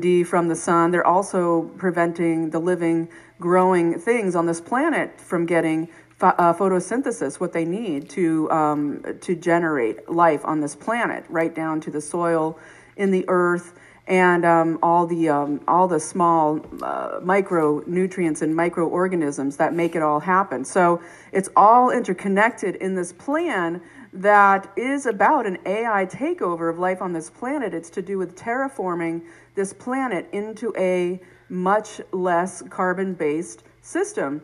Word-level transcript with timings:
D 0.00 0.24
from 0.24 0.48
the 0.48 0.56
sun. 0.56 0.90
They're 0.90 1.06
also 1.06 1.70
preventing 1.76 2.50
the 2.50 2.58
living, 2.58 3.08
growing 3.38 3.96
things 3.96 4.34
on 4.34 4.44
this 4.44 4.60
planet 4.60 5.20
from 5.20 5.46
getting 5.46 5.88
uh, 6.20 6.52
photosynthesis, 6.52 7.38
what 7.38 7.52
they 7.52 7.64
need 7.64 8.10
to 8.10 8.50
um, 8.50 9.04
to 9.20 9.36
generate 9.36 10.08
life 10.08 10.44
on 10.44 10.60
this 10.60 10.74
planet, 10.74 11.24
right 11.28 11.54
down 11.54 11.80
to 11.82 11.92
the 11.92 12.00
soil 12.00 12.58
in 12.96 13.12
the 13.12 13.24
earth 13.28 13.78
and 14.08 14.44
um, 14.44 14.80
all 14.82 15.06
the 15.06 15.28
um, 15.28 15.60
all 15.68 15.86
the 15.86 16.00
small 16.00 16.58
uh, 16.82 17.20
micronutrients 17.20 18.42
and 18.42 18.52
microorganisms 18.56 19.58
that 19.58 19.74
make 19.74 19.94
it 19.94 20.02
all 20.02 20.18
happen. 20.18 20.64
So 20.64 21.00
it's 21.30 21.48
all 21.54 21.90
interconnected 21.90 22.74
in 22.74 22.96
this 22.96 23.12
plan 23.12 23.80
that 24.14 24.72
is 24.76 25.06
about 25.06 25.44
an 25.44 25.58
AI 25.66 26.06
takeover 26.06 26.70
of 26.70 26.78
life 26.78 27.02
on 27.02 27.12
this 27.12 27.28
planet. 27.28 27.74
It's 27.74 27.90
to 27.90 28.02
do 28.02 28.16
with 28.16 28.36
terraforming 28.36 29.22
this 29.56 29.72
planet 29.72 30.28
into 30.32 30.72
a 30.78 31.20
much 31.48 32.00
less 32.12 32.62
carbon 32.70 33.14
based 33.14 33.64
system. 33.82 34.40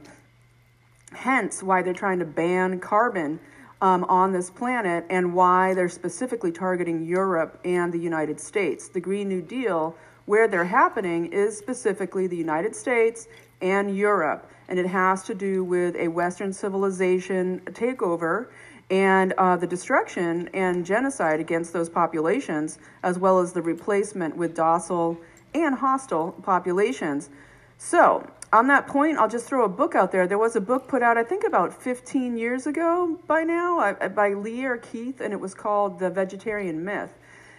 Hence, 1.12 1.62
why 1.62 1.82
they're 1.82 1.94
trying 1.94 2.18
to 2.18 2.24
ban 2.24 2.80
carbon 2.80 3.38
um, 3.80 4.04
on 4.04 4.32
this 4.32 4.50
planet 4.50 5.06
and 5.08 5.34
why 5.34 5.72
they're 5.74 5.88
specifically 5.88 6.50
targeting 6.50 7.04
Europe 7.04 7.60
and 7.64 7.92
the 7.92 7.98
United 7.98 8.40
States. 8.40 8.88
The 8.88 9.00
Green 9.00 9.28
New 9.28 9.40
Deal, 9.40 9.96
where 10.26 10.48
they're 10.48 10.64
happening, 10.64 11.26
is 11.26 11.56
specifically 11.56 12.26
the 12.26 12.36
United 12.36 12.74
States 12.74 13.28
and 13.62 13.96
Europe. 13.96 14.50
And 14.68 14.78
it 14.78 14.86
has 14.86 15.22
to 15.24 15.34
do 15.34 15.64
with 15.64 15.96
a 15.96 16.08
Western 16.08 16.52
civilization 16.52 17.60
takeover 17.66 18.48
and 18.90 19.32
uh, 19.38 19.56
the 19.56 19.66
destruction 19.66 20.48
and 20.52 20.84
genocide 20.84 21.40
against 21.40 21.72
those 21.72 21.88
populations, 21.88 22.78
as 23.02 23.18
well 23.18 23.38
as 23.38 23.52
the 23.52 23.62
replacement 23.62 24.36
with 24.36 24.54
docile 24.54 25.18
and 25.54 25.76
hostile 25.76 26.32
populations. 26.42 27.30
So, 27.78 28.28
on 28.52 28.66
that 28.66 28.88
point, 28.88 29.16
I'll 29.16 29.28
just 29.28 29.46
throw 29.46 29.64
a 29.64 29.68
book 29.68 29.94
out 29.94 30.10
there. 30.10 30.26
There 30.26 30.38
was 30.38 30.56
a 30.56 30.60
book 30.60 30.88
put 30.88 31.02
out, 31.02 31.16
I 31.16 31.22
think, 31.22 31.44
about 31.44 31.72
15 31.72 32.36
years 32.36 32.66
ago 32.66 33.18
by 33.28 33.44
now, 33.44 33.92
by 34.14 34.30
Lierre 34.30 34.78
Keith, 34.78 35.20
and 35.20 35.32
it 35.32 35.38
was 35.38 35.54
called 35.54 36.00
The 36.00 36.10
Vegetarian 36.10 36.84
Myth. 36.84 37.16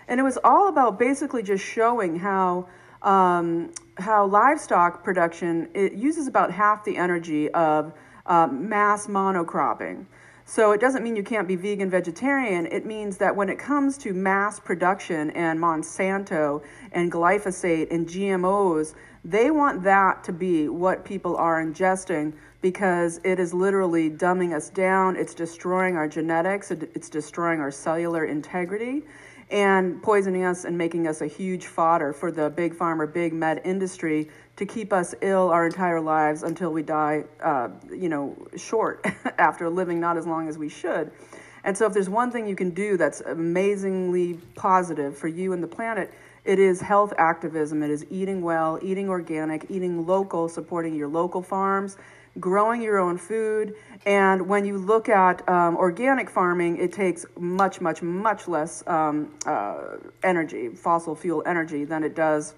And 0.10 0.20
it 0.20 0.24
was 0.24 0.38
all 0.44 0.68
about 0.68 1.00
basically 1.00 1.44
just 1.44 1.64
showing 1.64 2.20
how 2.20 2.68
um, 3.02 3.72
how 3.98 4.28
livestock 4.28 5.04
production 5.04 5.70
it 5.74 5.94
uses 5.94 6.28
about 6.28 6.52
half 6.52 6.84
the 6.84 6.98
energy 6.98 7.50
of 7.52 7.94
uh, 8.26 8.48
mass 8.48 9.08
monocropping. 9.08 10.06
So 10.52 10.74
it 10.74 10.82
doesn't 10.82 11.02
mean 11.02 11.16
you 11.16 11.24
can't 11.24 11.48
be 11.48 11.56
vegan 11.56 11.90
vegetarian. 11.90 12.66
It 12.66 12.86
means 12.86 13.16
that 13.20 13.34
when 13.34 13.48
it 13.48 13.58
comes 13.58 13.98
to 14.00 14.12
mass 14.12 14.60
production 14.60 15.30
and 15.30 15.58
Monsanto 15.58 16.62
and 16.92 17.10
glyphosate 17.10 17.90
and 17.90 18.06
GMOs, 18.06 18.94
they 19.24 19.50
want 19.50 19.82
that 19.84 20.26
to 20.26 20.34
be 20.34 20.68
what 20.68 21.06
people 21.06 21.38
are 21.38 21.64
ingesting 21.64 22.34
because 22.60 23.22
it 23.24 23.40
is 23.40 23.54
literally 23.54 24.10
dumbing 24.10 24.54
us 24.54 24.70
down. 24.70 25.16
It's 25.16 25.34
destroying 25.34 25.96
our 25.96 26.10
genetics, 26.10 26.70
it's 26.70 27.08
destroying 27.08 27.62
our 27.62 27.72
cellular 27.72 28.26
integrity 28.26 29.04
and 29.52 30.04
poisoning 30.04 30.44
us 30.44 30.66
and 30.66 30.78
making 30.78 31.08
us 31.08 31.22
a 31.22 31.28
huge 31.28 31.68
fodder 31.68 32.12
for 32.12 32.30
the 32.30 32.50
big 32.50 32.76
farmer, 32.76 33.08
big 33.08 33.32
med 33.32 33.62
industry 33.64 34.30
to 34.62 34.66
keep 34.68 34.94
us 34.94 35.16
ill 35.22 35.50
our 35.50 35.66
entire 35.66 36.00
lives 36.00 36.44
until 36.44 36.72
we 36.72 36.84
die, 36.84 37.24
uh, 37.44 37.68
you 37.92 38.08
know, 38.08 38.38
short 38.56 39.04
after 39.40 39.68
living 39.68 40.00
not 40.00 40.18
as 40.18 40.28
long 40.28 40.48
as 40.48 40.56
we 40.56 40.70
should. 40.70 41.12
And 41.64 41.76
so, 41.76 41.88
if 41.88 41.94
there's 41.94 42.10
one 42.10 42.30
thing 42.30 42.48
you 42.48 42.56
can 42.56 42.70
do 42.70 42.96
that's 42.96 43.22
amazingly 43.22 44.36
positive 44.54 45.18
for 45.18 45.28
you 45.28 45.54
and 45.54 45.64
the 45.64 45.68
planet, 45.68 46.14
it 46.46 46.60
is 46.60 46.80
health 46.80 47.12
activism. 47.18 47.82
It 47.82 47.90
is 47.90 48.06
eating 48.12 48.44
well, 48.44 48.78
eating 48.84 49.10
organic, 49.10 49.66
eating 49.70 50.06
local, 50.06 50.48
supporting 50.48 50.94
your 50.94 51.08
local 51.08 51.42
farms, 51.42 51.98
growing 52.40 52.84
your 52.84 53.00
own 53.00 53.18
food. 53.18 53.74
And 54.06 54.48
when 54.48 54.64
you 54.64 54.78
look 54.78 55.10
at 55.10 55.48
um, 55.50 55.76
organic 55.76 56.30
farming, 56.30 56.78
it 56.78 56.94
takes 56.94 57.26
much, 57.36 57.82
much, 57.82 58.04
much 58.04 58.48
less 58.48 58.86
um, 58.86 59.34
uh, 59.48 59.98
energy, 60.22 60.70
fossil 60.70 61.16
fuel 61.16 61.42
energy, 61.48 61.84
than 61.84 62.04
it 62.04 62.16
does 62.16 62.54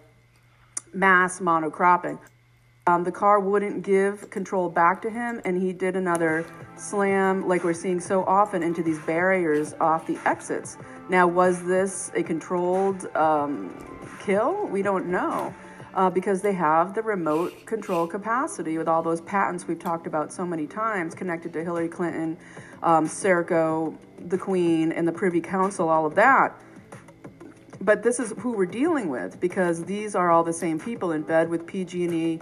mass 0.93 1.39
monocropping. 1.39 2.19
Um, 2.85 3.05
the 3.05 3.11
car 3.13 3.39
wouldn't 3.39 3.83
give 3.83 4.29
control 4.29 4.69
back 4.69 5.01
to 5.03 5.09
him, 5.09 5.41
and 5.45 5.61
he 5.61 5.71
did 5.71 5.95
another 5.95 6.45
slam, 6.75 7.47
like 7.47 7.63
we're 7.63 7.73
seeing 7.73 8.01
so 8.01 8.25
often, 8.25 8.61
into 8.61 8.83
these 8.83 8.99
barriers 8.99 9.73
off 9.79 10.05
the 10.05 10.17
exits. 10.25 10.77
Now, 11.07 11.25
was 11.25 11.63
this 11.63 12.11
a 12.13 12.23
controlled 12.23 13.05
um, 13.15 13.73
kill? 14.19 14.67
We 14.67 14.81
don't 14.81 15.07
know. 15.07 15.53
Uh, 15.95 16.09
because 16.09 16.41
they 16.41 16.53
have 16.53 16.95
the 16.95 17.03
remote 17.03 17.53
control 17.67 18.07
capacity 18.07 18.79
with 18.79 18.87
all 18.87 19.03
those 19.03 19.21
patents 19.21 19.67
we've 19.67 19.77
talked 19.77 20.07
about 20.07 20.33
so 20.33 20.43
many 20.43 20.65
times 20.65 21.13
connected 21.13 21.53
to 21.53 21.63
Hillary 21.63 21.87
Clinton, 21.87 22.35
um, 22.81 23.07
Serco, 23.07 23.95
the 24.27 24.37
Queen, 24.39 24.91
and 24.91 25.07
the 25.07 25.11
Privy 25.11 25.39
Council, 25.39 25.89
all 25.89 26.07
of 26.07 26.15
that 26.15 26.59
but 27.83 28.01
this 28.01 28.19
is 28.19 28.33
who 28.39 28.53
we're 28.53 28.65
dealing 28.65 29.09
with 29.09 29.39
because 29.39 29.83
these 29.83 30.15
are 30.15 30.31
all 30.31 30.43
the 30.43 30.53
same 30.53 30.79
people 30.79 31.11
in 31.11 31.21
bed 31.21 31.49
with 31.49 31.67
PG&E, 31.67 32.39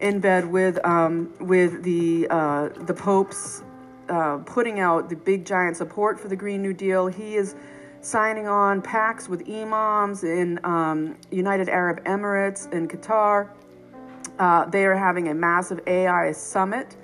in 0.00 0.20
bed 0.20 0.44
with 0.50 0.84
um, 0.84 1.32
with 1.40 1.82
the 1.82 2.26
uh, 2.28 2.68
the 2.68 2.94
Pope's 2.94 3.62
uh, 4.08 4.38
putting 4.38 4.80
out 4.80 5.08
the 5.08 5.16
big 5.16 5.46
giant 5.46 5.76
support 5.76 6.20
for 6.20 6.28
the 6.28 6.36
Green 6.36 6.60
New 6.60 6.74
Deal. 6.74 7.06
He 7.06 7.36
is 7.36 7.54
signing 8.00 8.46
on 8.46 8.82
pacts 8.82 9.28
with 9.28 9.48
imams 9.48 10.24
in 10.24 10.60
um, 10.64 11.16
United 11.30 11.68
Arab 11.68 12.04
Emirates 12.04 12.70
in 12.72 12.86
Qatar. 12.86 13.48
Uh, 14.38 14.66
they 14.66 14.84
are 14.84 14.96
having 14.96 15.28
a 15.28 15.34
massive 15.34 15.80
AI 15.86 16.32
summit 16.32 16.96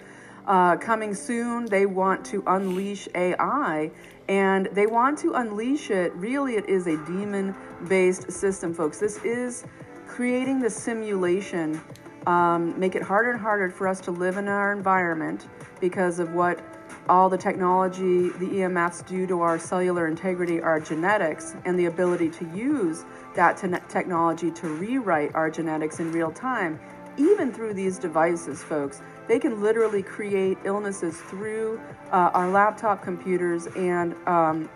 uh, 0.47 0.77
coming 0.77 1.15
soon. 1.15 1.65
They 1.67 1.87
want 1.87 2.27
to 2.27 2.43
unleash 2.47 3.09
AI 3.15 3.91
and 4.31 4.67
they 4.67 4.87
want 4.87 5.19
to 5.19 5.33
unleash 5.35 5.91
it. 5.91 6.15
Really, 6.15 6.55
it 6.55 6.69
is 6.69 6.87
a 6.87 6.97
demon 7.05 7.53
based 7.89 8.31
system, 8.31 8.73
folks. 8.73 8.99
This 8.99 9.19
is 9.25 9.65
creating 10.07 10.61
the 10.61 10.71
simulation, 10.71 11.81
um, 12.29 12.79
make 12.79 12.95
it 12.95 13.03
harder 13.03 13.33
and 13.33 13.41
harder 13.41 13.71
for 13.71 13.89
us 13.89 14.01
to 14.03 14.13
live 14.13 14.37
in 14.37 14.47
our 14.47 14.73
environment 14.73 15.49
because 15.81 16.21
of 16.21 16.33
what 16.33 16.61
all 17.09 17.29
the 17.29 17.37
technology, 17.37 18.29
the 18.39 18.47
EMFs 18.47 19.05
do 19.05 19.27
to 19.27 19.41
our 19.41 19.59
cellular 19.59 20.07
integrity, 20.07 20.63
our 20.63 20.79
genetics, 20.79 21.57
and 21.65 21.77
the 21.77 21.87
ability 21.87 22.31
to 22.31 22.45
use 22.55 23.05
that 23.35 23.57
te- 23.57 23.69
technology 23.89 24.53
to 24.53 24.69
rewrite 24.69 25.35
our 25.35 25.51
genetics 25.51 25.99
in 25.99 26.13
real 26.13 26.31
time, 26.31 26.79
even 27.17 27.53
through 27.53 27.75
these 27.75 27.99
devices, 27.99 28.63
folks. 28.63 29.03
They 29.31 29.39
can 29.39 29.63
literally 29.63 30.03
create 30.03 30.59
illnesses 30.65 31.17
through 31.17 31.81
uh, 32.11 32.33
our 32.35 32.51
laptop 32.51 33.01
computers 33.01 33.69
and 33.77 34.17
um, 34.27 34.69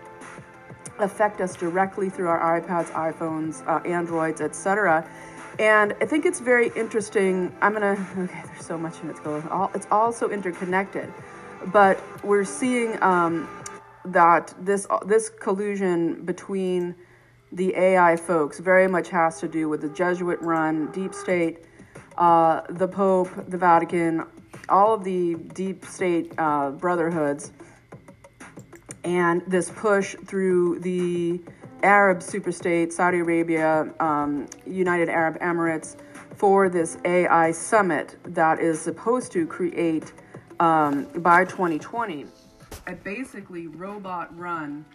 affect 0.97 1.41
us 1.41 1.57
directly 1.57 2.09
through 2.09 2.29
our 2.29 2.61
iPads, 2.61 2.85
iPhones, 2.91 3.67
uh, 3.67 3.85
Androids, 3.85 4.39
etc. 4.39 5.05
And 5.59 5.93
I 5.99 6.05
think 6.05 6.25
it's 6.25 6.39
very 6.39 6.71
interesting. 6.73 7.53
I'm 7.59 7.73
gonna 7.73 7.97
okay. 8.17 8.43
There's 8.45 8.65
so 8.65 8.77
much 8.77 9.01
in 9.03 9.09
it. 9.09 9.17
It's 9.73 9.87
all 9.91 10.13
so 10.13 10.31
interconnected, 10.31 11.11
but 11.73 12.01
we're 12.23 12.45
seeing 12.45 12.97
um, 13.03 13.49
that 14.05 14.53
this 14.61 14.87
this 15.05 15.27
collusion 15.27 16.23
between 16.23 16.95
the 17.51 17.75
AI 17.75 18.15
folks 18.15 18.59
very 18.59 18.87
much 18.87 19.09
has 19.09 19.37
to 19.41 19.49
do 19.49 19.67
with 19.67 19.81
the 19.81 19.89
Jesuit-run 19.89 20.93
deep 20.93 21.13
state, 21.13 21.65
uh, 22.17 22.61
the 22.69 22.87
Pope, 22.87 23.29
the 23.49 23.57
Vatican, 23.57 24.25
all 24.69 24.93
of 24.93 25.03
the 25.03 25.35
deep 25.53 25.85
state 25.85 26.33
uh, 26.37 26.71
brotherhoods 26.71 27.51
and 29.03 29.43
this 29.47 29.69
push 29.69 30.15
through 30.25 30.79
the 30.79 31.39
Arab 31.83 32.19
superstate, 32.19 32.91
Saudi 32.91 33.19
Arabia, 33.19 33.93
um, 33.99 34.47
United 34.65 35.09
Arab 35.09 35.39
Emirates, 35.39 35.95
for 36.35 36.69
this 36.69 36.97
AI 37.05 37.51
summit 37.51 38.17
that 38.25 38.59
is 38.59 38.81
supposed 38.81 39.31
to 39.31 39.45
create 39.45 40.11
um, 40.59 41.05
by 41.17 41.45
2020 41.45 42.25
a 42.87 42.93
basically 42.93 43.67
robot 43.67 44.37
run 44.37 44.85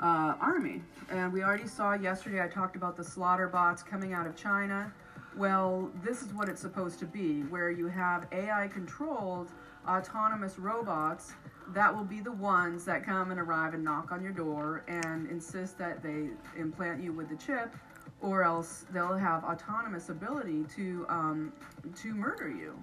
uh, 0.00 0.34
army. 0.40 0.82
And 1.10 1.32
we 1.32 1.42
already 1.42 1.66
saw 1.66 1.94
yesterday, 1.94 2.42
I 2.42 2.48
talked 2.48 2.76
about 2.76 2.96
the 2.96 3.04
slaughter 3.04 3.48
bots 3.48 3.82
coming 3.82 4.12
out 4.12 4.26
of 4.26 4.36
China. 4.36 4.92
Well, 5.36 5.90
this 6.04 6.22
is 6.22 6.32
what 6.32 6.48
it's 6.48 6.60
supposed 6.60 7.00
to 7.00 7.06
be, 7.06 7.40
where 7.42 7.70
you 7.70 7.88
have 7.88 8.28
AI 8.30 8.68
controlled 8.68 9.50
autonomous 9.88 10.58
robots 10.58 11.32
that 11.68 11.94
will 11.94 12.04
be 12.04 12.20
the 12.20 12.32
ones 12.32 12.84
that 12.84 13.04
come 13.04 13.30
and 13.30 13.40
arrive 13.40 13.74
and 13.74 13.82
knock 13.82 14.12
on 14.12 14.22
your 14.22 14.32
door 14.32 14.84
and 14.86 15.28
insist 15.28 15.76
that 15.78 16.02
they 16.02 16.28
implant 16.56 17.02
you 17.02 17.12
with 17.12 17.28
the 17.28 17.36
chip, 17.36 17.74
or 18.20 18.44
else 18.44 18.84
they'll 18.92 19.16
have 19.16 19.42
autonomous 19.44 20.08
ability 20.08 20.64
to 20.76 21.04
um, 21.08 21.52
to 21.96 22.14
murder 22.14 22.48
you, 22.48 22.78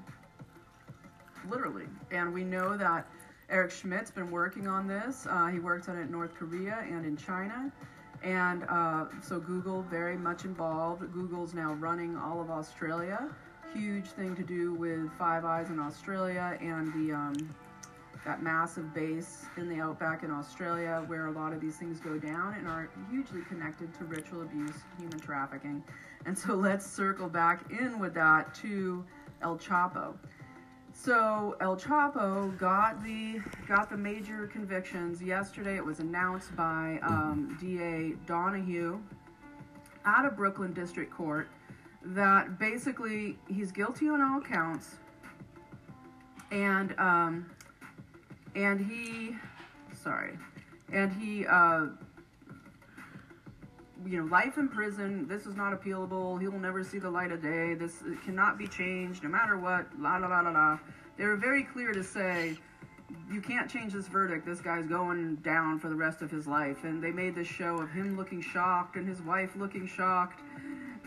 literally. 1.50 1.86
And 2.12 2.34
we 2.34 2.44
know 2.44 2.76
that 2.76 3.08
Eric 3.50 3.72
Schmidt's 3.72 4.12
been 4.12 4.30
working 4.30 4.68
on 4.68 4.88
this. 4.88 5.26
Uh, 5.30 5.48
he 5.48 5.60
worked 5.60 5.88
on 5.88 5.98
it 5.98 6.04
in 6.04 6.12
North 6.12 6.36
Korea 6.36 6.86
and 6.90 7.06
in 7.06 7.16
China. 7.16 7.72
And 8.24 8.64
uh, 8.70 9.06
so 9.22 9.40
Google 9.40 9.82
very 9.84 10.18
much 10.18 10.46
involved. 10.46 11.02
Google's 11.14 11.54
now 11.54 11.74
running 11.74 12.16
all 12.18 12.40
of 12.40 12.52
Australia. 12.52 13.30
Huge 13.74 14.06
thing 14.08 14.36
to 14.36 14.44
do 14.44 14.74
with 14.74 15.12
Five 15.18 15.46
Eyes 15.46 15.70
in 15.70 15.80
Australia 15.80 16.58
and 16.62 16.94
the 16.94 17.14
um, 17.14 17.56
that 18.26 18.44
massive 18.44 18.94
base 18.94 19.46
in 19.58 19.68
the 19.68 19.82
outback 19.82 20.24
in 20.24 20.30
Australia 20.30 21.04
where 21.08 21.28
a 21.28 21.32
lot 21.32 21.54
of 21.54 21.60
these 21.60 21.78
things 21.78 22.00
go 22.00 22.20
down 22.20 22.54
and 22.54 22.68
are 22.68 22.90
hugely 23.10 23.42
connected 23.50 23.92
to 23.98 24.04
ritual 24.06 24.44
abuse, 24.44 24.76
human 25.00 25.20
trafficking. 25.20 25.84
And 26.26 26.38
so 26.38 26.54
let's 26.54 26.86
circle 26.86 27.28
back 27.28 27.72
in 27.72 27.98
with 28.00 28.14
that 28.14 28.54
to 28.56 29.04
El 29.42 29.58
Chapo. 29.58 30.14
So 31.04 31.56
El 31.60 31.78
Chapo 31.78 32.56
got 32.60 33.04
the 33.04 33.42
got 33.68 33.90
the 33.90 33.98
major 33.98 34.46
convictions 34.46 35.20
yesterday. 35.20 35.76
It 35.76 35.84
was 35.84 36.00
announced 36.00 36.56
by 36.56 37.00
um, 37.02 37.58
DA 37.60 38.14
Donoghue 38.28 39.02
out 40.06 40.26
of 40.28 40.36
Brooklyn 40.36 40.74
District 40.74 41.12
Court 41.12 41.48
that 42.04 42.60
basically 42.60 43.40
he's 43.48 43.72
guilty 43.72 44.10
on 44.10 44.22
all 44.22 44.42
counts, 44.42 44.98
and 46.52 46.94
um, 47.00 47.50
and 48.56 48.80
he, 48.80 49.36
sorry, 50.04 50.38
and 50.94 51.12
he, 51.14 51.48
uh, 51.48 51.88
you 54.06 54.22
know, 54.22 54.26
life 54.26 54.58
in 54.58 54.68
prison. 54.68 55.28
This 55.28 55.46
is 55.46 55.56
not 55.56 55.74
appealable. 55.74 56.40
He 56.40 56.48
will 56.48 56.60
never 56.60 56.84
see 56.84 57.00
the 57.00 57.10
light 57.10 57.32
of 57.32 57.42
day. 57.42 57.74
This 57.74 58.04
cannot 58.26 58.58
be 58.58 58.68
changed, 58.68 59.24
no 59.24 59.30
matter 59.30 59.58
what. 59.58 59.88
La 60.00 60.18
la 60.18 60.28
la 60.28 60.42
la 60.42 60.52
la. 60.52 60.80
They 61.18 61.26
were 61.26 61.38
very 61.38 61.64
clear 61.64 61.94
to 61.94 62.04
say, 62.04 62.58
you 63.32 63.42
can't 63.42 63.70
change 63.70 63.94
this 63.94 64.08
verdict. 64.08 64.46
This 64.46 64.62
guy's 64.62 64.88
going 64.88 65.36
down 65.38 65.80
for 65.80 65.90
the 65.90 65.96
rest 65.96 66.22
of 66.22 66.32
his 66.32 66.48
life. 66.48 66.84
And 66.84 67.04
they 67.04 67.12
made 67.12 67.36
this 67.36 67.48
show 67.48 67.78
of 67.80 67.92
him 67.92 68.18
looking 68.18 68.42
shocked 68.42 68.96
and 68.96 69.08
his 69.08 69.22
wife 69.22 69.56
looking 69.56 69.88
shocked. 69.88 70.42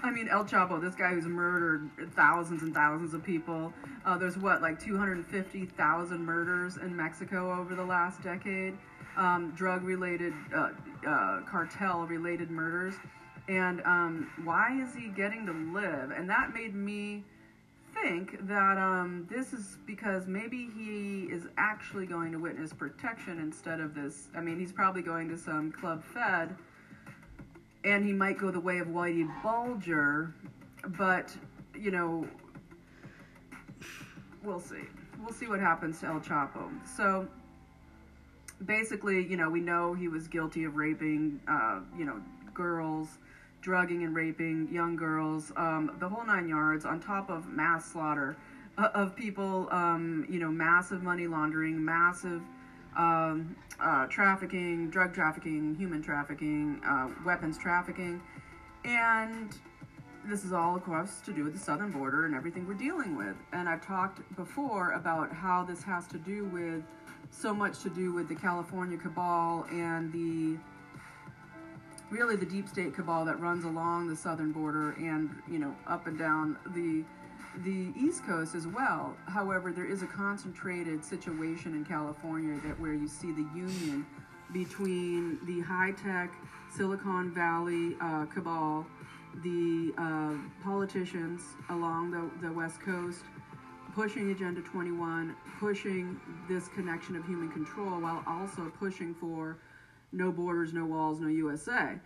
I 0.02 0.11
mean, 0.11 0.29
El 0.29 0.44
Chapo, 0.44 0.81
this 0.81 0.94
guy 0.94 1.14
who's 1.14 1.25
murdered 1.25 1.90
thousands 2.14 2.62
and 2.62 2.75
thousands 2.75 3.14
of 3.14 3.25
people. 3.25 3.73
Uh, 4.05 4.19
there's 4.19 4.37
what, 4.37 4.61
like 4.61 4.79
250,000 4.79 6.25
murders 6.25 6.76
in 6.76 6.94
Mexico 6.94 7.58
over 7.58 7.75
the 7.75 7.85
last 7.85 8.23
decade, 8.23 8.76
um, 9.17 9.52
drug 9.56 9.82
related, 9.82 10.35
uh, 10.55 10.70
uh, 11.06 11.40
cartel 11.48 12.06
related 12.06 12.50
murders. 12.50 12.94
And 13.48 13.82
um, 13.82 14.30
why 14.44 14.80
is 14.80 14.94
he 14.94 15.08
getting 15.08 15.46
to 15.46 15.52
live? 15.52 16.10
And 16.10 16.28
that 16.30 16.54
made 16.54 16.74
me 16.74 17.24
think 17.92 18.46
that 18.46 18.78
um, 18.78 19.26
this 19.30 19.52
is 19.52 19.78
because 19.86 20.26
maybe 20.26 20.68
he 20.74 21.24
is 21.24 21.46
actually 21.58 22.06
going 22.06 22.32
to 22.32 22.38
witness 22.38 22.72
protection 22.72 23.38
instead 23.38 23.80
of 23.80 23.94
this. 23.94 24.28
I 24.34 24.40
mean, 24.40 24.58
he's 24.58 24.72
probably 24.72 25.02
going 25.02 25.28
to 25.28 25.36
some 25.36 25.70
club 25.72 26.02
fed 26.02 26.56
and 27.84 28.04
he 28.04 28.12
might 28.12 28.38
go 28.38 28.50
the 28.50 28.60
way 28.60 28.78
of 28.78 28.88
Whitey 28.88 29.30
Bulger, 29.42 30.34
but 30.96 31.34
you 31.78 31.90
know, 31.90 32.26
we'll 34.42 34.60
see. 34.60 34.84
We'll 35.20 35.32
see 35.32 35.46
what 35.46 35.60
happens 35.60 36.00
to 36.00 36.06
El 36.06 36.20
Chapo. 36.20 36.70
So 36.86 37.28
basically, 38.64 39.26
you 39.26 39.36
know, 39.36 39.50
we 39.50 39.60
know 39.60 39.94
he 39.94 40.08
was 40.08 40.28
guilty 40.28 40.64
of 40.64 40.76
raping, 40.76 41.40
uh, 41.48 41.80
you 41.98 42.04
know, 42.04 42.20
girls, 42.52 43.18
drugging 43.60 44.04
and 44.04 44.14
raping 44.14 44.68
young 44.70 44.96
girls, 44.96 45.52
um, 45.56 45.96
the 45.98 46.08
whole 46.08 46.24
nine 46.24 46.48
yards, 46.48 46.84
on 46.84 47.00
top 47.00 47.30
of 47.30 47.48
mass 47.48 47.90
slaughter 47.92 48.36
uh, 48.78 48.88
of 48.94 49.16
people, 49.16 49.68
um, 49.70 50.26
you 50.28 50.38
know, 50.38 50.50
massive 50.50 51.02
money 51.02 51.26
laundering, 51.26 51.82
massive 51.82 52.42
um, 52.96 53.56
uh, 53.80 54.06
trafficking, 54.06 54.90
drug 54.90 55.14
trafficking, 55.14 55.74
human 55.76 56.02
trafficking, 56.02 56.80
uh, 56.86 57.08
weapons 57.24 57.58
trafficking, 57.58 58.20
and 58.84 59.56
this 60.26 60.44
is 60.44 60.52
all, 60.52 60.76
of 60.76 60.82
course, 60.84 61.20
to 61.24 61.32
do 61.32 61.44
with 61.44 61.52
the 61.52 61.58
southern 61.58 61.90
border 61.90 62.24
and 62.26 62.34
everything 62.34 62.66
we're 62.66 62.74
dealing 62.74 63.16
with. 63.16 63.36
And 63.52 63.68
I've 63.68 63.84
talked 63.84 64.20
before 64.36 64.92
about 64.92 65.32
how 65.32 65.64
this 65.64 65.82
has 65.82 66.06
to 66.08 66.18
do 66.18 66.44
with 66.46 66.82
so 67.34 67.52
much 67.52 67.81
to 67.81 67.90
do 67.90 68.12
with 68.12 68.28
the 68.28 68.34
California 68.34 68.96
cabal 68.96 69.66
and 69.70 70.12
the 70.12 70.58
really 72.10 72.36
the 72.36 72.46
deep 72.46 72.69
state 72.69 72.94
cabal 72.94 73.25
that 73.25 73.40
runs 73.40 73.64
along 73.64 74.08
the 74.08 74.16
southern 74.16 74.52
border 74.52 74.92
and 74.92 75.31
you 75.50 75.58
know 75.58 75.75
up 75.86 76.06
and 76.06 76.19
down 76.19 76.56
the 76.75 77.04
the 77.62 77.92
East 77.96 78.25
Coast 78.25 78.54
as 78.54 78.66
well. 78.66 79.16
However, 79.26 79.70
there 79.72 79.84
is 79.84 80.02
a 80.02 80.06
concentrated 80.06 81.04
situation 81.04 81.75
in 81.75 81.84
California 81.84 82.60
that 82.64 82.78
where 82.81 82.94
you 82.94 83.06
see 83.06 83.31
the 83.31 83.46
union 83.54 84.04
between 84.52 85.38
the 85.46 85.60
high-tech 85.60 86.32
Silicon 86.76 87.32
Valley 87.32 87.96
uh, 88.00 88.26
cabal, 88.26 88.84
the 89.44 89.94
uh, 89.96 90.34
politicians 90.64 91.42
along 91.70 92.10
the, 92.10 92.28
the 92.44 92.52
West 92.52 92.80
Coast, 92.80 93.22
pushing 93.94 94.31
Agenda 94.31 94.61
21, 94.61 95.37
pushing 95.61 96.20
this 96.49 96.69
connection 96.69 97.17
of 97.17 97.25
human 97.26 97.50
control 97.50 98.00
while 98.00 98.23
also 98.26 98.73
pushing 98.79 99.14
for 99.14 99.58
no 100.12 100.32
borders, 100.32 100.73
no 100.73 100.85
walls, 100.85 101.20
no 101.20 101.29
USA 101.29 101.99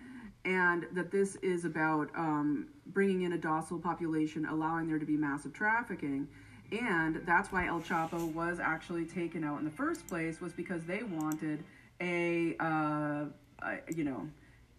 and 0.44 0.87
that 0.93 1.11
this 1.11 1.37
is 1.37 1.64
about 1.64 2.08
um, 2.17 2.69
bringing 2.87 3.23
in 3.23 3.32
a 3.32 3.38
docile 3.38 3.79
population, 3.79 4.46
allowing 4.46 4.88
there 4.88 4.99
to 4.99 5.06
be 5.06 5.17
massive 5.17 5.52
trafficking. 5.52 6.26
And 6.73 7.23
that's 7.26 7.50
why 7.50 7.67
El 7.67 7.81
Chapo 7.81 8.32
was 8.32 8.58
actually 8.58 9.05
taken 9.05 9.43
out 9.44 9.58
in 9.58 9.64
the 9.64 9.70
first 9.70 10.06
place, 10.06 10.41
was 10.41 10.52
because 10.52 10.84
they 10.84 11.02
wanted 11.02 11.64
a, 12.00 12.56
uh, 12.61 13.25
a 13.62 13.79
you 13.94 14.05
know, 14.05 14.29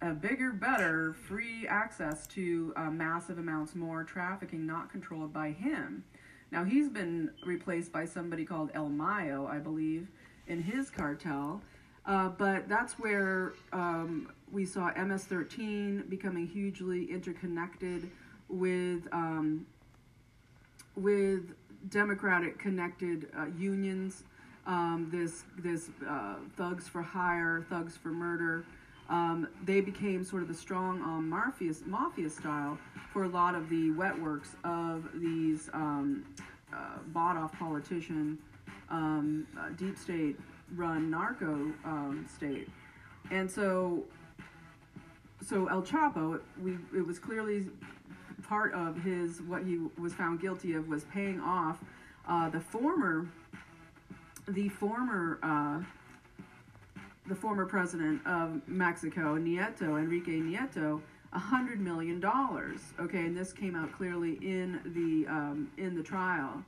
a 0.02 0.12
bigger, 0.12 0.52
better, 0.52 1.14
free 1.14 1.68
access 1.68 2.26
to 2.28 2.74
uh, 2.76 2.90
massive 2.90 3.38
amounts 3.38 3.76
more 3.76 4.04
trafficking 4.04 4.66
not 4.66 4.90
controlled 4.92 5.34
by 5.34 5.52
him. 5.52 6.04
Now 6.52 6.64
he's 6.64 6.90
been 6.90 7.32
replaced 7.46 7.92
by 7.92 8.06
somebody 8.06 8.46
called 8.46 8.72
El 8.74 8.90
Mayo, 8.90 9.48
I 9.48 9.60
believe, 9.60 10.08
in 10.48 10.62
his 10.62 10.90
cartel. 10.90 11.62
Uh, 12.06 12.30
but 12.30 12.68
that's 12.68 12.94
where 12.94 13.54
um, 13.72 14.32
we 14.52 14.66
saw 14.66 14.88
MS-13 14.88 16.10
becoming 16.10 16.48
hugely 16.48 17.06
interconnected 17.12 18.10
with 18.48 19.08
um, 19.12 19.66
with 20.96 21.54
Democratic 21.90 22.58
connected 22.58 23.30
uh, 23.38 23.46
unions. 23.58 24.24
Um, 24.66 25.10
this 25.12 25.44
this 25.58 25.90
uh, 26.08 26.36
thugs 26.58 26.88
for 26.88 27.02
hire, 27.02 27.66
thugs 27.70 27.96
for 27.96 28.10
murder. 28.10 28.66
Um, 29.10 29.48
they 29.66 29.82
became 29.82 30.24
sort 30.24 30.44
of 30.44 30.48
the 30.48 30.54
strong 30.54 31.02
arm 31.02 31.30
mafia, 31.30 31.74
mafia 31.86 32.30
style 32.30 32.78
for 33.12 33.24
a 33.24 33.28
lot 33.28 33.56
of 33.56 33.68
the 33.70 33.92
wet 33.92 34.20
works 34.20 34.56
of 34.64 35.10
these 35.16 35.70
um, 35.74 36.26
uh, 36.72 37.00
bought 37.08 37.36
off 37.36 37.58
politician 37.58 38.38
um, 38.90 39.48
uh, 39.60 39.70
deep 39.78 39.98
state 39.98 40.40
run 40.76 41.10
narco 41.10 41.72
um, 41.86 42.26
state. 42.32 42.70
And 43.32 43.50
so 43.50 44.06
so 45.42 45.68
El 45.68 45.82
Chapo, 45.82 46.40
we 46.62 46.78
it 46.96 47.06
was 47.06 47.18
clearly 47.18 47.68
part 48.44 48.74
of 48.74 49.02
his 49.02 49.42
what 49.42 49.64
he 49.64 49.80
was 49.98 50.14
found 50.14 50.40
guilty 50.40 50.74
of 50.74 50.88
was 50.88 51.04
paying 51.06 51.40
off 51.40 51.80
uh, 52.28 52.50
the 52.50 52.60
former 52.60 53.28
the 54.48 54.70
former 54.70 55.40
uh, 55.44 55.82
the 57.30 57.36
former 57.36 57.66
president 57.66 58.26
of 58.26 58.62
Mexico, 58.68 59.38
Nieto, 59.38 60.00
Enrique 60.00 60.40
Nieto, 60.40 61.02
hundred 61.32 61.80
million 61.80 62.20
dollars. 62.20 62.80
Okay, 63.00 63.20
and 63.20 63.38
this 63.38 63.54
came 63.54 63.76
out 63.76 63.92
clearly 63.94 64.34
in 64.42 64.82
the 64.84 65.32
um, 65.32 65.72
in 65.78 65.96
the 65.96 66.04
trial. 66.04 66.64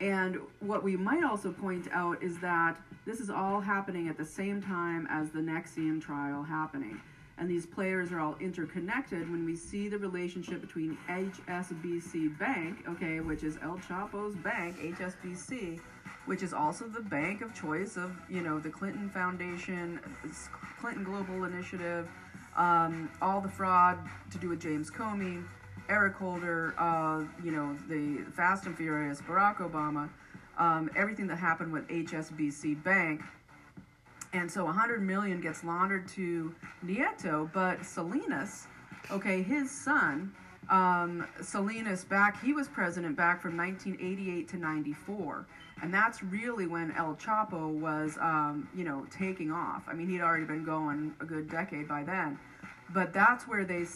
And 0.00 0.38
what 0.60 0.82
we 0.82 0.96
might 0.96 1.22
also 1.22 1.52
point 1.52 1.86
out 1.92 2.22
is 2.22 2.38
that 2.40 2.76
this 3.06 3.20
is 3.20 3.30
all 3.30 3.60
happening 3.60 4.08
at 4.08 4.16
the 4.16 4.24
same 4.24 4.60
time 4.62 5.06
as 5.10 5.30
the 5.30 5.40
NXIVM 5.40 6.00
trial 6.02 6.42
happening 6.42 7.00
and 7.40 7.48
these 7.48 7.64
players 7.64 8.12
are 8.12 8.20
all 8.20 8.36
interconnected 8.38 9.28
when 9.30 9.46
we 9.46 9.56
see 9.56 9.88
the 9.88 9.98
relationship 9.98 10.60
between 10.60 10.96
HSBC 11.08 12.38
Bank, 12.38 12.84
okay, 12.86 13.20
which 13.20 13.42
is 13.42 13.58
El 13.62 13.78
Chapo's 13.78 14.36
bank, 14.36 14.78
HSBC, 14.78 15.80
which 16.26 16.42
is 16.42 16.52
also 16.52 16.86
the 16.86 17.00
bank 17.00 17.40
of 17.42 17.54
choice 17.54 17.96
of, 17.96 18.12
you 18.28 18.40
know, 18.40 18.58
the 18.58 18.70
Clinton 18.70 19.08
Foundation, 19.10 20.00
Clinton 20.80 21.04
Global 21.04 21.44
Initiative, 21.44 22.08
um, 22.56 23.10
all 23.20 23.40
the 23.40 23.48
fraud 23.48 23.98
to 24.30 24.38
do 24.38 24.48
with 24.48 24.60
James 24.60 24.90
Comey, 24.90 25.42
Eric 25.88 26.14
Holder, 26.14 26.74
uh, 26.78 27.24
you 27.42 27.50
know, 27.50 27.76
the 27.88 28.24
Fast 28.32 28.66
and 28.66 28.76
Furious, 28.76 29.20
Barack 29.22 29.56
Obama, 29.56 30.08
um, 30.58 30.90
everything 30.94 31.26
that 31.26 31.36
happened 31.36 31.72
with 31.72 31.86
HSBC 31.88 32.82
Bank 32.84 33.22
and 34.32 34.50
so 34.50 34.64
100 34.64 35.02
million 35.02 35.40
gets 35.40 35.64
laundered 35.64 36.06
to 36.08 36.54
Nieto, 36.84 37.52
but 37.52 37.84
Salinas, 37.84 38.66
okay, 39.10 39.42
his 39.42 39.70
son, 39.70 40.32
um, 40.70 41.26
Salinas 41.42 42.04
back, 42.04 42.42
he 42.42 42.52
was 42.52 42.68
president 42.68 43.16
back 43.16 43.42
from 43.42 43.56
1988 43.56 44.48
to 44.48 44.56
94. 44.56 45.46
And 45.82 45.92
that's 45.92 46.22
really 46.22 46.66
when 46.66 46.92
El 46.92 47.14
Chapo 47.16 47.70
was, 47.70 48.18
um, 48.20 48.68
you 48.74 48.84
know, 48.84 49.06
taking 49.10 49.50
off. 49.50 49.82
I 49.88 49.94
mean, 49.94 50.08
he'd 50.08 50.20
already 50.20 50.44
been 50.44 50.64
going 50.64 51.14
a 51.20 51.24
good 51.24 51.48
decade 51.50 51.88
by 51.88 52.02
then. 52.04 52.38
but 52.92 53.12
that's 53.12 53.44
where 53.46 53.64
they 53.64 53.86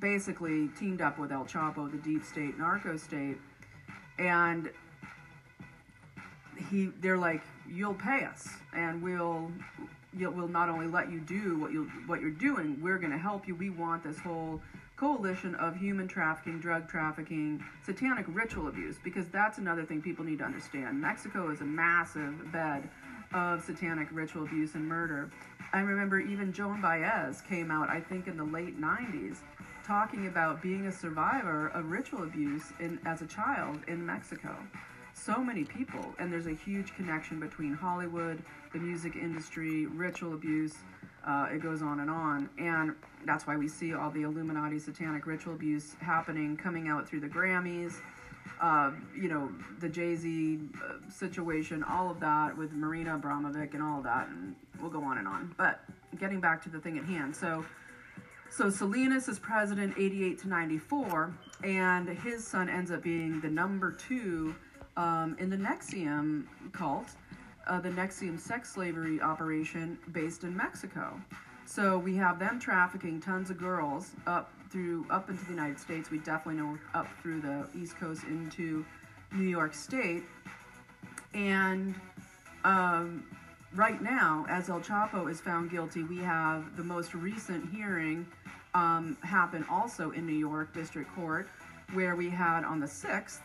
basically 0.00 0.68
teamed 0.78 1.00
up 1.00 1.18
with 1.18 1.32
El 1.32 1.44
Chapo, 1.44 1.90
the 1.90 1.98
deep 1.98 2.24
state 2.24 2.58
narco 2.58 2.96
state, 2.96 3.36
and 4.18 4.70
he 6.70 6.86
they're 7.00 7.18
like, 7.18 7.42
you'll 7.68 7.94
pay 7.94 8.24
us, 8.24 8.48
and 8.74 9.02
we'll 9.02 9.50
we'll 10.18 10.48
not 10.48 10.68
only 10.68 10.86
let 10.86 11.10
you 11.10 11.20
do 11.20 11.58
what 11.58 11.72
you 11.72 11.90
what 12.06 12.20
you're 12.20 12.30
doing, 12.30 12.78
we're 12.82 12.98
going 12.98 13.12
to 13.12 13.18
help 13.18 13.48
you. 13.48 13.54
We 13.54 13.70
want 13.70 14.04
this 14.04 14.18
whole 14.18 14.60
coalition 15.04 15.54
of 15.56 15.76
human 15.76 16.08
trafficking, 16.08 16.58
drug 16.58 16.88
trafficking, 16.88 17.62
satanic 17.84 18.24
ritual 18.28 18.68
abuse, 18.68 18.96
because 19.04 19.28
that's 19.28 19.58
another 19.58 19.84
thing 19.84 20.00
people 20.00 20.24
need 20.24 20.38
to 20.38 20.44
understand. 20.44 20.98
Mexico 20.98 21.50
is 21.50 21.60
a 21.60 21.64
massive 21.64 22.50
bed 22.50 22.88
of 23.34 23.62
satanic 23.62 24.08
ritual 24.12 24.44
abuse 24.44 24.74
and 24.74 24.88
murder. 24.88 25.30
I 25.74 25.80
remember 25.80 26.20
even 26.20 26.54
Joan 26.54 26.80
Baez 26.80 27.42
came 27.42 27.70
out, 27.70 27.90
I 27.90 28.00
think, 28.00 28.28
in 28.28 28.38
the 28.38 28.44
late 28.44 28.80
90s, 28.80 29.36
talking 29.86 30.26
about 30.26 30.62
being 30.62 30.86
a 30.86 30.92
survivor 30.92 31.68
of 31.74 31.90
ritual 31.90 32.22
abuse 32.22 32.72
in, 32.80 32.98
as 33.04 33.20
a 33.20 33.26
child 33.26 33.80
in 33.88 34.06
Mexico. 34.06 34.56
So 35.12 35.44
many 35.44 35.64
people, 35.64 36.14
and 36.18 36.32
there's 36.32 36.46
a 36.46 36.54
huge 36.54 36.94
connection 36.96 37.38
between 37.38 37.74
Hollywood, 37.74 38.42
the 38.72 38.78
music 38.78 39.16
industry, 39.16 39.84
ritual 39.84 40.32
abuse. 40.32 40.76
Uh, 41.26 41.46
it 41.52 41.62
goes 41.62 41.82
on 41.82 42.00
and 42.00 42.10
on. 42.10 42.48
And 42.58 42.94
that's 43.24 43.46
why 43.46 43.56
we 43.56 43.68
see 43.68 43.94
all 43.94 44.10
the 44.10 44.22
Illuminati 44.22 44.78
satanic 44.78 45.26
ritual 45.26 45.54
abuse 45.54 45.94
happening, 46.00 46.56
coming 46.56 46.88
out 46.88 47.08
through 47.08 47.20
the 47.20 47.28
Grammys. 47.28 47.94
Uh, 48.60 48.92
you 49.16 49.28
know, 49.28 49.50
the 49.80 49.88
Jay 49.88 50.14
Z 50.14 50.60
uh, 50.76 51.10
situation, 51.10 51.82
all 51.82 52.10
of 52.10 52.20
that 52.20 52.56
with 52.56 52.72
Marina 52.72 53.18
Abramovic 53.18 53.74
and 53.74 53.82
all 53.82 53.98
of 53.98 54.04
that, 54.04 54.28
and 54.28 54.54
we'll 54.80 54.90
go 54.90 55.02
on 55.02 55.18
and 55.18 55.26
on. 55.26 55.54
But 55.56 55.80
getting 56.18 56.40
back 56.40 56.62
to 56.64 56.70
the 56.70 56.78
thing 56.78 56.98
at 56.98 57.04
hand. 57.04 57.34
So, 57.34 57.64
so 58.50 58.70
Salinas 58.70 59.28
is 59.28 59.38
president 59.38 59.94
88 59.98 60.38
to 60.40 60.48
94, 60.48 61.34
and 61.64 62.08
his 62.08 62.46
son 62.46 62.68
ends 62.68 62.90
up 62.90 63.02
being 63.02 63.40
the 63.40 63.50
number 63.50 63.90
two 63.90 64.54
um, 64.96 65.36
in 65.38 65.50
the 65.50 65.56
NXIVM 65.56 66.44
cult, 66.72 67.08
uh, 67.66 67.80
the 67.80 67.88
NXIVM 67.90 68.38
sex 68.38 68.72
slavery 68.72 69.20
operation 69.20 69.98
based 70.12 70.44
in 70.44 70.56
Mexico. 70.56 71.20
So 71.66 71.98
we 71.98 72.14
have 72.16 72.38
them 72.38 72.60
trafficking 72.60 73.20
tons 73.20 73.50
of 73.50 73.58
girls 73.58 74.12
up 74.26 74.52
through 74.70 75.06
up 75.10 75.30
into 75.30 75.44
the 75.44 75.50
United 75.50 75.78
States. 75.78 76.10
We 76.10 76.18
definitely 76.18 76.62
know 76.62 76.78
up 76.94 77.06
through 77.22 77.40
the 77.40 77.66
East 77.76 77.96
Coast 77.96 78.24
into 78.24 78.84
New 79.32 79.48
York 79.48 79.74
State. 79.74 80.24
And 81.32 81.94
um, 82.64 83.24
right 83.74 84.00
now, 84.02 84.46
as 84.48 84.68
El 84.68 84.80
Chapo 84.80 85.30
is 85.30 85.40
found 85.40 85.70
guilty, 85.70 86.02
we 86.02 86.18
have 86.18 86.76
the 86.76 86.84
most 86.84 87.14
recent 87.14 87.72
hearing 87.72 88.26
um, 88.74 89.16
happen 89.22 89.64
also 89.70 90.10
in 90.10 90.26
New 90.26 90.32
York 90.36 90.72
District 90.74 91.12
Court, 91.14 91.48
where 91.92 92.16
we 92.16 92.28
had 92.28 92.64
on 92.64 92.80
the 92.80 92.86
6th. 92.86 93.38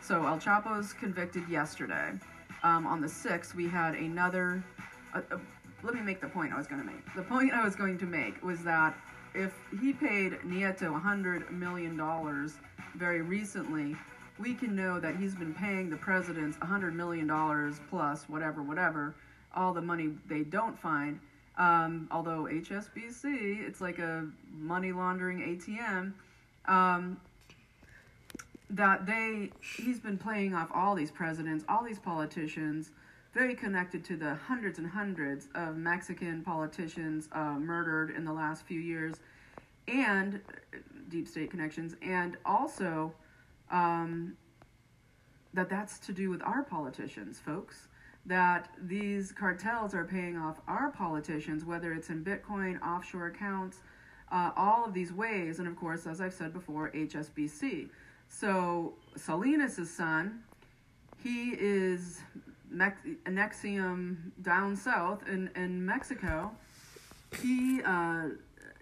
So 0.00 0.26
El 0.26 0.38
Chapo's 0.38 0.92
convicted 0.92 1.48
yesterday. 1.48 2.12
Um, 2.62 2.86
on 2.86 3.00
the 3.00 3.06
6th, 3.06 3.54
we 3.54 3.68
had 3.68 3.94
another. 3.94 4.62
Uh, 5.14 5.20
uh, 5.30 5.38
let 5.82 5.94
me 5.94 6.00
make 6.00 6.20
the 6.20 6.28
point 6.28 6.52
I 6.52 6.56
was 6.56 6.66
going 6.66 6.80
to 6.80 6.86
make. 6.86 7.14
The 7.14 7.22
point 7.22 7.52
I 7.52 7.64
was 7.64 7.76
going 7.76 7.98
to 7.98 8.06
make 8.06 8.42
was 8.42 8.64
that 8.64 8.96
if 9.34 9.54
he 9.80 9.92
paid 9.92 10.32
Nieto 10.44 11.00
$100 11.00 11.50
million 11.52 12.50
very 12.96 13.20
recently, 13.20 13.96
we 14.38 14.54
can 14.54 14.74
know 14.74 14.98
that 14.98 15.16
he's 15.16 15.34
been 15.34 15.54
paying 15.54 15.88
the 15.90 15.96
presidents 15.96 16.56
$100 16.58 16.94
million 16.94 17.28
plus 17.88 18.28
whatever, 18.28 18.62
whatever, 18.62 19.14
all 19.54 19.72
the 19.72 19.80
money 19.80 20.10
they 20.28 20.42
don't 20.42 20.78
find. 20.78 21.20
Um, 21.58 22.08
although 22.10 22.44
HSBC, 22.50 23.66
it's 23.66 23.80
like 23.80 23.98
a 23.98 24.26
money 24.52 24.92
laundering 24.92 25.40
ATM, 25.40 26.12
um, 26.66 27.20
that 28.70 29.06
they, 29.06 29.50
he's 29.76 29.98
been 29.98 30.18
playing 30.18 30.54
off 30.54 30.70
all 30.74 30.94
these 30.94 31.10
presidents, 31.10 31.64
all 31.68 31.84
these 31.84 31.98
politicians, 31.98 32.90
very 33.32 33.54
connected 33.54 34.04
to 34.04 34.16
the 34.16 34.34
hundreds 34.34 34.78
and 34.78 34.88
hundreds 34.88 35.48
of 35.54 35.76
Mexican 35.76 36.42
politicians 36.42 37.28
uh, 37.32 37.52
murdered 37.52 38.10
in 38.10 38.24
the 38.24 38.32
last 38.32 38.66
few 38.66 38.80
years, 38.80 39.16
and 39.86 40.40
deep 41.08 41.26
state 41.26 41.50
connections, 41.50 41.94
and 42.02 42.36
also 42.44 43.12
um, 43.70 44.36
that 45.54 45.68
that's 45.68 45.98
to 46.00 46.12
do 46.12 46.30
with 46.30 46.42
our 46.42 46.62
politicians, 46.62 47.40
folks. 47.44 47.88
That 48.26 48.68
these 48.82 49.32
cartels 49.32 49.94
are 49.94 50.04
paying 50.04 50.36
off 50.36 50.58
our 50.68 50.90
politicians, 50.90 51.64
whether 51.64 51.94
it's 51.94 52.10
in 52.10 52.22
Bitcoin, 52.22 52.80
offshore 52.82 53.28
accounts, 53.28 53.78
uh, 54.30 54.50
all 54.54 54.84
of 54.84 54.92
these 54.92 55.12
ways, 55.12 55.58
and 55.60 55.68
of 55.68 55.76
course, 55.76 56.06
as 56.06 56.20
I've 56.20 56.34
said 56.34 56.52
before, 56.52 56.90
HSBC. 56.90 57.88
So 58.28 58.94
Salinas' 59.16 59.90
son, 59.90 60.40
he 61.22 61.50
is 61.58 62.20
Mex- 62.70 63.00
NXIVM 63.24 64.16
down 64.42 64.76
south 64.76 65.26
in, 65.28 65.50
in 65.56 65.84
Mexico. 65.84 66.52
He, 67.42 67.82
uh, 67.82 68.28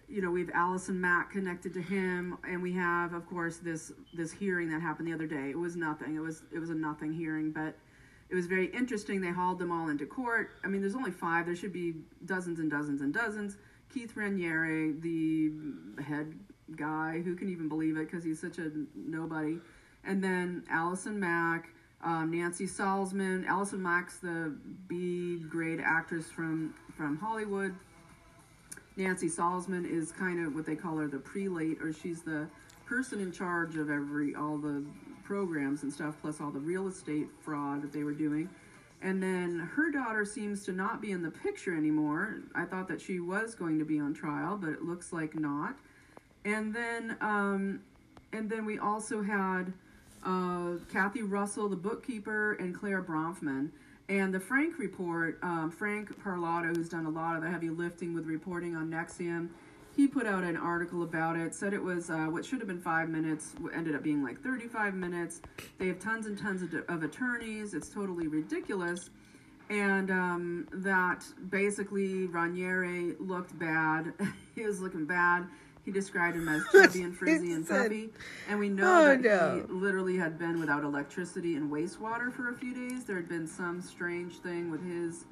you 0.07 0.21
know, 0.21 0.31
we 0.31 0.41
have 0.41 0.51
Allison 0.53 0.99
Mack 0.99 1.31
connected 1.31 1.73
to 1.73 1.81
him, 1.81 2.37
and 2.47 2.61
we 2.61 2.73
have, 2.73 3.13
of 3.13 3.25
course, 3.27 3.57
this 3.57 3.91
this 4.13 4.31
hearing 4.31 4.69
that 4.69 4.81
happened 4.81 5.07
the 5.07 5.13
other 5.13 5.27
day. 5.27 5.49
It 5.49 5.57
was 5.57 5.75
nothing. 5.75 6.15
It 6.15 6.21
was 6.21 6.43
it 6.53 6.59
was 6.59 6.69
a 6.69 6.75
nothing 6.75 7.11
hearing, 7.11 7.51
but 7.51 7.75
it 8.29 8.35
was 8.35 8.47
very 8.47 8.67
interesting. 8.67 9.21
They 9.21 9.31
hauled 9.31 9.59
them 9.59 9.71
all 9.71 9.89
into 9.89 10.05
court. 10.05 10.51
I 10.63 10.67
mean, 10.67 10.81
there's 10.81 10.95
only 10.95 11.11
five. 11.11 11.45
There 11.45 11.55
should 11.55 11.73
be 11.73 11.95
dozens 12.25 12.59
and 12.59 12.69
dozens 12.69 13.01
and 13.01 13.13
dozens. 13.13 13.57
Keith 13.93 14.13
Raniere, 14.15 15.01
the 15.01 15.51
head 16.03 16.33
guy, 16.75 17.21
who 17.23 17.35
can 17.35 17.49
even 17.49 17.69
believe 17.69 17.97
it 17.97 18.09
because 18.09 18.23
he's 18.23 18.39
such 18.39 18.57
a 18.57 18.71
nobody, 18.95 19.57
and 20.03 20.23
then 20.23 20.63
Allison 20.69 21.19
Mack 21.19 21.69
um, 22.03 22.31
Nancy 22.31 22.67
Salzman, 22.67 23.45
Allison 23.47 23.81
Mack's 23.81 24.17
the 24.17 24.55
B 24.87 25.37
grade 25.49 25.81
actress 25.83 26.29
from 26.29 26.73
from 26.95 27.17
Hollywood. 27.17 27.75
Nancy 28.95 29.27
Salzman 29.27 29.89
is 29.89 30.11
kind 30.11 30.45
of 30.45 30.55
what 30.55 30.65
they 30.65 30.75
call 30.75 30.97
her 30.97 31.07
the 31.07 31.19
prelate, 31.19 31.81
or 31.81 31.93
she's 31.93 32.21
the 32.21 32.47
person 32.85 33.19
in 33.19 33.31
charge 33.31 33.75
of 33.75 33.89
every 33.89 34.35
all 34.35 34.57
the 34.57 34.83
programs 35.23 35.83
and 35.83 35.91
stuff, 35.91 36.15
plus 36.21 36.39
all 36.39 36.51
the 36.51 36.59
real 36.59 36.87
estate 36.87 37.27
fraud 37.41 37.81
that 37.81 37.91
they 37.91 38.03
were 38.03 38.13
doing. 38.13 38.49
And 39.01 39.21
then 39.21 39.59
her 39.75 39.91
daughter 39.91 40.25
seems 40.25 40.65
to 40.65 40.71
not 40.71 41.01
be 41.01 41.11
in 41.11 41.21
the 41.21 41.29
picture 41.29 41.75
anymore. 41.75 42.39
I 42.55 42.65
thought 42.65 42.87
that 42.87 42.99
she 42.99 43.19
was 43.19 43.53
going 43.53 43.77
to 43.77 43.85
be 43.85 43.99
on 43.99 44.13
trial, 44.13 44.57
but 44.57 44.69
it 44.69 44.81
looks 44.81 45.13
like 45.13 45.35
not. 45.35 45.77
And 46.47 46.73
then, 46.73 47.17
um, 47.19 47.81
and 48.31 48.49
then 48.49 48.63
we 48.63 48.79
also 48.79 49.21
had 49.21 49.73
uh, 50.23 50.75
Kathy 50.89 51.21
Russell, 51.21 51.67
the 51.67 51.75
bookkeeper, 51.75 52.53
and 52.53 52.73
Claire 52.73 53.03
Bronfman. 53.03 53.69
And 54.07 54.33
the 54.33 54.39
Frank 54.39 54.79
report, 54.79 55.39
um, 55.43 55.69
Frank 55.69 56.17
Parlato, 56.23 56.73
who's 56.73 56.87
done 56.87 57.05
a 57.05 57.09
lot 57.09 57.35
of 57.35 57.41
the 57.41 57.49
heavy 57.49 57.69
lifting 57.69 58.13
with 58.13 58.25
reporting 58.25 58.77
on 58.77 58.89
NXIVM, 58.89 59.49
he 59.97 60.07
put 60.07 60.25
out 60.25 60.45
an 60.45 60.55
article 60.55 61.03
about 61.03 61.35
it, 61.35 61.53
said 61.53 61.73
it 61.73 61.83
was 61.83 62.09
uh, 62.09 62.27
what 62.27 62.45
should 62.45 62.59
have 62.59 62.67
been 62.69 62.79
five 62.79 63.09
minutes, 63.09 63.51
ended 63.73 63.93
up 63.93 64.03
being 64.03 64.23
like 64.23 64.41
35 64.41 64.93
minutes. 64.93 65.41
They 65.79 65.87
have 65.87 65.99
tons 65.99 66.27
and 66.27 66.37
tons 66.37 66.61
of, 66.61 66.73
of 66.87 67.03
attorneys. 67.03 67.73
It's 67.73 67.89
totally 67.89 68.27
ridiculous. 68.29 69.09
And 69.69 70.09
um, 70.11 70.67
that 70.71 71.25
basically 71.49 72.27
Raniere 72.27 73.17
looked 73.19 73.59
bad. 73.59 74.13
he 74.55 74.63
was 74.63 74.79
looking 74.79 75.05
bad. 75.05 75.45
He 75.87 75.93
described 75.93 76.35
him 76.35 76.49
as 76.49 76.63
chubby 76.73 77.03
and 77.03 77.17
frizzy 77.17 77.53
and 77.53 77.65
puffy. 77.65 78.09
And 78.49 78.59
we 78.59 78.67
know 78.67 79.03
oh, 79.03 79.05
that 79.05 79.21
no. 79.21 79.63
he 79.65 79.73
literally 79.73 80.17
had 80.17 80.37
been 80.37 80.59
without 80.59 80.83
electricity 80.83 81.55
and 81.55 81.71
wastewater 81.71 82.29
for 82.29 82.49
a 82.49 82.53
few 82.53 82.73
days. 82.73 83.05
There 83.05 83.15
had 83.15 83.29
been 83.29 83.47
some 83.47 83.81
strange 83.81 84.39
thing 84.39 84.69
with 84.69 84.85
his 84.85 85.23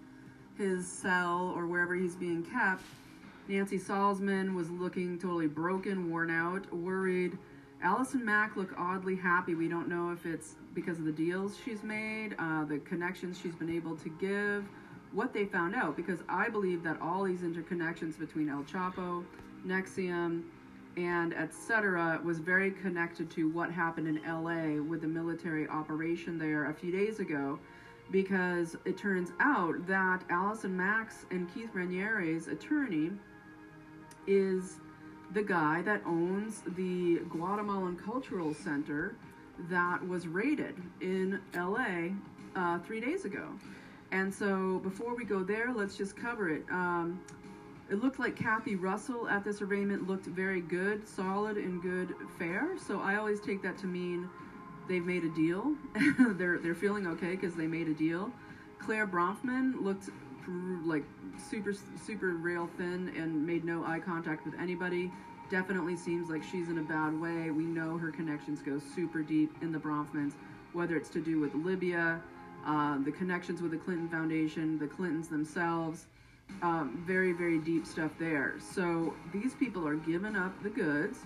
his 0.57 0.87
cell 0.87 1.51
or 1.57 1.67
wherever 1.67 1.93
he's 1.93 2.15
being 2.15 2.41
kept. 2.41 2.83
Nancy 3.49 3.77
Salzman 3.77 4.55
was 4.55 4.69
looking 4.69 5.19
totally 5.19 5.47
broken, 5.47 6.09
worn 6.09 6.31
out, 6.31 6.73
worried. 6.73 7.37
Allison 7.83 8.23
Mack 8.23 8.55
looked 8.55 8.75
oddly 8.77 9.17
happy. 9.17 9.55
We 9.55 9.67
don't 9.67 9.89
know 9.89 10.11
if 10.13 10.25
it's 10.25 10.55
because 10.73 10.99
of 10.99 11.03
the 11.03 11.11
deals 11.11 11.57
she's 11.65 11.83
made, 11.83 12.33
uh, 12.39 12.63
the 12.63 12.77
connections 12.77 13.37
she's 13.37 13.55
been 13.55 13.69
able 13.69 13.97
to 13.97 14.09
give, 14.21 14.63
what 15.11 15.33
they 15.33 15.43
found 15.43 15.75
out. 15.75 15.97
Because 15.97 16.19
I 16.29 16.47
believe 16.47 16.81
that 16.83 17.01
all 17.01 17.25
these 17.25 17.41
interconnections 17.41 18.17
between 18.17 18.47
El 18.47 18.63
Chapo, 18.63 19.25
NXIVM, 19.65 20.43
and 20.97 21.33
etc. 21.33 22.19
was 22.23 22.39
very 22.39 22.71
connected 22.71 23.29
to 23.31 23.49
what 23.49 23.71
happened 23.71 24.07
in 24.07 24.21
LA 24.23 24.81
with 24.81 25.01
the 25.01 25.07
military 25.07 25.67
operation 25.67 26.37
there 26.37 26.69
a 26.69 26.73
few 26.73 26.91
days 26.91 27.19
ago 27.19 27.59
because 28.11 28.77
it 28.85 28.97
turns 28.97 29.31
out 29.39 29.85
that 29.87 30.23
Allison 30.29 30.75
Mack's 30.75 31.25
and 31.31 31.53
Keith 31.53 31.71
Raniere's 31.73 32.47
attorney 32.47 33.11
is 34.27 34.77
the 35.33 35.41
guy 35.41 35.81
that 35.81 36.01
owns 36.05 36.61
the 36.75 37.19
Guatemalan 37.29 37.97
Cultural 37.97 38.53
Center 38.53 39.15
that 39.69 40.05
was 40.07 40.27
raided 40.27 40.75
in 41.01 41.41
LA 41.55 42.09
uh, 42.55 42.79
three 42.79 42.99
days 42.99 43.25
ago. 43.25 43.47
And 44.11 44.33
so 44.33 44.79
before 44.83 45.15
we 45.15 45.25
go 45.25 45.43
there, 45.43 45.73
let's 45.73 45.97
just 45.97 46.15
cover 46.15 46.49
it. 46.49 46.63
Um, 46.69 47.19
it 47.89 48.03
looked 48.03 48.19
like 48.19 48.35
Kathy 48.35 48.75
Russell 48.75 49.27
at 49.27 49.43
this 49.43 49.61
arraignment 49.61 50.07
looked 50.07 50.25
very 50.25 50.61
good, 50.61 51.07
solid, 51.07 51.57
and 51.57 51.81
good 51.81 52.15
fare. 52.39 52.77
So 52.77 52.99
I 52.99 53.15
always 53.15 53.39
take 53.39 53.61
that 53.61 53.77
to 53.79 53.85
mean 53.85 54.27
they've 54.89 55.05
made 55.05 55.23
a 55.23 55.29
deal. 55.29 55.75
they're 56.37 56.57
they're 56.57 56.75
feeling 56.75 57.05
okay 57.07 57.31
because 57.31 57.55
they 57.55 57.67
made 57.67 57.87
a 57.87 57.93
deal. 57.93 58.31
Claire 58.79 59.07
Bronfman 59.07 59.83
looked 59.83 60.09
like 60.83 61.03
super 61.37 61.73
super 62.03 62.33
rail 62.35 62.69
thin 62.77 63.11
and 63.15 63.45
made 63.45 63.63
no 63.63 63.83
eye 63.85 63.99
contact 63.99 64.45
with 64.45 64.55
anybody. 64.59 65.11
Definitely 65.51 65.95
seems 65.95 66.27
like 66.27 66.41
she's 66.43 66.69
in 66.69 66.79
a 66.79 66.83
bad 66.83 67.19
way. 67.19 67.51
We 67.51 67.65
know 67.65 67.99
her 67.99 68.11
connections 68.11 68.63
go 68.63 68.79
super 68.95 69.21
deep 69.21 69.55
in 69.61 69.71
the 69.71 69.77
Bronfmans, 69.77 70.33
whether 70.73 70.95
it's 70.95 71.09
to 71.09 71.19
do 71.21 71.39
with 71.39 71.53
Libya, 71.53 72.19
uh, 72.65 72.97
the 73.03 73.11
connections 73.11 73.61
with 73.61 73.69
the 73.69 73.77
Clinton 73.77 74.09
Foundation, 74.09 74.79
the 74.79 74.87
Clintons 74.87 75.27
themselves 75.27 76.07
um, 76.65 77.03
very, 77.05 77.31
very 77.31 77.59
deep 77.59 77.85
stuff 77.85 78.11
there. 78.19 78.55
So 78.59 79.13
these 79.31 79.53
people 79.53 79.87
are 79.87 79.95
giving 79.95 80.35
up 80.35 80.61
the 80.63 80.69
goods, 80.69 81.19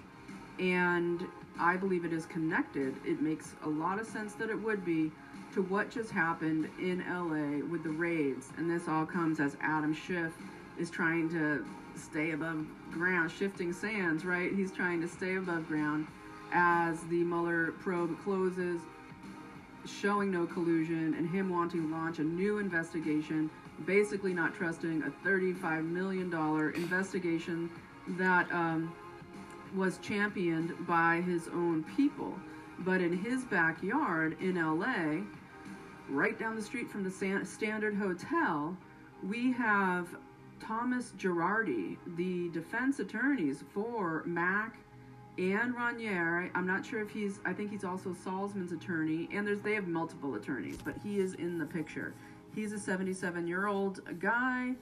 and 0.59 1.23
I 1.59 1.77
believe 1.77 2.05
it 2.05 2.13
is 2.13 2.25
connected. 2.25 2.95
It 3.05 3.21
makes 3.21 3.55
a 3.63 3.69
lot 3.69 3.99
of 3.99 4.07
sense 4.07 4.33
that 4.35 4.49
it 4.49 4.61
would 4.61 4.83
be 4.83 5.11
to 5.53 5.61
what 5.63 5.89
just 5.89 6.11
happened 6.11 6.69
in 6.79 7.03
LA 7.09 7.65
with 7.65 7.83
the 7.83 7.89
raids. 7.89 8.49
And 8.57 8.69
this 8.69 8.87
all 8.87 9.05
comes 9.05 9.39
as 9.39 9.55
Adam 9.61 9.93
Schiff 9.93 10.33
is 10.77 10.89
trying 10.89 11.29
to 11.29 11.65
stay 11.95 12.31
above 12.31 12.65
ground, 12.91 13.31
shifting 13.31 13.73
sands, 13.73 14.25
right? 14.25 14.53
He's 14.53 14.71
trying 14.71 15.01
to 15.01 15.07
stay 15.07 15.35
above 15.35 15.67
ground 15.67 16.07
as 16.51 17.01
the 17.03 17.23
Mueller 17.23 17.73
probe 17.79 18.21
closes, 18.23 18.81
showing 19.85 20.31
no 20.31 20.45
collusion, 20.45 21.15
and 21.15 21.29
him 21.29 21.49
wanting 21.49 21.81
to 21.81 21.95
launch 21.95 22.19
a 22.19 22.23
new 22.23 22.59
investigation 22.59 23.49
basically 23.85 24.33
not 24.33 24.53
trusting 24.53 25.03
a 25.03 25.27
$35 25.27 25.85
million 25.85 26.33
investigation 26.75 27.69
that 28.17 28.51
um, 28.51 28.93
was 29.75 29.97
championed 29.99 30.73
by 30.87 31.21
his 31.21 31.47
own 31.49 31.83
people. 31.95 32.33
But 32.79 33.01
in 33.01 33.17
his 33.17 33.43
backyard 33.45 34.37
in 34.41 34.55
LA, 34.55 35.23
right 36.09 36.37
down 36.39 36.55
the 36.55 36.61
street 36.61 36.89
from 36.89 37.03
the 37.03 37.45
Standard 37.45 37.95
Hotel, 37.95 38.75
we 39.27 39.51
have 39.51 40.07
Thomas 40.59 41.13
Girardi, 41.17 41.97
the 42.15 42.49
defense 42.49 42.99
attorneys 42.99 43.63
for 43.73 44.23
Mack 44.25 44.77
and 45.37 45.73
Raniere. 45.75 46.49
I'm 46.53 46.67
not 46.67 46.85
sure 46.85 47.01
if 47.01 47.09
he's, 47.09 47.39
I 47.45 47.53
think 47.53 47.71
he's 47.71 47.83
also 47.83 48.13
Salzman's 48.13 48.71
attorney, 48.71 49.29
and 49.31 49.47
there's 49.47 49.61
they 49.61 49.73
have 49.73 49.87
multiple 49.87 50.35
attorneys, 50.35 50.77
but 50.83 50.95
he 51.03 51.19
is 51.19 51.33
in 51.35 51.57
the 51.57 51.65
picture. 51.65 52.13
He's 52.55 52.73
a 52.73 52.79
77 52.79 53.47
year 53.47 53.67
old 53.67 54.01
guy 54.19 54.75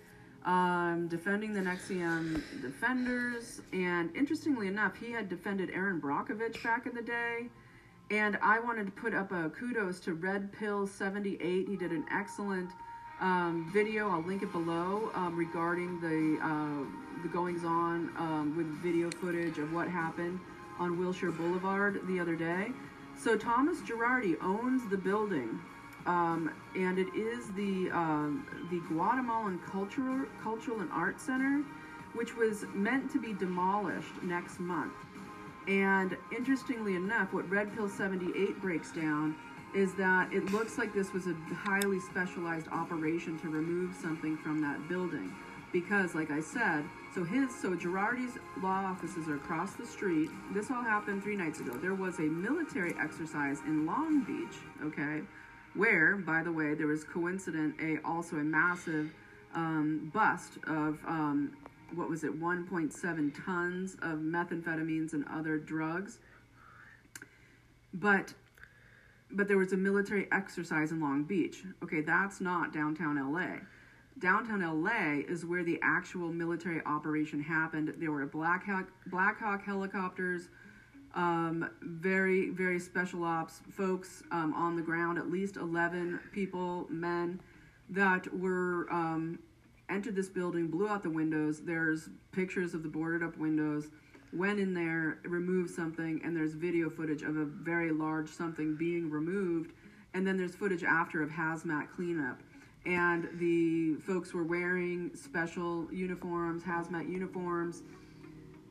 um, 0.46 1.08
defending 1.10 1.54
the 1.54 1.60
NXIVM 1.60 2.62
defenders. 2.62 3.62
And 3.74 4.16
interestingly 4.16 4.68
enough, 4.68 4.96
he 4.96 5.12
had 5.12 5.30
defended 5.30 5.70
Erin 5.72 6.02
Brockovich 6.02 6.64
back 6.64 6.86
in 6.86 6.96
the 6.96 7.02
day. 7.02 7.50
And 8.10 8.38
I 8.42 8.60
wanted 8.60 8.86
to 8.86 8.92
put 8.92 9.14
up 9.14 9.32
a 9.34 9.50
kudos 9.50 10.00
to 10.02 10.14
Red 10.14 10.52
Pill 10.54 10.88
78. 10.88 11.68
He 11.68 11.76
did 11.76 11.92
an 11.92 12.06
excellent 12.10 12.72
um, 13.20 13.70
video. 13.74 14.10
I'll 14.10 14.24
link 14.24 14.44
it 14.44 14.52
below 14.54 15.12
um, 15.14 15.36
regarding 15.36 16.00
the 16.00 16.40
uh, 16.42 17.24
the 17.24 17.28
goings 17.30 17.66
on 17.66 18.12
um, 18.18 18.54
with 18.56 18.68
video 18.82 19.10
footage 19.10 19.58
of 19.58 19.74
what 19.74 19.88
happened 19.90 20.40
on 20.80 21.00
Wilshire 21.00 21.32
Boulevard 21.32 22.00
the 22.08 22.20
other 22.20 22.36
day. 22.36 22.68
So 23.18 23.36
Thomas 23.36 23.80
Girardi 23.80 24.38
owns 24.42 24.88
the 24.90 24.98
building 24.98 25.60
um, 26.08 26.52
and 26.76 26.98
it 26.98 27.14
is 27.14 27.52
the 27.52 27.92
um, 27.92 28.48
the 28.72 28.80
Guatemalan 28.88 29.60
Cultural 29.70 30.26
Cultural 30.42 30.80
and 30.80 30.90
Art 30.92 31.20
Center, 31.20 31.64
which 32.14 32.36
was 32.36 32.66
meant 32.74 33.12
to 33.12 33.20
be 33.20 33.34
demolished 33.34 34.24
next 34.24 34.60
month. 34.60 34.94
And 35.68 36.16
interestingly 36.36 36.96
enough, 36.96 37.34
what 37.34 37.50
Red 37.50 37.76
Pill 37.76 37.90
78 37.90 38.62
breaks 38.62 38.92
down 38.94 39.36
is 39.76 39.94
that 39.96 40.32
it 40.32 40.50
looks 40.52 40.78
like 40.78 40.94
this 40.94 41.12
was 41.12 41.28
a 41.28 41.36
highly 41.54 42.00
specialized 42.00 42.68
operation 42.70 43.38
to 43.40 43.50
remove 43.50 43.94
something 43.94 44.38
from 44.38 44.62
that 44.62 44.88
building. 44.88 45.36
Because, 45.74 46.16
like 46.16 46.32
I 46.32 46.40
said, 46.40 46.86
so 47.14 47.26
his, 47.26 47.54
so 47.54 47.76
Girardi's 47.76 48.38
law 48.64 48.86
offices 48.86 49.28
are 49.28 49.36
across 49.36 49.74
the 49.74 49.86
street. 49.86 50.30
This 50.54 50.72
all 50.72 50.82
happened 50.82 51.22
three 51.22 51.36
nights 51.36 51.60
ago. 51.60 51.74
There 51.74 51.94
was 51.94 52.20
a 52.20 52.24
military 52.24 52.96
exercise 52.98 53.60
in 53.68 53.86
Long 53.86 54.24
Beach, 54.24 54.56
okay, 54.82 55.22
where, 55.76 56.16
by 56.16 56.44
the 56.44 56.52
way, 56.52 56.74
there 56.74 56.88
was 56.88 57.04
coincident 57.04 57.76
a 57.82 58.00
also 58.08 58.38
a 58.38 58.44
massive 58.44 59.12
um, 59.54 60.12
bust 60.14 60.58
of 60.68 61.00
um, 61.08 61.56
what 61.96 62.10
was 62.10 62.24
it, 62.24 62.40
1.7 62.40 63.46
tons 63.46 63.96
of 64.02 64.20
methamphetamines 64.20 65.14
and 65.14 65.26
other 65.32 65.58
drugs. 65.58 66.20
But 67.94 68.34
but 69.30 69.50
there 69.50 69.58
was 69.58 69.74
a 69.74 69.78
military 69.78 70.28
exercise 70.32 70.92
in 70.92 71.02
Long 71.02 71.24
Beach. 71.24 71.64
Okay, 71.84 72.00
that's 72.02 72.40
not 72.40 72.74
downtown 72.74 73.18
LA. 73.34 73.58
Downtown 74.20 74.62
LA 74.62 75.22
is 75.28 75.46
where 75.46 75.64
the 75.64 75.80
actual 75.84 76.32
military 76.32 76.82
operation 76.86 77.42
happened. 77.42 77.94
There 77.98 78.12
were 78.12 78.26
Black 78.26 78.66
Hawk, 78.66 78.88
Black 79.08 79.40
Hawk 79.40 79.64
helicopters 79.66 80.48
um, 81.18 81.68
very, 81.82 82.52
very 82.52 82.80
special 82.80 83.24
ops 83.24 83.62
folks 83.72 84.24
um, 84.32 84.54
on 84.54 84.76
the 84.76 84.84
ground, 84.84 85.18
at 85.18 85.30
least 85.30 85.58
11 85.58 86.20
people, 86.32 86.86
men, 86.90 87.42
that 87.90 88.32
were 88.38 88.88
um, 88.92 89.40
entered 89.90 90.16
this 90.16 90.30
building, 90.30 90.68
blew 90.68 90.88
out 90.88 91.02
the 91.02 91.10
windows. 91.10 91.62
There's 91.62 92.10
pictures 92.32 92.76
of 92.76 92.84
the 92.84 92.90
boarded 92.90 93.28
up 93.28 93.36
windows, 93.38 93.88
went 94.32 94.60
in 94.60 94.76
there, 94.76 95.20
removed 95.24 95.72
something, 95.72 96.22
and 96.24 96.38
there's 96.38 96.54
video 96.54 96.88
footage 96.88 97.24
of 97.24 97.36
a 97.36 97.46
very 97.46 97.92
large 97.92 98.30
something 98.30 98.76
being 98.76 99.10
removed. 99.10 99.72
And 100.14 100.26
then 100.26 100.38
there's 100.38 100.56
footage 100.56 100.84
after 100.84 101.24
of 101.24 101.32
hazmat 101.32 101.88
cleanup. 101.96 102.40
And 102.86 103.28
the 103.40 103.96
folks 103.96 104.34
were 104.34 104.44
wearing 104.44 105.12
special 105.16 105.88
uniforms, 105.92 106.64
hazmat 106.64 107.12
uniforms 107.12 107.82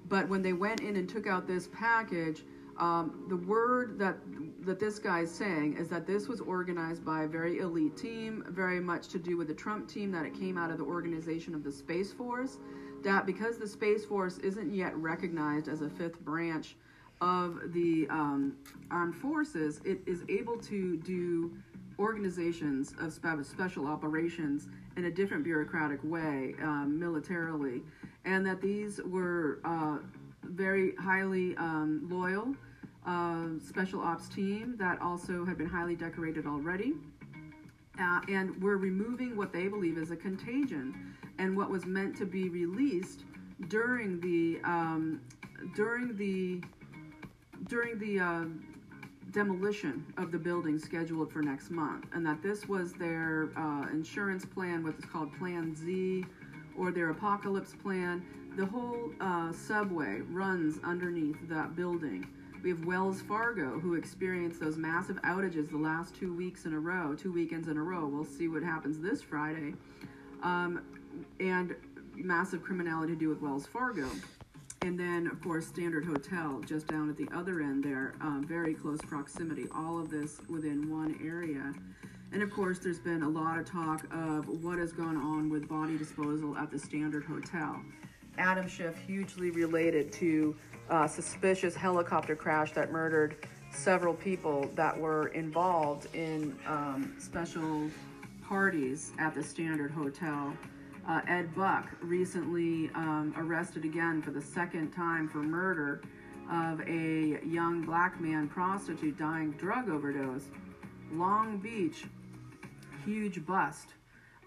but 0.08 0.28
when 0.28 0.42
they 0.42 0.52
went 0.52 0.80
in 0.80 0.96
and 0.96 1.08
took 1.08 1.26
out 1.26 1.46
this 1.46 1.68
package, 1.72 2.42
um, 2.78 3.24
the 3.28 3.36
word 3.36 3.98
that 3.98 4.16
that 4.60 4.78
this 4.78 4.98
guy 4.98 5.20
is 5.20 5.30
saying 5.34 5.76
is 5.78 5.88
that 5.88 6.06
this 6.06 6.28
was 6.28 6.40
organized 6.40 7.04
by 7.04 7.22
a 7.22 7.28
very 7.28 7.58
elite 7.58 7.96
team, 7.96 8.44
very 8.48 8.80
much 8.80 9.08
to 9.08 9.18
do 9.18 9.36
with 9.36 9.48
the 9.48 9.54
Trump 9.54 9.88
team, 9.88 10.10
that 10.12 10.26
it 10.26 10.34
came 10.34 10.58
out 10.58 10.70
of 10.70 10.78
the 10.78 10.84
organization 10.84 11.54
of 11.54 11.62
the 11.62 11.72
Space 11.72 12.12
Force. 12.12 12.58
That 13.02 13.24
because 13.24 13.58
the 13.58 13.68
Space 13.68 14.04
Force 14.04 14.38
isn't 14.38 14.74
yet 14.74 14.96
recognized 14.96 15.68
as 15.68 15.82
a 15.82 15.88
fifth 15.88 16.20
branch 16.20 16.76
of 17.20 17.72
the 17.72 18.06
um, 18.10 18.56
armed 18.90 19.16
forces, 19.16 19.80
it 19.84 20.00
is 20.06 20.24
able 20.28 20.58
to 20.58 20.96
do 20.98 21.56
organizations 21.98 22.94
of 23.00 23.12
special 23.12 23.86
operations 23.86 24.68
in 24.96 25.06
a 25.06 25.10
different 25.10 25.44
bureaucratic 25.44 26.00
way, 26.02 26.54
um, 26.62 26.98
militarily, 26.98 27.82
and 28.26 28.44
that 28.44 28.60
these 28.60 29.00
were 29.06 29.60
uh, 29.64 29.98
very 30.42 30.94
highly 30.96 31.56
um, 31.56 32.06
loyal 32.10 32.54
uh, 33.06 33.46
special 33.64 34.00
ops 34.00 34.28
team 34.28 34.74
that 34.78 35.00
also 35.00 35.44
had 35.44 35.56
been 35.56 35.68
highly 35.68 35.94
decorated 35.94 36.46
already. 36.46 36.94
Uh, 37.98 38.20
and 38.28 38.60
we're 38.62 38.76
removing 38.76 39.36
what 39.36 39.52
they 39.52 39.68
believe 39.68 39.96
is 39.96 40.10
a 40.10 40.16
contagion 40.16 41.14
and 41.38 41.56
what 41.56 41.70
was 41.70 41.86
meant 41.86 42.16
to 42.16 42.26
be 42.26 42.48
released 42.48 43.24
during 43.68 44.20
the 44.20 44.60
um, 44.64 45.20
during 45.74 46.14
the 46.16 46.60
during 47.68 47.98
the 47.98 48.20
uh, 48.20 48.44
demolition 49.30 50.04
of 50.18 50.30
the 50.30 50.38
building 50.38 50.78
scheduled 50.78 51.32
for 51.32 51.42
next 51.42 51.70
month, 51.70 52.04
and 52.12 52.24
that 52.26 52.42
this 52.42 52.68
was 52.68 52.92
their 52.92 53.50
uh, 53.56 53.86
insurance 53.92 54.44
plan, 54.44 54.84
what 54.84 54.94
is 54.98 55.04
called 55.04 55.32
Plan 55.38 55.74
Z, 55.74 56.24
or 56.78 56.90
their 56.90 57.10
apocalypse 57.10 57.74
plan. 57.82 58.24
The 58.56 58.66
whole 58.66 59.10
uh, 59.20 59.52
subway 59.52 60.20
runs 60.30 60.78
underneath 60.82 61.36
that 61.48 61.76
building. 61.76 62.26
We 62.62 62.70
have 62.70 62.84
Wells 62.84 63.20
Fargo, 63.20 63.78
who 63.78 63.94
experienced 63.94 64.60
those 64.60 64.76
massive 64.76 65.16
outages 65.22 65.70
the 65.70 65.76
last 65.76 66.14
two 66.14 66.34
weeks 66.34 66.64
in 66.64 66.72
a 66.72 66.78
row, 66.78 67.14
two 67.14 67.32
weekends 67.32 67.68
in 67.68 67.76
a 67.76 67.82
row. 67.82 68.06
We'll 68.06 68.24
see 68.24 68.48
what 68.48 68.62
happens 68.62 68.98
this 68.98 69.22
Friday. 69.22 69.74
Um, 70.42 70.82
and 71.38 71.76
massive 72.14 72.62
criminality 72.62 73.12
to 73.12 73.18
do 73.18 73.28
with 73.28 73.40
Wells 73.40 73.66
Fargo. 73.66 74.08
And 74.82 74.98
then, 74.98 75.26
of 75.26 75.40
course, 75.42 75.66
Standard 75.66 76.04
Hotel 76.04 76.60
just 76.66 76.86
down 76.86 77.08
at 77.10 77.16
the 77.16 77.28
other 77.34 77.60
end 77.60 77.84
there, 77.84 78.14
um, 78.20 78.44
very 78.46 78.74
close 78.74 79.00
proximity. 79.00 79.66
All 79.74 79.98
of 79.98 80.10
this 80.10 80.40
within 80.48 80.90
one 80.90 81.18
area. 81.24 81.72
And 82.32 82.42
of 82.42 82.50
course, 82.50 82.78
there's 82.80 82.98
been 82.98 83.22
a 83.22 83.28
lot 83.28 83.58
of 83.58 83.70
talk 83.70 84.04
of 84.12 84.48
what 84.62 84.78
has 84.78 84.92
gone 84.92 85.16
on 85.16 85.48
with 85.48 85.68
body 85.68 85.96
disposal 85.96 86.56
at 86.56 86.70
the 86.70 86.78
Standard 86.78 87.24
Hotel. 87.24 87.80
Adam 88.36 88.68
Schiff, 88.68 88.98
hugely 89.06 89.50
related 89.50 90.12
to 90.12 90.54
a 90.90 91.08
suspicious 91.08 91.74
helicopter 91.74 92.36
crash 92.36 92.72
that 92.72 92.92
murdered 92.92 93.46
several 93.72 94.14
people 94.14 94.70
that 94.74 94.98
were 94.98 95.28
involved 95.28 96.14
in 96.14 96.56
um, 96.66 97.14
special 97.18 97.88
parties 98.46 99.12
at 99.18 99.34
the 99.34 99.42
Standard 99.42 99.90
Hotel 99.90 100.52
Uh, 101.08 101.20
Ed 101.28 101.54
Buck 101.54 101.86
recently 102.02 102.90
um, 102.96 103.32
arrested 103.36 103.84
again 103.84 104.20
for 104.20 104.32
the 104.32 104.42
second 104.42 104.90
time 104.90 105.28
for 105.28 105.38
murder 105.38 106.00
of 106.50 106.80
a 106.80 107.38
young 107.46 107.82
black 107.86 108.20
man 108.20 108.48
prostitute 108.48 109.16
dying 109.16 109.52
drug 109.52 109.88
overdose. 109.88 110.46
Long 111.12 111.58
Beach, 111.58 112.06
huge 113.06 113.46
bust 113.46 113.88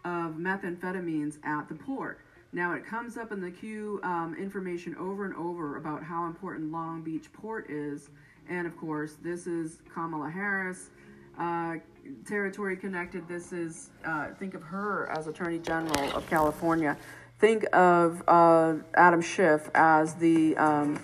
of 0.06 0.34
methamphetamines 0.34 1.38
at 1.44 1.68
the 1.70 1.76
port. 1.76 2.20
Now 2.52 2.74
it 2.74 2.86
comes 2.86 3.18
up 3.18 3.32
in 3.32 3.42
the 3.42 3.52
Q 3.52 4.00
um, 4.04 4.36
information 4.40 4.96
over 4.98 5.26
and 5.26 5.36
over 5.36 5.78
about 5.78 6.04
how 6.04 6.26
important 6.26 6.72
Long 6.72 7.02
Beach 7.02 7.32
port 7.32 7.70
is, 7.70 8.10
and 8.50 8.68
of 8.68 8.76
course 8.76 9.16
this 9.22 9.48
is 9.48 9.80
Kamala 9.94 10.30
Harris. 10.30 10.90
Uh, 11.40 11.76
territory 12.28 12.76
connected. 12.76 13.28
This 13.28 13.54
is 13.54 13.92
uh, 14.04 14.30
think 14.40 14.56
of 14.56 14.64
her 14.64 15.10
as 15.12 15.28
Attorney 15.28 15.60
General 15.60 16.12
of 16.12 16.30
California. 16.30 16.98
Think 17.38 17.66
of 17.72 18.22
uh, 18.28 18.76
Adam 18.96 19.22
Schiff 19.22 19.70
as 19.74 20.16
the 20.16 20.58
um, 20.58 21.00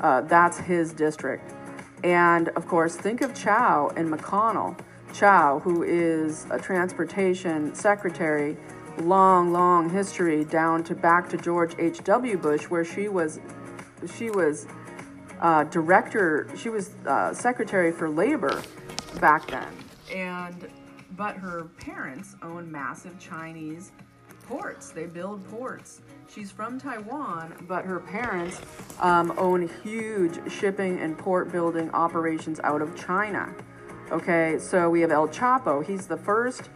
uh, 0.00 0.20
that's 0.20 0.58
his 0.58 0.92
district, 0.92 1.52
and 2.04 2.48
of 2.50 2.68
course 2.68 2.96
think 2.96 3.22
of 3.22 3.34
Chao 3.34 3.90
and 3.96 4.08
McConnell. 4.08 4.78
Chao, 5.12 5.58
who 5.58 5.82
is 5.82 6.46
a 6.50 6.58
transportation 6.58 7.74
secretary, 7.74 8.56
long, 8.98 9.52
long 9.52 9.90
history 9.90 10.44
down 10.44 10.82
to 10.84 10.94
back 10.94 11.28
to 11.30 11.36
George 11.36 11.74
H. 11.78 12.02
W. 12.04 12.36
Bush, 12.38 12.64
where 12.64 12.84
she 12.84 13.08
was, 13.08 13.40
she 14.16 14.30
was 14.30 14.66
uh, 15.40 15.64
director, 15.64 16.48
she 16.56 16.70
was 16.70 16.94
uh, 17.06 17.34
secretary 17.34 17.92
for 17.92 18.08
labor 18.08 18.62
back 19.20 19.46
then, 19.48 19.68
and 20.14 20.68
but 21.16 21.36
her 21.36 21.64
parents 21.78 22.36
own 22.42 22.70
massive 22.70 23.18
Chinese 23.18 23.92
ports. 24.48 24.90
They 24.90 25.06
build 25.06 25.46
ports. 25.50 26.00
She's 26.32 26.50
from 26.50 26.80
Taiwan, 26.80 27.66
but 27.68 27.84
her 27.84 28.00
parents 28.00 28.60
um, 29.00 29.34
own 29.36 29.68
huge 29.82 30.50
shipping 30.50 31.00
and 31.00 31.18
port 31.18 31.52
building 31.52 31.90
operations 31.90 32.60
out 32.60 32.80
of 32.80 32.96
China. 32.96 33.54
Okay, 34.12 34.58
so 34.58 34.90
we 34.90 35.00
have 35.00 35.10
El 35.10 35.26
Chapo. 35.26 35.82
He's 35.82 36.06
the 36.06 36.18
first 36.18 36.68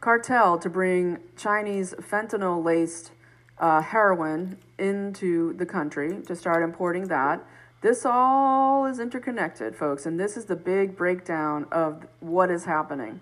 cartel 0.00 0.56
to 0.56 0.70
bring 0.70 1.18
Chinese 1.36 1.94
fentanyl 1.94 2.62
laced 2.62 3.10
uh, 3.58 3.82
heroin 3.82 4.56
into 4.78 5.52
the 5.54 5.66
country 5.66 6.22
to 6.28 6.36
start 6.36 6.62
importing 6.62 7.08
that. 7.08 7.44
This 7.80 8.06
all 8.06 8.86
is 8.86 9.00
interconnected, 9.00 9.74
folks, 9.74 10.06
and 10.06 10.20
this 10.20 10.36
is 10.36 10.44
the 10.44 10.54
big 10.54 10.96
breakdown 10.96 11.66
of 11.72 12.06
what 12.20 12.52
is 12.52 12.66
happening. 12.66 13.20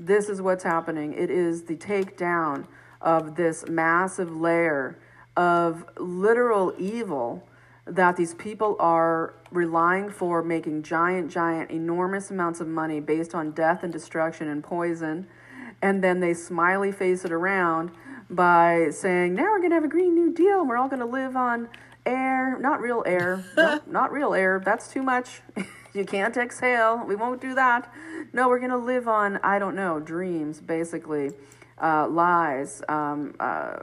This 0.00 0.28
is 0.28 0.42
what's 0.42 0.64
happening. 0.64 1.12
It 1.12 1.30
is 1.30 1.62
the 1.62 1.76
takedown 1.76 2.66
of 3.00 3.36
this 3.36 3.68
massive 3.68 4.34
layer 4.34 4.98
of 5.36 5.84
literal 5.98 6.74
evil 6.76 7.44
that 7.88 8.16
these 8.16 8.34
people 8.34 8.76
are 8.78 9.34
relying 9.50 10.10
for 10.10 10.42
making 10.42 10.82
giant, 10.82 11.30
giant, 11.30 11.70
enormous 11.70 12.30
amounts 12.30 12.60
of 12.60 12.68
money 12.68 13.00
based 13.00 13.34
on 13.34 13.52
death 13.52 13.82
and 13.82 13.92
destruction 13.92 14.48
and 14.48 14.62
poison. 14.62 15.26
And 15.80 16.02
then 16.02 16.20
they 16.20 16.34
smiley 16.34 16.92
face 16.92 17.24
it 17.24 17.32
around 17.32 17.90
by 18.28 18.88
saying, 18.90 19.34
now 19.34 19.44
we're 19.44 19.58
going 19.58 19.70
to 19.70 19.76
have 19.76 19.84
a 19.84 19.88
Green 19.88 20.14
New 20.14 20.32
Deal 20.32 20.60
and 20.60 20.68
we're 20.68 20.76
all 20.76 20.88
going 20.88 21.00
to 21.00 21.06
live 21.06 21.36
on 21.36 21.68
air. 22.04 22.58
Not 22.60 22.80
real 22.80 23.02
air. 23.06 23.44
nope, 23.56 23.82
not 23.86 24.12
real 24.12 24.34
air. 24.34 24.60
That's 24.62 24.92
too 24.92 25.02
much. 25.02 25.40
you 25.94 26.04
can't 26.04 26.36
exhale. 26.36 27.04
We 27.06 27.16
won't 27.16 27.40
do 27.40 27.54
that. 27.54 27.92
No, 28.32 28.48
we're 28.48 28.58
going 28.58 28.70
to 28.70 28.76
live 28.76 29.08
on, 29.08 29.38
I 29.38 29.58
don't 29.58 29.74
know, 29.74 30.00
dreams, 30.00 30.60
basically, 30.60 31.30
uh, 31.80 32.08
lies. 32.08 32.82
Um, 32.88 33.34
uh, 33.40 33.76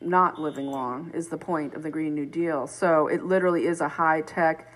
not 0.00 0.40
living 0.40 0.66
long 0.66 1.10
is 1.14 1.28
the 1.28 1.38
point 1.38 1.74
of 1.74 1.82
the 1.82 1.90
Green 1.90 2.14
New 2.14 2.26
Deal. 2.26 2.66
So 2.66 3.08
it 3.08 3.24
literally 3.24 3.66
is 3.66 3.80
a 3.80 3.88
high 3.88 4.20
tech 4.20 4.72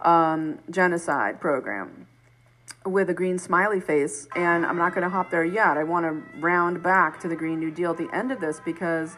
um, 0.00 0.58
genocide 0.70 1.40
program 1.40 2.06
with 2.86 3.10
a 3.10 3.14
green 3.14 3.38
smiley 3.38 3.80
face. 3.80 4.26
And 4.34 4.64
I'm 4.64 4.78
not 4.78 4.94
going 4.94 5.02
to 5.02 5.10
hop 5.10 5.30
there 5.30 5.44
yet. 5.44 5.76
I 5.76 5.84
want 5.84 6.06
to 6.06 6.40
round 6.40 6.82
back 6.82 7.20
to 7.20 7.28
the 7.28 7.36
Green 7.36 7.58
New 7.60 7.70
Deal 7.70 7.90
at 7.90 7.98
the 7.98 8.08
end 8.14 8.32
of 8.32 8.40
this 8.40 8.60
because 8.64 9.16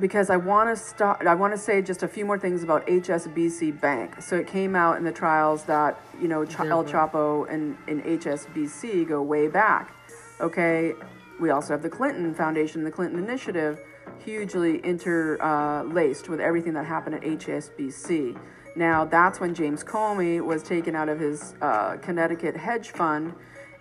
because 0.00 0.28
I 0.28 0.36
want 0.36 0.76
to 0.76 0.82
start. 0.82 1.26
I 1.26 1.34
want 1.34 1.54
to 1.54 1.58
say 1.58 1.80
just 1.80 2.02
a 2.02 2.08
few 2.08 2.24
more 2.24 2.38
things 2.38 2.62
about 2.62 2.86
HSBC 2.86 3.80
Bank. 3.80 4.20
So 4.20 4.36
it 4.36 4.46
came 4.46 4.74
out 4.74 4.96
in 4.96 5.04
the 5.04 5.12
trials 5.12 5.64
that 5.64 6.00
you 6.20 6.28
know 6.28 6.44
Ch- 6.44 6.60
El 6.60 6.84
Chapo 6.84 7.48
and, 7.48 7.76
and 7.86 8.02
HSBC 8.02 9.06
go 9.08 9.22
way 9.22 9.46
back. 9.46 9.94
Okay, 10.40 10.94
we 11.40 11.50
also 11.50 11.72
have 11.74 11.82
the 11.82 11.88
Clinton 11.88 12.34
Foundation, 12.34 12.84
the 12.84 12.90
Clinton 12.90 13.18
Initiative, 13.18 13.80
hugely 14.24 14.78
interlaced 14.78 16.28
with 16.28 16.40
everything 16.40 16.74
that 16.74 16.86
happened 16.86 17.16
at 17.16 17.22
HSBC. 17.22 18.38
Now, 18.76 19.04
that's 19.04 19.40
when 19.40 19.54
James 19.54 19.84
Comey 19.84 20.44
was 20.44 20.62
taken 20.62 20.96
out 20.96 21.08
of 21.08 21.20
his 21.20 21.54
uh, 21.60 21.96
Connecticut 21.98 22.56
hedge 22.56 22.90
fund 22.90 23.34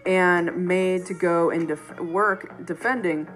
and 0.06 0.68
made 0.68 1.06
to 1.08 1.13
go 1.13 1.50
and 1.50 1.68
def- 1.68 2.00
work 2.00 2.66
defending 2.66 3.28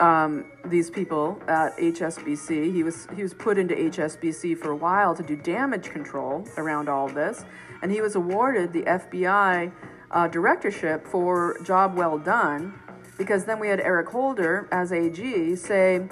um, 0.00 0.44
these 0.66 0.90
people 0.90 1.40
at 1.48 1.76
HSBC. 1.78 2.72
He 2.72 2.82
was 2.82 3.06
he 3.14 3.22
was 3.22 3.34
put 3.34 3.58
into 3.58 3.74
HSBC 3.74 4.58
for 4.58 4.70
a 4.70 4.76
while 4.76 5.14
to 5.14 5.22
do 5.22 5.36
damage 5.36 5.90
control 5.90 6.46
around 6.56 6.88
all 6.88 7.08
this, 7.08 7.44
and 7.82 7.90
he 7.90 8.00
was 8.00 8.14
awarded 8.14 8.72
the 8.72 8.82
FBI 8.82 9.72
uh, 10.10 10.28
directorship 10.28 11.06
for 11.06 11.56
job 11.64 11.96
well 11.96 12.18
done 12.18 12.78
because 13.22 13.44
then 13.44 13.60
we 13.60 13.68
had 13.68 13.78
Eric 13.78 14.08
Holder 14.08 14.68
as 14.72 14.92
AG 14.92 15.54
say, 15.54 16.08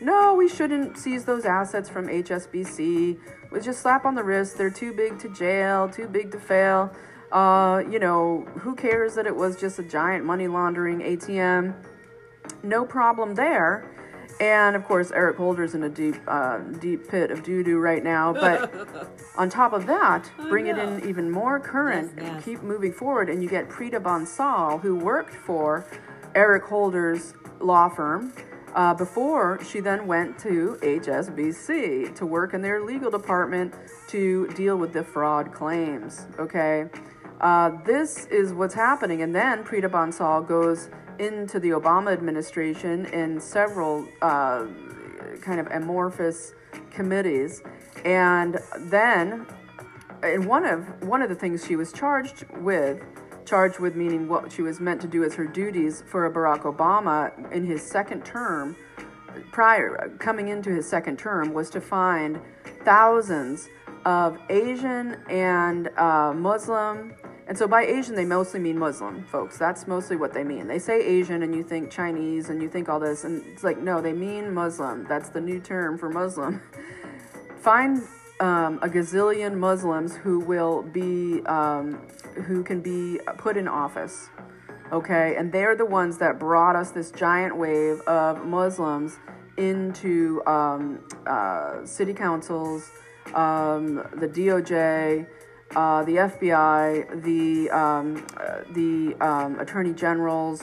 no, 0.00 0.34
we 0.34 0.48
shouldn't 0.48 0.96
seize 0.96 1.26
those 1.26 1.44
assets 1.44 1.90
from 1.90 2.06
HSBC. 2.06 3.18
We 3.52 3.60
just 3.60 3.80
slap 3.80 4.06
on 4.06 4.14
the 4.14 4.24
wrist. 4.24 4.56
They're 4.56 4.70
too 4.70 4.94
big 4.94 5.18
to 5.18 5.28
jail, 5.28 5.86
too 5.86 6.08
big 6.08 6.32
to 6.32 6.40
fail. 6.40 6.94
Uh, 7.30 7.82
you 7.90 7.98
know, 7.98 8.46
who 8.60 8.74
cares 8.74 9.14
that 9.16 9.26
it 9.26 9.36
was 9.36 9.60
just 9.60 9.78
a 9.78 9.82
giant 9.82 10.24
money 10.24 10.48
laundering 10.48 11.00
ATM? 11.00 11.74
No 12.62 12.86
problem 12.86 13.34
there. 13.34 13.92
And 14.40 14.76
of 14.76 14.84
course, 14.84 15.10
Eric 15.12 15.36
Holder's 15.36 15.74
in 15.74 15.82
a 15.82 15.88
deep, 15.90 16.16
uh, 16.26 16.58
deep 16.58 17.08
pit 17.08 17.30
of 17.30 17.42
doo 17.42 17.62
doo 17.62 17.78
right 17.78 18.02
now. 18.02 18.32
But 18.32 18.72
on 19.36 19.50
top 19.50 19.74
of 19.74 19.86
that, 19.86 20.30
bring 20.48 20.68
it 20.68 20.78
in 20.78 21.06
even 21.08 21.30
more 21.30 21.60
current, 21.60 22.18
and 22.18 22.42
keep 22.42 22.62
moving 22.62 22.92
forward, 22.92 23.28
and 23.28 23.42
you 23.42 23.48
get 23.48 23.68
Preeta 23.68 24.00
Bansal, 24.00 24.80
who 24.80 24.96
worked 24.96 25.34
for 25.34 25.86
Eric 26.36 26.64
Holder's 26.64 27.32
law 27.60 27.88
firm 27.88 28.32
uh, 28.74 28.92
before 28.92 29.58
she 29.64 29.80
then 29.80 30.06
went 30.06 30.38
to 30.40 30.78
HSBC 30.82 32.14
to 32.14 32.26
work 32.26 32.52
in 32.52 32.60
their 32.60 32.84
legal 32.84 33.10
department 33.10 33.74
to 34.08 34.46
deal 34.48 34.76
with 34.76 34.92
the 34.92 35.02
fraud 35.02 35.50
claims. 35.52 36.26
Okay, 36.38 36.90
uh, 37.40 37.70
this 37.86 38.26
is 38.26 38.52
what's 38.52 38.74
happening, 38.74 39.22
and 39.22 39.34
then 39.34 39.64
Preeta 39.64 39.88
Bansal 39.88 40.46
goes 40.46 40.90
into 41.18 41.58
the 41.58 41.70
Obama 41.70 42.12
administration 42.12 43.06
in 43.06 43.40
several 43.40 44.06
uh, 44.20 44.66
kind 45.40 45.58
of 45.58 45.66
amorphous 45.68 46.52
committees, 46.90 47.62
and 48.04 48.58
then 48.76 49.46
in 50.22 50.44
one 50.44 50.66
of 50.66 51.02
one 51.02 51.22
of 51.22 51.30
the 51.30 51.34
things 51.34 51.64
she 51.64 51.76
was 51.76 51.94
charged 51.94 52.44
with 52.58 53.02
charged 53.46 53.78
with 53.78 53.94
meaning 53.94 54.28
what 54.28 54.52
she 54.52 54.62
was 54.62 54.80
meant 54.80 55.00
to 55.00 55.06
do 55.06 55.24
as 55.24 55.34
her 55.34 55.46
duties 55.46 56.02
for 56.06 56.26
a 56.26 56.30
Barack 56.30 56.62
Obama 56.62 57.52
in 57.52 57.64
his 57.64 57.82
second 57.82 58.24
term, 58.24 58.76
prior 59.52 60.12
coming 60.18 60.48
into 60.48 60.70
his 60.70 60.88
second 60.88 61.18
term, 61.18 61.52
was 61.52 61.70
to 61.70 61.80
find 61.80 62.40
thousands 62.84 63.68
of 64.04 64.38
Asian 64.50 65.16
and 65.28 65.88
uh, 65.96 66.32
Muslim. 66.32 67.14
And 67.48 67.56
so 67.56 67.68
by 67.68 67.84
Asian, 67.84 68.14
they 68.14 68.24
mostly 68.24 68.58
mean 68.58 68.78
Muslim 68.78 69.24
folks. 69.24 69.56
That's 69.58 69.86
mostly 69.86 70.16
what 70.16 70.32
they 70.32 70.42
mean. 70.42 70.66
They 70.66 70.78
say 70.80 71.00
Asian 71.00 71.42
and 71.42 71.54
you 71.54 71.62
think 71.62 71.90
Chinese 71.90 72.48
and 72.48 72.60
you 72.60 72.68
think 72.68 72.88
all 72.88 72.98
this. 72.98 73.24
And 73.24 73.44
it's 73.46 73.62
like, 73.62 73.78
no, 73.78 74.00
they 74.00 74.12
mean 74.12 74.52
Muslim. 74.52 75.06
That's 75.08 75.28
the 75.28 75.40
new 75.40 75.60
term 75.60 75.96
for 75.96 76.10
Muslim. 76.10 76.60
Find 77.58 78.02
um, 78.40 78.78
a 78.82 78.88
gazillion 78.88 79.56
Muslims 79.56 80.16
who 80.16 80.40
will 80.40 80.82
be, 80.82 81.42
um, 81.46 82.06
who 82.44 82.62
can 82.62 82.80
be 82.80 83.18
put 83.38 83.56
in 83.56 83.68
office. 83.68 84.30
Okay, 84.92 85.34
and 85.36 85.50
they're 85.50 85.74
the 85.74 85.84
ones 85.86 86.18
that 86.18 86.38
brought 86.38 86.76
us 86.76 86.92
this 86.92 87.10
giant 87.10 87.56
wave 87.56 88.00
of 88.02 88.44
Muslims 88.44 89.18
into 89.56 90.42
um, 90.46 91.00
uh, 91.26 91.84
city 91.84 92.12
councils, 92.12 92.90
um, 93.34 93.96
the 94.14 94.28
DOJ, 94.28 95.26
uh, 95.74 96.04
the 96.04 96.12
FBI, 96.12 97.22
the 97.24 97.70
um, 97.70 98.24
uh, 98.36 98.60
the 98.72 99.16
um, 99.20 99.58
attorney 99.58 99.92
generals. 99.92 100.62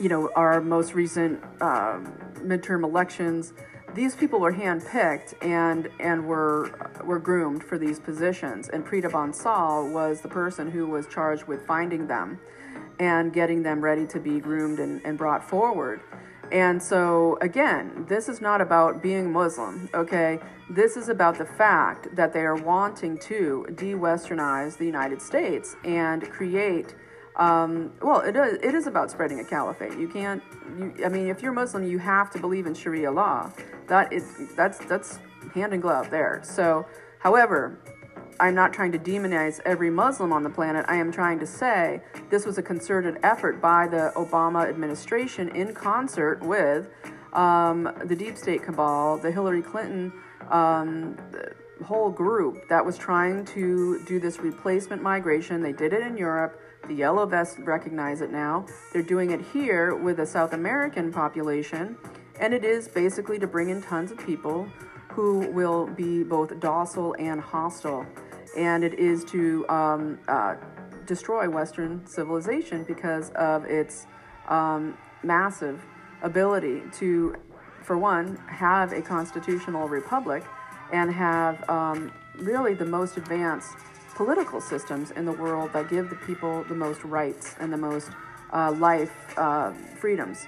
you 0.00 0.08
know, 0.08 0.30
our 0.34 0.60
most 0.60 0.94
recent 0.94 1.40
midterm 1.60 2.82
elections 2.82 3.52
these 3.94 4.16
people 4.16 4.40
were 4.40 4.52
handpicked 4.52 5.34
and 5.42 5.88
and 6.00 6.26
were 6.26 6.70
were 7.04 7.18
groomed 7.18 7.62
for 7.62 7.78
these 7.78 8.00
positions. 8.00 8.68
And 8.68 8.84
Preeta 8.84 9.10
Bansal 9.10 9.92
was 9.92 10.20
the 10.20 10.28
person 10.28 10.70
who 10.70 10.86
was 10.86 11.06
charged 11.06 11.44
with 11.44 11.66
finding 11.66 12.06
them 12.06 12.40
and 12.98 13.32
getting 13.32 13.62
them 13.62 13.80
ready 13.80 14.06
to 14.06 14.20
be 14.20 14.40
groomed 14.40 14.78
and, 14.78 15.00
and 15.04 15.18
brought 15.18 15.48
forward. 15.48 16.00
And 16.50 16.82
so, 16.82 17.38
again, 17.40 18.04
this 18.08 18.28
is 18.28 18.42
not 18.42 18.60
about 18.60 19.02
being 19.02 19.32
Muslim, 19.32 19.88
okay? 19.94 20.38
This 20.68 20.98
is 20.98 21.08
about 21.08 21.38
the 21.38 21.46
fact 21.46 22.14
that 22.14 22.34
they 22.34 22.40
are 22.40 22.56
wanting 22.56 23.16
to 23.20 23.66
de 23.74 23.94
westernize 23.94 24.76
the 24.76 24.84
United 24.84 25.22
States 25.22 25.76
and 25.84 26.28
create. 26.30 26.94
Um, 27.36 27.92
well, 28.02 28.20
it 28.20 28.36
is, 28.36 28.58
it 28.62 28.74
is 28.74 28.86
about 28.86 29.10
spreading 29.10 29.40
a 29.40 29.44
caliphate. 29.44 29.98
You 29.98 30.08
can't, 30.08 30.42
you, 30.78 30.94
I 31.04 31.08
mean, 31.08 31.28
if 31.28 31.42
you're 31.42 31.52
Muslim, 31.52 31.82
you 31.84 31.98
have 31.98 32.30
to 32.32 32.38
believe 32.38 32.66
in 32.66 32.74
Sharia 32.74 33.10
law. 33.10 33.50
That 33.88 34.12
is, 34.12 34.54
that's, 34.54 34.78
that's 34.78 35.18
hand 35.54 35.72
in 35.72 35.80
glove 35.80 36.10
there. 36.10 36.40
So, 36.44 36.86
however, 37.18 37.78
I'm 38.40 38.54
not 38.54 38.72
trying 38.72 38.92
to 38.92 38.98
demonize 38.98 39.60
every 39.64 39.90
Muslim 39.90 40.32
on 40.32 40.42
the 40.42 40.50
planet. 40.50 40.84
I 40.88 40.96
am 40.96 41.12
trying 41.12 41.38
to 41.40 41.46
say 41.46 42.02
this 42.30 42.44
was 42.44 42.58
a 42.58 42.62
concerted 42.62 43.18
effort 43.22 43.60
by 43.60 43.86
the 43.86 44.12
Obama 44.16 44.68
administration 44.68 45.48
in 45.50 45.74
concert 45.74 46.42
with 46.42 46.88
um, 47.32 47.92
the 48.04 48.16
deep 48.16 48.36
state 48.36 48.62
cabal, 48.62 49.18
the 49.18 49.30
Hillary 49.30 49.62
Clinton 49.62 50.12
um, 50.50 51.16
whole 51.84 52.10
group 52.10 52.68
that 52.68 52.84
was 52.84 52.96
trying 52.96 53.44
to 53.44 54.02
do 54.06 54.20
this 54.20 54.38
replacement 54.38 55.02
migration. 55.02 55.62
They 55.62 55.72
did 55.72 55.92
it 55.92 56.02
in 56.02 56.16
Europe. 56.16 56.60
The 56.88 56.94
yellow 56.94 57.26
vests 57.26 57.58
recognize 57.60 58.20
it 58.20 58.32
now. 58.32 58.66
They're 58.92 59.02
doing 59.02 59.30
it 59.30 59.40
here 59.52 59.94
with 59.94 60.18
a 60.18 60.26
South 60.26 60.52
American 60.52 61.12
population. 61.12 61.96
And 62.40 62.52
it 62.52 62.64
is 62.64 62.88
basically 62.88 63.38
to 63.38 63.46
bring 63.46 63.68
in 63.68 63.80
tons 63.82 64.10
of 64.10 64.18
people 64.18 64.68
who 65.10 65.50
will 65.50 65.86
be 65.86 66.24
both 66.24 66.58
docile 66.58 67.14
and 67.18 67.40
hostile. 67.40 68.04
And 68.56 68.82
it 68.82 68.94
is 68.98 69.24
to 69.26 69.68
um, 69.68 70.18
uh, 70.26 70.56
destroy 71.06 71.48
Western 71.48 72.04
civilization 72.06 72.84
because 72.84 73.30
of 73.30 73.64
its 73.66 74.06
um, 74.48 74.98
massive 75.22 75.84
ability 76.22 76.82
to, 76.94 77.36
for 77.82 77.96
one, 77.96 78.36
have 78.48 78.92
a 78.92 79.02
constitutional 79.02 79.88
republic 79.88 80.44
and 80.92 81.12
have 81.12 81.68
um, 81.70 82.12
really 82.38 82.74
the 82.74 82.84
most 82.84 83.16
advanced 83.16 83.76
political 84.12 84.60
systems 84.60 85.10
in 85.12 85.24
the 85.24 85.32
world 85.32 85.72
that 85.72 85.88
give 85.90 86.10
the 86.10 86.16
people 86.16 86.64
the 86.64 86.74
most 86.74 87.02
rights 87.04 87.56
and 87.60 87.72
the 87.72 87.76
most 87.76 88.10
uh, 88.52 88.72
life 88.72 89.38
uh, 89.38 89.72
freedoms. 89.98 90.46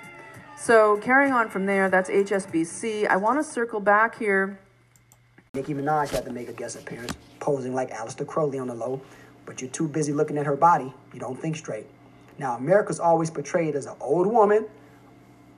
So 0.56 0.98
carrying 0.98 1.32
on 1.32 1.48
from 1.48 1.66
there, 1.66 1.88
that's 1.88 2.08
HSBC. 2.08 3.06
I 3.06 3.16
want 3.16 3.38
to 3.38 3.44
circle 3.44 3.80
back 3.80 4.18
here. 4.18 4.58
Nicki 5.54 5.74
Minaj 5.74 6.10
had 6.10 6.24
to 6.24 6.32
make 6.32 6.48
a 6.48 6.52
guest 6.52 6.76
appearance, 6.76 7.14
posing 7.38 7.74
like 7.74 7.90
Aleister 7.90 8.26
Crowley 8.26 8.58
on 8.58 8.66
the 8.66 8.74
low, 8.74 9.00
but 9.46 9.60
you're 9.60 9.70
too 9.70 9.88
busy 9.88 10.12
looking 10.12 10.38
at 10.38 10.46
her 10.46 10.56
body. 10.56 10.92
You 11.12 11.20
don't 11.20 11.40
think 11.40 11.56
straight. 11.56 11.86
Now, 12.38 12.56
America's 12.56 12.98
always 12.98 13.30
portrayed 13.30 13.76
as 13.76 13.86
an 13.86 13.94
old 14.00 14.26
woman, 14.26 14.66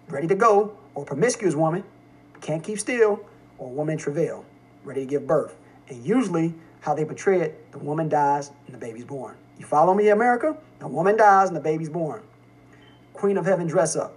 ready 0.08 0.26
to 0.26 0.34
go, 0.34 0.76
or 0.94 1.04
promiscuous 1.04 1.54
woman, 1.54 1.82
can't 2.40 2.62
keep 2.62 2.78
still, 2.78 3.20
or 3.58 3.70
woman 3.70 3.96
travail, 3.96 4.44
ready 4.84 5.00
to 5.00 5.06
give 5.06 5.26
birth. 5.26 5.56
And 5.88 6.04
usually, 6.04 6.54
how 6.86 6.94
they 6.94 7.04
portray 7.04 7.40
it, 7.40 7.72
the 7.72 7.78
woman 7.78 8.08
dies 8.08 8.52
and 8.66 8.72
the 8.72 8.78
baby's 8.78 9.04
born. 9.04 9.34
You 9.58 9.66
follow 9.66 9.92
me, 9.92 10.10
America? 10.10 10.56
The 10.78 10.86
woman 10.86 11.16
dies 11.16 11.48
and 11.48 11.56
the 11.56 11.60
baby's 11.60 11.88
born. 11.88 12.22
Queen 13.12 13.36
of 13.36 13.44
Heaven 13.44 13.66
dress 13.66 13.96
up. 13.96 14.14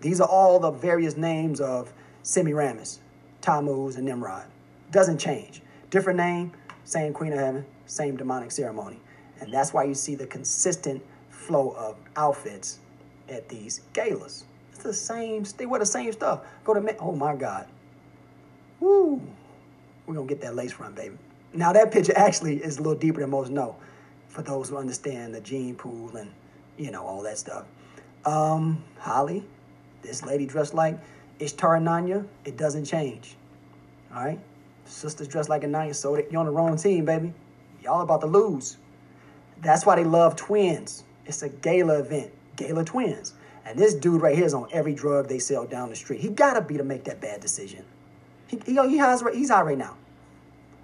These 0.00 0.20
are 0.20 0.28
all 0.28 0.60
the 0.60 0.70
various 0.70 1.16
names 1.16 1.60
of 1.60 1.92
Semiramis, 2.22 3.00
Tammuz, 3.40 3.96
and 3.96 4.04
Nimrod. 4.04 4.44
Doesn't 4.92 5.18
change. 5.18 5.62
Different 5.90 6.16
name, 6.16 6.52
same 6.84 7.12
Queen 7.12 7.32
of 7.32 7.40
Heaven, 7.40 7.66
same 7.86 8.16
demonic 8.16 8.52
ceremony. 8.52 9.00
And 9.40 9.52
that's 9.52 9.72
why 9.72 9.82
you 9.82 9.94
see 9.94 10.14
the 10.14 10.28
consistent 10.28 11.02
flow 11.28 11.74
of 11.76 11.96
outfits 12.14 12.78
at 13.28 13.48
these 13.48 13.80
galas. 13.92 14.44
It's 14.72 14.84
the 14.84 14.94
same, 14.94 15.44
they 15.56 15.66
wear 15.66 15.80
the 15.80 15.86
same 15.86 16.12
stuff. 16.12 16.42
Go 16.62 16.74
to, 16.74 16.96
oh 16.98 17.16
my 17.16 17.34
God. 17.34 17.66
Woo. 18.78 19.20
We're 20.06 20.14
going 20.14 20.28
to 20.28 20.32
get 20.32 20.40
that 20.42 20.54
lace 20.54 20.70
front, 20.70 20.94
baby. 20.94 21.16
Now, 21.54 21.72
that 21.72 21.92
picture 21.92 22.12
actually 22.16 22.56
is 22.56 22.78
a 22.78 22.82
little 22.82 22.98
deeper 22.98 23.20
than 23.20 23.30
most 23.30 23.50
know 23.50 23.76
for 24.28 24.42
those 24.42 24.68
who 24.68 24.76
understand 24.76 25.34
the 25.34 25.40
gene 25.40 25.76
pool 25.76 26.16
and, 26.16 26.30
you 26.76 26.90
know, 26.90 27.04
all 27.04 27.22
that 27.22 27.38
stuff. 27.38 27.64
Um, 28.24 28.82
Holly, 28.98 29.44
this 30.02 30.24
lady 30.24 30.46
dressed 30.46 30.74
like 30.74 30.98
Ishtar 31.38 31.78
Nanya, 31.78 32.26
it 32.44 32.56
doesn't 32.56 32.84
change. 32.84 33.36
All 34.12 34.24
right? 34.24 34.40
Sisters 34.84 35.28
dressed 35.28 35.48
like 35.48 35.62
a 35.62 35.66
Nanya, 35.66 35.94
so 35.94 36.16
you're 36.16 36.40
on 36.40 36.46
the 36.46 36.52
wrong 36.52 36.76
team, 36.76 37.04
baby. 37.04 37.32
Y'all 37.82 38.02
about 38.02 38.20
to 38.22 38.26
lose. 38.26 38.76
That's 39.62 39.86
why 39.86 39.96
they 39.96 40.04
love 40.04 40.34
twins. 40.34 41.04
It's 41.26 41.42
a 41.42 41.48
gala 41.48 42.00
event, 42.00 42.32
gala 42.56 42.84
twins. 42.84 43.34
And 43.64 43.78
this 43.78 43.94
dude 43.94 44.20
right 44.20 44.34
here 44.34 44.44
is 44.44 44.54
on 44.54 44.68
every 44.72 44.94
drug 44.94 45.28
they 45.28 45.38
sell 45.38 45.66
down 45.66 45.88
the 45.88 45.96
street. 45.96 46.20
He 46.20 46.28
gotta 46.28 46.60
be 46.60 46.76
to 46.76 46.84
make 46.84 47.04
that 47.04 47.20
bad 47.20 47.40
decision. 47.40 47.84
He, 48.48 48.60
he, 48.66 48.74
he 48.74 48.98
he's 49.34 49.50
out 49.50 49.64
right 49.64 49.78
now. 49.78 49.96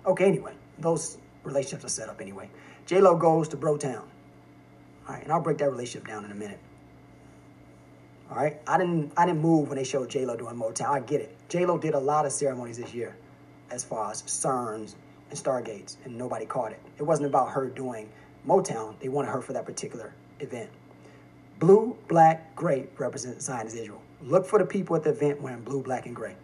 Okay, 0.07 0.25
anyway, 0.25 0.55
those 0.81 1.19
relationships 1.45 1.85
are 1.85 1.89
set 1.89 2.09
up 2.09 2.21
anyway. 2.21 2.51
J 2.87 3.01
Lo 3.01 3.17
goes 3.17 3.49
to 3.49 3.57
Bro 3.57 3.79
Town. 3.79 4.09
All 5.09 5.15
right, 5.15 5.23
and 5.23 5.33
I'll 5.33 5.41
break 5.41 5.59
that 5.59 5.71
relationship 5.71 6.07
down 6.07 6.25
in 6.25 6.31
a 6.31 6.35
minute. 6.35 6.59
All 8.31 8.37
right, 8.37 8.61
I 8.67 8.79
didn't 8.79 9.13
I 9.17 9.27
didn't 9.27 9.41
move 9.41 9.69
when 9.69 9.77
they 9.77 9.85
showed 9.85 10.09
J 10.09 10.25
Lo 10.25 10.37
doing 10.37 10.55
Motown. 10.57 10.91
I 10.91 11.01
get 11.01 11.21
it. 11.21 11.37
J 11.49 11.67
Lo 11.67 11.79
did 11.79 11.95
a 11.95 11.99
lot 11.99 12.27
of 12.27 12.33
ceremonies 12.33 12.79
this 12.79 12.95
year, 12.95 13.17
as 13.71 13.83
far 13.83 14.11
as 14.11 14.23
CERNs 14.23 14.95
and 15.31 15.39
Stargates, 15.39 15.97
and 16.05 16.17
nobody 16.17 16.47
caught 16.47 16.73
it. 16.73 16.81
It 16.99 17.03
wasn't 17.03 17.29
about 17.29 17.51
her 17.51 17.67
doing 17.67 18.09
Motown. 18.47 18.99
They 19.01 19.09
wanted 19.09 19.31
her 19.31 19.41
for 19.41 19.53
that 19.53 19.67
particular 19.67 20.13
event. 20.39 20.71
Blue, 21.59 21.97
black, 22.09 22.55
gray 22.55 22.87
represent 22.99 23.43
Zionist 23.43 23.77
Israel. 23.77 24.01
Look 24.23 24.47
for 24.47 24.59
the 24.59 24.65
people 24.65 24.97
at 24.97 25.03
the 25.03 25.11
event 25.11 25.43
wearing 25.43 25.63
blue, 25.63 25.83
black, 25.83 26.07
and 26.07 26.15
gray. 26.15 26.35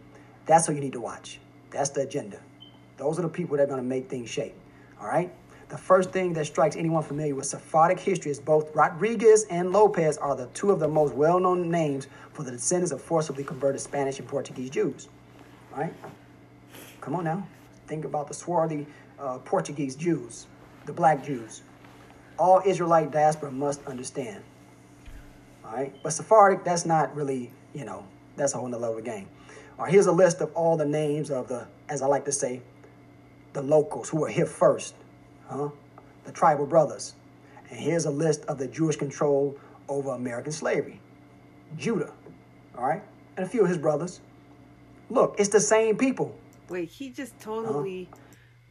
That's 0.44 0.68
what 0.68 0.75
you 0.75 0.81
need 0.81 0.92
to 0.92 1.01
watch. 1.01 1.40
That's 1.70 1.90
the 1.90 2.03
agenda. 2.03 2.40
Those 2.97 3.19
are 3.19 3.23
the 3.23 3.29
people 3.29 3.57
that 3.57 3.65
are 3.65 3.67
going 3.67 3.81
to 3.81 3.87
make 3.87 4.09
things 4.09 4.31
shape. 4.31 4.55
All 5.01 5.07
right? 5.07 5.33
The 5.69 5.77
first 5.77 6.11
thing 6.11 6.33
that 6.35 6.47
strikes 6.47 6.77
anyone 6.77 7.03
familiar 7.03 7.35
with 7.35 7.47
Sephardic 7.47 7.99
history 7.99 8.31
is 8.31 8.39
both 8.39 8.75
Rodriguez 8.75 9.47
and 9.51 9.73
Lopez 9.73 10.17
are 10.19 10.37
the 10.37 10.47
two 10.55 10.71
of 10.71 10.79
the 10.79 10.87
most 10.87 11.13
well 11.15 11.41
known 11.41 11.71
names 11.71 12.07
for 12.33 12.45
the 12.45 12.53
descendants 12.53 12.93
of 12.93 13.01
forcibly 13.01 13.43
converted 13.43 13.81
Spanish 13.81 14.21
and 14.21 14.29
Portuguese 14.29 14.71
Jews. 14.71 15.09
All 15.75 15.81
right? 15.81 15.95
Come 17.01 17.17
on 17.17 17.25
now. 17.25 17.47
Think 17.89 18.05
about 18.05 18.29
the 18.29 18.35
swarthy 18.35 18.87
uh, 19.19 19.39
Portuguese 19.39 19.97
Jews, 19.97 20.47
the 20.87 20.93
black 20.93 21.25
Jews. 21.25 21.63
All 22.39 22.63
Israelite 22.65 23.11
diaspora 23.11 23.51
must 23.51 23.85
understand. 23.87 24.43
All 25.65 25.73
right? 25.73 25.93
But 26.03 26.13
Sephardic, 26.13 26.65
that's 26.65 26.87
not 26.87 27.15
really, 27.17 27.51
you 27.75 27.85
know, 27.85 28.07
that's 28.37 28.55
a 28.55 28.59
whole 28.59 28.69
nother 28.69 28.87
level 28.87 29.03
game. 29.03 29.29
All 29.79 29.85
right, 29.85 29.93
here's 29.93 30.07
a 30.07 30.13
list 30.13 30.41
of 30.41 30.53
all 30.55 30.77
the 30.77 30.87
names 30.87 31.31
of 31.31 31.49
the, 31.49 31.67
as 31.89 32.03
I 32.03 32.07
like 32.07 32.25
to 32.27 32.33
say, 32.33 32.63
the 33.57 33.62
locals 33.62 34.11
who 34.11 34.19
were 34.19 34.29
here 34.29 34.45
first, 34.45 34.95
huh? 35.49 35.71
the 36.27 36.33
tribal 36.33 36.66
brothers. 36.66 37.14
And 37.71 37.81
here's 37.81 38.05
a 38.05 38.11
list 38.11 38.45
of 38.45 38.59
the 38.59 38.66
Jewish 38.66 38.97
control 38.97 39.57
over 39.88 40.11
American 40.11 40.53
slavery. 40.53 41.01
Judah, 41.79 42.12
all 42.77 42.87
right? 42.87 43.03
And 43.38 43.47
a 43.47 43.49
few 43.49 43.62
of 43.62 43.69
his 43.69 43.79
brothers. 43.79 44.21
Look, 45.09 45.37
it's 45.38 45.49
the 45.49 45.61
same 45.61 45.97
people. 45.97 46.37
Wait, 46.69 46.90
he 46.90 47.09
just 47.09 47.40
totally 47.40 48.11
uh-huh. 48.12 48.21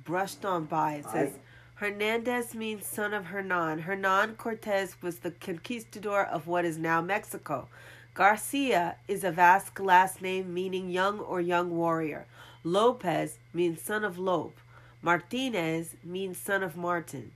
brushed 0.04 0.46
on 0.46 0.66
by. 0.66 0.94
It 0.94 1.06
all 1.08 1.12
says 1.14 1.32
right. 1.32 1.42
Hernandez 1.78 2.54
means 2.54 2.86
son 2.86 3.16
of 3.16 3.26
Hernan. 3.26 3.80
Hernan 3.80 4.36
Cortez 4.36 5.02
was 5.02 5.18
the 5.18 5.32
conquistador 5.32 6.26
of 6.26 6.46
what 6.46 6.64
is 6.64 6.78
now 6.78 7.02
Mexico. 7.02 7.70
Garcia 8.14 8.98
is 9.08 9.24
a 9.24 9.32
Basque 9.32 9.80
last 9.80 10.22
name 10.22 10.54
meaning 10.54 10.92
young 10.92 11.20
or 11.20 11.42
young 11.42 11.72
warrior. 11.72 12.28
Lopez 12.64 13.40
means 13.52 13.82
son 13.82 14.04
of 14.04 14.20
Lope. 14.20 14.60
Martinez 15.06 15.96
means 16.04 16.40
son 16.40 16.64
of 16.64 16.76
Martin. 16.76 17.32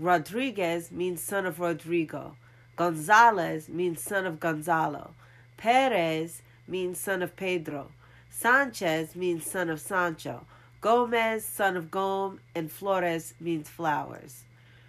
Rodriguez 0.00 0.90
means 0.90 1.22
son 1.22 1.46
of 1.46 1.60
Rodrigo. 1.60 2.34
Gonzalez 2.74 3.68
means 3.68 4.00
son 4.00 4.26
of 4.26 4.40
Gonzalo. 4.40 5.12
Perez 5.56 6.42
means 6.66 6.98
son 6.98 7.22
of 7.22 7.36
Pedro. 7.36 7.92
Sanchez 8.30 9.14
means 9.14 9.48
son 9.48 9.70
of 9.70 9.80
Sancho. 9.80 10.44
Gomez, 10.80 11.44
son 11.44 11.76
of 11.76 11.88
Gome, 11.88 12.40
and 12.56 12.68
Flores 12.68 13.34
means 13.38 13.68
flowers. 13.68 14.42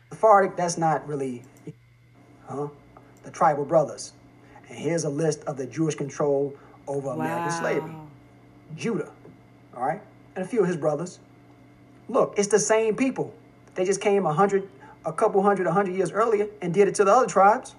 Sephardic, 0.10 0.58
that's 0.58 0.79
not 0.79 1.08
really, 1.08 1.43
huh? 2.47 2.69
The 3.21 3.29
tribal 3.29 3.65
brothers. 3.65 4.13
And 4.67 4.79
here's 4.79 5.03
a 5.03 5.10
list 5.10 5.43
of 5.43 5.58
the 5.58 5.67
Jewish 5.67 5.93
control 5.93 6.56
over 6.88 7.10
wow. 7.10 7.13
American 7.13 7.51
slavery. 7.51 7.95
Judah, 8.75 9.12
all 9.77 9.86
right? 9.86 10.01
And 10.36 10.43
a 10.43 10.47
few 10.47 10.62
of 10.62 10.67
his 10.67 10.77
brothers. 10.77 11.19
Look, 12.13 12.36
it's 12.38 12.47
the 12.47 12.60
same 12.60 12.95
people. 12.95 13.34
They 13.73 13.86
just 13.86 13.99
came 13.99 14.28
a 14.28 14.34
hundred, 14.34 14.69
a 15.04 15.12
couple 15.12 15.41
hundred, 15.41 15.65
a 15.65 15.71
hundred 15.71 15.95
years 15.95 16.12
earlier 16.12 16.47
and 16.62 16.71
did 16.71 16.88
it 16.88 16.93
to 16.95 17.04
the 17.04 17.12
other 17.12 17.26
tribes. 17.26 17.73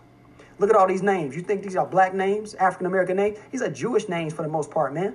Look 0.58 0.70
at 0.70 0.74
all 0.74 0.88
these 0.88 1.04
names. 1.04 1.36
You 1.36 1.42
think 1.42 1.62
these 1.62 1.76
are 1.76 1.86
black 1.86 2.14
names, 2.14 2.54
African 2.54 2.88
American 2.88 3.16
names? 3.16 3.38
These 3.52 3.62
are 3.62 3.70
Jewish 3.70 4.08
names 4.08 4.32
for 4.32 4.42
the 4.42 4.48
most 4.48 4.72
part, 4.72 4.92
man. 4.92 5.14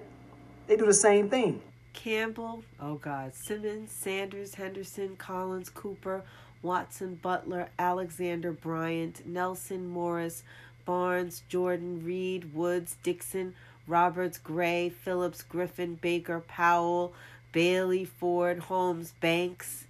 They 0.68 0.78
do 0.78 0.86
the 0.86 0.94
same 0.94 1.30
thing. 1.30 1.62
Campbell, 1.92 2.64
oh 2.80 2.96
God, 2.96 3.36
Simmons, 3.36 3.92
Sanders, 3.92 4.56
Henderson, 4.56 5.18
Collins, 5.18 5.70
Cooper, 5.70 6.24
Watson, 6.62 7.16
Butler, 7.16 7.68
Alexander, 7.78 8.54
Bryant, 8.54 9.28
Nelson, 9.28 9.90
Morris, 9.90 10.44
Barnes, 10.86 11.44
Jordan, 11.50 12.06
Reed, 12.06 12.54
Woods, 12.54 12.96
Dixon, 13.04 13.54
Roberts, 13.86 14.38
Gray, 14.38 14.88
Phillips, 14.88 15.42
Griffin, 15.42 15.96
Baker, 15.96 16.40
Powell, 16.40 17.14
Bailey, 17.52 18.06
Ford, 18.06 18.60
Holmes, 18.60 19.14
Banks, 19.20 19.86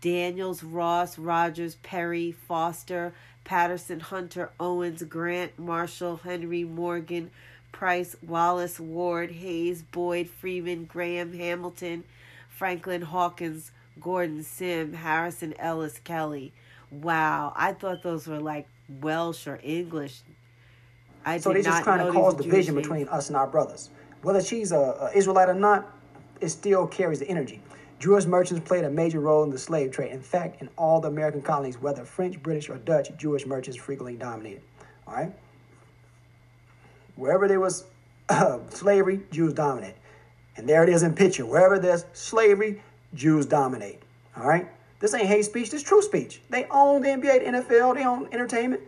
Daniels, 0.00 0.62
Ross, 0.62 1.18
Rogers, 1.18 1.76
Perry, 1.82 2.32
Foster, 2.32 3.12
Patterson, 3.44 4.00
Hunter, 4.00 4.50
Owens, 4.60 5.02
Grant, 5.02 5.58
Marshall, 5.58 6.18
Henry, 6.18 6.64
Morgan, 6.64 7.30
Price, 7.72 8.16
Wallace, 8.26 8.78
Ward, 8.78 9.30
Hayes, 9.30 9.82
Boyd, 9.82 10.28
Freeman, 10.28 10.84
Graham, 10.84 11.32
Hamilton, 11.32 12.04
Franklin, 12.48 13.02
Hawkins, 13.02 13.70
Gordon, 14.00 14.42
Sim, 14.42 14.92
Harrison, 14.92 15.54
Ellis, 15.58 15.98
Kelly. 16.04 16.52
Wow, 16.90 17.52
I 17.56 17.72
thought 17.72 18.02
those 18.02 18.26
were 18.26 18.40
like 18.40 18.66
Welsh 19.00 19.46
or 19.46 19.60
English. 19.62 20.20
I 21.24 21.38
so 21.38 21.52
they're 21.52 21.62
just 21.62 21.82
trying 21.82 22.06
to 22.06 22.12
cause 22.12 22.34
division 22.34 22.74
between 22.74 23.08
us 23.08 23.28
and 23.28 23.36
our 23.36 23.46
brothers. 23.46 23.90
Whether 24.22 24.40
she's 24.42 24.72
a, 24.72 24.78
a 24.78 25.10
Israelite 25.14 25.48
or 25.48 25.54
not, 25.54 25.97
it 26.40 26.48
still 26.48 26.86
carries 26.86 27.18
the 27.18 27.28
energy. 27.28 27.60
Jewish 27.98 28.26
merchants 28.26 28.66
played 28.66 28.84
a 28.84 28.90
major 28.90 29.20
role 29.20 29.42
in 29.42 29.50
the 29.50 29.58
slave 29.58 29.90
trade. 29.90 30.12
In 30.12 30.20
fact, 30.20 30.62
in 30.62 30.68
all 30.76 31.00
the 31.00 31.08
American 31.08 31.42
colonies, 31.42 31.80
whether 31.80 32.04
French, 32.04 32.40
British, 32.42 32.68
or 32.68 32.76
Dutch, 32.78 33.10
Jewish 33.16 33.44
merchants 33.44 33.76
frequently 33.76 34.14
dominated. 34.14 34.62
All 35.06 35.14
right? 35.14 35.32
Wherever 37.16 37.48
there 37.48 37.58
was 37.58 37.84
uh, 38.28 38.60
slavery, 38.68 39.20
Jews 39.32 39.52
dominate. 39.52 39.96
And 40.56 40.68
there 40.68 40.84
it 40.84 40.88
is 40.88 41.02
in 41.02 41.14
picture. 41.14 41.44
Wherever 41.44 41.78
there's 41.78 42.04
slavery, 42.12 42.80
Jews 43.14 43.46
dominate. 43.46 44.00
All 44.36 44.46
right? 44.46 44.68
This 45.00 45.14
ain't 45.14 45.26
hate 45.26 45.44
speech, 45.44 45.70
this 45.70 45.82
true 45.82 46.02
speech. 46.02 46.40
They 46.50 46.66
own 46.70 47.02
the 47.02 47.08
NBA, 47.08 47.44
the 47.44 47.58
NFL, 47.62 47.94
they 47.94 48.04
own 48.04 48.28
entertainment. 48.32 48.82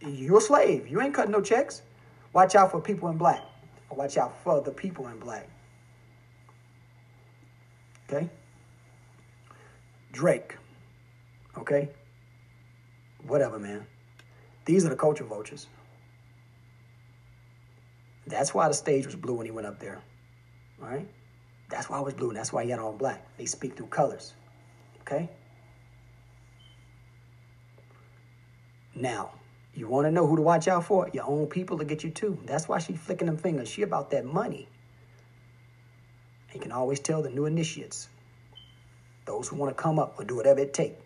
You're 0.00 0.38
a 0.38 0.40
slave. 0.40 0.88
You 0.88 1.00
ain't 1.00 1.14
cutting 1.14 1.32
no 1.32 1.42
checks. 1.42 1.82
Watch 2.32 2.54
out 2.54 2.70
for 2.70 2.80
people 2.80 3.08
in 3.10 3.18
black. 3.18 3.42
Watch 3.90 4.16
out 4.16 4.34
for 4.42 4.60
the 4.60 4.70
people 4.70 5.08
in 5.08 5.18
black. 5.18 5.46
Okay? 8.10 8.28
Drake. 10.12 10.56
Okay? 11.56 11.88
Whatever, 13.26 13.58
man. 13.58 13.86
These 14.64 14.84
are 14.84 14.88
the 14.88 14.96
culture 14.96 15.24
vultures. 15.24 15.68
That's 18.26 18.52
why 18.54 18.68
the 18.68 18.74
stage 18.74 19.06
was 19.06 19.16
blue 19.16 19.34
when 19.34 19.46
he 19.46 19.52
went 19.52 19.66
up 19.66 19.78
there. 19.78 20.00
All 20.82 20.88
right? 20.88 21.08
That's 21.68 21.88
why 21.88 21.98
it 21.98 22.04
was 22.04 22.14
blue, 22.14 22.28
and 22.28 22.36
that's 22.36 22.52
why 22.52 22.64
he 22.64 22.70
had 22.70 22.80
all 22.80 22.92
black. 22.92 23.26
They 23.36 23.46
speak 23.46 23.76
through 23.76 23.86
colors. 23.86 24.34
Okay? 25.02 25.28
Now, 28.94 29.30
you 29.74 29.86
want 29.86 30.06
to 30.06 30.10
know 30.10 30.26
who 30.26 30.36
to 30.36 30.42
watch 30.42 30.66
out 30.68 30.84
for? 30.84 31.08
Your 31.12 31.24
own 31.26 31.46
people 31.46 31.78
to 31.78 31.84
get 31.84 32.02
you 32.02 32.10
too. 32.10 32.38
That's 32.44 32.68
why 32.68 32.78
she 32.78 32.94
flicking 32.94 33.26
them 33.26 33.36
fingers. 33.36 33.68
She 33.68 33.82
about 33.82 34.10
that 34.10 34.24
money. 34.24 34.68
You 36.54 36.60
can 36.60 36.72
always 36.72 37.00
tell 37.00 37.22
the 37.22 37.30
new 37.30 37.46
initiates, 37.46 38.08
those 39.24 39.48
who 39.48 39.56
want 39.56 39.76
to 39.76 39.80
come 39.80 39.98
up 39.98 40.14
or 40.18 40.24
do 40.24 40.36
whatever 40.36 40.60
it 40.60 40.74
takes. 40.74 41.00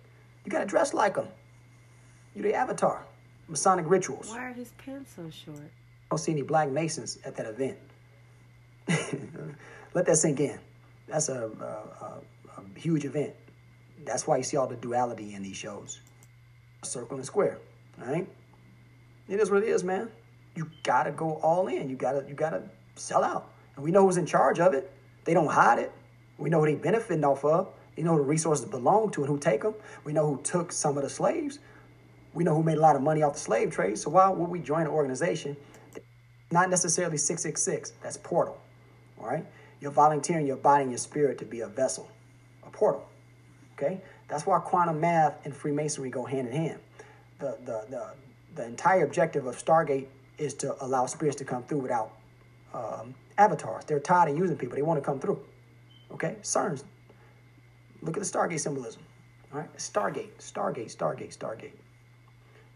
You 0.44 0.50
got 0.50 0.60
to 0.60 0.66
dress 0.66 0.94
like 0.94 1.14
them. 1.14 1.28
You're 2.34 2.44
the 2.44 2.54
avatar. 2.54 3.04
Masonic 3.48 3.84
rituals. 3.88 4.30
Why 4.30 4.46
are 4.46 4.52
his 4.52 4.72
pants 4.78 5.12
so 5.14 5.28
short? 5.30 5.58
I 5.58 6.06
don't 6.10 6.18
see 6.18 6.32
any 6.32 6.42
black 6.42 6.70
masons 6.70 7.18
at 7.24 7.36
that 7.36 7.46
event. 7.46 7.78
Let 9.94 10.06
that 10.06 10.16
sink 10.16 10.40
in. 10.40 10.58
That's 11.06 11.28
a, 11.28 11.50
a, 11.60 11.64
a, 12.04 12.22
a 12.58 12.78
huge 12.78 13.04
event. 13.04 13.34
That's 14.04 14.26
why 14.26 14.38
you 14.38 14.42
see 14.42 14.56
all 14.56 14.66
the 14.66 14.76
duality 14.76 15.34
in 15.34 15.42
these 15.42 15.56
shows. 15.56 16.00
Circle 16.82 17.16
and 17.16 17.26
square, 17.26 17.58
all 18.00 18.12
right? 18.12 18.26
It 19.28 19.40
is 19.40 19.50
what 19.50 19.62
it 19.62 19.68
is, 19.68 19.84
man. 19.84 20.10
You 20.54 20.70
gotta 20.82 21.10
go 21.10 21.34
all 21.36 21.68
in. 21.68 21.88
You 21.88 21.96
gotta 21.96 22.24
you 22.28 22.34
gotta 22.34 22.62
sell 22.94 23.24
out. 23.24 23.50
And 23.76 23.84
we 23.84 23.90
know 23.90 24.02
who's 24.02 24.18
in 24.18 24.26
charge 24.26 24.60
of 24.60 24.74
it. 24.74 24.90
They 25.24 25.34
don't 25.34 25.50
hide 25.50 25.78
it. 25.78 25.92
We 26.38 26.50
know 26.50 26.60
who 26.60 26.66
they 26.66 26.74
benefiting 26.74 27.24
off 27.24 27.44
of. 27.44 27.68
You 27.96 28.04
know 28.04 28.16
the 28.16 28.22
resources 28.22 28.66
belong 28.66 29.10
to 29.12 29.22
and 29.22 29.30
who 29.30 29.38
take 29.38 29.62
them. 29.62 29.74
We 30.04 30.12
know 30.12 30.34
who 30.34 30.42
took 30.42 30.72
some 30.72 30.96
of 30.96 31.04
the 31.04 31.10
slaves. 31.10 31.60
We 32.32 32.42
know 32.42 32.54
who 32.54 32.62
made 32.62 32.78
a 32.78 32.80
lot 32.80 32.96
of 32.96 33.02
money 33.02 33.22
off 33.22 33.34
the 33.34 33.40
slave 33.40 33.70
trade. 33.70 33.98
So 33.98 34.10
why 34.10 34.28
would 34.28 34.50
we 34.50 34.58
join 34.58 34.82
an 34.82 34.88
organization? 34.88 35.56
Not 36.50 36.70
necessarily 36.70 37.16
666. 37.16 37.92
That's 38.02 38.16
portal. 38.16 38.60
All 39.20 39.26
right? 39.26 39.46
You're 39.80 39.92
volunteering 39.92 40.46
your 40.46 40.56
body 40.56 40.82
and 40.82 40.90
your 40.90 40.98
spirit 40.98 41.38
to 41.38 41.44
be 41.44 41.60
a 41.60 41.68
vessel, 41.68 42.10
a 42.66 42.70
portal. 42.70 43.06
Okay? 43.76 44.00
That's 44.28 44.46
why 44.46 44.58
quantum 44.58 45.00
math 45.00 45.44
and 45.44 45.54
Freemasonry 45.54 46.10
go 46.10 46.24
hand 46.24 46.48
in 46.48 46.54
hand. 46.54 46.80
The, 47.38 47.58
the, 47.64 47.84
the, 47.90 48.10
the 48.56 48.64
entire 48.64 49.04
objective 49.04 49.46
of 49.46 49.62
Stargate 49.62 50.06
is 50.38 50.54
to 50.54 50.82
allow 50.84 51.06
spirits 51.06 51.36
to 51.36 51.44
come 51.44 51.62
through 51.64 51.78
without 51.78 52.12
um, 52.72 53.14
avatars. 53.38 53.84
They're 53.84 54.00
tired 54.00 54.30
of 54.30 54.38
using 54.38 54.56
people. 54.56 54.76
They 54.76 54.82
want 54.82 55.02
to 55.02 55.04
come 55.04 55.18
through. 55.18 55.40
Okay? 56.12 56.36
CERN's. 56.42 56.84
Look 58.02 58.16
at 58.16 58.22
the 58.22 58.28
Stargate 58.28 58.60
symbolism. 58.60 59.02
All 59.52 59.60
right? 59.60 59.76
Stargate, 59.76 60.36
Stargate, 60.38 60.94
Stargate, 60.94 61.36
Stargate. 61.36 61.72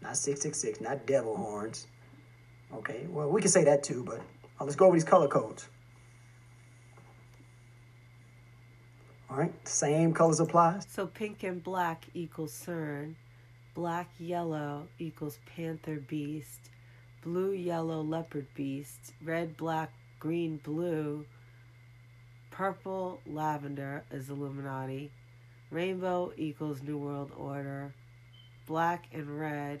Not 0.01 0.17
666, 0.17 0.81
not 0.81 1.05
devil 1.05 1.35
horns. 1.35 1.87
Okay? 2.73 3.05
Well, 3.09 3.29
we 3.29 3.41
can 3.41 3.49
say 3.49 3.63
that 3.63 3.83
too, 3.83 4.03
but 4.03 4.19
uh, 4.59 4.63
let's 4.63 4.75
go 4.75 4.85
over 4.85 4.95
these 4.95 5.03
color 5.03 5.27
codes. 5.27 5.67
All 9.29 9.37
right? 9.37 9.67
Same 9.67 10.13
colors 10.13 10.39
apply. 10.39 10.79
So 10.87 11.05
pink 11.05 11.43
and 11.43 11.63
black 11.63 12.05
equals 12.13 12.53
CERN. 12.53 13.15
Black 13.75 14.09
yellow 14.17 14.87
equals 14.97 15.39
panther 15.55 15.99
beast. 16.07 16.71
Blue 17.23 17.51
yellow 17.51 18.01
leopard 18.01 18.47
beast. 18.55 19.13
Red 19.23 19.55
black 19.57 19.91
green, 20.19 20.57
blue, 20.57 21.25
purple, 22.51 23.21
lavender 23.25 24.03
is 24.11 24.29
Illuminati, 24.29 25.11
rainbow 25.71 26.33
equals 26.37 26.81
New 26.83 26.97
World 26.97 27.31
Order, 27.37 27.93
black 28.67 29.07
and 29.13 29.39
red 29.39 29.79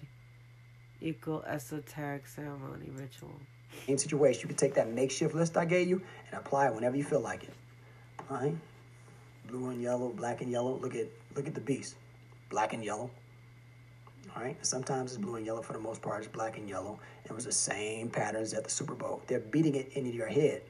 equal 1.01 1.43
esoteric 1.43 2.27
ceremony 2.27 2.89
ritual. 2.91 3.33
In 3.87 3.97
situation, 3.97 4.41
you 4.43 4.47
can 4.47 4.57
take 4.57 4.73
that 4.75 4.91
makeshift 4.91 5.35
list 5.35 5.57
I 5.57 5.65
gave 5.65 5.87
you 5.87 6.01
and 6.31 6.39
apply 6.39 6.67
it 6.67 6.73
whenever 6.73 6.95
you 6.95 7.03
feel 7.03 7.19
like 7.19 7.43
it. 7.43 7.53
All 8.29 8.37
right, 8.37 8.55
blue 9.47 9.69
and 9.69 9.81
yellow, 9.81 10.09
black 10.09 10.41
and 10.41 10.51
yellow. 10.51 10.77
Look 10.81 10.95
at 10.95 11.07
look 11.35 11.47
at 11.47 11.53
the 11.53 11.61
beast, 11.61 11.95
black 12.49 12.73
and 12.73 12.83
yellow. 12.83 13.09
All 14.35 14.43
right, 14.43 14.57
sometimes 14.65 15.11
it's 15.11 15.21
blue 15.21 15.35
and 15.35 15.45
yellow. 15.45 15.61
For 15.61 15.73
the 15.73 15.79
most 15.79 16.01
part, 16.01 16.19
it's 16.19 16.27
black 16.27 16.57
and 16.57 16.69
yellow. 16.69 16.99
It 17.25 17.31
was 17.31 17.45
the 17.45 17.51
same 17.51 18.09
patterns 18.09 18.53
at 18.53 18.63
the 18.63 18.69
Super 18.69 18.93
Bowl. 18.93 19.21
They're 19.27 19.39
beating 19.39 19.75
it 19.75 19.91
into 19.93 20.11
your 20.11 20.27
head. 20.27 20.61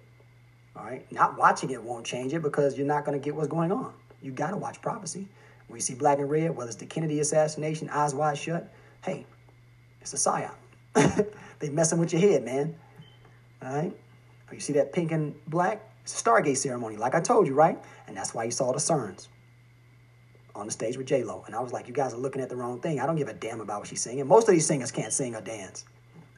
All 0.76 0.86
right, 0.86 1.10
not 1.12 1.38
watching 1.38 1.72
it 1.72 1.84
won't 1.84 2.06
change 2.06 2.34
it 2.34 2.42
because 2.42 2.78
you're 2.78 2.88
not 2.88 3.06
going 3.06 3.20
to 3.20 3.24
get 3.24 3.36
what's 3.36 3.50
going 3.50 3.72
on. 3.72 3.94
You 4.22 4.32
got 4.32 4.52
to 4.52 4.58
watch 4.58 4.82
prophecy. 4.82 5.28
When 5.68 5.78
you 5.78 5.82
see 5.82 5.94
black 5.94 6.20
and 6.20 6.30
red, 6.30 6.56
whether 6.56 6.70
it's 6.70 6.78
the 6.78 6.86
Kennedy 6.86 7.20
assassination, 7.20 7.90
eyes 7.90 8.16
wide 8.16 8.38
shut, 8.38 8.72
hey, 9.04 9.26
it's 10.02 10.14
a 10.14 10.18
psyop. 10.18 10.56
they 11.60 11.70
messing 11.70 12.00
with 12.00 12.14
your 12.14 12.22
head, 12.22 12.46
man. 12.46 12.76
All 13.62 13.76
right, 13.76 13.94
you 14.52 14.60
see 14.60 14.74
that 14.74 14.94
pink 14.94 15.12
and 15.12 15.36
black? 15.48 15.82
It's 16.04 16.20
a 16.20 16.24
Stargate 16.24 16.58
ceremony, 16.58 16.98
like 16.98 17.14
I 17.14 17.20
told 17.20 17.46
you, 17.46 17.54
right? 17.54 17.78
And 18.08 18.16
that's 18.16 18.34
why 18.34 18.46
you 18.46 18.52
saw 18.52 18.72
the 18.72 18.80
CERNs 18.80 19.28
on 20.56 20.66
the 20.66 20.72
stage 20.72 20.98
with 20.98 21.08
J 21.08 21.24
Lo, 21.24 21.44
and 21.46 21.56
I 21.56 21.60
was 21.60 21.72
like, 21.72 21.88
"You 21.88 21.94
guys 21.94 22.14
are 22.14 22.18
looking 22.18 22.42
at 22.42 22.50
the 22.50 22.56
wrong 22.56 22.80
thing. 22.80 23.00
I 23.00 23.06
don't 23.06 23.16
give 23.16 23.28
a 23.28 23.34
damn 23.34 23.62
about 23.62 23.80
what 23.80 23.88
she's 23.88 24.02
singing. 24.02 24.28
Most 24.28 24.48
of 24.48 24.54
these 24.54 24.66
singers 24.66 24.92
can't 24.92 25.14
sing 25.14 25.36
or 25.36 25.42
dance. 25.42 25.86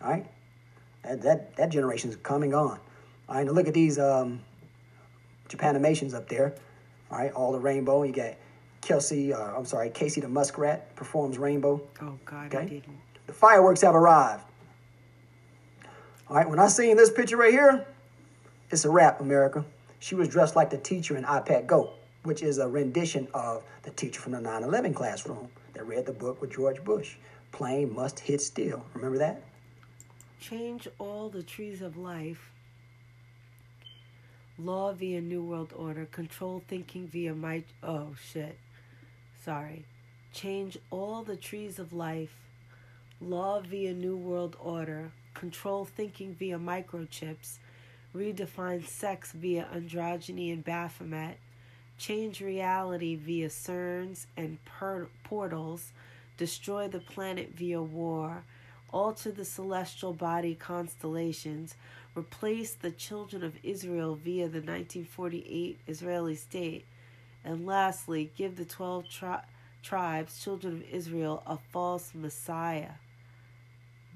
All 0.01 0.09
right, 0.09 0.25
that 1.03 1.21
that 1.21 1.55
that 1.55 1.69
generation's 1.69 2.15
coming 2.17 2.53
on. 2.53 2.79
All 3.29 3.35
right, 3.35 3.45
now 3.45 3.51
look 3.51 3.67
at 3.67 3.73
these 3.73 3.97
um, 3.97 4.41
Japanimations 5.49 6.13
up 6.13 6.27
there. 6.27 6.55
All 7.09 7.17
right, 7.17 7.31
all 7.31 7.51
the 7.51 7.59
rainbow. 7.59 8.03
You 8.03 8.13
got 8.13 8.35
Kelsey. 8.81 9.33
Uh, 9.33 9.55
I'm 9.55 9.65
sorry, 9.65 9.89
Casey 9.89 10.21
the 10.21 10.29
Muskrat 10.29 10.95
performs 10.95 11.37
Rainbow. 11.37 11.81
Oh 12.01 12.19
God, 12.25 12.47
okay? 12.47 12.63
I 12.63 12.65
didn't. 12.65 12.97
The 13.27 13.33
fireworks 13.33 13.81
have 13.81 13.95
arrived. 13.95 14.43
All 16.29 16.35
right, 16.37 16.49
when 16.49 16.59
I 16.59 16.67
seen 16.67 16.97
this 16.97 17.11
picture 17.11 17.37
right 17.37 17.51
here, 17.51 17.85
it's 18.69 18.85
a 18.85 18.89
wrap, 18.89 19.19
America. 19.19 19.65
She 19.99 20.15
was 20.15 20.27
dressed 20.27 20.55
like 20.55 20.69
the 20.69 20.77
teacher 20.77 21.15
in 21.15 21.23
iPad 21.23 21.67
Go 21.67 21.93
which 22.23 22.41
is 22.41 22.57
a 22.57 22.67
rendition 22.67 23.27
of 23.33 23.63
the 23.83 23.91
teacher 23.91 24.19
from 24.19 24.33
the 24.33 24.41
9 24.41 24.63
11 24.63 24.93
classroom 24.93 25.49
that 25.73 25.85
read 25.85 26.05
the 26.05 26.13
book 26.13 26.41
with 26.41 26.53
George 26.53 26.83
Bush. 26.83 27.15
Plane 27.51 27.93
must 27.93 28.19
hit 28.19 28.41
steel. 28.41 28.85
Remember 28.93 29.17
that? 29.17 29.43
Change 30.39 30.87
all 30.99 31.29
the 31.29 31.43
trees 31.43 31.81
of 31.81 31.97
life. 31.97 32.51
Law 34.57 34.93
via 34.93 35.21
New 35.21 35.43
World 35.43 35.73
Order. 35.75 36.05
Control 36.05 36.63
thinking 36.67 37.07
via 37.07 37.33
my. 37.33 37.63
Oh, 37.83 38.15
shit. 38.31 38.57
Sorry. 39.43 39.85
Change 40.33 40.77
all 40.91 41.23
the 41.23 41.35
trees 41.35 41.79
of 41.79 41.93
life. 41.93 42.35
Law 43.19 43.61
via 43.61 43.93
New 43.93 44.15
World 44.15 44.55
Order. 44.59 45.11
Control 45.33 45.85
thinking 45.85 46.35
via 46.35 46.57
microchips 46.57 47.57
redefine 48.15 48.85
sex 48.85 49.31
via 49.31 49.67
androgyny 49.73 50.51
and 50.51 50.63
Baphomet, 50.63 51.37
change 52.01 52.41
reality 52.41 53.15
via 53.15 53.47
cerns 53.47 54.25
and 54.35 54.57
per- 54.65 55.07
portals, 55.23 55.93
destroy 56.35 56.87
the 56.87 56.99
planet 56.99 57.51
via 57.55 57.81
war, 57.81 58.43
alter 58.91 59.31
the 59.31 59.45
celestial 59.45 60.11
body 60.11 60.55
constellations, 60.55 61.75
replace 62.15 62.73
the 62.73 62.89
children 62.89 63.43
of 63.43 63.53
Israel 63.61 64.15
via 64.15 64.45
the 64.47 64.57
1948 64.57 65.79
Israeli 65.87 66.35
state, 66.35 66.85
and 67.45 67.67
lastly, 67.67 68.31
give 68.35 68.57
the 68.57 68.65
12 68.65 69.07
tri- 69.07 69.43
tribes, 69.83 70.43
children 70.43 70.77
of 70.77 70.83
Israel, 70.91 71.43
a 71.45 71.57
false 71.71 72.13
Messiah. 72.15 72.93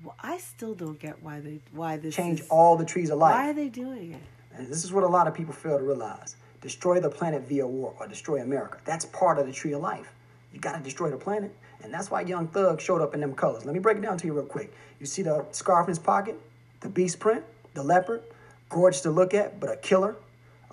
Well, 0.04 0.16
I 0.22 0.40
still 0.40 0.74
don't 0.74 1.00
get 1.00 1.22
why 1.22 1.40
they 1.40 1.60
why 1.72 1.98
this 1.98 2.16
Change 2.16 2.42
is, 2.42 2.48
all 2.50 2.76
the 2.78 2.86
trees 2.86 3.12
of 3.12 3.20
life. 3.20 3.34
Why 3.34 3.50
are 3.50 3.54
they 3.54 3.70
doing 3.70 4.14
it? 4.14 4.22
And 4.58 4.68
this 4.68 4.84
is 4.84 4.92
what 4.92 5.04
a 5.04 5.08
lot 5.08 5.28
of 5.28 5.34
people 5.34 5.54
fail 5.54 5.78
to 5.78 5.84
realize. 5.84 6.36
Destroy 6.66 7.00
the 7.00 7.12
planet 7.12 7.44
via 7.44 7.68
war 7.68 7.94
or 8.00 8.08
destroy 8.08 8.42
America. 8.42 8.80
That's 8.86 9.06
part 9.06 9.38
of 9.38 9.46
the 9.46 9.54
tree 9.54 9.74
of 9.74 9.82
life. 9.82 10.12
You 10.52 10.60
got 10.60 10.76
to 10.76 10.84
destroy 10.84 11.12
the 11.12 11.16
planet. 11.16 11.56
And 11.84 11.94
that's 11.94 12.10
why 12.10 12.22
Young 12.22 12.48
Thug 12.48 12.82
showed 12.82 13.04
up 13.04 13.14
in 13.14 13.20
them 13.20 13.36
colors. 13.36 13.66
Let 13.66 13.76
me 13.76 13.80
break 13.80 13.98
it 13.98 14.02
down 14.02 14.18
to 14.18 14.26
you 14.26 14.34
real 14.34 14.46
quick. 14.46 14.74
You 15.00 15.06
see 15.06 15.22
the 15.22 15.46
scarf 15.52 15.86
in 15.86 15.90
his 15.90 16.00
pocket, 16.00 16.40
the 16.80 16.90
beast 16.90 17.20
print, 17.20 17.44
the 17.76 17.84
leopard, 17.84 18.24
gorgeous 18.70 19.02
to 19.02 19.12
look 19.12 19.36
at, 19.36 19.60
but 19.60 19.72
a 19.72 19.76
killer. 19.78 20.16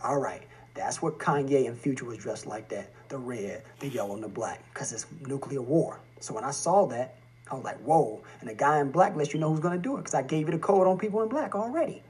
All 0.03 0.17
right, 0.19 0.41
that's 0.73 1.03
what 1.03 1.19
Kanye 1.19 1.67
and 1.67 1.77
Future 1.79 2.07
was 2.07 2.17
dressed 2.17 2.47
like 2.47 2.71
that. 2.71 2.89
The 3.11 3.19
red, 3.19 3.63
the 3.81 3.89
yellow, 3.89 4.15
and 4.15 4.25
the 4.25 4.29
black, 4.29 4.65
because 4.73 4.95
it's 4.95 5.05
nuclear 5.27 5.61
war. 5.61 6.01
So 6.21 6.33
when 6.33 6.45
I 6.45 6.53
saw 6.53 6.87
that, 6.87 7.17
I 7.51 7.55
was 7.55 7.65
like, 7.65 7.77
whoa. 7.81 8.23
And 8.41 8.49
the 8.49 8.55
guy 8.55 8.81
in 8.81 8.91
black 8.91 9.15
lets 9.15 9.35
you 9.35 9.41
know 9.41 9.51
who's 9.51 9.61
going 9.61 9.77
to 9.77 9.83
do 9.83 9.97
it, 9.97 9.99
because 9.99 10.15
I 10.15 10.23
gave 10.23 10.47
you 10.47 10.53
the 10.53 10.59
code 10.59 10.87
on 10.87 10.97
people 10.97 11.23
in 11.23 11.29
black 11.29 11.55
already. 11.55 12.03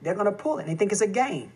They're 0.00 0.14
going 0.14 0.24
to 0.24 0.32
pull 0.32 0.56
it, 0.56 0.62
and 0.62 0.70
they 0.70 0.76
think 0.76 0.92
it's 0.92 1.02
a 1.02 1.06
game. 1.06 1.52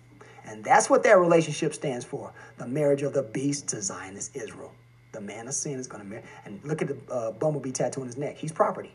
And 0.47 0.63
that's 0.63 0.91
what 0.91 1.03
that 1.05 1.19
relationship 1.19 1.75
stands 1.75 2.05
for 2.05 2.33
the 2.59 2.67
marriage 2.67 3.03
of 3.03 3.13
the 3.13 3.23
beast 3.23 3.69
to 3.69 3.81
Zionist 3.81 4.37
Israel. 4.37 4.73
The 5.13 5.21
man 5.21 5.49
of 5.49 5.55
sin 5.55 5.79
is 5.79 5.87
going 5.87 6.03
to 6.03 6.09
marry. 6.09 6.23
And 6.45 6.61
look 6.65 6.83
at 6.83 6.89
the 6.89 7.13
uh, 7.13 7.31
bumblebee 7.33 7.71
tattoo 7.71 8.01
on 8.01 8.07
his 8.07 8.19
neck. 8.19 8.37
He's 8.37 8.53
property. 8.53 8.93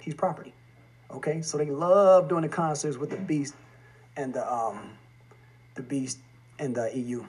He's 0.00 0.14
property. 0.14 0.54
Okay? 1.10 1.42
So 1.42 1.58
they 1.58 1.70
love 1.70 2.28
doing 2.28 2.42
the 2.42 2.48
concerts 2.48 2.96
with 2.96 3.10
the 3.10 3.16
beast 3.16 3.54
and 4.16 4.32
the, 4.32 4.50
um, 4.50 4.92
the 5.74 5.82
beast 5.82 6.18
and 6.58 6.74
the 6.74 6.96
EU. 6.96 7.24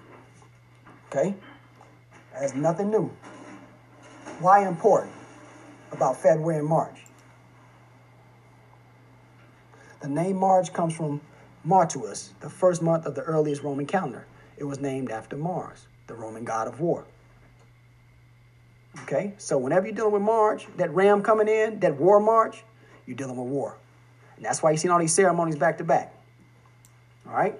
Okay? 1.10 1.36
That's 2.34 2.54
nothing 2.54 2.92
new. 2.92 3.12
Why 4.40 4.68
important 4.68 5.14
about 5.92 6.18
February 6.18 6.60
and 6.60 6.68
March? 6.68 7.00
The 10.02 10.08
name 10.08 10.38
March 10.38 10.72
comes 10.74 10.96
from 10.96 11.22
Martius, 11.68 12.34
the 12.40 12.50
first 12.50 12.82
month 12.82 13.06
of 13.06 13.14
the 13.14 13.24
earliest 13.24 13.62
Roman 13.62 13.86
calendar. 13.86 14.26
It 14.56 14.64
was 14.64 14.80
named 14.80 15.12
after 15.12 15.36
Mars, 15.36 15.88
the 16.08 16.16
Roman 16.16 16.46
god 16.46 16.70
of 16.70 16.80
war. 16.80 17.04
Okay, 19.04 19.34
so 19.38 19.58
whenever 19.58 19.86
you're 19.86 19.96
dealing 19.96 20.14
with 20.14 20.22
March, 20.22 20.66
that 20.78 20.90
ram 20.94 21.22
coming 21.22 21.50
in, 21.50 21.82
that 21.82 21.98
war 21.98 22.22
march, 22.22 22.64
you're 23.06 23.18
dealing 23.18 23.36
with 23.36 23.50
war. 23.50 23.76
And 24.38 24.46
that's 24.46 24.64
why 24.64 24.72
you 24.72 24.78
see 24.78 24.88
all 24.88 24.98
these 24.98 25.14
ceremonies 25.14 25.58
back 25.58 25.78
to 25.80 25.84
back. 25.84 26.16
All 27.28 27.34
right? 27.34 27.60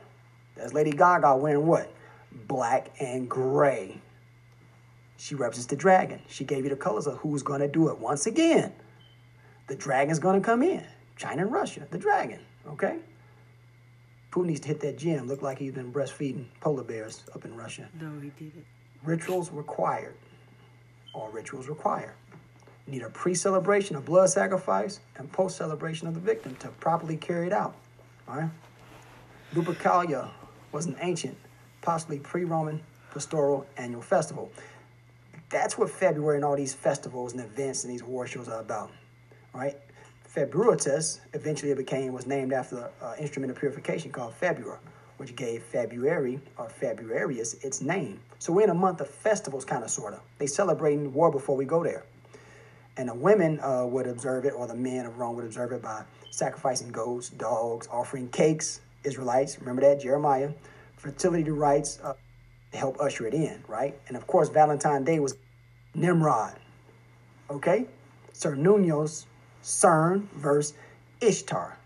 That's 0.56 0.74
Lady 0.74 0.92
Gaga 0.92 1.36
wearing 1.36 1.68
what? 1.68 1.92
Black 2.48 2.92
and 3.02 3.30
gray. 3.30 4.00
She 5.18 5.36
represents 5.36 5.68
the 5.68 5.76
dragon. 5.76 6.22
She 6.30 6.46
gave 6.46 6.64
you 6.64 6.70
the 6.70 6.78
colors 6.78 7.08
of 7.08 7.18
who's 7.18 7.44
going 7.44 7.60
to 7.60 7.68
do 7.68 7.90
it. 7.90 8.00
Once 8.00 8.26
again, 8.26 8.72
the 9.68 9.76
dragon's 9.76 10.20
going 10.20 10.42
to 10.42 10.46
come 10.46 10.64
in. 10.64 10.86
China 11.18 11.42
and 11.42 11.52
Russia, 11.52 11.86
the 11.92 11.98
dragon. 11.98 12.40
Okay? 12.68 13.00
Putin 14.32 14.48
needs 14.48 14.60
to 14.62 14.68
hit 14.68 14.80
that 14.82 14.98
gym. 14.98 15.28
Look 15.28 15.42
like 15.42 15.58
he's 15.58 15.72
been 15.72 15.92
breastfeeding 15.92 16.46
polar 16.60 16.84
bears 16.84 17.24
up 17.34 17.46
in 17.46 17.56
Russia. 17.56 17.88
No, 18.00 18.12
he 18.20 18.30
didn't. 18.30 18.66
Rituals 19.04 19.52
required. 19.52 20.16
All 21.14 21.30
rituals 21.30 21.68
require. 21.68 22.16
You 22.86 22.94
need 22.94 23.04
a 23.04 23.10
pre-celebration 23.10 23.96
of 23.96 24.06
blood 24.06 24.30
sacrifice 24.30 25.00
and 25.18 25.32
post-celebration 25.32 26.08
of 26.08 26.14
the 26.14 26.20
victim 26.20 26.56
to 26.58 26.70
properly 26.70 27.18
carry 27.18 27.48
it 27.48 27.54
out. 27.54 27.76
All 28.28 28.38
right. 28.38 28.50
Lupercalia 29.54 30.30
was 30.72 30.86
an 30.86 30.98
ancient, 31.02 31.38
possibly 31.82 32.20
pre-Roman 32.20 32.82
pastoral 33.12 33.66
annual 33.78 34.02
festival. 34.02 34.52
That's 35.50 35.78
what 35.78 35.90
February 35.90 36.36
and 36.36 36.46
all 36.46 36.56
these 36.56 36.74
festivals 36.74 37.34
and 37.34 37.42
events 37.42 37.84
and 37.84 37.92
these 37.92 38.04
war 38.04 38.28
shows 38.28 38.48
are 38.48 38.60
about. 38.60 38.92
All 39.54 39.62
right. 39.62 39.78
Februatus 40.38 41.20
eventually 41.34 41.74
became 41.74 42.14
was 42.14 42.28
named 42.28 42.54
after 42.54 42.76
the 42.76 42.92
uh, 43.04 43.16
instrument 43.18 43.50
of 43.50 43.58
purification 43.58 44.12
called 44.12 44.36
Februar, 44.40 44.78
which 45.18 45.36
gave 45.36 45.64
February 45.64 46.40
or 46.60 46.68
Februarius 46.68 47.64
its 47.66 47.82
name. 47.82 48.20
So 48.38 48.54
we're 48.54 48.66
in 48.66 48.70
a 48.70 48.76
month 48.76 49.02
of 49.02 49.10
festivals, 49.10 49.66
kind 49.66 49.84
of, 49.84 49.90
sort 49.90 50.14
of. 50.14 50.20
They 50.38 50.46
celebrating 50.46 51.12
war 51.12 51.32
before 51.32 51.56
we 51.56 51.66
go 51.66 51.84
there. 51.84 52.04
And 52.98 53.10
the 53.10 53.16
women 53.16 53.60
uh, 53.62 53.88
would 53.88 54.06
observe 54.06 54.46
it, 54.46 54.54
or 54.56 54.68
the 54.68 54.76
men 54.76 55.08
of 55.08 55.18
Rome 55.18 55.36
would 55.38 55.46
observe 55.46 55.72
it 55.72 55.82
by 55.82 56.04
sacrificing 56.30 56.90
goats, 56.90 57.30
dogs, 57.30 57.88
offering 57.92 58.30
cakes. 58.30 58.82
Israelites, 59.04 59.60
remember 59.60 59.82
that 59.82 60.02
Jeremiah, 60.02 60.52
fertility 60.98 61.50
rites 61.50 62.00
uh, 62.04 62.14
help 62.74 63.02
usher 63.02 63.26
it 63.26 63.34
in, 63.34 63.64
right? 63.68 64.00
And 64.08 64.16
of 64.16 64.28
course, 64.28 64.50
Valentine's 64.50 65.08
Day 65.08 65.18
was 65.18 65.36
Nimrod. 65.96 66.60
Okay, 67.50 67.88
Cernunnos, 68.34 69.26
Cern 69.68 70.30
versus 70.30 70.74
Ishtar. 71.20 71.78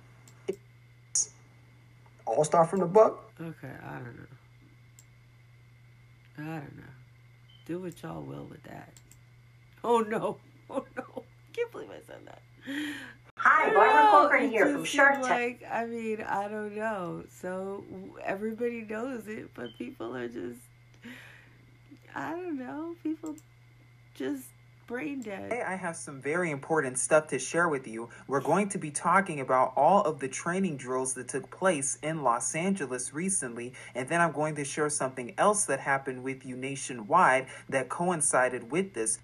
All 2.27 2.43
start 2.43 2.69
from 2.69 2.79
the 2.79 2.85
book. 2.85 3.31
Okay, 3.41 3.71
I 3.83 3.93
don't 3.95 4.17
know. 4.17 4.25
I 6.37 6.59
don't 6.59 6.77
know. 6.77 6.83
Do 7.65 7.79
what 7.79 8.01
y'all 8.03 8.21
will 8.21 8.45
with 8.45 8.61
that. 8.63 8.93
Oh 9.83 9.99
no. 10.01 10.37
Oh 10.73 10.85
no. 10.95 11.23
Can't 11.51 11.69
believe 11.73 11.89
I 11.89 11.99
said 12.07 12.21
that. 12.27 12.41
Hi, 13.35 13.73
Barbara 13.73 14.03
know, 14.03 14.11
Corcoran 14.11 14.49
here 14.49 14.63
just 14.63 14.75
from 14.75 14.85
Shark 14.85 15.15
seemed 15.15 15.27
Tank. 15.27 15.61
Like, 15.63 15.69
I 15.69 15.85
mean, 15.85 16.21
I 16.21 16.47
don't 16.47 16.77
know. 16.77 17.25
So 17.41 17.83
everybody 18.23 18.85
knows 18.89 19.27
it, 19.27 19.49
but 19.53 19.77
people 19.77 20.15
are 20.15 20.29
just, 20.29 20.61
I 22.15 22.31
don't 22.31 22.57
know. 22.57 22.95
People 23.03 23.35
just 24.15 24.45
brain 24.91 25.21
dead. 25.21 25.49
Today 25.49 25.61
I 25.61 25.75
have 25.75 25.95
some 25.95 26.19
very 26.19 26.51
important 26.51 26.99
stuff 26.99 27.27
to 27.27 27.39
share 27.39 27.69
with 27.69 27.87
you. 27.87 28.09
We're 28.27 28.41
going 28.41 28.67
to 28.67 28.77
be 28.77 28.91
talking 28.91 29.39
about 29.39 29.71
all 29.77 30.03
of 30.03 30.19
the 30.19 30.27
training 30.27 30.75
drills 30.75 31.13
that 31.13 31.29
took 31.29 31.49
place 31.49 31.97
in 32.03 32.23
Los 32.23 32.53
Angeles 32.55 33.13
recently, 33.13 33.71
and 33.95 34.09
then 34.09 34.19
I'm 34.19 34.33
going 34.33 34.55
to 34.55 34.65
share 34.65 34.89
something 34.89 35.33
else 35.37 35.63
that 35.67 35.79
happened 35.79 36.23
with 36.23 36.45
you 36.45 36.57
nationwide 36.57 37.47
that 37.69 37.87
coincided 37.87 38.69
with 38.69 38.93
this. 38.93 39.19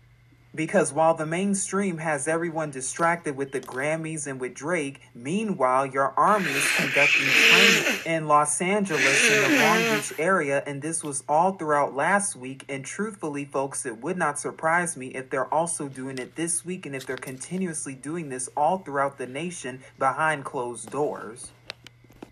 Because 0.57 0.91
while 0.91 1.13
the 1.13 1.27
mainstream 1.27 1.99
has 1.99 2.27
everyone 2.27 2.71
distracted 2.71 3.37
with 3.37 3.51
the 3.51 3.59
Grammys 3.59 4.25
and 4.25 4.39
with 4.39 4.55
Drake, 4.55 5.01
meanwhile, 5.13 5.85
your 5.85 6.15
army 6.17 6.49
is 6.49 6.67
conducting 6.75 7.27
training 7.27 7.99
in 8.07 8.27
Los 8.27 8.59
Angeles 8.59 9.31
in 9.31 9.51
the 9.51 9.59
Long 9.59 9.95
Beach 9.95 10.13
area, 10.17 10.63
and 10.65 10.81
this 10.81 11.03
was 11.03 11.23
all 11.29 11.51
throughout 11.51 11.95
last 11.95 12.35
week. 12.35 12.65
And 12.69 12.83
truthfully, 12.83 13.45
folks, 13.45 13.85
it 13.85 14.01
would 14.01 14.17
not 14.17 14.39
surprise 14.39 14.97
me 14.97 15.09
if 15.09 15.29
they're 15.29 15.53
also 15.53 15.89
doing 15.89 16.17
it 16.17 16.35
this 16.35 16.65
week 16.65 16.87
and 16.87 16.95
if 16.95 17.05
they're 17.05 17.17
continuously 17.17 17.93
doing 17.93 18.29
this 18.29 18.49
all 18.57 18.79
throughout 18.79 19.19
the 19.19 19.27
nation 19.27 19.81
behind 19.99 20.43
closed 20.43 20.89
doors. 20.89 21.51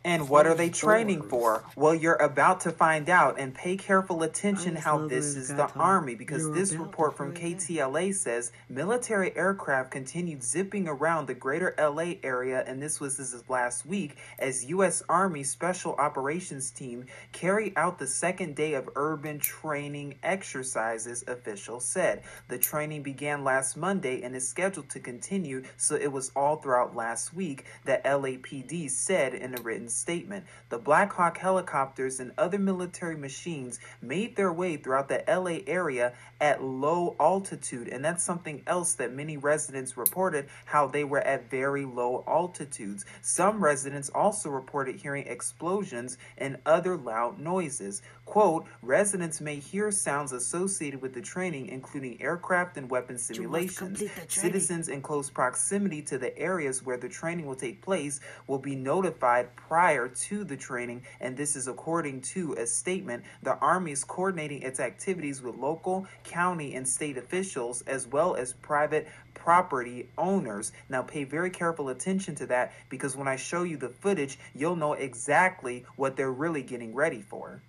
And 0.05 0.29
what 0.29 0.45
are 0.45 0.53
they 0.53 0.69
training 0.69 1.23
for? 1.23 1.63
Well, 1.75 1.95
you're 1.95 2.13
about 2.13 2.59
to 2.61 2.71
find 2.71 3.09
out 3.09 3.39
and 3.39 3.55
pay 3.55 3.75
careful 3.75 4.21
attention 4.21 4.75
how 4.75 5.07
this 5.07 5.35
is 5.35 5.47
the 5.47 5.67
Army 5.73 6.13
because 6.13 6.51
this 6.51 6.73
report 6.73 7.17
from 7.17 7.33
find. 7.33 7.55
KTLA 7.55 8.13
says 8.13 8.51
military 8.69 9.35
aircraft 9.35 9.89
continued 9.89 10.43
zipping 10.43 10.87
around 10.87 11.25
the 11.25 11.33
greater 11.33 11.73
LA 11.79 12.13
area, 12.21 12.63
and 12.67 12.79
this 12.79 12.99
was 12.99 13.17
this 13.17 13.33
is 13.33 13.49
last 13.49 13.87
week 13.87 14.17
as 14.37 14.65
U.S. 14.65 15.01
Army 15.09 15.41
Special 15.41 15.95
Operations 15.95 16.69
Team 16.69 17.07
carried 17.31 17.73
out 17.75 17.97
the 17.97 18.05
second 18.05 18.55
day 18.55 18.75
of 18.75 18.87
urban 18.95 19.39
training 19.39 20.19
exercises, 20.21 21.23
officials 21.27 21.83
said. 21.83 22.21
The 22.47 22.59
training 22.59 23.01
began 23.01 23.43
last 23.43 23.75
Monday 23.75 24.21
and 24.21 24.35
is 24.35 24.47
scheduled 24.47 24.89
to 24.89 24.99
continue, 24.99 25.63
so 25.77 25.95
it 25.95 26.11
was 26.11 26.31
all 26.35 26.57
throughout 26.57 26.95
last 26.95 27.33
week, 27.33 27.65
the 27.85 27.99
LAPD 28.05 28.91
said 28.91 29.33
in 29.33 29.57
a 29.57 29.61
written 29.63 29.89
statement. 29.95 30.45
The 30.69 30.77
Black 30.77 31.13
Hawk 31.13 31.37
helicopters 31.37 32.19
and 32.19 32.31
other 32.37 32.59
military 32.59 33.15
machines 33.15 33.79
made 34.01 34.35
their 34.35 34.51
way 34.51 34.77
throughout 34.77 35.07
the 35.07 35.23
LA 35.27 35.59
area 35.65 36.13
at 36.41 36.61
low 36.61 37.15
altitude, 37.19 37.87
and 37.87 38.03
that's 38.03 38.23
something 38.23 38.61
else 38.67 38.93
that 38.95 39.13
many 39.13 39.37
residents 39.37 39.97
reported 39.97 40.47
how 40.65 40.87
they 40.87 41.03
were 41.03 41.21
at 41.21 41.49
very 41.49 41.85
low 41.85 42.23
altitudes. 42.27 43.05
Some 43.21 43.63
residents 43.63 44.09
also 44.13 44.49
reported 44.49 44.97
hearing 44.97 45.27
explosions 45.27 46.17
and 46.37 46.57
other 46.65 46.97
loud 46.97 47.39
noises. 47.39 48.01
Quote, 48.25 48.65
residents 48.81 49.39
may 49.39 49.57
hear 49.57 49.91
sounds 49.91 50.33
associated 50.33 51.01
with 51.01 51.13
the 51.13 51.21
training, 51.21 51.67
including 51.67 52.21
aircraft 52.21 52.75
and 52.77 52.89
weapon 52.89 53.17
simulations. 53.17 53.77
complete 53.77 54.11
the 54.15 54.25
training. 54.25 54.29
Citizens 54.29 54.89
in 54.89 55.01
close 55.01 55.29
proximity 55.29 56.01
to 56.01 56.17
the 56.17 56.37
areas 56.37 56.83
where 56.83 56.97
the 56.97 57.07
training 57.07 57.45
will 57.45 57.55
take 57.55 57.81
place 57.81 58.19
will 58.47 58.59
be 58.59 58.75
notified 58.75 59.55
prior 59.55 59.84
prior 59.85 60.07
to 60.07 60.43
the 60.43 60.57
training, 60.57 61.03
and 61.21 61.37
this 61.37 61.55
is 61.55 61.67
according 61.67 62.19
to 62.19 62.53
a 62.53 62.65
statement. 62.65 63.23
The 63.43 63.55
Army 63.57 63.91
is 63.91 64.03
coordinating 64.03 64.63
its 64.63 64.79
activities 64.79 65.43
with 65.43 65.57
local, 65.57 66.07
county, 66.23 66.73
and 66.73 66.87
state 66.87 67.19
officials, 67.19 67.83
as 67.83 68.07
well 68.07 68.33
as 68.35 68.53
private 68.53 69.07
property 69.35 70.09
owners. 70.17 70.71
Now, 70.89 71.03
pay 71.03 71.23
very 71.23 71.51
careful 71.51 71.89
attention 71.89 72.33
to 72.37 72.47
that 72.47 72.73
because 72.89 73.15
when 73.15 73.27
I 73.27 73.35
show 73.35 73.61
you 73.61 73.77
the 73.77 73.89
footage, 73.89 74.39
you'll 74.55 74.75
know 74.75 74.93
exactly 74.93 75.85
what 75.97 76.15
they're 76.15 76.31
really 76.31 76.63
getting 76.63 76.95
ready 76.95 77.21
for. 77.21 77.61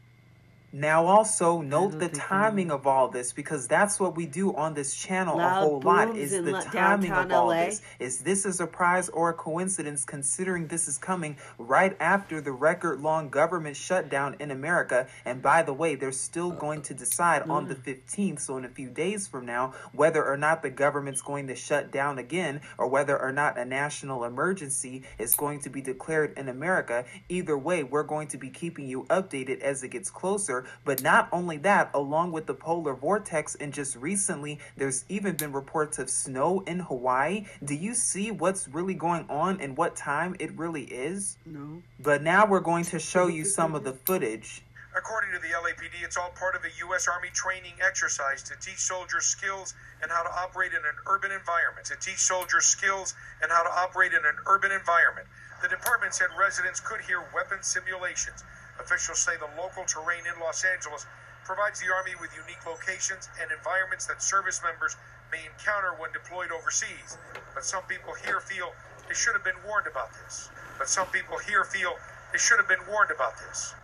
Now, 0.73 1.07
also 1.07 1.61
note 1.61 1.99
the 1.99 2.09
timing 2.09 2.71
of 2.71 2.87
all 2.87 3.09
this 3.09 3.33
because 3.33 3.69
that's 3.69 4.01
what 4.01 4.17
we 4.17 4.27
do 4.27 4.55
on 4.55 4.75
this 4.75 4.95
channel 4.95 5.39
Loud 5.39 5.63
a 5.63 5.67
whole 5.67 5.81
lot. 5.81 6.17
Is 6.17 6.33
the 6.33 6.61
timing 6.73 7.13
of 7.13 7.31
all 7.31 7.49
LA. 7.49 7.67
this? 7.67 7.83
Is 7.99 8.19
this 8.19 8.45
a 8.45 8.53
surprise 8.53 9.09
or 9.09 9.31
a 9.31 9.35
coincidence 9.35 10.05
considering 10.05 10.67
this 10.67 10.89
is 10.89 10.99
coming 10.99 11.37
right 11.59 11.97
after 12.01 12.41
the 12.41 12.53
record 12.53 13.01
long 13.01 13.29
government 13.29 13.77
shutdown 13.77 14.37
in 14.41 14.51
America? 14.51 15.07
And 15.25 15.41
by 15.41 15.63
the 15.63 15.73
way, 15.73 15.95
they're 15.95 16.13
still 16.13 16.51
going 16.51 16.83
to 16.83 16.95
decide 16.95 17.43
on 17.49 17.69
the 17.69 17.75
15th, 17.75 18.41
so 18.41 18.57
in 18.57 18.65
a 18.65 18.69
few 18.69 18.91
days 18.91 19.27
from 19.27 19.47
now, 19.47 19.73
whether 19.93 20.25
or 20.25 20.37
not 20.37 20.63
the 20.63 20.71
government's 20.71 21.23
going 21.23 21.47
to 21.47 21.55
shut 21.55 21.91
down 21.91 22.19
again 22.19 22.61
or 22.77 22.89
whether 22.89 23.19
or 23.19 23.33
not 23.33 23.57
a 23.57 23.65
national 23.65 24.25
emergency 24.25 25.05
is 25.19 25.35
going 25.35 25.61
to 25.61 25.71
be 25.71 25.81
declared 25.81 26.37
in 26.37 26.49
America. 26.49 27.05
Either 27.29 27.57
way, 27.57 27.85
we're 27.85 28.03
going 28.03 28.29
to 28.29 28.37
be 28.37 28.51
keeping 28.51 28.87
you 28.87 29.05
updated 29.05 29.61
as 29.61 29.83
it 29.83 29.89
gets 29.89 30.11
closer. 30.11 30.56
But 30.85 31.03
not 31.03 31.29
only 31.33 31.59
that, 31.59 31.91
along 31.93 32.33
with 32.33 32.47
the 32.47 32.55
polar 32.55 32.95
vortex, 32.95 33.55
and 33.57 33.73
just 33.73 33.97
recently, 33.97 34.59
there's 34.77 35.05
even 35.09 35.37
been 35.37 35.53
reports 35.53 35.99
of 35.99 36.09
snow 36.09 36.63
in 36.67 36.81
Hawaii. 36.81 37.47
Do 37.65 37.75
you 37.75 37.95
see 37.95 38.31
what's 38.31 38.69
really 38.69 38.95
going 38.95 39.27
on 39.29 39.61
and 39.61 39.77
what 39.77 39.97
time 39.97 40.37
it 40.39 40.57
really 40.57 40.85
is? 40.85 41.39
No. 41.45 41.83
But 42.01 42.23
now 42.23 42.47
we're 42.47 42.61
going 42.61 42.85
to 42.85 42.99
show 42.99 43.27
you 43.27 43.45
some 43.45 43.75
of 43.75 43.85
the 43.85 43.93
footage. 44.07 44.63
According 44.97 45.33
to 45.33 45.39
the 45.39 45.53
LAPD, 45.53 46.03
it's 46.03 46.17
all 46.17 46.31
part 46.31 46.57
of 46.57 46.65
a 46.65 46.73
U.S. 46.89 47.07
Army 47.07 47.29
training 47.35 47.75
exercise 47.85 48.43
to 48.45 48.55
teach 48.57 48.79
soldiers 48.79 49.27
skills 49.27 49.75
and 50.01 50.11
how 50.11 50.23
to 50.23 50.31
operate 50.31 50.73
in 50.73 50.79
an 50.79 50.97
urban 51.07 51.31
environment. 51.33 51.85
To 51.89 51.97
teach 52.01 52.17
soldiers 52.17 52.65
skills 52.65 53.15
and 53.43 53.53
how 53.53 53.63
to 53.63 53.69
operate 53.69 54.13
in 54.13 54.25
an 54.25 54.37
urban 54.47 54.73
environment. 54.73 55.27
The 55.61 55.69
department 55.69 56.15
said 56.15 56.29
residents 56.39 56.81
could 56.81 57.03
hear 57.03 57.21
weapon 57.35 57.63
simulations. 57.63 58.43
Officials 58.81 59.19
say 59.19 59.37
the 59.39 59.49
local 59.61 59.85
terrain 59.85 60.25
in 60.27 60.41
Los 60.41 60.65
Angeles 60.65 61.07
provides 61.45 61.81
the 61.81 61.93
Army 61.93 62.13
with 62.21 62.35
unique 62.35 62.65
locations 62.67 63.29
and 63.41 63.51
environments 63.51 64.07
that 64.07 64.23
service 64.23 64.61
members 64.63 64.97
may 65.31 65.47
encounter 65.47 65.95
when 65.99 66.13
deployed 66.13 66.51
overseas. 66.51 67.17
But 67.55 67.65
some 67.65 67.85
people 67.85 68.15
here 68.15 68.41
feel 68.41 68.75
they 69.09 69.15
should 69.15 69.35
have 69.35 69.45
been 69.45 69.63
warned 69.65 69.87
about 69.87 70.11
this. 70.13 70.51
But 70.79 70.89
some 70.89 71.07
people 71.09 71.39
here 71.39 71.65
feel 71.65 71.95
they 72.33 72.39
should 72.39 72.59
have 72.59 72.69
been 72.69 72.85
warned 72.91 73.11
about 73.11 73.39
this. 73.39 73.75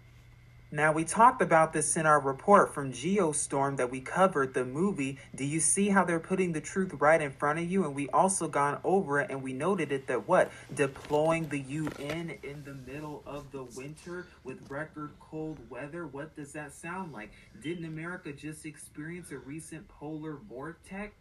Now, 0.75 0.91
we 0.91 1.05
talked 1.05 1.43
about 1.43 1.75
this 1.75 1.99
in 1.99 2.07
our 2.07 2.19
report 2.19 2.73
from 2.73 2.95
Geostorm 2.95 3.77
that 3.77 3.91
we 3.91 4.01
covered 4.01 4.55
the 4.55 4.65
movie. 4.65 5.19
Do 5.35 5.45
you 5.45 5.61
see 5.61 5.91
how 5.91 6.03
they're 6.03 6.19
putting 6.19 6.55
the 6.55 6.63
truth 6.63 6.95
right 6.95 7.21
in 7.21 7.31
front 7.31 7.59
of 7.59 7.71
you? 7.71 7.85
And 7.85 7.95
we 7.95 8.09
also 8.09 8.49
gone 8.49 8.81
over 8.83 9.21
it 9.21 9.31
and 9.31 9.43
we 9.43 9.53
noted 9.53 9.93
it 9.93 10.07
that 10.07 10.27
what? 10.27 10.51
Deploying 10.75 11.47
the 11.51 11.59
UN 11.59 12.39
in 12.43 12.65
the 12.65 12.73
middle 12.91 13.23
of 13.27 13.53
the 13.53 13.65
winter 13.77 14.27
with 14.45 14.71
record 14.71 15.11
cold 15.21 15.59
weather? 15.69 16.07
What 16.07 16.35
does 16.35 16.53
that 16.53 16.73
sound 16.73 17.13
like? 17.13 17.33
Didn't 17.63 17.85
America 17.85 18.33
just 18.33 18.65
experience 18.65 19.31
a 19.31 19.37
recent 19.37 19.87
polar 19.89 20.39
vortex? 20.49 21.13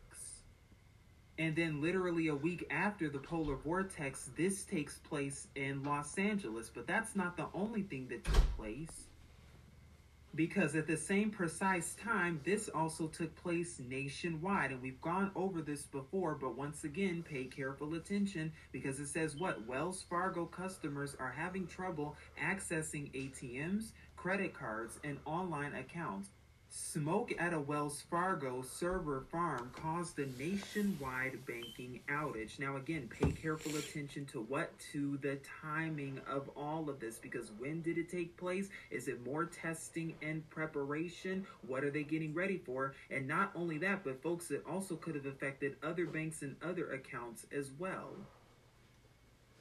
And 1.37 1.57
then, 1.57 1.81
literally 1.81 2.29
a 2.29 2.35
week 2.35 2.67
after 2.71 3.09
the 3.09 3.19
polar 3.19 3.57
vortex, 3.57 4.29
this 4.37 4.63
takes 4.63 4.99
place 4.99 5.47
in 5.55 5.83
Los 5.83 6.17
Angeles. 6.17 6.71
But 6.73 6.87
that's 6.87 7.17
not 7.17 7.35
the 7.35 7.47
only 7.53 7.81
thing 7.81 8.07
that 8.09 8.23
took 8.23 8.55
place 8.55 9.07
because 10.35 10.75
at 10.75 10.87
the 10.87 10.97
same 10.97 11.29
precise 11.29 11.95
time, 11.95 12.39
this 12.43 12.69
also 12.69 13.07
took 13.07 13.35
place 13.35 13.79
nationwide. 13.79 14.71
And 14.71 14.81
we've 14.81 15.01
gone 15.01 15.31
over 15.35 15.61
this 15.61 15.83
before, 15.83 16.35
but 16.35 16.55
once 16.55 16.83
again, 16.83 17.23
pay 17.23 17.45
careful 17.45 17.95
attention 17.95 18.51
because 18.71 18.99
it 18.99 19.07
says 19.07 19.35
what? 19.35 19.67
Wells 19.67 20.05
Fargo 20.09 20.45
customers 20.45 21.15
are 21.19 21.31
having 21.31 21.67
trouble 21.67 22.15
accessing 22.41 23.11
ATMs, 23.13 23.91
credit 24.15 24.53
cards, 24.53 24.99
and 25.03 25.17
online 25.25 25.73
accounts. 25.75 26.29
Smoke 26.73 27.33
at 27.37 27.53
a 27.53 27.59
Wells 27.59 28.01
Fargo 28.09 28.61
server 28.61 29.25
farm 29.29 29.71
caused 29.75 30.17
a 30.19 30.27
nationwide 30.41 31.45
banking 31.45 31.99
outage. 32.09 32.59
Now, 32.59 32.77
again, 32.77 33.09
pay 33.09 33.31
careful 33.31 33.75
attention 33.75 34.23
to 34.27 34.39
what? 34.39 34.71
To 34.93 35.17
the 35.17 35.37
timing 35.61 36.21
of 36.29 36.49
all 36.55 36.89
of 36.89 37.01
this 37.01 37.17
because 37.17 37.51
when 37.59 37.81
did 37.81 37.97
it 37.97 38.09
take 38.09 38.37
place? 38.37 38.69
Is 38.89 39.09
it 39.09 39.25
more 39.25 39.43
testing 39.43 40.15
and 40.21 40.49
preparation? 40.49 41.45
What 41.67 41.83
are 41.83 41.91
they 41.91 42.03
getting 42.03 42.33
ready 42.33 42.57
for? 42.57 42.93
And 43.09 43.27
not 43.27 43.51
only 43.53 43.77
that, 43.79 44.05
but 44.05 44.23
folks, 44.23 44.49
it 44.49 44.63
also 44.65 44.95
could 44.95 45.15
have 45.15 45.25
affected 45.25 45.75
other 45.83 46.05
banks 46.05 46.41
and 46.41 46.55
other 46.63 46.93
accounts 46.93 47.45
as 47.51 47.71
well. 47.77 48.15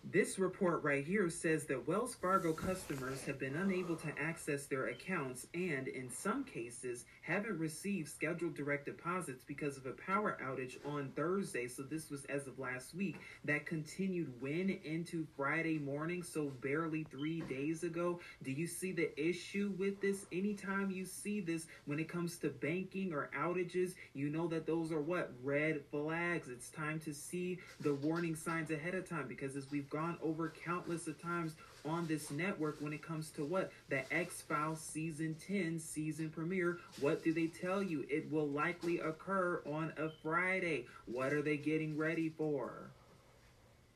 This 0.02 0.38
report 0.38 0.82
right 0.82 1.04
here 1.04 1.28
says 1.28 1.64
that 1.66 1.86
Wells 1.86 2.14
Fargo 2.14 2.52
customers 2.52 3.22
have 3.26 3.38
been 3.38 3.54
unable 3.54 3.96
to 3.96 4.08
access 4.18 4.66
their 4.66 4.88
accounts 4.88 5.46
and, 5.54 5.86
in 5.86 6.10
some 6.10 6.42
cases, 6.42 7.04
haven't 7.22 7.58
received 7.58 8.08
scheduled 8.08 8.54
direct 8.54 8.86
deposits 8.86 9.44
because 9.44 9.76
of 9.76 9.86
a 9.86 9.92
power 9.92 10.38
outage 10.42 10.78
on 10.86 11.12
Thursday. 11.14 11.68
So, 11.68 11.82
this 11.82 12.10
was 12.10 12.24
as 12.24 12.46
of 12.46 12.58
last 12.58 12.94
week. 12.94 13.18
That 13.44 13.66
continued 13.66 14.32
when 14.40 14.78
into 14.84 15.26
Friday 15.36 15.78
morning, 15.78 16.22
so 16.22 16.50
barely 16.60 17.04
three 17.04 17.42
days 17.42 17.84
ago. 17.84 18.20
Do 18.42 18.50
you 18.50 18.66
see 18.66 18.92
the 18.92 19.12
issue 19.20 19.74
with 19.78 20.00
this? 20.00 20.24
Anytime 20.32 20.90
you 20.90 21.04
see 21.04 21.40
this 21.40 21.66
when 21.84 22.00
it 22.00 22.08
comes 22.08 22.38
to 22.38 22.48
banking 22.48 23.12
or 23.12 23.30
outages, 23.38 23.94
you 24.14 24.30
know 24.30 24.48
that 24.48 24.66
those 24.66 24.92
are 24.92 25.02
what? 25.02 25.32
Red 25.44 25.82
flags. 25.90 26.48
It's 26.48 26.70
time 26.70 26.98
to 27.00 27.12
see 27.12 27.58
the 27.80 27.94
warning 27.94 28.34
signs 28.34 28.70
ahead 28.70 28.94
of 28.94 29.08
time 29.08 29.28
because 29.28 29.54
as 29.56 29.70
we've 29.70 29.89
gone 29.90 30.16
over 30.22 30.52
countless 30.64 31.06
of 31.06 31.20
times 31.20 31.54
on 31.84 32.06
this 32.06 32.30
network 32.30 32.76
when 32.80 32.92
it 32.92 33.02
comes 33.02 33.30
to 33.30 33.44
what 33.44 33.72
the 33.88 34.12
X 34.12 34.42
Files 34.42 34.80
season 34.80 35.36
10 35.46 35.78
season 35.78 36.30
premiere. 36.30 36.78
What 37.00 37.24
do 37.24 37.32
they 37.32 37.46
tell 37.46 37.82
you? 37.82 38.06
It 38.08 38.30
will 38.30 38.48
likely 38.48 39.00
occur 39.00 39.62
on 39.66 39.92
a 39.98 40.08
Friday. 40.22 40.86
What 41.06 41.32
are 41.32 41.42
they 41.42 41.56
getting 41.56 41.96
ready 41.96 42.28
for? 42.28 42.90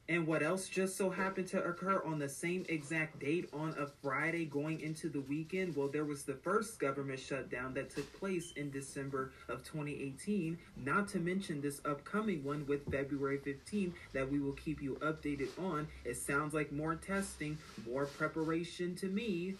And 0.07 0.26
what 0.26 0.42
else 0.42 0.68
just 0.68 0.98
so 0.98 1.09
happened 1.09 1.48
to 1.48 1.64
occur 1.64 2.02
on 2.05 2.18
the 2.18 2.28
same 2.28 2.66
exact 2.68 3.20
date 3.20 3.48
on 3.55 3.74
a 3.78 3.86
Friday 4.02 4.44
going 4.44 4.80
into 4.80 5.09
the 5.09 5.22
weekend? 5.22 5.74
Well, 5.74 5.88
there 5.88 6.05
was 6.05 6.24
the 6.24 6.34
first 6.34 6.78
government 6.78 7.18
shutdown 7.18 7.72
that 7.74 7.88
took 7.88 8.12
place 8.18 8.52
in 8.52 8.70
December 8.70 9.32
of 9.48 9.64
2018, 9.64 10.59
not 10.76 11.09
to 11.09 11.18
mention 11.18 11.62
this 11.62 11.80
upcoming 11.86 12.44
one 12.44 12.66
with 12.66 12.84
February 12.90 13.38
15 13.38 13.94
that 14.12 14.30
we 14.30 14.40
will 14.40 14.52
keep 14.52 14.82
you 14.82 14.96
updated 14.96 15.48
on. 15.59 15.88
It 16.05 16.18
sounds 16.18 16.52
like 16.52 16.70
more 16.70 16.96
testing, 16.96 17.57
more 17.88 18.05
preparation 18.05 18.94
to 18.96 19.07
me. 19.07 19.55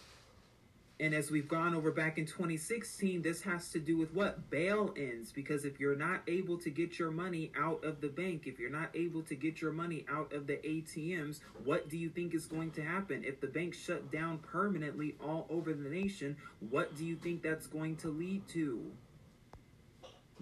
And 1.01 1.12
as 1.12 1.28
we've 1.28 1.49
gone 1.49 1.74
over 1.74 1.90
back 1.90 2.18
in 2.18 2.26
2016, 2.26 3.22
this 3.22 3.42
has 3.42 3.68
to 3.70 3.80
do 3.80 3.99
with 3.99 4.14
what? 4.14 4.49
Bail 4.49 4.95
ins. 4.97 5.32
Because 5.32 5.64
if 5.64 5.80
you're 5.80 5.97
not 5.97 6.22
able 6.28 6.57
to 6.59 6.70
get 6.70 7.01
your 7.01 7.11
money 7.11 7.51
out 7.59 7.84
of 7.84 8.01
the 8.01 8.09
bank, 8.09 8.47
if 8.47 8.61
you're 8.61 8.70
not 8.70 8.90
able 8.95 9.22
to 9.22 9.34
get 9.34 9.61
your 9.61 9.72
money 9.72 10.07
out 10.09 10.32
of 10.32 10.47
the 10.47 10.59
ATMs, 10.59 11.40
what 11.64 11.88
do 11.88 11.99
you 11.99 12.11
think 12.11 12.32
is 12.32 12.47
going 12.47 12.70
to 12.72 12.82
happen? 12.82 13.24
If 13.24 13.40
the 13.40 13.49
bank 13.49 13.74
shut 13.74 14.12
down 14.12 14.38
permanently 14.38 15.16
all 15.20 15.47
over 15.51 15.72
the 15.72 15.88
nation, 15.88 16.36
what 16.70 16.97
do 16.97 17.05
you 17.05 17.16
think 17.16 17.42
that's 17.42 17.66
going 17.66 17.97
to 17.97 18.09
lead 18.09 18.47
to? 18.51 18.92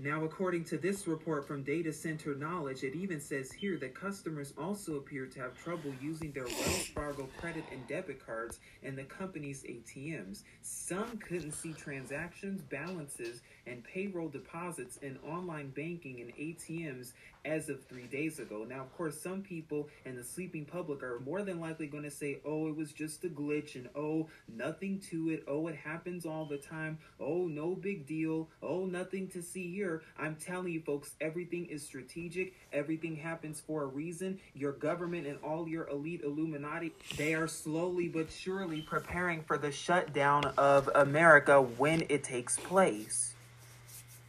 Now, 0.03 0.25
according 0.25 0.65
to 0.65 0.79
this 0.79 1.07
report 1.07 1.47
from 1.47 1.63
Data 1.63 1.93
Center 1.93 2.35
Knowledge, 2.35 2.83
it 2.83 2.97
even 2.97 3.21
says 3.21 3.53
here 3.53 3.77
that 3.77 3.95
customers 3.95 4.53
also 4.59 4.97
appear 4.97 5.27
to 5.27 5.39
have 5.39 5.57
trouble 5.57 5.95
using 6.01 6.33
their 6.33 6.47
Wells 6.47 6.89
Fargo 6.93 7.29
credit 7.39 7.63
and 7.71 7.87
debit 7.87 8.27
cards 8.27 8.59
in 8.83 8.97
the 8.97 9.05
company's 9.05 9.63
ATMs. 9.63 10.43
Some 10.61 11.19
couldn't 11.19 11.53
see 11.53 11.73
transactions, 11.73 12.63
balances, 12.63 13.43
and 13.69 13.85
payroll 13.85 14.29
deposits 14.29 14.97
in 14.97 15.19
online 15.25 15.71
banking 15.71 16.21
and 16.21 16.35
ATMs 16.35 17.13
as 17.45 17.69
of 17.69 17.85
three 17.85 18.07
days 18.07 18.39
ago. 18.39 18.65
Now, 18.69 18.81
of 18.81 18.97
course, 18.97 19.21
some 19.21 19.43
people 19.43 19.89
in 20.05 20.17
the 20.17 20.25
sleeping 20.25 20.65
public 20.65 21.03
are 21.03 21.21
more 21.21 21.43
than 21.43 21.61
likely 21.61 21.87
going 21.87 22.05
to 22.05 22.11
say, 22.11 22.39
oh, 22.45 22.69
it 22.69 22.77
was 22.77 22.93
just 22.93 23.25
a 23.25 23.29
glitch, 23.29 23.75
and 23.75 23.89
oh, 23.95 24.29
nothing 24.49 25.01
to 25.11 25.31
it. 25.31 25.45
Oh, 25.49 25.67
it 25.67 25.77
happens 25.77 26.27
all 26.27 26.45
the 26.47 26.59
time. 26.59 26.99
Oh, 27.21 27.47
no 27.47 27.75
big 27.75 28.07
deal. 28.07 28.49
Oh, 28.63 28.87
nothing 28.87 29.29
to 29.29 29.43
see 29.43 29.73
here. 29.73 30.03
I'm 30.19 30.37
telling 30.37 30.73
you, 30.73 30.81
folks, 30.81 31.15
everything 31.21 31.67
is 31.67 31.83
strategic. 31.85 32.55
Everything 32.73 33.17
happens 33.17 33.61
for 33.61 33.83
a 33.83 33.87
reason. 33.87 34.39
Your 34.55 34.73
government 34.73 35.27
and 35.27 35.39
all 35.43 35.69
your 35.69 35.89
elite 35.89 36.23
Illuminati, 36.25 36.93
they 37.17 37.35
are 37.35 37.49
slowly 37.49 38.09
but 38.09 38.31
surely 38.31 38.83
preparing 38.83 39.43
for 39.43 39.59
the 39.59 39.73
shutdown 39.73 40.45
of 40.57 40.89
America 40.95 41.61
when 41.61 42.05
it 42.09 42.25
takes 42.25 42.59
place. 42.59 43.32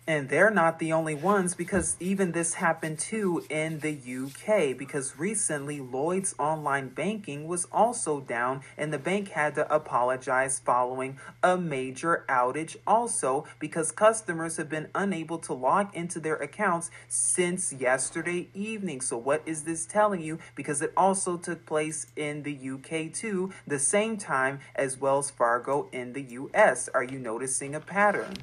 And 0.05 0.27
they're 0.27 0.49
not 0.49 0.79
the 0.79 0.91
only 0.91 1.15
ones 1.15 1.55
because 1.55 1.95
even 1.97 2.33
this 2.33 2.55
happened 2.55 2.99
too 2.99 3.45
in 3.49 3.79
the 3.79 3.93
UK 3.93 4.77
because 4.77 5.17
recently 5.17 5.79
Lloyd's 5.79 6.35
online 6.37 6.89
banking 6.89 7.47
was 7.47 7.69
also 7.71 8.19
down 8.19 8.63
and 8.77 8.91
the 8.91 8.97
bank 8.97 9.29
had 9.29 9.55
to 9.55 9.73
apologize 9.73 10.59
following 10.59 11.19
a 11.41 11.55
major 11.57 12.25
outage 12.27 12.75
also 12.85 13.45
because 13.59 13.93
customers 13.93 14.57
have 14.57 14.67
been 14.67 14.89
unable 14.93 15.37
to 15.37 15.53
log 15.53 15.95
into 15.95 16.19
their 16.19 16.35
accounts 16.35 16.91
since 17.07 17.71
yesterday 17.71 18.49
evening. 18.53 18.99
So 18.99 19.17
what 19.17 19.41
is 19.45 19.63
this 19.63 19.85
telling 19.85 20.21
you? 20.21 20.37
Because 20.53 20.81
it 20.81 20.91
also 20.97 21.37
took 21.37 21.65
place 21.65 22.07
in 22.17 22.43
the 22.43 22.71
UK 22.71 23.13
too, 23.13 23.53
the 23.65 23.79
same 23.79 24.17
time 24.17 24.59
as 24.75 24.99
Wells 24.99 25.31
Fargo 25.31 25.87
in 25.93 26.11
the 26.11 26.23
US. 26.23 26.89
Are 26.93 27.05
you 27.05 27.19
noticing 27.19 27.73
a 27.73 27.79
pattern? 27.79 28.33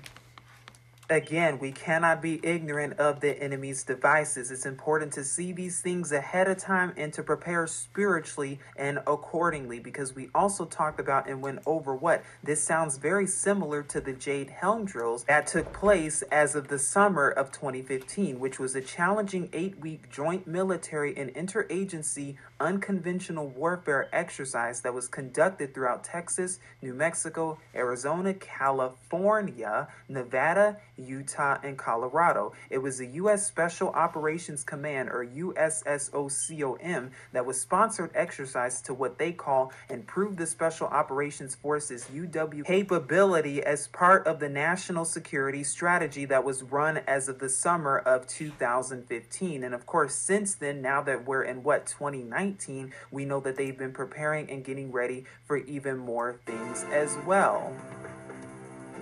Again, 1.11 1.59
we 1.59 1.73
cannot 1.73 2.23
be 2.23 2.39
ignorant 2.41 3.01
of 3.01 3.19
the 3.19 3.37
enemy's 3.43 3.83
devices. 3.83 4.53
It's 4.53 4.65
important 4.65 5.13
to 5.15 5.25
see 5.25 5.51
these 5.51 5.81
things 5.81 6.13
ahead 6.13 6.47
of 6.47 6.59
time 6.59 6.93
and 6.97 7.13
to 7.15 7.25
prepare 7.25 7.67
spiritually 7.67 8.61
and 8.77 8.99
accordingly 9.09 9.81
because 9.81 10.15
we 10.15 10.31
also 10.33 10.65
talked 10.65 11.01
about 11.01 11.29
and 11.29 11.43
went 11.43 11.63
over 11.67 11.97
what 11.97 12.23
this 12.45 12.63
sounds 12.63 12.97
very 12.97 13.27
similar 13.27 13.83
to 13.83 14.01
the 14.01 14.13
Jade 14.13 14.51
Helm 14.51 14.85
drills 14.85 15.25
that 15.25 15.49
took 15.49 15.73
place 15.73 16.23
as 16.31 16.55
of 16.55 16.69
the 16.69 16.79
summer 16.79 17.29
of 17.29 17.51
2015, 17.51 18.39
which 18.39 18.61
was 18.61 18.77
a 18.77 18.81
challenging 18.81 19.49
eight 19.53 19.81
week 19.81 20.13
joint 20.13 20.47
military 20.47 21.17
and 21.17 21.35
interagency 21.35 22.37
unconventional 22.61 23.49
warfare 23.49 24.09
exercise 24.13 24.83
that 24.83 24.95
was 24.95 25.09
conducted 25.09 25.75
throughout 25.75 26.05
Texas, 26.05 26.61
New 26.83 26.95
Mexico, 26.95 27.59
Arizona, 27.75 28.35
California, 28.35 29.89
Nevada, 30.09 30.77
Utah, 31.07 31.59
and 31.63 31.77
Colorado. 31.77 32.53
It 32.69 32.79
was 32.79 32.99
the 32.99 33.07
U.S. 33.07 33.47
Special 33.47 33.89
Operations 33.91 34.63
Command, 34.63 35.09
or 35.11 35.27
USSOCOM, 35.27 37.11
that 37.33 37.47
was 37.47 37.61
sponsored 37.61 38.11
exercise 38.15 38.81
to 38.83 38.95
what 38.95 39.19
they 39.19 39.33
call 39.33 39.73
Improve 39.89 40.37
the 40.37 40.47
Special 40.47 40.87
Operations 40.87 41.55
Forces 41.55 42.07
UW 42.13 42.65
capability 42.65 43.63
as 43.63 43.89
part 43.89 44.27
of 44.27 44.41
the 44.41 44.49
national 44.49 45.05
security 45.05 45.65
strategy 45.65 46.25
that 46.25 46.45
was 46.45 46.63
run 46.63 46.99
as 47.07 47.29
of 47.29 47.39
the 47.39 47.49
summer 47.49 47.99
of 47.99 48.27
2015. 48.27 49.65
And 49.65 49.75
of 49.75 49.87
course, 49.87 50.15
since 50.15 50.55
then, 50.55 50.83
now 50.83 51.03
that 51.03 51.27
we're 51.27 51.43
in 51.43 51.63
what, 51.63 51.87
2019, 51.87 52.93
we 53.11 53.25
know 53.25 53.41
that 53.41 53.57
they've 53.57 53.77
been 53.77 53.93
preparing 53.93 54.51
and 54.51 54.65
getting 54.65 54.93
ready 54.93 55.25
for 55.45 55.57
even 55.57 55.99
more 55.99 56.41
things 56.47 56.85
as 56.93 57.17
well 57.27 57.73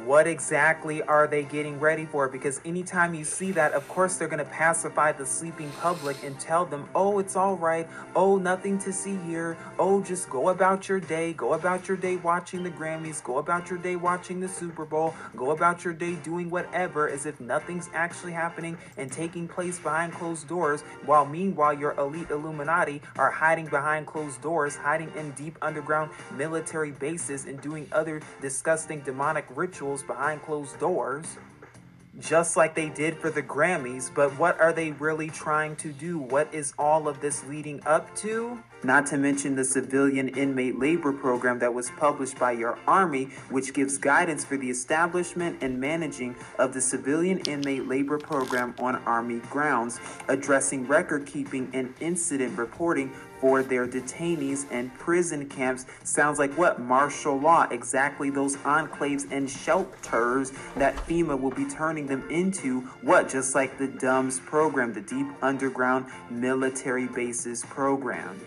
what 0.08 0.26
exactly 0.26 1.02
are 1.02 1.26
they 1.26 1.42
getting 1.42 1.78
ready 1.78 2.06
for? 2.06 2.30
Because 2.30 2.62
anytime 2.64 3.12
you 3.12 3.24
see 3.24 3.52
that, 3.52 3.72
of 3.72 3.86
course, 3.88 4.16
they're 4.16 4.26
going 4.26 4.42
to 4.42 4.50
pacify 4.50 5.12
the 5.12 5.26
sleeping 5.26 5.70
public 5.82 6.24
and 6.24 6.40
tell 6.40 6.64
them, 6.64 6.88
oh, 6.94 7.18
it's 7.18 7.36
all 7.36 7.58
right. 7.58 7.86
Oh, 8.16 8.38
nothing 8.38 8.78
to 8.78 8.90
see 8.90 9.16
here. 9.26 9.58
Oh, 9.78 10.02
just 10.02 10.30
go 10.30 10.48
about 10.48 10.88
your 10.88 10.98
day. 10.98 11.34
Go 11.34 11.52
about 11.52 11.88
your 11.88 11.98
day 11.98 12.16
watching 12.16 12.62
the 12.62 12.70
Grammys. 12.70 13.22
Go 13.22 13.36
about 13.36 13.68
your 13.68 13.78
day 13.78 13.96
watching 13.96 14.40
the 14.40 14.48
Super 14.48 14.86
Bowl. 14.86 15.14
Go 15.36 15.50
about 15.50 15.84
your 15.84 15.92
day 15.92 16.14
doing 16.14 16.48
whatever 16.48 17.06
as 17.10 17.26
if 17.26 17.38
nothing's 17.38 17.90
actually 17.92 18.32
happening 18.32 18.78
and 18.96 19.12
taking 19.12 19.46
place 19.46 19.78
behind 19.78 20.14
closed 20.14 20.48
doors, 20.48 20.80
while 21.04 21.26
meanwhile, 21.26 21.74
your 21.74 21.92
elite 21.98 22.30
Illuminati 22.30 23.02
are 23.16 23.30
hiding 23.30 23.66
behind 23.66 24.06
closed 24.06 24.40
doors, 24.40 24.74
hiding 24.74 25.12
in 25.18 25.32
deep 25.32 25.58
underground 25.60 26.10
military 26.34 26.92
bases, 26.92 27.44
and 27.44 27.60
doing 27.60 27.86
other 27.92 28.22
disgusting 28.40 29.00
demonic 29.00 29.44
rituals 29.54 29.97
behind 30.02 30.42
closed 30.42 30.78
doors, 30.78 31.36
just 32.20 32.56
like 32.56 32.74
they 32.74 32.88
did 32.88 33.16
for 33.18 33.30
the 33.30 33.42
Grammys. 33.42 34.10
But 34.14 34.38
what 34.38 34.60
are 34.60 34.72
they 34.72 34.92
really 34.92 35.28
trying 35.28 35.76
to 35.76 35.92
do? 35.92 36.18
What 36.18 36.52
is 36.54 36.74
all 36.78 37.08
of 37.08 37.20
this 37.20 37.44
leading 37.44 37.82
up 37.86 38.14
to? 38.16 38.62
Not 38.84 39.06
to 39.06 39.18
mention 39.18 39.56
the 39.56 39.64
civilian 39.64 40.28
inmate 40.28 40.78
labor 40.78 41.12
program 41.12 41.58
that 41.58 41.74
was 41.74 41.90
published 41.98 42.38
by 42.38 42.52
your 42.52 42.78
Army, 42.86 43.24
which 43.50 43.74
gives 43.74 43.98
guidance 43.98 44.44
for 44.44 44.56
the 44.56 44.70
establishment 44.70 45.58
and 45.62 45.80
managing 45.80 46.36
of 46.60 46.72
the 46.72 46.80
civilian 46.80 47.40
inmate 47.40 47.88
labor 47.88 48.18
program 48.18 48.74
on 48.78 48.96
Army 49.04 49.40
grounds, 49.50 49.98
addressing 50.28 50.86
record 50.86 51.26
keeping 51.26 51.68
and 51.72 51.92
incident 52.00 52.56
reporting 52.56 53.12
for 53.40 53.62
their 53.62 53.86
detainees 53.86 54.66
and 54.70 54.92
prison 54.94 55.48
camps. 55.48 55.86
Sounds 56.04 56.38
like 56.38 56.52
what? 56.56 56.80
Martial 56.80 57.38
law. 57.38 57.66
Exactly 57.70 58.30
those 58.30 58.56
enclaves 58.58 59.30
and 59.30 59.48
shelters 59.50 60.52
that 60.76 60.96
FEMA 60.96 61.38
will 61.40 61.50
be 61.50 61.64
turning 61.64 62.06
them 62.06 62.28
into. 62.30 62.80
What? 63.02 63.28
Just 63.28 63.54
like 63.54 63.78
the 63.78 63.88
DUMBS 63.88 64.40
program, 64.44 64.92
the 64.92 65.00
Deep 65.00 65.26
Underground 65.42 66.06
Military 66.30 67.06
Bases 67.06 67.64
program. 67.64 68.40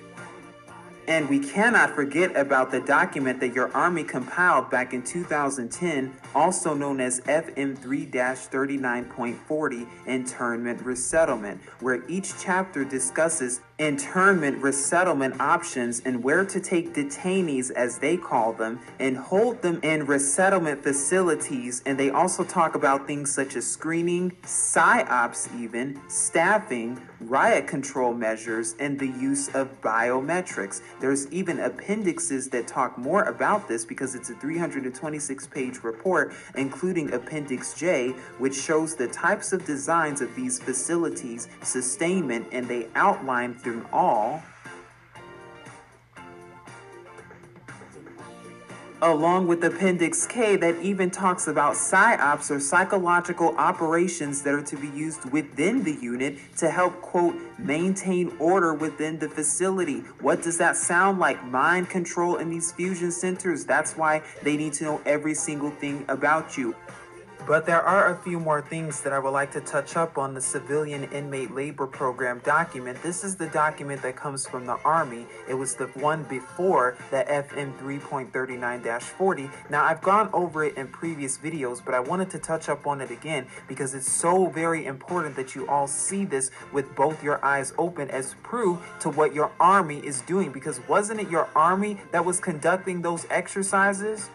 And 1.12 1.28
we 1.28 1.40
cannot 1.40 1.94
forget 1.94 2.38
about 2.38 2.72
the 2.72 2.80
document 2.80 3.42
that 3.42 3.54
your 3.54 3.70
Army 3.76 4.06
compiled 4.06 4.70
back 4.70 4.94
in 4.94 5.04
2010, 5.04 6.14
also 6.34 6.74
known 6.74 7.02
as 7.02 7.20
FM 7.20 7.78
3 7.78 8.06
39.40 8.06 9.88
Internment 10.06 10.82
Resettlement, 10.86 11.60
where 11.82 12.08
each 12.08 12.32
chapter 12.40 12.86
discusses 12.86 13.60
internment 13.82 14.62
resettlement 14.62 15.42
options 15.42 16.02
and 16.06 16.24
where 16.24 16.46
to 16.46 16.60
take 16.60 16.94
detainees, 16.94 17.72
as 17.72 17.98
they 17.98 18.16
call 18.16 18.54
them, 18.54 18.80
and 19.00 19.18
hold 19.18 19.60
them 19.64 19.80
in 19.82 20.06
resettlement 20.06 20.84
facilities. 20.84 21.82
And 21.86 22.00
they 22.00 22.12
also 22.12 22.44
talk 22.44 22.76
about 22.76 23.08
things 23.08 23.34
such 23.34 23.56
as 23.56 23.66
screening, 23.66 24.32
PSYOPs, 24.44 25.60
even, 25.60 26.00
staffing, 26.08 27.02
riot 27.22 27.68
control 27.68 28.14
measures, 28.14 28.76
and 28.80 29.00
the 29.00 29.08
use 29.08 29.48
of 29.56 29.82
biometrics. 29.82 30.82
There's 31.00 31.32
even 31.32 31.60
appendixes 31.60 32.50
that 32.50 32.68
talk 32.68 32.98
more 32.98 33.24
about 33.24 33.68
this 33.68 33.84
because 33.84 34.14
it's 34.14 34.30
a 34.30 34.36
326 34.36 35.48
page 35.48 35.84
report, 35.84 36.34
including 36.56 37.14
Appendix 37.14 37.74
J, 37.74 38.10
which 38.38 38.56
shows 38.56 38.96
the 38.96 39.08
types 39.08 39.54
of 39.54 39.66
designs 39.66 40.22
of 40.22 40.36
these 40.36 40.60
facilities, 40.60 41.48
sustainment, 41.64 42.48
and 42.52 42.68
they 42.68 42.88
outline 42.96 43.56
all. 43.92 44.42
along 49.02 49.48
with 49.48 49.64
Appendix 49.64 50.28
K 50.28 50.56
that 50.58 50.80
even 50.82 51.10
talks 51.10 51.48
about 51.48 51.74
PSYOPs 51.74 52.52
or 52.52 52.60
psychological 52.60 53.56
operations 53.58 54.44
that 54.44 54.54
are 54.54 54.62
to 54.62 54.78
be 54.78 54.90
used 54.90 55.26
within 55.32 55.84
the 55.84 55.94
unit 55.94 56.38
to 56.58 56.70
help, 56.70 57.02
quote, 57.02 57.36
maintain 57.58 58.32
order 58.38 58.74
within 58.74 59.18
the 59.18 59.28
facility. 59.28 60.02
What 60.20 60.44
does 60.44 60.60
that 60.60 60.78
sound 60.78 61.20
like? 61.20 61.44
Mind 61.46 61.90
control 61.90 62.36
in 62.38 62.50
these 62.50 62.72
fusion 62.72 63.12
centers. 63.12 63.66
That's 63.66 63.98
why 63.98 64.22
they 64.44 64.56
need 64.56 64.74
to 64.74 64.84
know 64.84 65.02
every 65.06 65.34
single 65.34 65.72
thing 65.72 66.06
about 66.08 66.58
you. 66.58 66.76
But 67.48 67.66
there 67.66 67.82
are 67.82 68.14
a 68.14 68.16
few 68.16 68.40
more 68.40 68.62
things 68.62 69.02
that 69.02 69.14
I 69.14 69.20
would 69.20 69.32
like 69.32 69.52
to 69.54 69.62
touch 69.62 69.98
up 69.98 70.20
on 70.20 70.36
the 70.36 70.42
Civilian 70.42 71.06
Inmate 71.06 71.52
Labor 71.52 71.88
Program 71.88 72.40
document. 72.46 73.02
This 73.02 73.24
is 73.24 73.36
the 73.36 73.48
document 73.48 74.04
that 74.04 74.16
comes 74.16 74.46
from 74.46 74.68
the 74.68 74.78
Army. 74.86 75.26
It 75.50 75.56
was 75.56 75.74
the 75.74 75.88
one 75.88 76.24
before 76.24 76.98
the 77.10 77.26
FM 77.28 77.76
3.39 77.80 79.02
40. 79.02 79.50
Now, 79.72 79.84
I've 79.84 80.02
gone 80.02 80.30
over 80.34 80.66
it 80.66 80.78
in 80.78 80.88
previous 80.88 81.40
videos, 81.40 81.84
but 81.84 81.96
I 81.96 82.00
wanted 82.00 82.30
to 82.32 82.40
touch 82.40 82.70
up 82.70 82.86
on 82.86 83.02
it 83.02 83.10
again 83.10 83.48
because 83.68 83.96
it's 83.96 84.12
so 84.12 84.46
very 84.48 84.86
important 84.86 85.36
that 85.36 85.56
you 85.56 85.68
all 85.68 85.88
see 85.88 86.26
this 86.26 86.52
with 86.72 86.96
both 86.96 87.24
your 87.24 87.44
eyes 87.44 87.74
open 87.80 88.10
as 88.12 88.36
proof 88.44 88.80
to 89.00 89.10
what 89.10 89.34
your 89.34 89.52
Army 89.60 89.98
is 89.98 90.22
doing. 90.22 90.52
Because 90.52 90.80
wasn't 90.88 91.20
it 91.20 91.30
your 91.30 91.50
Army 91.56 91.98
that 92.12 92.24
was 92.24 92.40
conducting 92.40 93.02
those 93.02 93.26
exercises? 93.32 94.30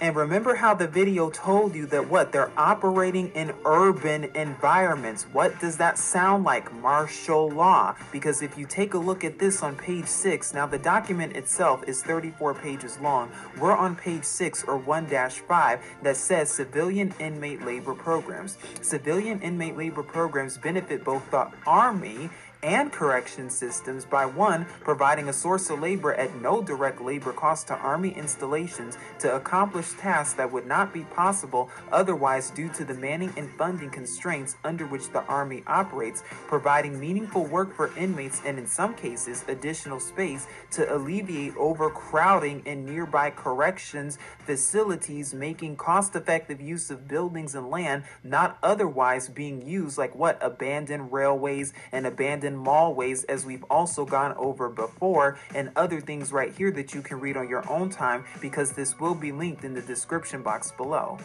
And 0.00 0.16
remember 0.16 0.56
how 0.56 0.74
the 0.74 0.88
video 0.88 1.30
told 1.30 1.74
you 1.74 1.86
that 1.86 2.08
what? 2.08 2.32
They're 2.32 2.50
operating 2.56 3.30
in 3.30 3.54
urban 3.64 4.24
environments. 4.34 5.24
What 5.32 5.60
does 5.60 5.76
that 5.78 5.98
sound 5.98 6.44
like? 6.44 6.72
Martial 6.74 7.48
law. 7.48 7.94
Because 8.12 8.42
if 8.42 8.58
you 8.58 8.66
take 8.66 8.94
a 8.94 8.98
look 8.98 9.24
at 9.24 9.38
this 9.38 9.62
on 9.62 9.76
page 9.76 10.06
6, 10.06 10.52
now 10.52 10.66
the 10.66 10.78
document 10.78 11.36
itself 11.36 11.84
is 11.86 12.02
34 12.02 12.54
pages 12.54 12.98
long. 13.00 13.30
We're 13.58 13.76
on 13.76 13.96
page 13.96 14.24
6 14.24 14.64
or 14.64 14.76
1 14.76 15.06
5 15.06 15.80
that 16.02 16.16
says 16.16 16.50
civilian 16.50 17.14
inmate 17.18 17.64
labor 17.64 17.94
programs. 17.94 18.58
Civilian 18.82 19.40
inmate 19.42 19.76
labor 19.76 20.02
programs 20.02 20.58
benefit 20.58 21.04
both 21.04 21.30
the 21.30 21.48
Army 21.66 22.30
and 22.64 22.90
correction 22.90 23.50
systems 23.50 24.04
by 24.06 24.24
one, 24.24 24.64
providing 24.80 25.28
a 25.28 25.32
source 25.32 25.68
of 25.68 25.80
labor 25.80 26.14
at 26.14 26.34
no 26.40 26.62
direct 26.62 27.00
labor 27.00 27.32
cost 27.32 27.68
to 27.68 27.74
Army 27.74 28.10
installations 28.10 28.96
to 29.18 29.36
accomplish 29.36 29.92
tasks 29.92 30.34
that 30.34 30.50
would 30.50 30.66
not 30.66 30.92
be 30.92 31.02
possible 31.02 31.70
otherwise 31.92 32.50
due 32.50 32.70
to 32.70 32.84
the 32.84 32.94
manning 32.94 33.32
and 33.36 33.50
funding 33.58 33.90
constraints 33.90 34.56
under 34.64 34.86
which 34.86 35.10
the 35.10 35.22
Army 35.24 35.62
operates, 35.66 36.24
providing 36.48 36.98
meaningful 36.98 37.44
work 37.44 37.76
for 37.76 37.94
inmates 37.98 38.40
and, 38.46 38.58
in 38.58 38.66
some 38.66 38.94
cases, 38.94 39.44
additional 39.46 40.00
space 40.00 40.46
to 40.70 40.90
alleviate 40.92 41.54
overcrowding 41.56 42.62
in 42.64 42.86
nearby 42.86 43.30
corrections 43.30 44.18
facilities, 44.38 45.34
making 45.34 45.76
cost 45.76 46.16
effective 46.16 46.60
use 46.60 46.90
of 46.90 47.06
buildings 47.06 47.54
and 47.54 47.68
land 47.68 48.04
not 48.22 48.58
otherwise 48.62 49.28
being 49.28 49.66
used, 49.66 49.98
like 49.98 50.14
what 50.14 50.38
abandoned 50.40 51.12
railways 51.12 51.74
and 51.92 52.06
abandoned 52.06 52.53
mallways, 52.58 53.24
as 53.24 53.44
we've 53.44 53.64
also 53.70 54.04
gone 54.04 54.34
over 54.36 54.68
before, 54.68 55.38
and 55.54 55.70
other 55.76 56.00
things 56.00 56.32
right 56.32 56.52
here 56.54 56.70
that 56.72 56.94
you 56.94 57.02
can 57.02 57.20
read 57.20 57.36
on 57.36 57.48
your 57.48 57.68
own 57.70 57.90
time 57.90 58.24
because 58.40 58.72
this 58.72 58.98
will 58.98 59.14
be 59.14 59.32
linked 59.32 59.64
in 59.64 59.74
the 59.74 59.82
description 59.82 60.42
box 60.42 60.72
below. 60.72 61.18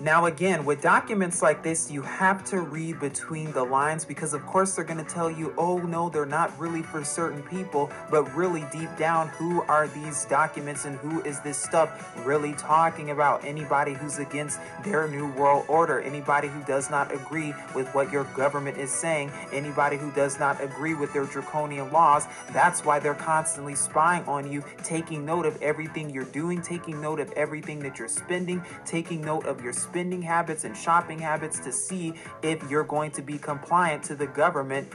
Now, 0.00 0.26
again, 0.26 0.64
with 0.64 0.82
documents 0.82 1.40
like 1.40 1.62
this, 1.62 1.88
you 1.88 2.02
have 2.02 2.44
to 2.46 2.60
read 2.60 2.98
between 2.98 3.52
the 3.52 3.62
lines 3.62 4.04
because, 4.04 4.34
of 4.34 4.44
course, 4.44 4.74
they're 4.74 4.84
going 4.84 5.02
to 5.02 5.08
tell 5.08 5.30
you, 5.30 5.54
oh, 5.56 5.78
no, 5.78 6.08
they're 6.08 6.26
not 6.26 6.58
really 6.58 6.82
for 6.82 7.04
certain 7.04 7.42
people, 7.44 7.92
but 8.10 8.24
really 8.34 8.64
deep 8.72 8.88
down, 8.98 9.28
who 9.28 9.62
are 9.62 9.86
these 9.86 10.24
documents 10.24 10.84
and 10.84 10.96
who 10.98 11.22
is 11.22 11.38
this 11.40 11.56
stuff 11.56 12.16
really 12.26 12.54
talking 12.54 13.10
about? 13.10 13.44
Anybody 13.44 13.94
who's 13.94 14.18
against 14.18 14.58
their 14.82 15.06
New 15.06 15.30
World 15.34 15.64
Order, 15.68 16.00
anybody 16.00 16.48
who 16.48 16.62
does 16.64 16.90
not 16.90 17.14
agree 17.14 17.54
with 17.72 17.86
what 17.94 18.10
your 18.10 18.24
government 18.36 18.78
is 18.78 18.90
saying, 18.90 19.30
anybody 19.52 19.96
who 19.96 20.10
does 20.10 20.40
not 20.40 20.60
agree 20.60 20.94
with 20.94 21.12
their 21.12 21.24
draconian 21.24 21.92
laws. 21.92 22.26
That's 22.52 22.84
why 22.84 22.98
they're 22.98 23.14
constantly 23.14 23.76
spying 23.76 24.24
on 24.24 24.50
you, 24.50 24.64
taking 24.82 25.24
note 25.24 25.46
of 25.46 25.60
everything 25.62 26.10
you're 26.10 26.24
doing, 26.24 26.62
taking 26.62 27.00
note 27.00 27.20
of 27.20 27.30
everything 27.32 27.78
that 27.80 27.96
you're 27.98 28.08
spending, 28.08 28.62
taking 28.84 29.20
note 29.20 29.46
of 29.46 29.62
your 29.62 29.72
spending 29.84 30.22
habits 30.22 30.64
and 30.64 30.76
shopping 30.76 31.18
habits 31.18 31.60
to 31.60 31.72
see 31.72 32.14
if 32.42 32.58
you're 32.70 32.84
going 32.84 33.10
to 33.12 33.22
be 33.22 33.38
compliant 33.38 34.02
to 34.04 34.14
the 34.14 34.26
government 34.26 34.88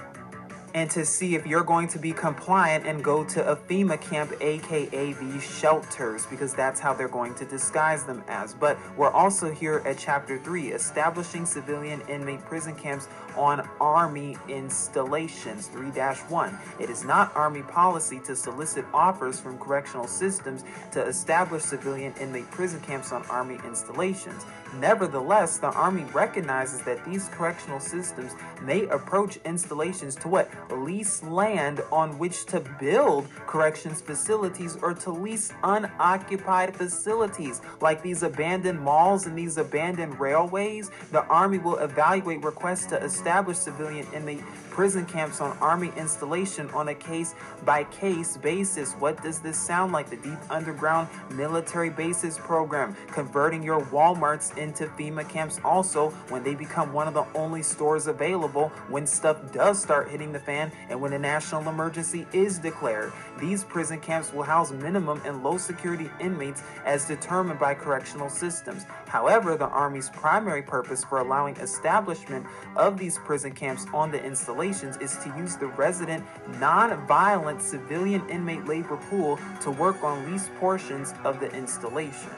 and 0.74 0.90
to 0.92 1.06
see 1.06 1.36
if 1.36 1.46
you're 1.48 1.64
going 1.64 1.88
to 1.88 2.00
be 2.00 2.12
compliant 2.12 2.86
and 2.86 3.04
go 3.04 3.24
to 3.24 3.52
a 3.52 3.56
FEMA 3.56 4.00
camp, 4.00 4.32
aka 4.42 5.14
these 5.14 5.44
shelters, 5.44 6.26
because 6.28 6.54
that's 6.54 6.80
how 6.80 6.94
they're 6.94 7.08
going 7.08 7.34
to 7.36 7.46
disguise 7.46 8.04
them 8.04 8.24
as. 8.28 8.54
But 8.54 8.78
we're 8.98 9.12
also 9.12 9.52
here 9.52 9.82
at 9.86 9.98
chapter 9.98 10.38
3 10.38 10.70
establishing 10.70 11.46
civilian 11.46 12.02
inmate 12.02 12.42
prison 12.42 12.76
camps 12.76 13.08
on 13.36 13.68
Army 13.80 14.38
installations 14.48 15.68
3 15.68 15.90
1. 15.90 16.60
It 16.80 16.90
is 16.90 17.04
not 17.04 17.36
Army 17.36 17.62
policy 17.64 18.20
to 18.26 18.36
solicit 18.36 18.86
offers 18.94 19.40
from 19.40 19.58
correctional 19.58 20.08
systems 20.08 20.64
to 20.92 21.06
establish 21.06 21.64
civilian 21.64 22.14
inmate 22.20 22.50
prison 22.52 22.80
camps 22.82 23.12
on 23.12 23.26
Army 23.28 23.58
installations. 23.66 24.46
Nevertheless, 24.76 25.58
the 25.58 25.72
Army 25.72 26.04
recognizes 26.14 26.82
that 26.82 27.04
these 27.06 27.28
correctional 27.30 27.80
systems 27.80 28.34
may 28.62 28.86
approach 28.88 29.38
installations 29.46 30.16
to 30.16 30.28
what? 30.28 30.50
Lease 30.72 31.24
land 31.24 31.82
on 31.92 32.18
which 32.20 32.46
to 32.48 32.60
build 32.80 33.28
corrections 33.48 34.02
facilities 34.02 34.78
or 34.82 34.94
to 34.94 35.12
lease 35.12 35.52
unoccupied 35.64 36.76
facilities 36.76 37.62
like 37.82 38.02
these 38.02 38.24
abandoned 38.24 38.80
malls 38.80 39.26
and 39.26 39.38
these 39.38 39.58
abandoned 39.58 40.20
railways. 40.20 40.92
The 41.12 41.26
Army 41.26 41.58
will 41.58 41.78
evaluate 41.78 42.44
requests 42.44 42.86
to 42.88 42.98
establish 42.98 43.19
civilian 43.54 44.08
inmate 44.14 44.42
prison 44.70 45.06
camps 45.06 45.42
on 45.42 45.58
Army 45.60 45.92
installation 45.98 46.70
on 46.70 46.88
a 46.90 46.96
case 46.96 47.36
by 47.66 47.84
case 47.86 48.38
basis. 48.38 48.94
What 48.94 49.22
does 49.22 49.40
this 49.40 49.58
sound 49.58 49.92
like? 49.92 50.10
The 50.10 50.18
Deep 50.18 50.40
Underground 50.50 51.10
Military 51.32 51.90
Bases 51.90 52.38
Program, 52.38 52.96
converting 53.12 53.62
your 53.62 53.82
Walmarts 53.86 54.58
into 54.58 54.88
FEMA 54.88 55.28
camps 55.28 55.60
also 55.64 56.10
when 56.30 56.44
they 56.44 56.56
become 56.56 56.94
one 56.94 57.08
of 57.08 57.14
the 57.14 57.26
only 57.36 57.62
stores 57.62 58.08
available 58.08 58.70
when 58.88 59.06
stuff 59.06 59.52
does 59.52 59.82
start 59.82 60.10
hitting 60.10 60.32
the 60.32 60.40
fan 60.40 60.72
and 60.90 61.00
when 61.00 61.14
a 61.14 61.20
national 61.20 61.68
emergency 61.68 62.26
is 62.34 62.58
declared. 62.58 63.12
These 63.40 63.64
prison 63.64 64.00
camps 64.00 64.34
will 64.34 64.44
house 64.44 64.72
minimum 64.72 65.22
and 65.26 65.44
low 65.44 65.58
security 65.58 66.10
inmates 66.20 66.62
as 66.86 67.06
determined 67.06 67.60
by 67.60 67.74
correctional 67.74 68.30
systems. 68.30 68.86
However, 69.08 69.56
the 69.56 69.68
Army's 69.68 70.10
primary 70.10 70.62
purpose 70.62 71.04
for 71.04 71.20
allowing 71.20 71.56
establishment 71.58 72.46
of 72.76 72.98
these 72.98 73.18
prison 73.20 73.54
camps 73.54 73.86
on 73.94 74.12
the 74.12 74.24
installations 74.24 74.98
is 74.98 75.18
to 75.18 75.34
use 75.38 75.56
the 75.56 75.68
resident 75.68 76.26
non-violent 76.60 77.62
civilian 77.62 78.28
inmate 78.30 78.66
labor 78.66 78.98
pool 79.10 79.40
to 79.62 79.72
work 79.72 80.04
on 80.04 80.30
leased 80.32 80.54
portions 80.56 81.14
of 81.24 81.40
the 81.40 81.50
installation 81.54 82.30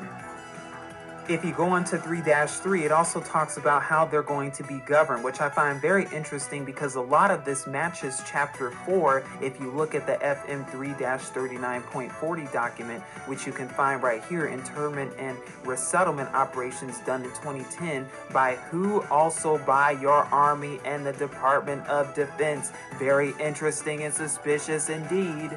if 1.29 1.45
you 1.45 1.53
go 1.53 1.69
on 1.69 1.83
to 1.85 1.97
3 1.97 2.21
3, 2.21 2.83
it 2.83 2.91
also 2.91 3.21
talks 3.21 3.57
about 3.57 3.83
how 3.83 4.05
they're 4.05 4.23
going 4.23 4.51
to 4.51 4.63
be 4.63 4.79
governed, 4.79 5.23
which 5.23 5.41
I 5.41 5.49
find 5.49 5.81
very 5.81 6.07
interesting 6.13 6.65
because 6.65 6.95
a 6.95 7.01
lot 7.01 7.31
of 7.31 7.45
this 7.45 7.67
matches 7.67 8.21
chapter 8.25 8.71
4 8.85 9.23
if 9.41 9.59
you 9.59 9.71
look 9.71 9.95
at 9.95 10.05
the 10.05 10.13
FM 10.13 10.69
3 10.71 10.89
39.40 10.89 12.51
document, 12.51 13.03
which 13.25 13.45
you 13.45 13.51
can 13.51 13.67
find 13.67 14.03
right 14.03 14.23
here 14.25 14.47
internment 14.47 15.13
and 15.17 15.37
resettlement 15.63 16.33
operations 16.33 16.99
done 16.99 17.23
in 17.23 17.29
2010 17.29 18.07
by 18.31 18.55
who 18.69 19.01
also 19.03 19.57
by 19.59 19.91
your 19.91 20.25
Army 20.25 20.79
and 20.85 21.05
the 21.05 21.13
Department 21.13 21.85
of 21.87 22.13
Defense. 22.13 22.71
Very 22.99 23.33
interesting 23.39 24.03
and 24.03 24.13
suspicious 24.13 24.89
indeed. 24.89 25.51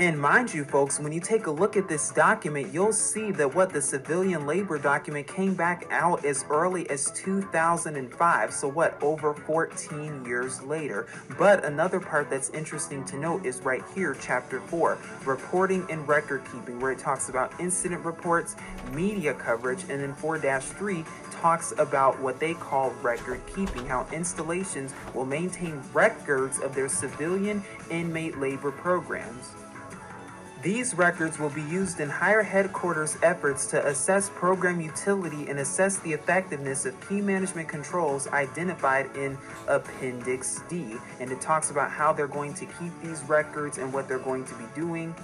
And 0.00 0.18
mind 0.18 0.54
you, 0.54 0.64
folks, 0.64 0.98
when 0.98 1.12
you 1.12 1.20
take 1.20 1.46
a 1.46 1.50
look 1.50 1.76
at 1.76 1.86
this 1.86 2.10
document, 2.10 2.72
you'll 2.72 2.90
see 2.90 3.32
that 3.32 3.54
what 3.54 3.70
the 3.70 3.82
civilian 3.82 4.46
labor 4.46 4.78
document 4.78 5.26
came 5.26 5.52
back 5.52 5.86
out 5.90 6.24
as 6.24 6.46
early 6.48 6.88
as 6.88 7.10
2005. 7.10 8.50
So, 8.50 8.66
what, 8.66 8.96
over 9.02 9.34
14 9.34 10.24
years 10.24 10.62
later. 10.62 11.06
But 11.36 11.66
another 11.66 12.00
part 12.00 12.30
that's 12.30 12.48
interesting 12.48 13.04
to 13.04 13.18
note 13.18 13.44
is 13.44 13.60
right 13.60 13.82
here, 13.94 14.16
chapter 14.18 14.60
4 14.60 14.96
reporting 15.26 15.86
and 15.90 16.08
record 16.08 16.44
keeping, 16.50 16.80
where 16.80 16.92
it 16.92 16.98
talks 16.98 17.28
about 17.28 17.52
incident 17.60 18.02
reports, 18.02 18.56
media 18.94 19.34
coverage, 19.34 19.82
and 19.90 20.00
then 20.00 20.14
4 20.14 20.38
3 20.38 21.04
talks 21.30 21.74
about 21.76 22.18
what 22.20 22.40
they 22.40 22.54
call 22.54 22.88
record 23.02 23.42
keeping, 23.54 23.84
how 23.84 24.06
installations 24.14 24.94
will 25.12 25.26
maintain 25.26 25.78
records 25.92 26.58
of 26.58 26.74
their 26.74 26.88
civilian 26.88 27.62
inmate 27.90 28.38
labor 28.38 28.70
programs. 28.70 29.50
These 30.62 30.94
records 30.94 31.38
will 31.38 31.48
be 31.48 31.62
used 31.62 32.00
in 32.00 32.10
higher 32.10 32.42
headquarters 32.42 33.16
efforts 33.22 33.64
to 33.68 33.86
assess 33.86 34.28
program 34.28 34.78
utility 34.78 35.48
and 35.48 35.58
assess 35.58 35.98
the 36.00 36.12
effectiveness 36.12 36.84
of 36.84 37.08
key 37.08 37.22
management 37.22 37.66
controls 37.66 38.28
identified 38.28 39.08
in 39.16 39.38
Appendix 39.68 40.60
D. 40.68 40.96
And 41.18 41.32
it 41.32 41.40
talks 41.40 41.70
about 41.70 41.90
how 41.90 42.12
they're 42.12 42.26
going 42.26 42.52
to 42.54 42.66
keep 42.66 42.92
these 43.02 43.22
records 43.22 43.78
and 43.78 43.90
what 43.90 44.06
they're 44.06 44.18
going 44.18 44.44
to 44.44 44.54
be 44.56 44.64
doing 44.74 45.14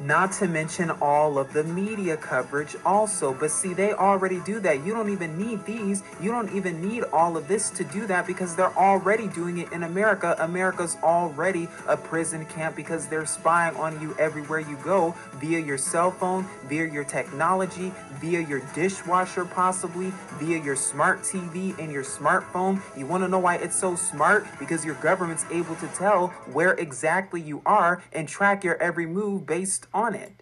not 0.00 0.32
to 0.32 0.48
mention 0.48 0.90
all 1.02 1.38
of 1.38 1.52
the 1.52 1.62
media 1.64 2.16
coverage 2.16 2.76
also. 2.84 3.34
But 3.34 3.50
see, 3.50 3.74
they 3.74 3.92
already 3.92 4.40
do 4.40 4.58
that. 4.60 4.84
You 4.84 4.94
don't 4.94 5.10
even 5.10 5.38
need 5.38 5.64
these. 5.66 6.02
You 6.20 6.30
don't 6.30 6.52
even 6.54 6.80
need 6.80 7.04
all 7.12 7.36
of 7.36 7.48
this 7.48 7.70
to 7.70 7.84
do 7.84 8.06
that 8.06 8.26
because 8.26 8.56
they're 8.56 8.76
already 8.76 9.28
doing 9.28 9.58
it 9.58 9.72
in 9.72 9.82
America. 9.82 10.34
America's 10.38 10.96
already 11.02 11.68
a 11.86 11.96
prison 11.96 12.46
camp 12.46 12.76
because 12.76 13.06
they're 13.06 13.26
spying 13.26 13.76
on 13.76 14.00
you 14.00 14.16
everywhere 14.18 14.60
you 14.60 14.76
go 14.82 15.14
via 15.34 15.58
your 15.58 15.78
cell 15.78 16.10
phone, 16.10 16.46
via 16.66 16.86
your 16.86 17.04
technology, 17.04 17.92
via 18.14 18.40
your 18.40 18.60
dishwasher, 18.74 19.44
possibly, 19.44 20.12
via 20.38 20.58
your 20.62 20.76
smart 20.76 21.20
TV 21.22 21.78
and 21.78 21.92
your 21.92 22.04
smartphone. 22.04 22.80
You 22.96 23.06
want 23.06 23.22
to 23.24 23.28
know 23.28 23.38
why 23.38 23.56
it's 23.56 23.76
so 23.76 23.96
smart? 23.96 24.46
Because 24.58 24.84
your 24.84 24.94
government's 24.96 25.44
able 25.50 25.76
to 25.76 25.86
tell 25.88 26.28
where 26.52 26.72
exactly 26.74 27.40
you 27.40 27.62
are 27.66 28.02
and 28.12 28.26
track 28.28 28.64
your 28.64 28.76
every 28.82 29.06
move 29.06 29.46
based 29.46 29.86
on 29.94 30.14
it 30.14 30.39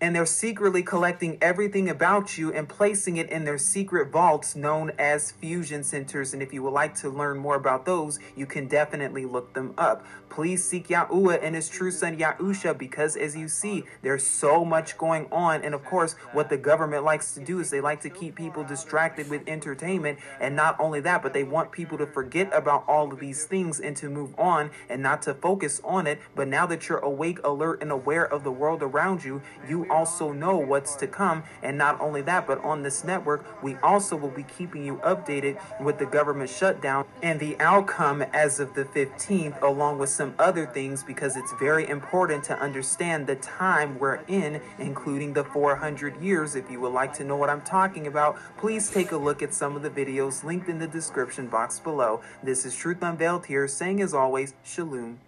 and 0.00 0.14
they're 0.14 0.26
secretly 0.26 0.82
collecting 0.82 1.38
everything 1.40 1.88
about 1.88 2.38
you 2.38 2.52
and 2.52 2.68
placing 2.68 3.16
it 3.16 3.28
in 3.30 3.44
their 3.44 3.58
secret 3.58 4.10
vaults 4.10 4.54
known 4.54 4.92
as 4.98 5.32
fusion 5.32 5.82
centers. 5.82 6.32
And 6.32 6.42
if 6.42 6.52
you 6.52 6.62
would 6.62 6.72
like 6.72 6.94
to 6.96 7.10
learn 7.10 7.38
more 7.38 7.56
about 7.56 7.84
those, 7.84 8.18
you 8.36 8.46
can 8.46 8.68
definitely 8.68 9.24
look 9.24 9.54
them 9.54 9.74
up. 9.76 10.04
Please 10.28 10.62
seek 10.62 10.88
Yahuwah 10.88 11.40
and 11.42 11.56
his 11.56 11.68
true 11.68 11.90
son 11.90 12.16
Yahusha 12.16 12.76
because 12.78 13.16
as 13.16 13.34
you 13.34 13.48
see, 13.48 13.84
there's 14.02 14.24
so 14.24 14.64
much 14.64 14.96
going 14.96 15.26
on. 15.32 15.62
And 15.62 15.74
of 15.74 15.84
course, 15.84 16.12
what 16.32 16.48
the 16.48 16.56
government 16.56 17.02
likes 17.02 17.34
to 17.34 17.40
do 17.40 17.58
is 17.58 17.70
they 17.70 17.80
like 17.80 18.00
to 18.02 18.10
keep 18.10 18.36
people 18.36 18.62
distracted 18.62 19.28
with 19.28 19.48
entertainment. 19.48 20.18
And 20.40 20.54
not 20.54 20.78
only 20.78 21.00
that, 21.00 21.22
but 21.22 21.32
they 21.32 21.44
want 21.44 21.72
people 21.72 21.98
to 21.98 22.06
forget 22.06 22.50
about 22.52 22.84
all 22.86 23.12
of 23.12 23.18
these 23.18 23.46
things 23.46 23.80
and 23.80 23.96
to 23.96 24.08
move 24.08 24.38
on 24.38 24.70
and 24.88 25.02
not 25.02 25.22
to 25.22 25.34
focus 25.34 25.80
on 25.82 26.06
it. 26.06 26.20
But 26.36 26.46
now 26.46 26.66
that 26.66 26.88
you're 26.88 26.98
awake, 26.98 27.40
alert, 27.42 27.82
and 27.82 27.90
aware 27.90 28.24
of 28.24 28.44
the 28.44 28.52
world 28.52 28.82
around 28.82 29.24
you, 29.24 29.42
you 29.68 29.87
also 29.90 30.32
know 30.32 30.56
what's 30.56 30.94
to 30.96 31.06
come. 31.06 31.42
And 31.62 31.78
not 31.78 32.00
only 32.00 32.22
that, 32.22 32.46
but 32.46 32.62
on 32.64 32.82
this 32.82 33.04
network, 33.04 33.62
we 33.62 33.76
also 33.76 34.16
will 34.16 34.30
be 34.30 34.44
keeping 34.44 34.84
you 34.84 34.96
updated 34.96 35.58
with 35.80 35.98
the 35.98 36.06
government 36.06 36.50
shutdown 36.50 37.06
and 37.22 37.40
the 37.40 37.58
outcome 37.60 38.22
as 38.22 38.60
of 38.60 38.74
the 38.74 38.84
15th, 38.84 39.60
along 39.62 39.98
with 39.98 40.10
some 40.10 40.34
other 40.38 40.66
things, 40.66 41.02
because 41.02 41.36
it's 41.36 41.52
very 41.58 41.88
important 41.88 42.44
to 42.44 42.58
understand 42.58 43.26
the 43.26 43.36
time 43.36 43.98
we're 43.98 44.20
in, 44.28 44.60
including 44.78 45.32
the 45.32 45.44
400 45.44 46.20
years. 46.22 46.54
If 46.54 46.70
you 46.70 46.80
would 46.80 46.92
like 46.92 47.12
to 47.14 47.24
know 47.24 47.36
what 47.36 47.50
I'm 47.50 47.62
talking 47.62 48.06
about, 48.06 48.38
please 48.58 48.90
take 48.90 49.12
a 49.12 49.16
look 49.16 49.42
at 49.42 49.54
some 49.54 49.76
of 49.76 49.82
the 49.82 49.90
videos 49.90 50.44
linked 50.44 50.68
in 50.68 50.78
the 50.78 50.86
description 50.86 51.46
box 51.46 51.78
below. 51.78 52.20
This 52.42 52.64
is 52.64 52.76
Truth 52.76 53.02
Unveiled 53.02 53.46
here, 53.46 53.68
saying 53.68 54.00
as 54.00 54.14
always, 54.14 54.54
Shalom. 54.64 55.18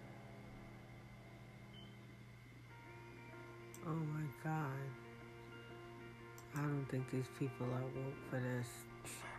Don't 6.71 6.89
think 6.89 7.11
these 7.11 7.27
people 7.37 7.65
are 7.65 7.81
woke 7.81 8.29
for 8.29 8.39
this. 8.39 8.67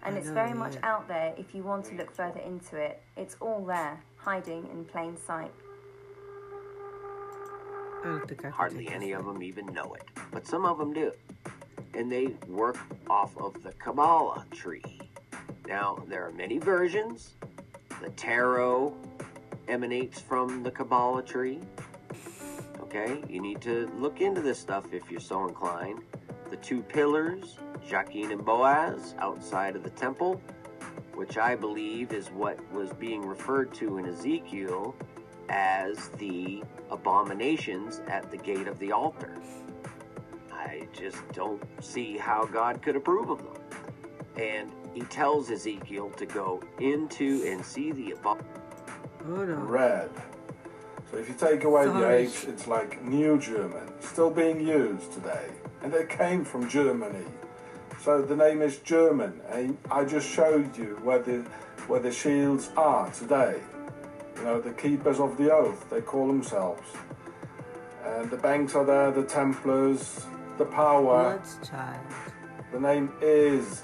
And 0.04 0.16
I 0.16 0.18
it's 0.18 0.28
very 0.28 0.52
much 0.52 0.74
ain't. 0.74 0.84
out 0.84 1.08
there 1.08 1.32
if 1.38 1.54
you 1.54 1.62
want 1.62 1.84
to 1.86 1.94
look 1.94 2.14
further 2.14 2.40
into 2.40 2.76
it. 2.76 3.02
It's 3.16 3.36
all 3.40 3.64
there, 3.64 4.02
hiding 4.16 4.68
in 4.70 4.84
plain 4.84 5.16
sight. 5.16 5.52
I 8.00 8.04
don't 8.04 8.28
think 8.28 8.44
I 8.44 8.50
Hardly 8.50 8.88
any 8.88 9.12
of 9.12 9.24
them 9.24 9.42
even 9.42 9.66
know 9.66 9.94
it, 9.94 10.02
but 10.30 10.46
some 10.46 10.64
of 10.64 10.76
them 10.76 10.92
do. 10.92 11.12
And 11.94 12.10
they 12.10 12.34
work 12.48 12.78
off 13.08 13.36
of 13.38 13.62
the 13.62 13.72
Kabbalah 13.72 14.44
tree. 14.50 14.82
Now, 15.66 16.02
there 16.08 16.26
are 16.26 16.32
many 16.32 16.58
versions. 16.58 17.34
The 18.02 18.10
tarot 18.10 18.94
emanates 19.68 20.20
from 20.20 20.64
the 20.64 20.70
Kabbalah 20.70 21.22
tree. 21.22 21.60
Okay, 22.80 23.22
you 23.28 23.40
need 23.40 23.60
to 23.62 23.90
look 23.96 24.20
into 24.20 24.42
this 24.42 24.58
stuff 24.58 24.92
if 24.92 25.10
you're 25.10 25.20
so 25.20 25.46
inclined. 25.46 26.00
The 26.52 26.58
two 26.58 26.82
pillars, 26.82 27.56
Jachin 27.88 28.30
and 28.30 28.44
Boaz, 28.44 29.14
outside 29.18 29.74
of 29.74 29.82
the 29.82 29.88
temple, 29.88 30.38
which 31.14 31.38
I 31.38 31.56
believe 31.56 32.12
is 32.12 32.28
what 32.28 32.58
was 32.70 32.92
being 32.92 33.26
referred 33.26 33.72
to 33.76 33.96
in 33.96 34.04
Ezekiel 34.04 34.94
as 35.48 36.08
the 36.18 36.62
abominations 36.90 38.02
at 38.06 38.30
the 38.30 38.36
gate 38.36 38.68
of 38.68 38.78
the 38.80 38.92
altar. 38.92 39.34
I 40.52 40.86
just 40.92 41.26
don't 41.32 41.62
see 41.82 42.18
how 42.18 42.44
God 42.44 42.82
could 42.82 42.96
approve 42.96 43.30
of 43.30 43.38
them. 43.38 43.56
And 44.36 44.72
he 44.92 45.00
tells 45.04 45.50
Ezekiel 45.50 46.10
to 46.10 46.26
go 46.26 46.62
into 46.80 47.46
and 47.46 47.64
see 47.64 47.92
the 47.92 48.10
abomination. 48.10 48.52
Oh 49.24 49.44
no. 49.46 49.54
red. 49.54 50.10
So 51.10 51.16
if 51.16 51.30
you 51.30 51.34
take 51.34 51.64
away 51.64 51.86
the 51.86 51.92
Sorry. 51.92 52.26
H, 52.26 52.44
it's 52.46 52.66
like 52.66 53.02
New 53.02 53.38
German, 53.38 53.90
still 54.00 54.30
being 54.30 54.60
used 54.60 55.12
today. 55.12 55.48
And 55.82 55.92
it 55.94 56.08
came 56.08 56.44
from 56.44 56.68
Germany. 56.68 57.26
So 58.00 58.22
the 58.22 58.36
name 58.36 58.62
is 58.62 58.78
German. 58.78 59.40
And 59.50 59.76
I 59.90 60.04
just 60.04 60.28
showed 60.28 60.76
you 60.76 60.98
where 61.02 61.18
the, 61.20 61.44
where 61.86 62.00
the 62.00 62.12
shields 62.12 62.70
are 62.76 63.10
today. 63.10 63.60
You 64.36 64.44
know, 64.44 64.60
the 64.60 64.72
keepers 64.72 65.20
of 65.20 65.36
the 65.36 65.52
oath, 65.52 65.88
they 65.90 66.00
call 66.00 66.26
themselves. 66.26 66.88
And 68.04 68.30
the 68.30 68.36
banks 68.36 68.74
are 68.74 68.84
there, 68.84 69.10
the 69.10 69.24
Templars, 69.24 70.26
the 70.58 70.64
power. 70.64 71.40
The 72.72 72.80
name 72.80 73.12
is 73.20 73.82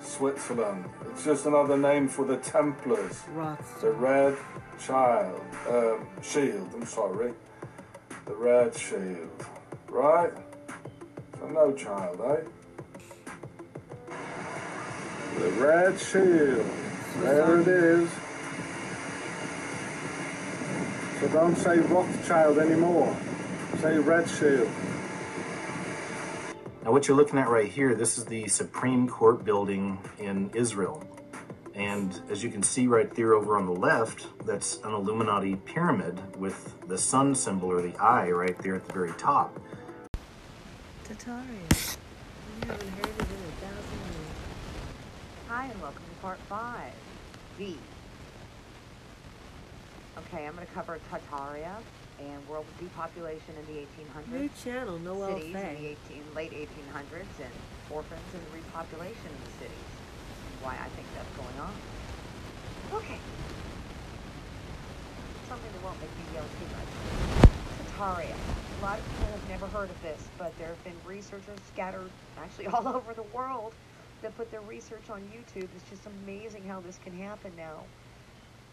Switzerland. 0.00 0.84
It's 1.10 1.24
just 1.24 1.46
another 1.46 1.76
name 1.76 2.08
for 2.08 2.24
the 2.24 2.38
Templars. 2.38 3.22
The 3.80 3.90
red 3.90 4.36
child, 4.84 5.40
um, 5.68 6.06
shield, 6.22 6.70
I'm 6.74 6.86
sorry. 6.86 7.32
The 8.26 8.34
red 8.34 8.74
shield. 8.74 9.46
Right? 9.88 10.32
No 11.48 11.72
child, 11.72 12.20
eh? 12.20 12.36
The 15.38 15.50
red 15.52 15.98
shield. 15.98 16.66
There 17.18 17.60
it 17.60 17.68
is. 17.68 18.10
So 21.20 21.28
don't 21.28 21.56
say 21.56 21.78
Rothschild 21.78 22.58
anymore. 22.58 23.16
Say 23.80 23.98
red 23.98 24.28
shield. 24.28 24.68
Now, 26.84 26.92
what 26.92 27.08
you're 27.08 27.16
looking 27.16 27.38
at 27.38 27.48
right 27.48 27.70
here, 27.70 27.94
this 27.94 28.16
is 28.16 28.24
the 28.24 28.48
Supreme 28.48 29.08
Court 29.08 29.44
building 29.44 29.98
in 30.18 30.50
Israel. 30.54 31.04
And 31.74 32.20
as 32.30 32.42
you 32.42 32.50
can 32.50 32.62
see 32.62 32.86
right 32.86 33.14
there 33.14 33.34
over 33.34 33.56
on 33.56 33.66
the 33.66 33.72
left, 33.72 34.26
that's 34.46 34.78
an 34.84 34.92
Illuminati 34.92 35.56
pyramid 35.56 36.36
with 36.36 36.74
the 36.88 36.98
sun 36.98 37.34
symbol 37.34 37.70
or 37.70 37.82
the 37.82 37.96
eye 37.96 38.30
right 38.30 38.56
there 38.58 38.76
at 38.76 38.86
the 38.86 38.92
very 38.92 39.12
top. 39.12 39.58
Tataria. 41.10 41.98
We 42.62 42.68
haven't 42.68 42.88
heard 42.90 43.06
it 43.06 43.18
in 43.18 43.42
a 43.42 43.54
thousand 43.58 43.98
years. 43.98 44.30
Hi, 45.48 45.66
and 45.66 45.82
welcome 45.82 46.04
to 46.04 46.20
part 46.22 46.38
five. 46.48 46.92
V. 47.58 47.76
Okay, 50.18 50.46
I'm 50.46 50.54
going 50.54 50.64
to 50.64 50.72
cover 50.72 51.00
Tartaria 51.10 51.74
and 52.20 52.48
world 52.48 52.64
depopulation 52.78 53.54
in 53.58 53.74
the 53.74 53.80
1800s. 53.80 54.40
New 54.40 54.50
channel, 54.62 54.98
Noel 55.00 55.36
cities 55.36 55.46
in 55.46 55.52
the 55.52 55.96
18, 56.14 56.22
late 56.36 56.52
1800s 56.52 57.42
and 57.42 57.52
orphans 57.90 58.22
and 58.32 58.42
repopulation 58.54 59.34
in 59.34 59.40
the 59.44 59.52
cities. 59.58 59.90
and 60.46 60.62
Why 60.64 60.78
I 60.78 60.88
think 60.94 61.08
that's 61.16 61.34
going 61.34 61.58
on. 61.58 61.74
Okay. 63.02 63.18
Something 65.48 65.72
that 65.72 65.82
won't 65.82 66.00
make 66.00 66.14
me 66.14 66.34
yell 66.34 66.44
too 66.44 66.68
much. 66.70 67.49
Tataria. 68.00 68.34
A 68.80 68.82
lot 68.82 68.98
of 68.98 69.04
people 69.04 69.26
have 69.26 69.48
never 69.50 69.66
heard 69.66 69.90
of 69.90 70.02
this, 70.02 70.26
but 70.38 70.56
there 70.56 70.68
have 70.68 70.84
been 70.84 70.96
researchers 71.06 71.58
scattered 71.70 72.10
actually 72.38 72.66
all 72.68 72.88
over 72.88 73.12
the 73.12 73.24
world 73.34 73.74
that 74.22 74.34
put 74.38 74.50
their 74.50 74.62
research 74.62 75.10
on 75.10 75.20
YouTube. 75.20 75.68
It's 75.76 75.90
just 75.90 76.06
amazing 76.06 76.64
how 76.66 76.80
this 76.80 76.98
can 77.04 77.16
happen 77.18 77.52
now. 77.58 77.82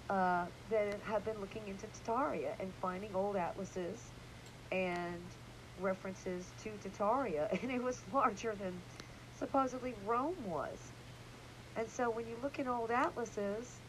Uh, 0.09 0.45
that 0.69 0.97
have 1.03 1.25
been 1.25 1.37
looking 1.41 1.61
into 1.67 1.85
Tataria 1.87 2.53
and 2.61 2.71
finding 2.81 3.13
old 3.13 3.35
atlases 3.35 4.01
and 4.71 5.21
references 5.81 6.45
to 6.63 6.69
Tataria, 6.87 7.51
and 7.61 7.69
it 7.69 7.83
was 7.83 8.01
larger 8.13 8.55
than 8.55 8.71
supposedly 9.37 9.93
Rome 10.05 10.37
was. 10.45 10.77
And 11.75 11.89
so 11.89 12.09
when 12.09 12.25
you 12.27 12.37
look 12.41 12.59
in 12.59 12.69
old 12.69 12.91
atlases, 12.91 13.79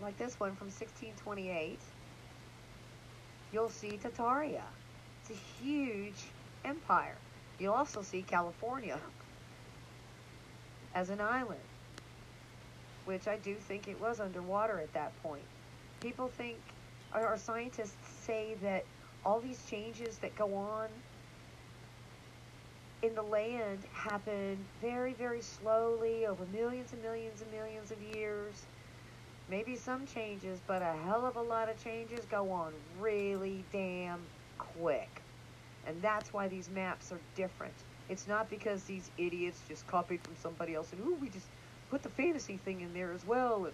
like 0.00 0.16
this 0.18 0.38
one 0.38 0.54
from 0.54 0.68
1628, 0.68 1.80
you'll 3.56 3.70
see 3.70 3.98
Tataria. 4.02 4.60
It's 5.22 5.30
a 5.30 5.64
huge 5.64 6.24
empire. 6.66 7.16
You'll 7.58 7.72
also 7.72 8.02
see 8.02 8.20
California 8.20 8.98
as 10.94 11.08
an 11.08 11.22
island, 11.22 11.66
which 13.06 13.26
I 13.26 13.38
do 13.38 13.54
think 13.54 13.88
it 13.88 13.98
was 13.98 14.20
underwater 14.20 14.78
at 14.78 14.92
that 14.92 15.10
point. 15.22 15.46
People 16.02 16.28
think, 16.28 16.58
or 17.14 17.38
scientists 17.38 17.96
say 18.20 18.56
that 18.60 18.84
all 19.24 19.40
these 19.40 19.64
changes 19.70 20.18
that 20.18 20.36
go 20.36 20.54
on 20.54 20.88
in 23.00 23.14
the 23.14 23.22
land 23.22 23.78
happen 23.94 24.58
very, 24.82 25.14
very 25.14 25.40
slowly 25.40 26.26
over 26.26 26.44
millions 26.52 26.92
and 26.92 27.00
millions 27.02 27.40
and 27.40 27.50
millions 27.52 27.90
of 27.90 28.02
years. 28.14 28.66
Maybe 29.48 29.76
some 29.76 30.06
changes, 30.06 30.60
but 30.66 30.82
a 30.82 30.92
hell 31.04 31.24
of 31.24 31.36
a 31.36 31.40
lot 31.40 31.68
of 31.68 31.82
changes 31.82 32.24
go 32.24 32.50
on 32.50 32.72
really 33.00 33.64
damn 33.72 34.20
quick. 34.58 35.22
And 35.86 36.02
that's 36.02 36.32
why 36.32 36.48
these 36.48 36.68
maps 36.68 37.12
are 37.12 37.20
different. 37.36 37.74
It's 38.08 38.26
not 38.26 38.50
because 38.50 38.82
these 38.84 39.08
idiots 39.18 39.60
just 39.68 39.86
copied 39.86 40.20
from 40.20 40.34
somebody 40.42 40.74
else 40.74 40.92
and, 40.92 41.00
ooh, 41.02 41.16
we 41.20 41.28
just 41.28 41.46
put 41.90 42.02
the 42.02 42.08
fantasy 42.08 42.56
thing 42.56 42.80
in 42.80 42.92
there 42.92 43.12
as 43.12 43.24
well. 43.24 43.68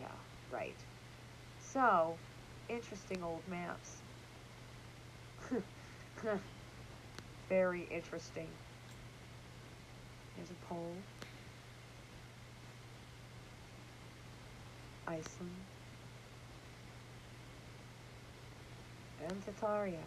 Yeah, 0.00 0.06
right. 0.52 0.76
So, 1.72 2.14
interesting 2.68 3.22
old 3.22 3.42
maps. 3.48 3.96
Very 7.48 7.88
interesting. 7.90 8.48
There's 10.36 10.50
a 10.50 10.66
pole. 10.66 10.94
Iceland. 15.08 15.50
And 19.26 19.42
Tataria. 19.46 19.98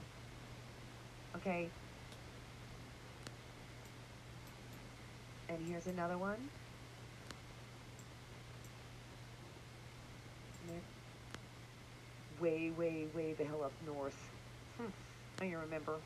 Okay. 1.35 1.69
And 5.49 5.57
here's 5.67 5.87
another 5.87 6.17
one. 6.17 6.37
Way, 12.39 12.71
way, 12.75 13.05
way 13.13 13.33
the 13.33 13.43
hell 13.43 13.63
up 13.63 13.71
north. 13.85 14.17
Hmm. 14.77 14.85
I 15.39 15.49
don't 15.49 15.61
remember. 15.61 15.97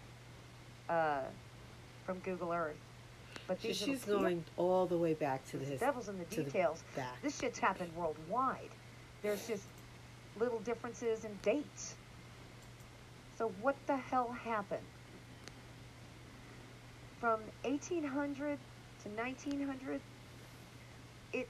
Uh, 0.90 1.22
from 2.06 2.20
Google 2.20 2.52
Earth. 2.52 2.76
But 3.48 3.62
these 3.62 3.78
She's 3.78 4.06
little- 4.08 4.22
yeah, 4.24 4.30
going 4.30 4.44
all 4.58 4.86
the 4.86 4.98
way 4.98 5.14
back 5.14 5.46
to 5.52 5.58
the 5.58 5.66
the 5.66 5.78
devil's 5.78 6.10
in 6.10 6.18
the 6.20 6.26
the 6.26 6.44
details. 6.44 6.84
back. 6.96 7.22
This 7.22 7.40
shit's 7.40 7.60
happened 7.60 7.92
worldwide. 7.96 8.70
There's 9.26 9.48
just 9.48 9.64
little 10.40 10.60
differences 10.60 11.26
in 11.26 11.32
dates. 11.42 11.96
So, 13.40 13.52
what 13.60 13.76
the 13.88 13.98
hell 13.98 14.32
happened? 14.32 14.86
From 17.20 17.40
1800 17.64 18.60
to 19.02 19.10
1900, 19.10 20.00
it 21.34 21.50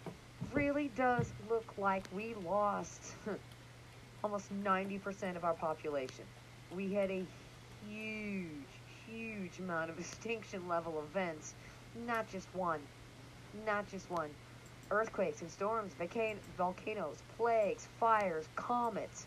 really 0.53 0.89
does 0.95 1.29
look 1.49 1.65
like 1.77 2.05
we 2.15 2.33
lost 2.45 3.01
almost 4.23 4.53
90% 4.63 5.35
of 5.35 5.43
our 5.43 5.53
population. 5.55 6.23
We 6.73 6.93
had 6.93 7.11
a 7.11 7.25
huge, 7.85 8.51
huge 9.05 9.59
amount 9.59 9.89
of 9.89 9.99
extinction 9.99 10.65
level 10.69 11.03
events, 11.11 11.55
not 12.07 12.31
just 12.31 12.47
one, 12.53 12.79
not 13.65 13.85
just 13.91 14.09
one. 14.09 14.29
Earthquakes 14.91 15.41
and 15.41 15.49
storms, 15.49 15.93
volcan- 15.93 16.39
volcanoes, 16.57 17.17
plagues, 17.37 17.87
fires, 17.99 18.47
comets, 18.55 19.25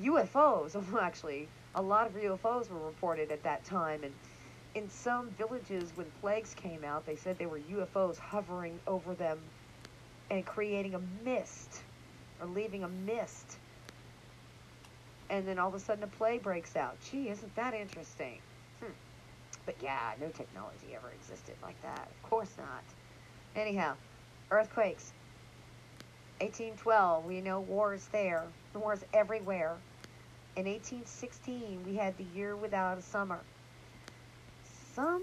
UFOs. 0.00 0.76
Actually, 1.00 1.48
a 1.74 1.82
lot 1.82 2.06
of 2.06 2.14
UFOs 2.14 2.70
were 2.70 2.78
reported 2.78 3.32
at 3.32 3.42
that 3.42 3.64
time, 3.64 4.04
and 4.04 4.14
in 4.74 4.88
some 4.88 5.30
villages, 5.30 5.92
when 5.96 6.06
plagues 6.20 6.54
came 6.54 6.84
out, 6.84 7.04
they 7.04 7.16
said 7.16 7.38
there 7.38 7.48
were 7.48 7.60
UFOs 7.60 8.18
hovering 8.18 8.78
over 8.86 9.14
them 9.14 9.38
and 10.30 10.44
creating 10.44 10.94
a 10.94 11.00
mist 11.24 11.82
or 12.40 12.46
leaving 12.46 12.84
a 12.84 12.88
mist. 12.88 13.58
And 15.30 15.46
then 15.46 15.58
all 15.58 15.68
of 15.68 15.74
a 15.74 15.80
sudden 15.80 16.04
a 16.04 16.06
plague 16.06 16.42
breaks 16.42 16.76
out. 16.76 16.96
Gee, 17.10 17.28
isn't 17.28 17.54
that 17.56 17.74
interesting? 17.74 18.38
Hmm. 18.80 18.92
But 19.66 19.74
yeah, 19.82 20.12
no 20.20 20.28
technology 20.28 20.94
ever 20.94 21.10
existed 21.10 21.54
like 21.62 21.80
that. 21.82 22.08
Of 22.10 22.30
course 22.30 22.54
not. 22.56 22.84
Anyhow, 23.56 23.94
earthquakes. 24.50 25.12
1812, 26.40 27.24
we 27.24 27.40
know 27.40 27.60
war 27.60 27.94
is 27.94 28.06
there. 28.08 28.44
The 28.72 28.88
is 28.90 29.04
everywhere. 29.12 29.76
In 30.56 30.66
1816, 30.66 31.84
we 31.84 31.96
had 31.96 32.16
the 32.16 32.26
year 32.34 32.56
without 32.56 32.98
a 32.98 33.02
summer. 33.02 33.40
Some 34.94 35.22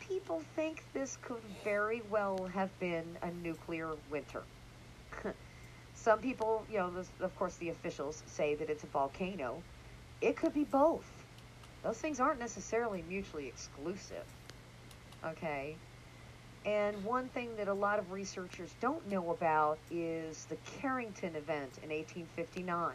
people 0.00 0.42
think 0.56 0.84
this 0.92 1.18
could 1.22 1.42
very 1.62 2.02
well 2.10 2.46
have 2.52 2.76
been 2.78 3.16
a 3.22 3.30
nuclear 3.30 3.90
winter. 4.10 4.42
Some 5.94 6.18
people, 6.18 6.66
you 6.70 6.78
know, 6.78 6.92
of 7.20 7.38
course, 7.38 7.56
the 7.56 7.70
officials 7.70 8.22
say 8.26 8.54
that 8.56 8.68
it's 8.68 8.84
a 8.84 8.88
volcano. 8.88 9.62
It 10.20 10.36
could 10.36 10.52
be 10.52 10.64
both. 10.64 11.06
Those 11.82 11.98
things 11.98 12.20
aren't 12.20 12.40
necessarily 12.40 13.04
mutually 13.08 13.46
exclusive. 13.46 14.24
Okay? 15.24 15.76
And 16.64 17.02
one 17.04 17.28
thing 17.28 17.50
that 17.56 17.68
a 17.68 17.74
lot 17.74 17.98
of 17.98 18.10
researchers 18.10 18.70
don't 18.80 19.06
know 19.10 19.30
about 19.30 19.78
is 19.90 20.46
the 20.46 20.56
Carrington 20.80 21.36
event 21.36 21.78
in 21.82 21.90
1859. 21.90 22.94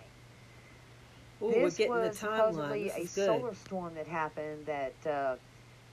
Ooh, 1.41 1.47
this 1.47 1.55
we're 1.55 1.69
getting 1.69 1.93
was 1.93 2.09
the 2.09 2.17
supposedly 2.17 2.83
This 2.85 2.97
a 2.97 3.25
solar 3.25 3.53
storm 3.53 3.93
that 3.95 4.07
happened 4.07 4.65
that 4.65 4.93
uh, 5.07 5.35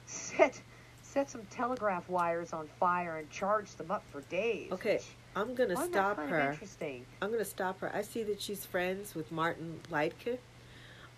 set 0.07 0.61
set 1.03 1.31
some 1.31 1.43
telegraph 1.51 2.09
wires 2.09 2.53
on 2.53 2.69
fire 2.81 3.19
and 3.19 3.31
charged 3.31 3.79
them 3.79 3.91
up 3.91 4.03
for 4.11 4.23
days. 4.23 4.73
Okay, 4.73 5.01
I'm 5.35 5.55
find 5.55 5.71
that 5.71 5.93
stop 5.93 6.17
her. 6.17 6.51
Interesting. 6.51 7.07
I'm 7.23 7.31
gonna 7.31 7.45
stop 7.45 7.81
her. 7.81 7.95
I 7.95 8.03
see 8.03 8.23
that 8.25 8.41
she's 8.41 8.65
friends 8.65 9.15
with 9.15 9.31
Martin 9.31 9.81
Leitke. 9.91 10.39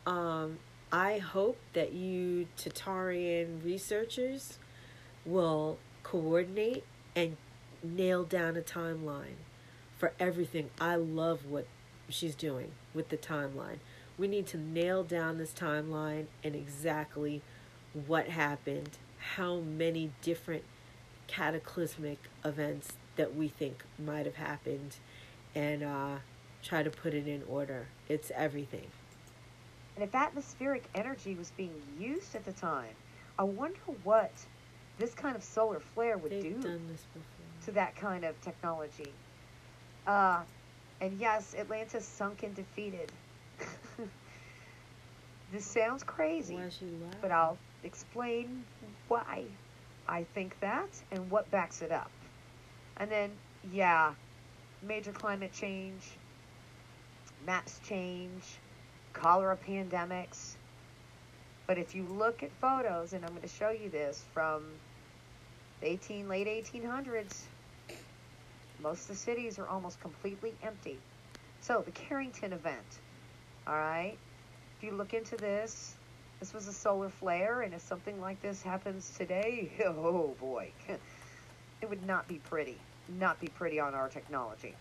Um, 0.07 0.59
I 0.93 1.19
hope 1.19 1.59
that 1.73 1.93
you 1.93 2.47
Tartarian 2.57 3.65
researchers 3.65 4.59
will 5.25 5.79
coordinate 6.11 6.85
and 7.15 7.37
nail 7.83 8.25
down 8.25 8.57
a 8.57 8.61
timeline 8.61 9.37
for 9.99 10.13
everything. 10.19 10.71
I 10.81 10.97
love 10.97 11.45
what 11.45 11.67
she's 12.09 12.35
doing 12.35 12.71
with 12.95 13.11
the 13.11 13.19
timeline. 13.19 13.79
We 14.17 14.27
need 14.27 14.47
to 14.49 14.57
nail 14.57 15.05
down 15.05 15.37
this 15.37 15.53
timeline 15.53 16.27
and 16.43 16.55
exactly 16.55 17.43
what 18.07 18.29
happened, 18.29 18.91
how 19.35 19.57
many 19.57 20.11
different 20.23 20.65
cataclysmic 21.27 22.19
events 22.43 22.95
that 23.17 23.35
we 23.37 23.49
think 23.49 23.85
might 23.99 24.25
have 24.25 24.37
happened, 24.37 24.97
and 25.55 25.83
uh, 25.83 26.17
try 26.63 26.83
to 26.83 26.91
put 26.91 27.13
it 27.13 27.29
in 27.29 27.43
order. 27.47 27.89
It's 28.09 28.33
everything. 28.35 28.87
And 29.95 30.05
if 30.05 30.15
atmospheric 30.15 30.85
energy 30.95 31.35
was 31.35 31.51
being 31.51 31.83
used 31.99 32.35
at 32.35 32.47
the 32.47 32.53
time, 32.53 32.95
I 33.39 33.43
wonder 33.43 33.81
what 34.05 34.33
this 34.99 35.15
kind 35.15 35.37
of 35.37 35.43
solar 35.43 35.81
flare 35.81 36.19
would 36.19 36.33
They've 36.33 36.43
do 36.43 36.63
done 36.63 36.83
this 36.91 37.03
before. 37.15 37.23
to 37.67 37.73
that 37.73 37.97
kind 37.97 38.25
of 38.25 38.41
technology. 38.41 39.13
Uh, 40.07 40.41
and 41.01 41.19
yes, 41.21 41.55
Atlantis 41.57 42.05
sunk 42.05 42.43
and 42.43 42.55
defeated. 42.55 43.13
this 45.53 45.65
sounds 45.65 46.03
crazy, 46.03 46.59
but 47.21 47.31
I'll 47.31 47.59
explain 47.85 48.65
why 49.07 49.45
I 50.09 50.25
think 50.35 50.59
that 50.61 50.89
and 51.13 51.31
what 51.31 51.51
backs 51.51 51.83
it 51.83 51.93
up. 51.93 52.11
And 52.97 53.11
then, 53.11 53.31
yeah, 53.73 54.15
major 54.83 55.13
climate 55.13 55.53
change, 55.53 56.03
maps 57.47 57.81
change, 57.87 58.43
cholera 59.13 59.57
pandemics. 59.57 60.55
But 61.67 61.79
if 61.79 61.95
you 61.95 62.05
look 62.05 62.43
at 62.43 62.51
photos, 62.61 63.13
and 63.13 63.25
I'm 63.25 63.31
going 63.31 63.43
to 63.43 63.49
show 63.49 63.71
you 63.71 63.91
this 63.91 64.25
from 64.33 64.65
the 65.81 65.89
18 65.89 66.29
late 66.29 66.47
1800s, 66.47 67.43
most 68.83 69.03
of 69.03 69.09
the 69.09 69.15
cities 69.15 69.59
are 69.59 69.67
almost 69.67 70.01
completely 70.01 70.55
empty. 70.63 70.99
So 71.61 71.83
the 71.85 71.91
Carrington 71.91 72.53
event, 72.53 73.01
all 73.67 73.75
right. 73.75 74.17
If 74.77 74.85
you 74.85 74.93
look 74.93 75.13
into 75.13 75.37
this, 75.37 75.95
this 76.41 76.55
was 76.55 76.69
a 76.69 76.73
solar 76.73 77.09
flare, 77.09 77.63
and 77.63 77.75
if 77.75 77.81
something 77.81 78.21
like 78.21 78.41
this 78.41 78.63
happens 78.63 79.13
today, 79.17 79.71
oh 79.87 80.35
boy, 80.41 80.71
it 81.83 81.89
would 81.89 82.07
not 82.07 82.29
be 82.29 82.37
pretty. 82.37 82.79
Not 83.19 83.41
be 83.41 83.49
pretty 83.49 83.81
on 83.81 83.95
our 83.95 84.09
technology. 84.09 84.75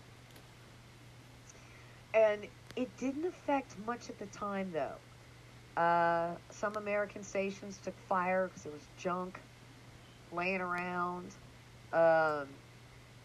And 2.14 2.46
it 2.76 2.96
didn't 2.98 3.26
affect 3.26 3.74
much 3.86 4.08
at 4.08 4.18
the 4.18 4.26
time, 4.26 4.72
though. 4.72 5.80
Uh, 5.80 6.34
some 6.50 6.76
American 6.76 7.22
stations 7.22 7.78
took 7.84 7.94
fire 8.08 8.48
because 8.48 8.62
there 8.64 8.72
was 8.72 8.82
junk 8.98 9.40
laying 10.32 10.60
around. 10.60 11.34
Um, 11.92 12.48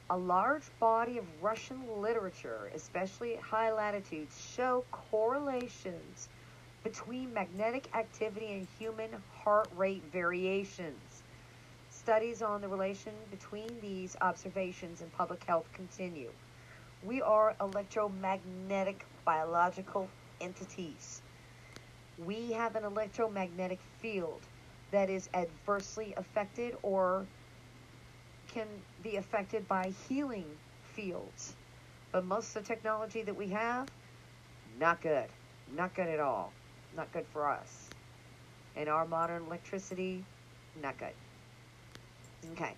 a 0.09 0.17
large 0.17 0.63
body 0.79 1.17
of 1.17 1.25
Russian 1.41 1.81
literature, 1.99 2.69
especially 2.75 3.35
at 3.35 3.41
high 3.41 3.71
latitudes, 3.71 4.39
show 4.55 4.83
correlations 4.91 6.29
between 6.83 7.33
magnetic 7.33 7.87
activity 7.95 8.51
and 8.51 8.67
human 8.77 9.09
heart 9.43 9.69
rate 9.75 10.03
variations. 10.11 11.23
Studies 11.89 12.41
on 12.41 12.61
the 12.61 12.67
relation 12.67 13.13
between 13.31 13.69
these 13.81 14.17
observations 14.21 15.01
and 15.01 15.11
public 15.13 15.43
health 15.45 15.65
continue. 15.73 16.31
We 17.03 17.21
are 17.21 17.55
electromagnetic 17.61 19.05
biological 19.23 20.09
entities. 20.41 21.21
We 22.17 22.51
have 22.51 22.75
an 22.75 22.83
electromagnetic 22.83 23.79
field 24.01 24.41
that 24.93 25.09
is 25.09 25.27
adversely 25.33 26.13
affected 26.17 26.77
or 26.83 27.25
can 28.53 28.67
be 29.01 29.15
affected 29.15 29.67
by 29.67 29.91
healing 30.07 30.45
fields. 30.93 31.55
But 32.11 32.25
most 32.25 32.55
of 32.55 32.61
the 32.61 32.67
technology 32.67 33.23
that 33.23 33.35
we 33.35 33.47
have, 33.47 33.87
not 34.79 35.01
good. 35.01 35.25
Not 35.75 35.95
good 35.95 36.07
at 36.07 36.19
all. 36.19 36.53
Not 36.95 37.11
good 37.11 37.25
for 37.33 37.49
us. 37.49 37.89
And 38.75 38.87
our 38.87 39.05
modern 39.05 39.43
electricity, 39.47 40.23
not 40.81 40.95
good. 40.99 41.13
Okay. 42.51 42.75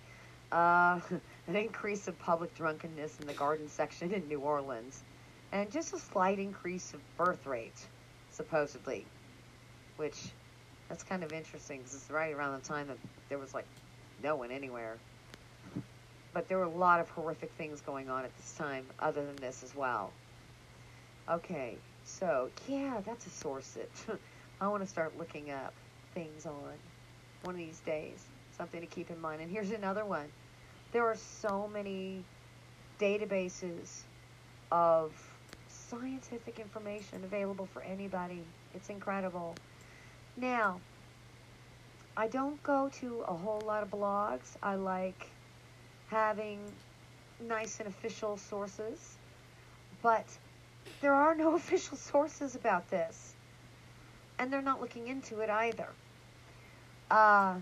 Uh, 0.50 1.00
an 1.48 1.56
increase 1.56 2.08
of 2.08 2.18
public 2.18 2.54
drunkenness 2.54 3.20
in 3.20 3.26
the 3.26 3.34
garden 3.34 3.68
section 3.68 4.14
in 4.14 4.26
New 4.26 4.40
Orleans. 4.40 5.02
And 5.52 5.70
just 5.70 5.92
a 5.92 5.98
slight 5.98 6.38
increase 6.38 6.94
of 6.94 7.00
birth 7.18 7.44
rate, 7.44 7.86
supposedly. 8.30 9.04
Which, 9.96 10.30
that's 10.88 11.02
kind 11.02 11.22
of 11.22 11.32
interesting 11.32 11.78
because 11.78 11.94
it's 11.94 12.10
right 12.10 12.34
around 12.34 12.60
the 12.60 12.66
time 12.66 12.88
that 12.88 12.98
there 13.28 13.38
was 13.38 13.54
like 13.54 13.66
no 14.22 14.36
one 14.36 14.50
anywhere. 14.50 14.96
But 16.32 16.48
there 16.48 16.58
were 16.58 16.64
a 16.64 16.68
lot 16.68 17.00
of 17.00 17.08
horrific 17.10 17.50
things 17.52 17.80
going 17.80 18.10
on 18.10 18.24
at 18.24 18.36
this 18.36 18.52
time, 18.52 18.84
other 19.00 19.24
than 19.24 19.36
this 19.36 19.62
as 19.62 19.74
well. 19.74 20.12
Okay, 21.28 21.76
so 22.04 22.50
yeah, 22.68 23.00
that's 23.04 23.26
a 23.26 23.30
source 23.30 23.70
that 23.70 24.18
I 24.60 24.68
want 24.68 24.82
to 24.82 24.88
start 24.88 25.18
looking 25.18 25.50
up 25.50 25.72
things 26.14 26.46
on 26.46 26.54
one 27.42 27.54
of 27.54 27.58
these 27.58 27.80
days. 27.80 28.24
Something 28.56 28.80
to 28.80 28.86
keep 28.86 29.10
in 29.10 29.20
mind. 29.20 29.40
And 29.42 29.50
here's 29.50 29.70
another 29.70 30.04
one. 30.04 30.26
There 30.92 31.04
are 31.04 31.16
so 31.16 31.68
many 31.72 32.24
databases 33.00 34.02
of 34.70 35.12
scientific 35.68 36.58
information 36.58 37.22
available 37.24 37.66
for 37.66 37.82
anybody. 37.82 38.42
It's 38.74 38.88
incredible. 38.88 39.54
Now, 40.36 40.80
I 42.16 42.28
don't 42.28 42.62
go 42.62 42.90
to 43.00 43.20
a 43.28 43.34
whole 43.34 43.60
lot 43.60 43.82
of 43.82 43.90
blogs. 43.90 44.56
I 44.62 44.74
like 44.76 45.30
having 46.08 46.60
nice 47.40 47.80
and 47.80 47.88
official 47.88 48.36
sources, 48.36 49.18
but 50.02 50.26
there 51.00 51.14
are 51.14 51.34
no 51.34 51.54
official 51.56 51.96
sources 51.96 52.54
about 52.54 52.88
this. 52.90 53.34
and 54.38 54.52
they're 54.52 54.62
not 54.62 54.80
looking 54.80 55.08
into 55.08 55.40
it 55.40 55.50
either. 55.50 55.88
Uh, 57.10 57.56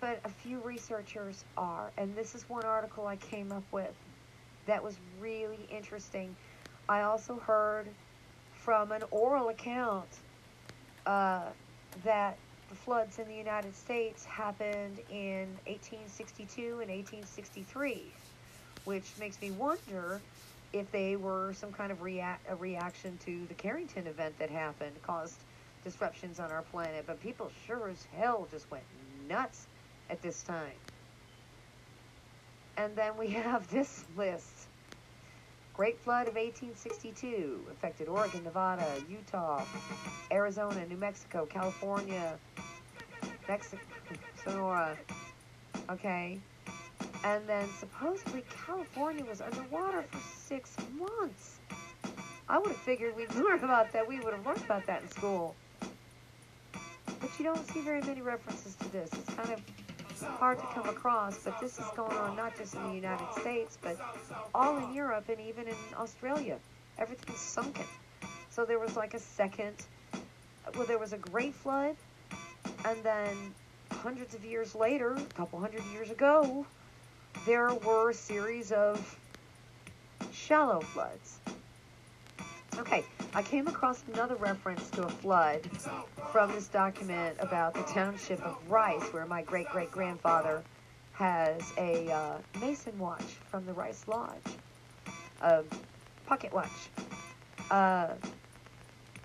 but 0.00 0.20
a 0.24 0.28
few 0.28 0.60
researchers 0.60 1.44
are, 1.56 1.90
and 1.96 2.14
this 2.16 2.34
is 2.34 2.48
one 2.48 2.64
article 2.64 3.06
I 3.06 3.16
came 3.16 3.52
up 3.52 3.64
with 3.72 3.94
that 4.66 4.82
was 4.82 4.96
really 5.20 5.66
interesting. 5.70 6.36
I 6.88 7.02
also 7.02 7.36
heard 7.38 7.88
from 8.68 8.92
an 8.92 9.02
oral 9.10 9.48
account 9.48 10.18
uh, 11.06 11.40
that 12.04 12.36
the 12.68 12.74
floods 12.74 13.18
in 13.18 13.26
the 13.26 13.34
United 13.34 13.74
States 13.74 14.26
happened 14.26 14.98
in 15.08 15.48
1862 15.64 16.80
and 16.82 16.90
1863, 16.90 18.02
which 18.84 19.10
makes 19.18 19.40
me 19.40 19.50
wonder 19.52 20.20
if 20.74 20.92
they 20.92 21.16
were 21.16 21.54
some 21.54 21.72
kind 21.72 21.90
of 21.90 22.02
react 22.02 22.44
a 22.50 22.56
reaction 22.56 23.18
to 23.24 23.46
the 23.46 23.54
Carrington 23.54 24.06
event 24.06 24.38
that 24.38 24.50
happened, 24.50 24.92
caused 25.02 25.38
disruptions 25.82 26.38
on 26.38 26.50
our 26.50 26.60
planet. 26.60 27.04
But 27.06 27.22
people 27.22 27.50
sure 27.66 27.88
as 27.88 28.06
hell 28.18 28.48
just 28.50 28.70
went 28.70 28.84
nuts 29.30 29.66
at 30.10 30.20
this 30.20 30.42
time. 30.42 30.76
And 32.76 32.94
then 32.94 33.16
we 33.16 33.28
have 33.30 33.70
this 33.70 34.04
list. 34.14 34.57
Great 35.78 35.96
Flood 36.00 36.26
of 36.26 36.34
1862 36.34 37.64
affected 37.70 38.08
Oregon, 38.08 38.42
Nevada, 38.42 38.84
Utah, 39.08 39.62
Arizona, 40.32 40.84
New 40.86 40.96
Mexico, 40.96 41.46
California, 41.46 42.36
Mexico, 43.48 43.80
Sonora. 44.42 44.98
Okay. 45.88 46.40
And 47.22 47.48
then 47.48 47.68
supposedly 47.78 48.42
California 48.66 49.24
was 49.24 49.40
underwater 49.40 50.02
for 50.02 50.18
six 50.36 50.76
months. 50.98 51.60
I 52.48 52.58
would 52.58 52.70
have 52.70 52.76
figured 52.78 53.14
we'd 53.14 53.32
learn 53.36 53.62
about 53.62 53.92
that. 53.92 54.08
We 54.08 54.18
would 54.18 54.34
have 54.34 54.44
learned 54.44 54.64
about 54.64 54.84
that 54.86 55.02
in 55.02 55.08
school. 55.12 55.54
But 57.20 57.30
you 57.38 57.44
don't 57.44 57.64
see 57.68 57.82
very 57.82 58.00
many 58.00 58.20
references 58.20 58.74
to 58.74 58.90
this. 58.90 59.10
It's 59.12 59.32
kind 59.32 59.52
of 59.52 59.60
hard 60.22 60.58
to 60.58 60.66
come 60.66 60.88
across, 60.88 61.38
but 61.38 61.58
this 61.60 61.78
is 61.78 61.84
going 61.96 62.16
on 62.16 62.36
not 62.36 62.56
just 62.56 62.74
in 62.74 62.82
the 62.88 62.94
United 62.94 63.32
States, 63.40 63.78
but 63.82 63.96
all 64.54 64.78
in 64.78 64.92
Europe 64.92 65.28
and 65.28 65.40
even 65.40 65.66
in 65.66 65.74
Australia. 65.96 66.58
Everything's 66.98 67.40
sunken. 67.40 67.84
So 68.50 68.64
there 68.64 68.78
was 68.78 68.96
like 68.96 69.14
a 69.14 69.20
second, 69.20 69.74
well, 70.74 70.86
there 70.86 70.98
was 70.98 71.12
a 71.12 71.18
great 71.18 71.54
flood, 71.54 71.96
and 72.84 73.02
then 73.02 73.54
hundreds 73.92 74.34
of 74.34 74.44
years 74.44 74.74
later, 74.74 75.14
a 75.14 75.34
couple 75.34 75.60
hundred 75.60 75.82
years 75.92 76.10
ago, 76.10 76.66
there 77.46 77.72
were 77.74 78.10
a 78.10 78.14
series 78.14 78.72
of 78.72 79.18
shallow 80.32 80.80
floods. 80.80 81.38
Okay, 82.78 83.04
I 83.34 83.42
came 83.42 83.68
across 83.68 84.02
another 84.12 84.36
reference 84.36 84.88
to 84.90 85.04
a 85.04 85.08
flood 85.08 85.60
from 86.32 86.52
this 86.52 86.68
document 86.68 87.36
about 87.40 87.74
the 87.74 87.82
township 87.82 88.40
of 88.42 88.56
Rice, 88.68 89.02
where 89.12 89.26
my 89.26 89.42
great 89.42 89.68
great 89.68 89.90
grandfather 89.90 90.62
has 91.12 91.60
a 91.76 92.10
uh, 92.10 92.38
Mason 92.60 92.98
watch 92.98 93.22
from 93.50 93.66
the 93.66 93.72
Rice 93.72 94.04
Lodge, 94.06 94.32
a 95.42 95.62
pocket 96.26 96.52
watch. 96.52 96.70
Uh, 97.70 98.08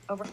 over, 0.09 0.25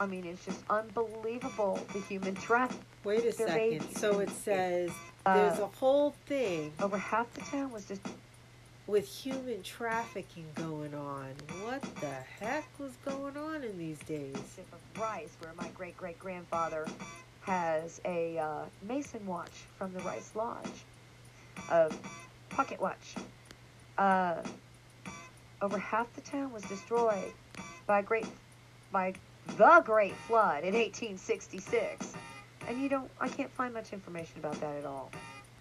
I 0.00 0.06
mean, 0.06 0.24
it's 0.24 0.44
just 0.44 0.60
unbelievable 0.70 1.80
the 1.92 2.00
human 2.00 2.34
traffic. 2.34 2.78
Wait 3.04 3.24
a 3.24 3.32
second. 3.32 3.82
So 3.96 4.20
it 4.20 4.30
says 4.30 4.90
Uh, 5.26 5.34
there's 5.34 5.58
a 5.58 5.66
whole 5.66 6.14
thing 6.26 6.72
Over 6.80 6.98
half 6.98 7.32
the 7.34 7.40
town 7.42 7.72
was 7.72 7.84
just 7.84 8.00
with 8.86 9.06
human 9.06 9.62
trafficking 9.62 10.46
going 10.54 10.94
on. 10.94 11.34
What 11.62 11.82
the 12.00 12.06
heck 12.40 12.66
was 12.78 12.92
going 13.04 13.36
on 13.36 13.62
in 13.62 13.78
these 13.78 13.98
days? 14.00 14.36
Rice, 14.98 15.30
where 15.40 15.52
my 15.56 15.68
great 15.68 15.96
great 15.96 16.18
grandfather 16.18 16.86
has 17.42 18.00
a 18.04 18.38
uh, 18.38 18.64
Mason 18.86 19.24
watch 19.26 19.64
from 19.78 19.92
the 19.92 20.00
Rice 20.00 20.30
Lodge, 20.34 20.84
a 21.70 21.90
pocket 22.50 22.80
watch. 22.80 23.14
Uh, 23.98 24.36
over 25.60 25.78
half 25.78 26.12
the 26.14 26.20
town 26.20 26.52
was 26.52 26.62
destroyed 26.64 27.32
by 27.86 28.02
great 28.02 28.26
by 28.90 29.14
the 29.56 29.82
Great 29.84 30.14
Flood 30.14 30.64
in 30.64 30.74
1866, 30.74 32.12
and 32.68 32.80
you 32.80 32.88
don't. 32.88 33.10
I 33.20 33.28
can't 33.28 33.50
find 33.50 33.72
much 33.72 33.92
information 33.92 34.38
about 34.38 34.60
that 34.60 34.76
at 34.76 34.84
all. 34.84 35.10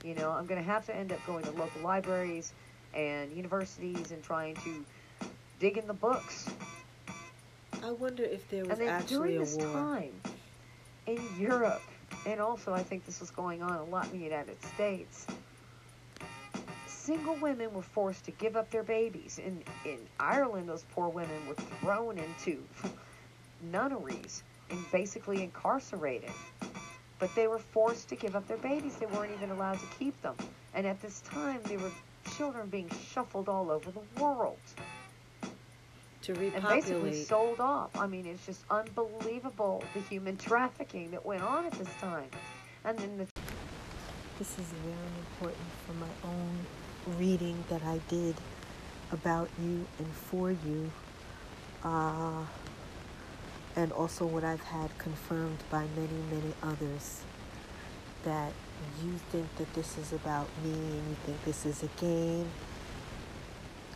You 0.04 0.16
know, 0.16 0.32
I'm 0.32 0.48
going 0.48 0.60
to 0.60 0.68
have 0.68 0.86
to 0.88 0.96
end 0.96 1.12
up 1.12 1.20
going 1.28 1.44
to 1.46 1.52
local 1.52 1.82
libraries 1.82 2.54
and 2.94 3.32
universities 3.32 4.12
and 4.12 4.24
trying 4.24 4.56
to 4.56 4.86
dig 5.60 5.78
in 5.78 5.88
the 5.88 5.94
books 5.94 6.50
I 7.84 7.92
wonder 7.92 8.24
if 8.24 8.48
there 8.50 8.64
was 8.64 8.72
and 8.72 8.82
then 8.82 8.90
actually 8.90 9.34
during 9.34 9.36
a 9.38 9.40
this 9.40 9.56
war. 9.56 9.74
time 9.74 10.14
in 11.08 11.22
Europe, 11.40 11.82
and 12.28 12.40
also 12.40 12.74
I 12.74 12.84
think 12.84 13.06
this 13.06 13.20
was 13.20 13.32
going 13.32 13.64
on 13.64 13.76
a 13.76 13.84
lot 13.84 14.06
in 14.12 14.20
the 14.20 14.24
United 14.24 14.64
States, 14.64 15.26
single 16.88 17.36
women 17.36 17.74
were 17.74 17.82
forced 17.82 18.26
to 18.26 18.32
give 18.32 18.56
up 18.56 18.70
their 18.70 18.84
babies. 18.84 19.40
In 19.40 19.64
in 19.86 19.98
Ireland, 20.20 20.70
those 20.70 20.86
poor 20.94 21.10
women 21.10 21.48
were 21.48 21.56
thrown 21.56 22.20
into 22.20 22.64
nunneries 23.72 24.44
and 24.70 24.80
basically 24.92 25.44
incarcerated. 25.44 26.32
But 27.18 27.34
they 27.36 27.48
were 27.48 27.60
forced 27.60 28.10
to 28.10 28.16
give 28.16 28.36
up 28.36 28.48
their 28.48 28.58
babies. 28.58 28.96
They 28.96 29.06
weren't 29.08 29.32
even 29.34 29.52
allowed 29.52 29.80
to 29.80 29.86
keep 30.00 30.20
them. 30.22 30.36
And 30.74 30.88
at 30.88 31.02
this 31.02 31.22
time, 31.22 31.60
they 31.66 31.78
were 31.78 31.92
children 32.30 32.70
being 32.70 32.90
shuffled 33.12 33.50
all 33.50 33.72
over 33.72 33.92
the 33.92 34.22
world 34.22 34.58
to 36.24 36.34
repopulate. 36.34 36.56
and 36.56 36.64
basically 36.68 37.24
sold 37.24 37.60
off. 37.60 37.90
I 37.98 38.08
mean, 38.08 38.26
it's 38.26 38.46
just 38.46 38.62
unbelievable 38.70 39.84
the 39.94 40.02
human 40.02 40.38
trafficking 40.38 41.12
that 41.12 41.26
went 41.26 41.42
on 41.44 41.66
at 41.66 41.74
this 41.74 41.90
time. 42.00 42.30
And 42.86 42.98
then 42.98 43.18
the 43.18 43.28
This 44.40 44.58
is 44.60 44.66
very 44.84 44.98
important 45.20 45.68
for 45.86 45.94
my 45.94 46.10
own 46.24 46.66
reading 47.20 47.64
that 47.70 47.84
I 47.84 48.00
did 48.08 48.36
about 49.12 49.50
you 49.62 49.86
and 50.00 50.08
for 50.08 50.52
you, 50.52 50.92
uh, 51.84 52.44
and 53.76 53.92
also 53.92 54.26
what 54.26 54.44
I've 54.44 54.62
had 54.62 54.98
confirmed 54.98 55.60
by 55.70 55.86
many, 55.96 56.22
many 56.32 56.54
others 56.64 57.22
that 58.24 58.52
you 59.04 59.14
think 59.32 59.56
that 59.58 59.74
this 59.74 59.98
is 59.98 60.14
about 60.14 60.48
me 60.64 60.72
and 60.72 61.10
you 61.10 61.16
think 61.26 61.44
this 61.46 61.66
is 61.66 61.84
a 61.84 61.90
game 62.00 62.48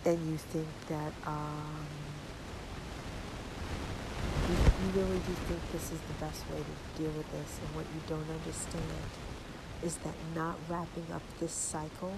and 0.06 0.30
you 0.30 0.38
think 0.38 0.68
that 0.88 1.14
um, 1.26 1.86
you, 4.50 4.56
you 4.56 5.02
really 5.02 5.20
do 5.20 5.34
think 5.48 5.60
this 5.72 5.92
is 5.92 6.00
the 6.00 6.26
best 6.26 6.48
way 6.50 6.58
to 6.58 7.02
deal 7.02 7.12
with 7.12 7.32
this 7.32 7.60
and 7.60 7.76
what 7.76 7.86
you 7.94 8.02
don't 8.08 8.30
understand 8.30 8.84
is 9.84 9.98
that 9.98 10.14
not 10.36 10.58
wrapping 10.70 11.06
up 11.14 11.22
this 11.40 11.52
cycle 11.52 12.14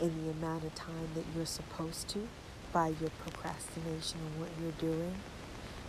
in 0.00 0.24
the 0.24 0.30
amount 0.32 0.64
of 0.64 0.74
time 0.74 1.08
that 1.14 1.24
you're 1.34 1.46
supposed 1.46 2.08
to 2.08 2.28
by 2.72 2.88
your 2.88 3.10
procrastination 3.22 4.18
and 4.18 4.40
what 4.40 4.50
you're 4.60 4.92
doing, 4.92 5.14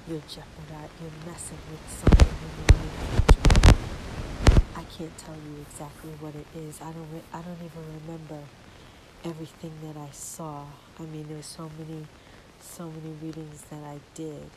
you're 0.07 0.19
jeopardizing, 0.27 0.91
you're 1.01 1.31
messing 1.31 1.57
with 1.71 1.81
something 1.89 2.27
in 2.27 2.67
the 2.67 3.21
future. 3.21 3.64
I 4.77 4.83
can't 4.83 5.17
tell 5.17 5.35
you 5.35 5.65
exactly 5.69 6.11
what 6.19 6.35
it 6.35 6.47
is. 6.53 6.81
I 6.81 6.91
don't. 6.91 7.07
Re- 7.13 7.29
I 7.33 7.41
don't 7.41 7.59
even 7.63 8.01
remember 8.05 8.43
everything 9.23 9.71
that 9.83 9.97
I 9.97 10.09
saw. 10.11 10.65
I 10.99 11.03
mean, 11.03 11.27
there's 11.29 11.45
so 11.45 11.71
many, 11.79 12.05
so 12.59 12.89
many 12.89 13.15
readings 13.21 13.61
that 13.69 13.83
I 13.83 13.99
did. 14.13 14.49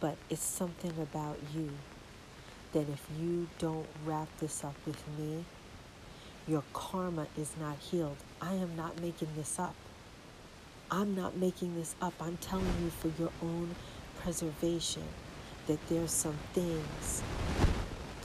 But 0.00 0.16
it's 0.28 0.44
something 0.44 0.92
about 1.00 1.38
you 1.54 1.70
that 2.72 2.86
if 2.90 3.06
you 3.18 3.48
don't 3.58 3.86
wrap 4.04 4.28
this 4.40 4.62
up 4.62 4.74
with 4.86 5.02
me, 5.18 5.44
your 6.46 6.62
karma 6.74 7.26
is 7.36 7.52
not 7.58 7.78
healed. 7.78 8.18
I 8.42 8.54
am 8.54 8.76
not 8.76 9.00
making 9.00 9.28
this 9.36 9.58
up. 9.58 9.74
I'm 10.90 11.14
not 11.14 11.36
making 11.36 11.74
this 11.76 11.94
up. 12.02 12.12
I'm 12.20 12.36
telling 12.36 12.66
you 12.82 12.90
for 12.90 13.10
your 13.20 13.32
own 13.42 13.74
preservation 14.20 15.04
that 15.66 15.78
there's 15.88 16.10
some 16.10 16.38
things 16.52 17.22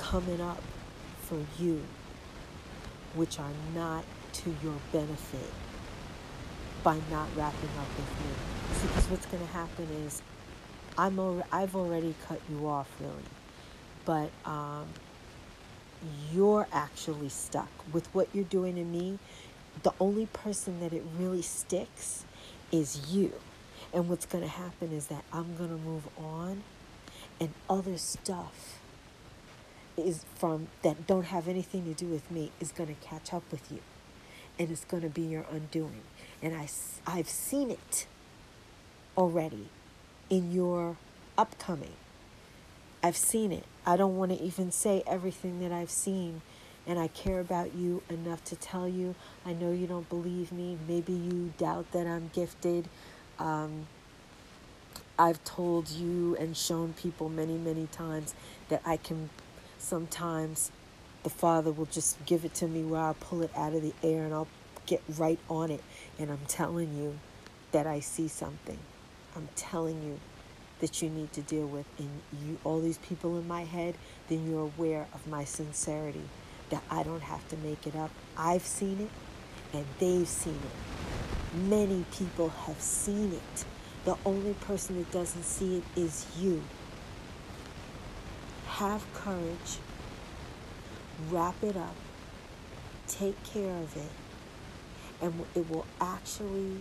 coming 0.03 0.41
up 0.41 0.61
for 1.21 1.39
you 1.59 1.81
which 3.15 3.39
are 3.39 3.51
not 3.73 4.03
to 4.33 4.55
your 4.63 4.75
benefit 4.91 5.51
by 6.83 6.97
not 7.09 7.27
wrapping 7.35 7.69
up 7.79 7.87
with 7.95 8.09
me. 8.19 8.33
See, 8.73 8.87
because 8.87 9.09
what's 9.09 9.25
going 9.27 9.45
to 9.45 9.53
happen 9.53 9.87
is 10.05 10.21
I'm 10.97 11.19
al- 11.19 11.45
I've 11.51 11.75
already 11.75 12.15
cut 12.27 12.41
you 12.49 12.67
off, 12.67 12.89
really 12.99 13.23
but 14.05 14.29
um, 14.45 14.87
you're 16.31 16.67
actually 16.71 17.29
stuck 17.29 17.69
with 17.93 18.07
what 18.13 18.27
you're 18.33 18.43
doing 18.43 18.75
to 18.75 18.83
me. 18.83 19.19
The 19.83 19.93
only 19.99 20.25
person 20.27 20.79
that 20.81 20.93
it 20.93 21.03
really 21.17 21.41
sticks 21.41 22.25
is 22.71 23.13
you. 23.13 23.33
And 23.93 24.09
what's 24.09 24.25
going 24.25 24.43
to 24.43 24.49
happen 24.49 24.91
is 24.91 25.07
that 25.07 25.23
I'm 25.31 25.55
going 25.55 25.69
to 25.69 25.77
move 25.77 26.07
on, 26.17 26.63
and 27.39 27.53
other 27.69 27.97
stuff 27.97 28.72
is 29.97 30.25
from 30.35 30.67
that 30.83 31.07
don't 31.07 31.25
have 31.25 31.47
anything 31.47 31.85
to 31.85 31.93
do 31.93 32.07
with 32.11 32.29
me 32.31 32.51
is 32.59 32.71
going 32.71 32.93
to 32.93 33.07
catch 33.07 33.33
up 33.33 33.43
with 33.51 33.71
you, 33.71 33.79
and 34.59 34.71
it's 34.71 34.85
going 34.85 35.03
to 35.03 35.09
be 35.09 35.23
your 35.23 35.45
undoing. 35.51 36.01
And 36.41 36.55
I, 36.55 36.67
i've 37.07 37.29
seen 37.29 37.71
it. 37.71 38.07
already 39.17 39.69
in 40.29 40.51
your 40.51 40.97
upcoming. 41.37 41.93
I've 43.03 43.17
seen 43.17 43.51
it. 43.51 43.65
I 43.85 43.97
don't 43.97 44.17
want 44.17 44.31
to 44.31 44.41
even 44.41 44.71
say 44.71 45.03
everything 45.07 45.59
that 45.61 45.71
I've 45.71 45.91
seen. 45.91 46.41
And 46.87 46.99
I 46.99 47.07
care 47.07 47.39
about 47.39 47.75
you 47.75 48.03
enough 48.09 48.43
to 48.45 48.55
tell 48.55 48.87
you. 48.87 49.15
I 49.45 49.53
know 49.53 49.71
you 49.71 49.87
don't 49.87 50.09
believe 50.09 50.51
me. 50.51 50.77
Maybe 50.87 51.13
you 51.13 51.53
doubt 51.57 51.91
that 51.93 52.07
I'm 52.07 52.29
gifted. 52.33 52.89
Um, 53.39 53.87
I've 55.17 55.43
told 55.43 55.89
you 55.89 56.35
and 56.37 56.57
shown 56.57 56.93
people 56.93 57.29
many, 57.29 57.57
many 57.57 57.87
times 57.87 58.33
that 58.69 58.81
I 58.85 58.97
can 58.97 59.29
sometimes 59.83 60.71
the 61.23 61.29
Father 61.29 61.71
will 61.71 61.85
just 61.85 62.23
give 62.25 62.45
it 62.45 62.53
to 62.55 62.67
me 62.67 62.83
where 62.83 63.01
I'll 63.01 63.13
pull 63.13 63.41
it 63.41 63.51
out 63.55 63.73
of 63.73 63.81
the 63.81 63.93
air 64.01 64.23
and 64.23 64.33
I'll 64.33 64.47
get 64.85 65.01
right 65.17 65.39
on 65.49 65.71
it. 65.71 65.83
And 66.17 66.31
I'm 66.31 66.45
telling 66.47 66.97
you 66.97 67.19
that 67.71 67.85
I 67.85 67.99
see 67.99 68.27
something. 68.27 68.79
I'm 69.35 69.49
telling 69.55 70.01
you 70.03 70.19
that 70.79 71.01
you 71.01 71.09
need 71.09 71.31
to 71.33 71.41
deal 71.41 71.67
with. 71.67 71.85
And 71.97 72.09
you, 72.41 72.57
all 72.63 72.79
these 72.81 72.97
people 72.99 73.37
in 73.37 73.47
my 73.47 73.63
head, 73.63 73.95
then 74.29 74.49
you're 74.49 74.71
aware 74.77 75.07
of 75.13 75.25
my 75.27 75.43
sincerity, 75.43 76.23
that 76.69 76.83
I 76.89 77.03
don't 77.03 77.21
have 77.23 77.47
to 77.49 77.57
make 77.57 77.85
it 77.85 77.95
up. 77.95 78.11
I've 78.37 78.65
seen 78.65 78.99
it 78.99 79.09
and 79.77 79.85
they've 79.99 80.27
seen 80.27 80.55
it. 80.55 81.57
Many 81.69 82.05
people 82.11 82.49
have 82.49 82.81
seen 82.81 83.33
it. 83.33 83.65
The 84.05 84.17
only 84.25 84.53
person 84.53 84.97
that 84.97 85.11
doesn't 85.11 85.43
see 85.43 85.77
it 85.77 85.83
is 85.95 86.25
you. 86.39 86.63
Have 88.77 89.05
courage. 89.13 89.77
Wrap 91.29 91.63
it 91.63 91.77
up, 91.77 91.95
take 93.07 93.41
care 93.43 93.75
of 93.75 93.95
it, 93.95 94.11
and 95.21 95.45
it 95.53 95.69
will 95.69 95.85
actually 96.01 96.77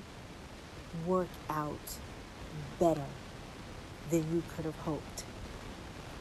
work 1.06 1.28
out 1.50 1.98
better 2.80 3.04
than 4.10 4.20
you 4.34 4.42
could 4.56 4.64
have 4.64 4.76
hoped. 4.76 5.24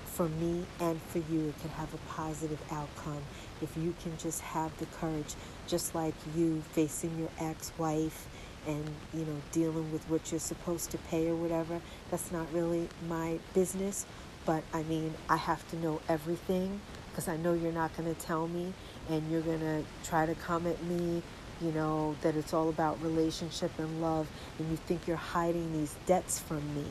For 0.03 0.27
me 0.27 0.65
and 0.81 1.01
for 1.03 1.19
you, 1.19 1.47
it 1.47 1.61
could 1.61 1.71
have 1.71 1.93
a 1.93 1.97
positive 2.09 2.61
outcome 2.69 3.23
if 3.61 3.77
you 3.77 3.95
can 4.03 4.17
just 4.17 4.41
have 4.41 4.77
the 4.77 4.87
courage, 4.87 5.35
just 5.67 5.95
like 5.95 6.15
you 6.35 6.63
facing 6.73 7.17
your 7.17 7.29
ex 7.39 7.71
wife 7.77 8.27
and 8.67 8.83
you 9.13 9.21
know 9.25 9.41
dealing 9.53 9.89
with 9.91 10.03
what 10.09 10.31
you're 10.31 10.39
supposed 10.39 10.91
to 10.91 10.97
pay 10.97 11.29
or 11.29 11.35
whatever. 11.35 11.79
That's 12.09 12.29
not 12.29 12.51
really 12.51 12.89
my 13.07 13.39
business 13.53 14.05
but 14.45 14.63
i 14.73 14.83
mean 14.83 15.13
i 15.29 15.35
have 15.35 15.67
to 15.69 15.77
know 15.77 15.99
everything 16.09 16.79
because 17.11 17.27
I 17.27 17.37
know 17.37 17.53
you're 17.53 17.73
not 17.73 17.95
going 17.95 18.13
to 18.13 18.19
tell 18.21 18.47
me 18.47 18.73
and 19.09 19.29
you're 19.29 19.41
going 19.41 19.59
to 19.59 19.83
try 20.03 20.25
to 20.25 20.33
come 20.35 20.65
at 20.65 20.81
me, 20.83 21.21
you 21.61 21.71
know, 21.71 22.15
that 22.21 22.35
it's 22.35 22.53
all 22.53 22.69
about 22.69 23.01
relationship 23.01 23.71
and 23.77 24.01
love, 24.01 24.27
and 24.57 24.69
you 24.71 24.77
think 24.77 25.07
you're 25.07 25.17
hiding 25.17 25.73
these 25.73 25.93
debts 26.05 26.39
from 26.39 26.63
me. 26.73 26.85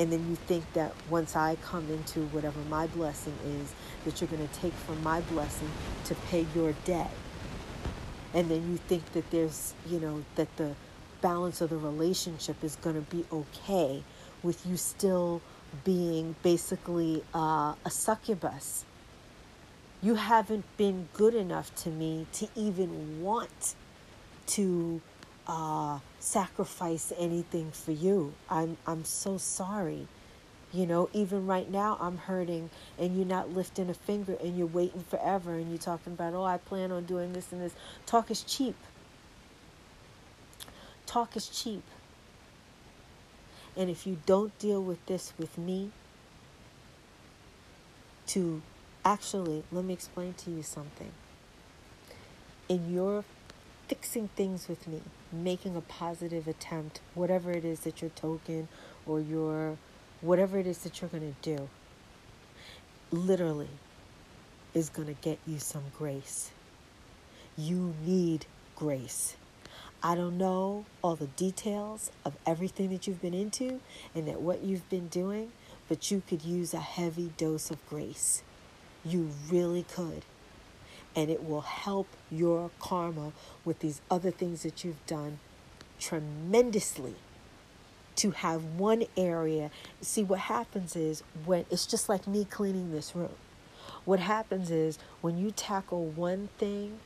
And 0.00 0.10
then 0.10 0.28
you 0.28 0.34
think 0.34 0.64
that 0.72 0.92
once 1.08 1.36
I 1.36 1.56
come 1.56 1.88
into 1.90 2.20
whatever 2.28 2.58
my 2.70 2.86
blessing 2.88 3.36
is, 3.46 3.74
that 4.04 4.20
you're 4.20 4.28
going 4.28 4.46
to 4.46 4.54
take 4.54 4.72
from 4.72 5.00
my 5.02 5.20
blessing 5.22 5.70
to 6.06 6.14
pay 6.14 6.46
your 6.54 6.72
debt. 6.84 7.10
And 8.32 8.50
then 8.50 8.68
you 8.72 8.78
think 8.78 9.12
that 9.12 9.30
there's, 9.30 9.74
you 9.86 10.00
know, 10.00 10.24
that 10.34 10.56
the 10.56 10.74
balance 11.20 11.60
of 11.60 11.70
the 11.70 11.76
relationship 11.76 12.64
is 12.64 12.74
going 12.76 12.96
to 12.96 13.16
be 13.16 13.24
okay 13.30 14.02
with 14.42 14.66
you 14.66 14.76
still 14.76 15.40
being 15.84 16.36
basically 16.42 17.24
uh, 17.34 17.74
a 17.84 17.90
succubus 17.90 18.84
you 20.04 20.16
haven't 20.16 20.66
been 20.76 21.08
good 21.14 21.34
enough 21.34 21.74
to 21.74 21.88
me 21.88 22.26
to 22.30 22.46
even 22.54 23.22
want 23.22 23.74
to 24.46 25.00
uh, 25.46 25.98
sacrifice 26.20 27.10
anything 27.18 27.70
for 27.70 27.92
you. 27.92 28.34
I'm, 28.50 28.76
I'm 28.86 29.06
so 29.06 29.38
sorry. 29.38 30.06
You 30.74 30.84
know, 30.84 31.08
even 31.14 31.46
right 31.46 31.70
now, 31.70 31.96
I'm 31.98 32.18
hurting, 32.18 32.68
and 32.98 33.16
you're 33.16 33.24
not 33.24 33.54
lifting 33.54 33.88
a 33.88 33.94
finger, 33.94 34.36
and 34.42 34.58
you're 34.58 34.66
waiting 34.66 35.04
forever, 35.08 35.54
and 35.54 35.70
you're 35.70 35.78
talking 35.78 36.12
about, 36.12 36.34
oh, 36.34 36.44
I 36.44 36.58
plan 36.58 36.92
on 36.92 37.04
doing 37.06 37.32
this 37.32 37.50
and 37.50 37.62
this. 37.62 37.72
Talk 38.04 38.30
is 38.30 38.42
cheap. 38.42 38.76
Talk 41.06 41.34
is 41.34 41.48
cheap. 41.48 41.82
And 43.76 43.90
if 43.90 44.06
you 44.06 44.18
don't 44.26 44.56
deal 44.58 44.82
with 44.82 45.04
this 45.06 45.32
with 45.38 45.58
me, 45.58 45.90
to 48.28 48.62
Actually, 49.06 49.62
let 49.70 49.84
me 49.84 49.92
explain 49.92 50.32
to 50.32 50.50
you 50.50 50.62
something. 50.62 51.12
In 52.70 52.90
your 52.90 53.22
fixing 53.86 54.28
things 54.28 54.66
with 54.66 54.88
me, 54.88 55.02
making 55.30 55.76
a 55.76 55.82
positive 55.82 56.48
attempt, 56.48 57.02
whatever 57.12 57.50
it 57.50 57.66
is 57.66 57.80
that 57.80 58.00
your 58.00 58.10
token 58.10 58.66
or 59.04 59.20
your 59.20 59.76
whatever 60.22 60.58
it 60.58 60.66
is 60.66 60.78
that 60.78 61.02
you're 61.02 61.10
going 61.10 61.34
to 61.34 61.56
do, 61.56 61.68
literally 63.10 63.68
is 64.72 64.88
going 64.88 65.08
to 65.08 65.20
get 65.20 65.38
you 65.46 65.58
some 65.58 65.84
grace. 65.98 66.50
You 67.58 67.94
need 68.06 68.46
grace. 68.74 69.36
I 70.06 70.14
don't 70.14 70.36
know 70.36 70.84
all 71.00 71.16
the 71.16 71.28
details 71.28 72.10
of 72.26 72.36
everything 72.46 72.90
that 72.90 73.06
you've 73.06 73.22
been 73.22 73.32
into 73.32 73.80
and 74.14 74.28
that 74.28 74.42
what 74.42 74.62
you've 74.62 74.86
been 74.90 75.08
doing, 75.08 75.52
but 75.88 76.10
you 76.10 76.22
could 76.28 76.42
use 76.42 76.74
a 76.74 76.80
heavy 76.80 77.32
dose 77.38 77.70
of 77.70 77.84
grace. 77.88 78.42
You 79.02 79.30
really 79.50 79.82
could. 79.82 80.26
And 81.16 81.30
it 81.30 81.48
will 81.48 81.62
help 81.62 82.06
your 82.30 82.70
karma 82.78 83.32
with 83.64 83.78
these 83.78 84.02
other 84.10 84.30
things 84.30 84.62
that 84.62 84.84
you've 84.84 85.06
done 85.06 85.38
tremendously 85.98 87.14
to 88.16 88.32
have 88.32 88.62
one 88.62 89.04
area. 89.16 89.70
See, 90.02 90.22
what 90.22 90.40
happens 90.40 90.96
is 90.96 91.22
when 91.46 91.64
it's 91.70 91.86
just 91.86 92.10
like 92.10 92.26
me 92.26 92.44
cleaning 92.44 92.92
this 92.92 93.16
room. 93.16 93.36
What 94.04 94.20
happens 94.20 94.70
is 94.70 94.98
when 95.22 95.38
you 95.38 95.50
tackle 95.50 96.04
one 96.08 96.50
thing, 96.58 96.98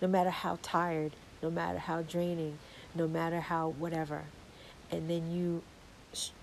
no 0.00 0.08
matter 0.08 0.30
how 0.30 0.58
tired, 0.62 1.12
no 1.42 1.50
matter 1.50 1.78
how 1.78 2.02
draining, 2.02 2.58
no 2.94 3.08
matter 3.08 3.40
how 3.40 3.68
whatever, 3.70 4.22
and 4.90 5.10
then 5.10 5.30
you 5.30 5.62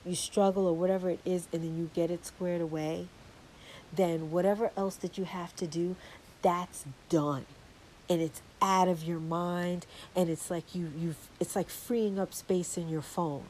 you 0.05 0.15
struggle 0.15 0.65
or 0.65 0.76
whatever 0.76 1.09
it 1.11 1.19
is 1.26 1.47
and 1.53 1.63
then 1.63 1.77
you 1.77 1.89
get 1.93 2.09
it 2.09 2.26
squared 2.26 2.61
away, 2.61 3.07
then 3.93 4.31
whatever 4.31 4.71
else 4.76 4.95
that 4.95 5.17
you 5.17 5.26
have 5.26 5.55
to 5.55 5.67
do, 5.67 5.95
that's 6.41 6.85
done. 7.09 7.45
And 8.09 8.21
it's 8.21 8.41
out 8.61 8.88
of 8.88 9.03
your 9.03 9.19
mind 9.19 9.85
and 10.15 10.30
it's 10.30 10.49
like 10.49 10.73
you 10.73 10.91
you've 10.97 11.30
it's 11.39 11.55
like 11.55 11.69
freeing 11.69 12.17
up 12.17 12.34
space 12.34 12.77
in 12.77 12.89
your 12.89 13.01
phone. 13.01 13.43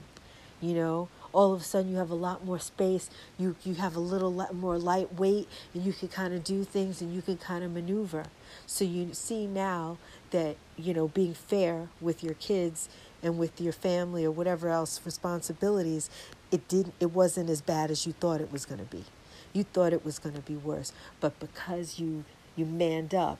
You 0.61 0.73
know, 0.73 1.07
all 1.31 1.53
of 1.53 1.61
a 1.61 1.63
sudden 1.63 1.89
you 1.89 1.97
have 1.97 2.09
a 2.09 2.15
lot 2.15 2.43
more 2.43 2.59
space. 2.59 3.09
You 3.37 3.55
you 3.63 3.75
have 3.75 3.95
a 3.95 4.01
little 4.01 4.31
more 4.53 4.77
lightweight 4.77 5.47
and 5.73 5.85
you 5.85 5.93
can 5.93 6.09
kind 6.09 6.33
of 6.33 6.43
do 6.43 6.65
things 6.65 7.01
and 7.01 7.13
you 7.13 7.21
can 7.21 7.37
kind 7.37 7.63
of 7.63 7.71
maneuver. 7.71 8.25
So 8.65 8.83
you 8.83 9.13
see 9.13 9.47
now 9.47 9.97
that, 10.31 10.57
you 10.77 10.93
know, 10.93 11.07
being 11.07 11.33
fair 11.33 11.89
with 12.01 12.23
your 12.23 12.35
kids 12.35 12.89
and 13.21 13.37
with 13.37 13.59
your 13.59 13.73
family 13.73 14.25
or 14.25 14.31
whatever 14.31 14.69
else 14.69 14.99
responsibilities, 15.05 16.09
it 16.51 16.67
didn't 16.67 16.93
it 16.99 17.11
wasn't 17.11 17.49
as 17.49 17.61
bad 17.61 17.91
as 17.91 18.07
you 18.07 18.13
thought 18.13 18.41
it 18.41 18.51
was 18.51 18.65
going 18.65 18.79
to 18.79 18.85
be. 18.85 19.05
You 19.53 19.63
thought 19.63 19.93
it 19.93 20.05
was 20.05 20.19
going 20.19 20.35
to 20.35 20.41
be 20.41 20.55
worse, 20.55 20.93
but 21.19 21.39
because 21.39 21.99
you 21.99 22.23
you 22.55 22.65
manned 22.65 23.13
up, 23.13 23.39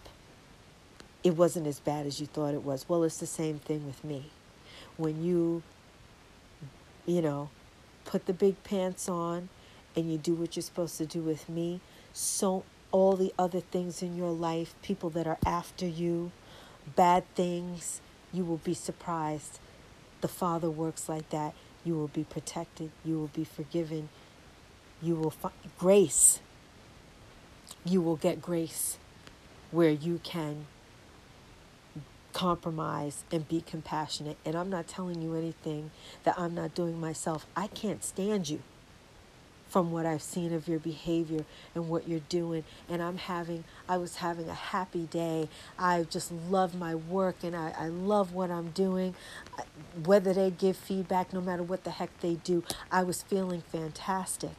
it 1.23 1.35
wasn't 1.35 1.67
as 1.67 1.79
bad 1.79 2.05
as 2.05 2.19
you 2.19 2.27
thought 2.27 2.53
it 2.53 2.63
was. 2.63 2.87
Well, 2.87 3.03
it's 3.03 3.17
the 3.17 3.25
same 3.25 3.59
thing 3.59 3.85
with 3.85 4.03
me. 4.03 4.31
When 4.97 5.23
you 5.23 5.63
you 7.05 7.21
know, 7.21 7.49
put 8.05 8.27
the 8.27 8.33
big 8.33 8.63
pants 8.63 9.09
on 9.09 9.49
and 9.95 10.11
you 10.11 10.17
do 10.17 10.35
what 10.35 10.55
you're 10.55 10.63
supposed 10.63 10.97
to 10.97 11.05
do 11.05 11.21
with 11.21 11.49
me, 11.49 11.81
so 12.13 12.63
all 12.91 13.15
the 13.15 13.33
other 13.37 13.59
things 13.59 14.01
in 14.01 14.15
your 14.15 14.31
life, 14.31 14.75
people 14.81 15.09
that 15.11 15.27
are 15.27 15.37
after 15.45 15.87
you, 15.87 16.31
bad 16.95 17.23
things, 17.35 18.01
you 18.31 18.45
will 18.45 18.57
be 18.57 18.73
surprised. 18.73 19.59
The 20.21 20.27
Father 20.27 20.69
works 20.69 21.07
like 21.07 21.29
that. 21.29 21.53
You 21.85 21.95
will 21.95 22.07
be 22.07 22.23
protected. 22.23 22.91
You 23.05 23.17
will 23.17 23.27
be 23.27 23.43
forgiven 23.43 24.09
you 25.01 25.15
will 25.15 25.31
find 25.31 25.53
grace. 25.77 26.39
You 27.85 28.01
will 28.01 28.17
get 28.17 28.41
grace 28.41 28.97
where 29.71 29.91
you 29.91 30.19
can 30.23 30.67
compromise 32.33 33.23
and 33.31 33.47
be 33.47 33.61
compassionate. 33.61 34.37
And 34.45 34.55
I'm 34.55 34.69
not 34.69 34.87
telling 34.87 35.21
you 35.21 35.35
anything 35.35 35.91
that 36.23 36.37
I'm 36.37 36.53
not 36.53 36.75
doing 36.75 36.99
myself. 36.99 37.45
I 37.55 37.67
can't 37.67 38.03
stand 38.03 38.49
you 38.49 38.61
from 39.69 39.91
what 39.91 40.05
I've 40.05 40.21
seen 40.21 40.51
of 40.53 40.67
your 40.67 40.79
behavior 40.79 41.45
and 41.75 41.87
what 41.87 42.07
you're 42.07 42.19
doing. 42.27 42.63
And 42.89 43.01
I'm 43.01 43.17
having, 43.17 43.63
I 43.87 43.97
was 43.97 44.17
having 44.17 44.49
a 44.49 44.53
happy 44.55 45.05
day. 45.05 45.47
I 45.77 46.03
just 46.03 46.31
love 46.31 46.75
my 46.75 46.95
work 46.95 47.37
and 47.43 47.55
I, 47.55 47.73
I 47.77 47.87
love 47.87 48.33
what 48.33 48.49
I'm 48.49 48.71
doing. 48.71 49.15
Whether 50.03 50.33
they 50.33 50.49
give 50.49 50.75
feedback, 50.75 51.31
no 51.31 51.41
matter 51.41 51.63
what 51.63 51.83
the 51.83 51.91
heck 51.91 52.19
they 52.19 52.35
do, 52.35 52.63
I 52.91 53.03
was 53.03 53.21
feeling 53.21 53.61
fantastic. 53.61 54.55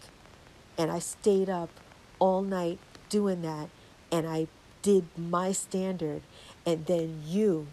And 0.79 0.91
I 0.91 1.01
stayed 1.01 1.51
up 1.51 1.71
all 2.19 2.43
night 2.43 2.79
doing 3.09 3.43
that. 3.43 3.69
And 4.13 4.29
I 4.29 4.47
did 4.83 5.07
my 5.17 5.53
standard. 5.53 6.23
And 6.65 6.87
then 6.87 7.23
you, 7.27 7.67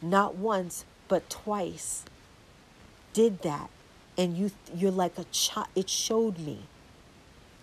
not 0.00 0.36
once, 0.36 0.84
but 1.08 1.28
twice, 1.28 2.04
did 3.12 3.42
that 3.42 3.70
and 4.16 4.36
you 4.36 4.50
you're 4.74 4.90
like 4.90 5.18
a 5.18 5.24
child 5.24 5.68
it 5.74 5.88
showed 5.88 6.38
me 6.38 6.60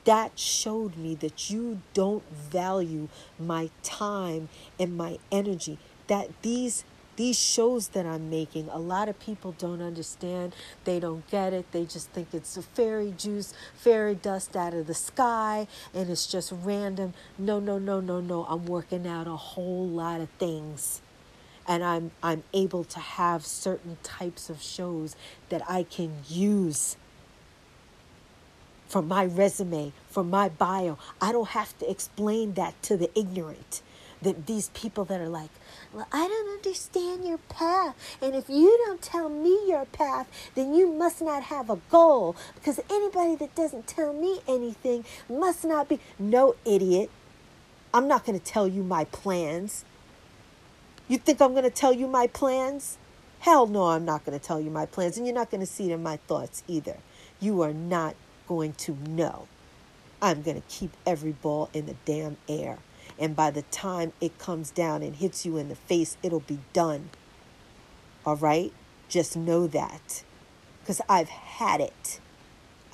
that 0.04 0.38
showed 0.38 0.98
me 0.98 1.14
that 1.16 1.50
you 1.50 1.82
don't 1.94 2.24
value 2.32 3.08
my 3.38 3.70
time 3.84 4.50
and 4.80 4.98
my 4.98 5.18
energy 5.32 5.78
that 6.08 6.30
these 6.42 6.84
these 7.18 7.38
shows 7.38 7.90
that 7.90 8.06
I'm 8.06 8.30
making, 8.30 8.70
a 8.70 8.80
lot 8.80 9.10
of 9.10 9.20
people 9.20 9.54
don't 9.58 9.82
understand. 9.82 10.56
They 10.86 11.00
don't 11.00 11.30
get 11.30 11.54
it. 11.54 11.72
They 11.72 11.86
just 11.86 12.10
think 12.10 12.34
it's 12.34 12.58
a 12.58 12.62
fairy 12.62 13.14
juice, 13.16 13.54
fairy 13.76 14.16
dust 14.16 14.56
out 14.56 14.74
of 14.74 14.88
the 14.88 14.94
sky, 14.94 15.68
and 15.94 16.10
it's 16.10 16.26
just 16.26 16.52
random. 16.64 17.14
No, 17.38 17.60
no, 17.60 17.78
no, 17.78 18.00
no, 18.00 18.22
no. 18.22 18.46
I'm 18.46 18.66
working 18.66 19.06
out 19.06 19.28
a 19.28 19.36
whole 19.36 19.88
lot 19.88 20.22
of 20.22 20.30
things. 20.40 21.02
And 21.68 21.84
I'm 21.84 22.12
I'm 22.24 22.44
able 22.54 22.84
to 22.86 23.00
have 23.00 23.46
certain 23.46 23.98
types 24.04 24.50
of 24.50 24.62
shows 24.62 25.16
that 25.50 25.62
I 25.70 25.84
can 25.84 26.24
use 26.28 26.98
for 28.92 29.02
my 29.02 29.24
resume, 29.24 29.94
for 30.10 30.24
my 30.24 30.50
bio. 30.50 30.98
I 31.22 31.32
don't 31.32 31.50
have 31.50 31.78
to 31.80 31.90
explain 31.90 32.56
that 32.56 32.82
to 32.84 32.98
the 32.98 33.10
ignorant. 33.18 33.82
That 34.22 34.46
these 34.46 34.70
people 34.70 35.06
that 35.06 35.20
are 35.20 35.30
like, 35.30 35.50
well, 35.94 36.08
I 36.12 36.28
don't 36.28 36.50
understand 36.50 37.26
your 37.26 37.40
path. 37.40 37.96
And 38.22 38.36
if 38.36 38.50
you 38.50 38.78
don't 38.86 39.02
tell 39.02 39.30
me 39.30 39.58
your 39.68 39.86
path, 39.86 40.28
then 40.54 40.76
you 40.76 40.92
must 40.92 41.22
not 41.22 41.44
have 41.44 41.70
a 41.72 41.80
goal. 41.90 42.36
Because 42.54 42.80
anybody 42.90 43.36
that 43.38 43.56
doesn't 43.56 43.88
tell 43.88 44.14
me 44.14 44.42
anything 44.48 45.06
must 45.28 45.64
not 45.64 45.90
be. 45.90 46.00
No, 46.20 46.56
idiot. 46.66 47.10
I'm 47.94 48.08
not 48.08 48.26
going 48.26 48.40
to 48.40 48.46
tell 48.46 48.68
you 48.68 48.84
my 48.84 49.06
plans. 49.06 49.86
You 51.12 51.18
think 51.18 51.42
I'm 51.42 51.52
going 51.52 51.66
to 51.66 51.70
tell 51.70 51.92
you 51.92 52.08
my 52.08 52.28
plans? 52.28 52.98
Hell 53.40 53.68
no, 53.68 53.88
I'm 53.88 54.06
not 54.06 54.24
going 54.24 54.40
to 54.40 54.42
tell 54.42 54.62
you 54.62 54.72
my 54.72 54.86
plans. 54.86 55.18
And 55.18 55.26
you're 55.26 55.36
not 55.36 55.52
going 55.52 55.60
to 55.60 55.68
see 55.68 55.92
it 55.92 55.94
in 55.94 56.02
my 56.02 56.16
thoughts 56.16 56.64
either. 56.70 57.00
You 57.42 57.62
are 57.64 57.74
not 57.74 58.16
going 58.48 58.72
to 58.76 58.94
know. 58.94 59.50
I'm 60.22 60.42
going 60.42 60.56
to 60.56 60.68
keep 60.70 60.96
every 61.06 61.34
ball 61.34 61.70
in 61.74 61.86
the 61.86 61.98
damn 62.06 62.38
air. 62.48 62.78
And 63.20 63.36
by 63.36 63.52
the 63.52 63.64
time 63.64 64.14
it 64.22 64.40
comes 64.40 64.72
down 64.72 65.04
and 65.04 65.18
hits 65.18 65.46
you 65.46 65.58
in 65.58 65.68
the 65.68 65.76
face, 65.76 66.16
it'll 66.24 66.40
be 66.40 66.60
done. 66.72 67.10
All 68.26 68.38
right? 68.38 68.72
Just 69.10 69.36
know 69.36 69.68
that. 69.68 70.24
Because 70.80 71.02
I've 71.10 71.28
had 71.28 71.82
it. 71.82 72.22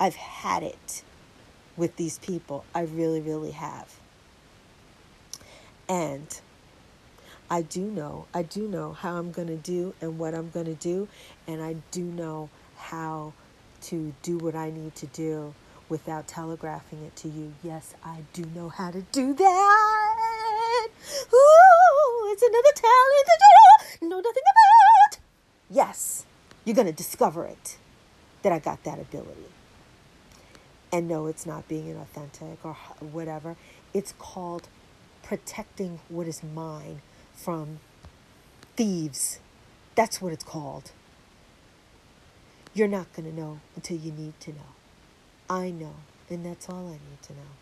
I've 0.00 0.16
had 0.16 0.64
it 0.64 1.04
with 1.76 1.94
these 1.94 2.18
people. 2.18 2.64
I 2.74 2.80
really, 2.80 3.20
really 3.20 3.52
have. 3.52 3.94
And 5.88 6.40
I 7.50 7.62
do 7.62 7.80
know, 7.80 8.26
I 8.34 8.42
do 8.42 8.68
know 8.68 8.92
how 8.92 9.16
I'm 9.16 9.30
going 9.30 9.48
to 9.48 9.56
do 9.56 9.94
and 10.00 10.18
what 10.18 10.34
I'm 10.34 10.50
going 10.50 10.66
to 10.66 10.74
do. 10.74 11.08
And 11.46 11.62
I 11.62 11.76
do 11.90 12.02
know 12.02 12.50
how 12.76 13.32
to 13.82 14.14
do 14.22 14.38
what 14.38 14.54
I 14.54 14.70
need 14.70 14.94
to 14.96 15.06
do 15.06 15.54
without 15.88 16.28
telegraphing 16.28 17.04
it 17.04 17.16
to 17.16 17.28
you. 17.28 17.54
Yes, 17.62 17.94
I 18.04 18.18
do 18.34 18.44
know 18.54 18.68
how 18.68 18.90
to 18.90 19.00
do 19.00 19.32
that. 19.32 20.88
Ooh, 21.32 22.32
it's 22.32 22.42
another 22.42 22.72
talent 22.74 23.26
that 23.26 23.98
you 24.02 24.08
know 24.08 24.16
nothing 24.16 24.42
about. 24.42 25.20
Yes, 25.70 26.26
you're 26.64 26.76
going 26.76 26.86
to 26.86 26.92
discover 26.92 27.46
it 27.46 27.78
that 28.42 28.52
I 28.52 28.58
got 28.58 28.84
that 28.84 28.98
ability. 28.98 29.46
And 30.92 31.08
no, 31.08 31.26
it's 31.26 31.46
not 31.46 31.66
being 31.68 31.94
inauthentic 31.94 32.58
or 32.62 32.74
whatever. 33.00 33.56
It's 33.94 34.14
called 34.18 34.68
protecting 35.22 36.00
what 36.08 36.26
is 36.26 36.42
mine 36.42 37.02
from 37.38 37.78
thieves. 38.76 39.38
That's 39.94 40.20
what 40.20 40.32
it's 40.32 40.44
called. 40.44 40.90
You're 42.74 42.88
not 42.88 43.12
going 43.14 43.30
to 43.30 43.34
know 43.34 43.60
until 43.76 43.96
you 43.96 44.12
need 44.12 44.38
to 44.40 44.50
know. 44.50 44.74
I 45.48 45.70
know, 45.70 45.94
and 46.28 46.44
that's 46.44 46.68
all 46.68 46.88
I 46.88 46.92
need 46.92 47.22
to 47.22 47.32
know. 47.32 47.54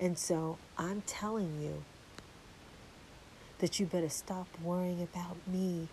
And 0.00 0.18
so 0.18 0.58
I'm 0.76 1.02
telling 1.02 1.62
you 1.62 1.84
that 3.58 3.78
you 3.78 3.86
better 3.86 4.08
stop 4.08 4.48
worrying 4.62 5.00
about 5.00 5.36
me 5.46 5.88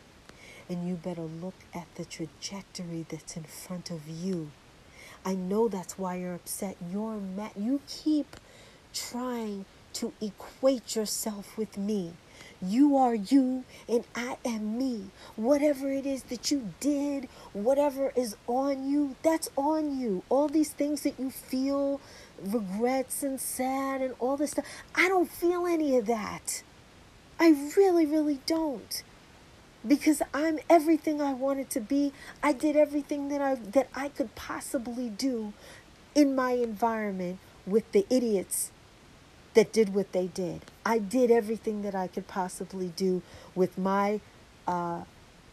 and 0.67 0.87
you 0.87 0.95
better 0.95 1.21
look 1.21 1.55
at 1.73 1.87
the 1.95 2.05
trajectory 2.05 3.05
that's 3.07 3.37
in 3.37 3.43
front 3.43 3.91
of 3.91 4.07
you. 4.07 4.51
I 5.25 5.35
know 5.35 5.67
that's 5.67 5.97
why 5.97 6.15
you're 6.15 6.35
upset. 6.35 6.75
You're 6.91 7.17
mad. 7.17 7.51
You 7.55 7.81
keep 7.87 8.35
trying 8.93 9.65
to 9.93 10.13
equate 10.21 10.95
yourself 10.95 11.57
with 11.57 11.77
me. 11.77 12.13
You 12.61 12.97
are 12.97 13.15
you 13.15 13.63
and 13.87 14.03
I 14.15 14.37
am 14.43 14.77
me. 14.77 15.11
Whatever 15.37 15.91
it 15.91 16.05
is 16.05 16.23
that 16.23 16.51
you 16.51 16.73
did, 16.79 17.29
whatever 17.53 18.11
is 18.15 18.35
on 18.47 18.89
you, 18.89 19.15
that's 19.23 19.49
on 19.55 19.97
you. 19.97 20.23
All 20.27 20.49
these 20.49 20.71
things 20.71 21.03
that 21.03 21.17
you 21.17 21.31
feel, 21.31 22.01
regrets 22.41 23.23
and 23.23 23.39
sad 23.39 24.01
and 24.01 24.13
all 24.19 24.35
this 24.35 24.51
stuff, 24.51 24.65
I 24.93 25.07
don't 25.07 25.31
feel 25.31 25.65
any 25.65 25.97
of 25.97 26.05
that. 26.07 26.63
I 27.39 27.71
really, 27.77 28.05
really 28.05 28.41
don't. 28.45 29.03
Because 29.87 30.21
I'm 30.33 30.59
everything 30.69 31.21
I 31.21 31.31
wanted 31.31 31.69
to 31.71 31.79
be. 31.79 32.11
I 32.43 32.51
did 32.51 32.75
everything 32.75 33.29
that 33.29 33.41
I 33.41 33.55
that 33.55 33.87
I 33.95 34.09
could 34.09 34.35
possibly 34.35 35.07
do 35.07 35.53
in 36.13 36.35
my 36.35 36.51
environment 36.51 37.39
with 37.65 37.89
the 37.93 38.05
idiots 38.09 38.71
that 39.59 39.73
did 39.73 39.93
what 39.93 40.13
they 40.13 40.27
did. 40.27 40.61
I 40.85 40.99
did 40.99 41.29
everything 41.29 41.81
that 41.81 41.93
I 41.93 42.07
could 42.07 42.29
possibly 42.29 42.93
do 42.95 43.21
with 43.53 43.77
my 43.77 44.21
uh, 44.65 45.01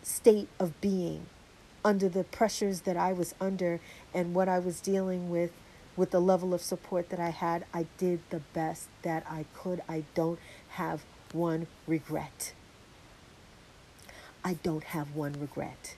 state 0.05 0.49
of 0.61 0.81
being 0.81 1.27
under 1.85 2.09
the 2.09 2.23
pressures 2.23 2.83
that 2.83 2.97
I 2.97 3.13
was 3.13 3.35
under 3.41 3.81
and 4.15 4.33
what 4.33 4.49
I 4.49 4.61
was 4.61 4.81
dealing 4.81 5.29
with, 5.29 5.51
with 5.97 6.13
the 6.13 6.21
level 6.21 6.55
of 6.55 6.63
support 6.63 7.09
that 7.09 7.19
I 7.19 7.31
had. 7.31 7.65
I 7.75 7.87
did 7.99 8.21
the 8.31 8.43
best 8.53 8.87
that 9.03 9.27
I 9.29 9.45
could. 9.53 9.83
I 9.89 10.05
don't 10.15 10.39
have 10.69 11.03
one 11.33 11.67
regret. 11.89 12.53
I 14.45 14.55
don't 14.55 14.85
have 14.85 15.17
one 15.17 15.33
regret. 15.41 15.97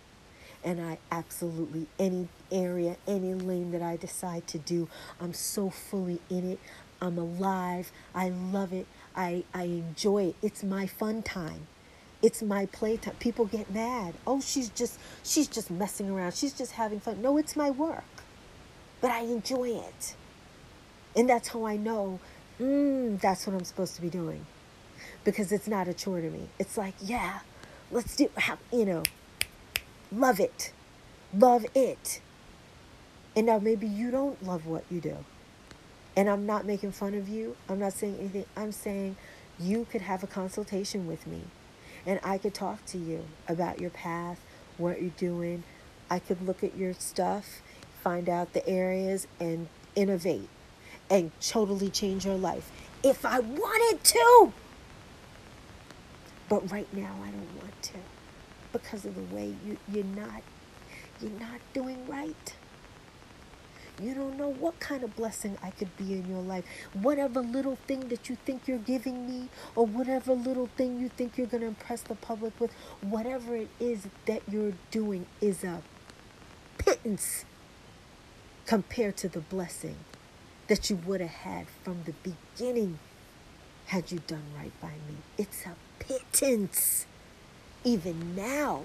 And 0.64 0.80
I 0.80 0.96
absolutely, 1.12 1.88
any 1.98 2.28
area, 2.50 2.96
any 3.06 3.34
lane 3.34 3.70
that 3.72 3.82
I 3.82 3.96
decide 3.96 4.46
to 4.48 4.58
do, 4.58 4.88
I'm 5.20 5.34
so 5.34 5.68
fully 5.68 6.20
in 6.30 6.52
it. 6.52 6.58
I'm 7.00 7.18
alive. 7.18 7.92
I 8.14 8.28
love 8.28 8.72
it. 8.72 8.86
I, 9.14 9.44
I 9.54 9.64
enjoy 9.64 10.24
it. 10.24 10.36
It's 10.42 10.62
my 10.62 10.86
fun 10.86 11.22
time. 11.22 11.66
It's 12.22 12.42
my 12.42 12.66
playtime. 12.66 13.14
People 13.20 13.44
get 13.46 13.70
mad. 13.72 14.14
Oh, 14.26 14.40
she's 14.40 14.68
just 14.70 14.98
she's 15.22 15.46
just 15.46 15.70
messing 15.70 16.10
around. 16.10 16.34
She's 16.34 16.52
just 16.52 16.72
having 16.72 16.98
fun. 16.98 17.22
No, 17.22 17.36
it's 17.38 17.54
my 17.54 17.70
work. 17.70 18.04
But 19.00 19.12
I 19.12 19.20
enjoy 19.20 19.70
it. 19.70 20.16
And 21.14 21.28
that's 21.28 21.48
how 21.48 21.64
I 21.64 21.76
know 21.76 22.18
mm, 22.60 23.20
that's 23.20 23.46
what 23.46 23.54
I'm 23.54 23.64
supposed 23.64 23.94
to 23.96 24.02
be 24.02 24.10
doing. 24.10 24.46
Because 25.24 25.52
it's 25.52 25.68
not 25.68 25.86
a 25.86 25.94
chore 25.94 26.20
to 26.20 26.30
me. 26.30 26.48
It's 26.58 26.76
like, 26.76 26.94
yeah, 27.00 27.40
let's 27.90 28.16
do 28.16 28.30
have 28.36 28.58
you 28.72 28.84
know, 28.84 29.02
love 30.10 30.40
it. 30.40 30.72
Love 31.32 31.66
it. 31.74 32.20
And 33.36 33.46
now 33.46 33.58
maybe 33.58 33.86
you 33.86 34.10
don't 34.10 34.42
love 34.42 34.66
what 34.66 34.84
you 34.90 35.00
do. 35.00 35.18
And 36.18 36.28
I'm 36.28 36.46
not 36.46 36.66
making 36.66 36.90
fun 36.90 37.14
of 37.14 37.28
you. 37.28 37.54
I'm 37.68 37.78
not 37.78 37.92
saying 37.92 38.16
anything. 38.18 38.44
I'm 38.56 38.72
saying 38.72 39.14
you 39.56 39.86
could 39.88 40.00
have 40.00 40.24
a 40.24 40.26
consultation 40.26 41.06
with 41.06 41.28
me 41.28 41.42
and 42.04 42.18
I 42.24 42.38
could 42.38 42.54
talk 42.54 42.84
to 42.86 42.98
you 42.98 43.24
about 43.46 43.80
your 43.80 43.90
path, 43.90 44.40
what 44.78 45.00
you're 45.00 45.12
doing. 45.16 45.62
I 46.10 46.18
could 46.18 46.44
look 46.44 46.64
at 46.64 46.76
your 46.76 46.92
stuff, 46.92 47.62
find 48.02 48.28
out 48.28 48.52
the 48.52 48.68
areas, 48.68 49.28
and 49.38 49.68
innovate 49.94 50.48
and 51.08 51.30
totally 51.40 51.88
change 51.88 52.26
your 52.26 52.36
life 52.36 52.68
if 53.04 53.24
I 53.24 53.38
wanted 53.38 54.02
to. 54.02 54.52
But 56.48 56.68
right 56.72 56.92
now, 56.92 57.14
I 57.22 57.30
don't 57.30 57.56
want 57.62 57.80
to 57.82 57.98
because 58.72 59.04
of 59.04 59.14
the 59.14 59.34
way 59.36 59.54
you, 59.64 59.76
you're 59.92 60.02
not 60.02 60.42
you're 61.20 61.30
not 61.38 61.60
doing 61.72 62.04
right. 62.08 62.54
You 64.00 64.14
don't 64.14 64.38
know 64.38 64.52
what 64.52 64.78
kind 64.78 65.02
of 65.02 65.16
blessing 65.16 65.58
I 65.62 65.70
could 65.70 65.96
be 65.96 66.12
in 66.12 66.28
your 66.28 66.42
life. 66.42 66.64
Whatever 66.92 67.40
little 67.40 67.76
thing 67.86 68.08
that 68.08 68.28
you 68.28 68.36
think 68.36 68.68
you're 68.68 68.78
giving 68.78 69.26
me, 69.26 69.48
or 69.74 69.86
whatever 69.86 70.34
little 70.34 70.68
thing 70.76 71.00
you 71.00 71.08
think 71.08 71.36
you're 71.36 71.48
going 71.48 71.62
to 71.62 71.66
impress 71.66 72.02
the 72.02 72.14
public 72.14 72.58
with, 72.60 72.72
whatever 73.00 73.56
it 73.56 73.68
is 73.80 74.06
that 74.26 74.42
you're 74.48 74.74
doing 74.90 75.26
is 75.40 75.64
a 75.64 75.82
pittance 76.78 77.44
compared 78.66 79.16
to 79.16 79.28
the 79.28 79.40
blessing 79.40 79.96
that 80.68 80.90
you 80.90 80.96
would 80.96 81.20
have 81.20 81.30
had 81.30 81.66
from 81.82 82.02
the 82.04 82.12
beginning 82.22 82.98
had 83.86 84.12
you 84.12 84.20
done 84.26 84.44
right 84.56 84.78
by 84.80 84.92
me. 85.08 85.16
It's 85.38 85.64
a 85.64 85.74
pittance. 85.98 87.06
Even 87.82 88.36
now, 88.36 88.84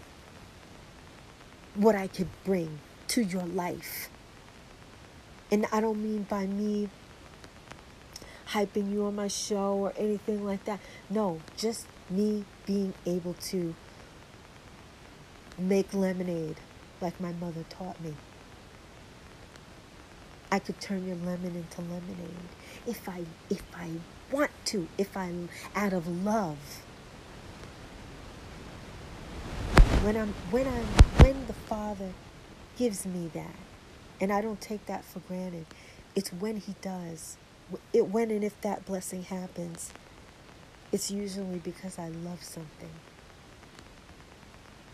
what 1.75 1.95
I 1.95 2.07
could 2.07 2.29
bring 2.45 2.79
to 3.09 3.21
your 3.21 3.43
life 3.43 4.09
and 5.51 5.65
I 5.71 5.81
don't 5.81 6.01
mean 6.01 6.23
by 6.23 6.45
me 6.45 6.89
hyping 8.49 8.91
you 8.91 9.05
on 9.05 9.15
my 9.15 9.27
show 9.27 9.73
or 9.73 9.93
anything 9.97 10.45
like 10.45 10.65
that. 10.65 10.79
No, 11.09 11.39
just 11.57 11.87
me 12.09 12.45
being 12.65 12.93
able 13.05 13.33
to 13.33 13.73
make 15.57 15.93
lemonade 15.93 16.57
like 17.01 17.19
my 17.19 17.33
mother 17.33 17.63
taught 17.69 17.99
me. 18.01 18.13
I 20.51 20.59
could 20.59 20.79
turn 20.79 21.07
your 21.07 21.15
lemon 21.15 21.55
into 21.55 21.81
lemonade 21.81 22.49
if 22.85 23.09
I 23.09 23.25
if 23.49 23.63
I 23.75 23.89
want 24.31 24.51
to, 24.65 24.87
if 24.97 25.17
I'm 25.17 25.49
out 25.75 25.93
of 25.93 26.07
love. 26.07 26.57
When 30.03 30.15
I'm 30.15 30.33
when 30.51 30.67
I'm 30.67 30.85
when 31.23 31.47
the 31.47 31.53
Father 31.53 32.11
gives 32.77 33.05
me 33.05 33.31
that, 33.33 33.55
and 34.21 34.31
I 34.31 34.41
don't 34.41 34.61
take 34.61 34.85
that 34.87 35.03
for 35.05 35.19
granted, 35.19 35.65
it's 36.15 36.31
when 36.31 36.57
He 36.57 36.75
does. 36.81 37.37
It 37.91 38.07
when 38.09 38.29
and 38.31 38.43
if 38.43 38.59
that 38.61 38.85
blessing 38.85 39.23
happens, 39.23 39.91
it's 40.91 41.09
usually 41.09 41.59
because 41.59 41.97
I 41.97 42.09
love 42.09 42.43
something 42.43 42.91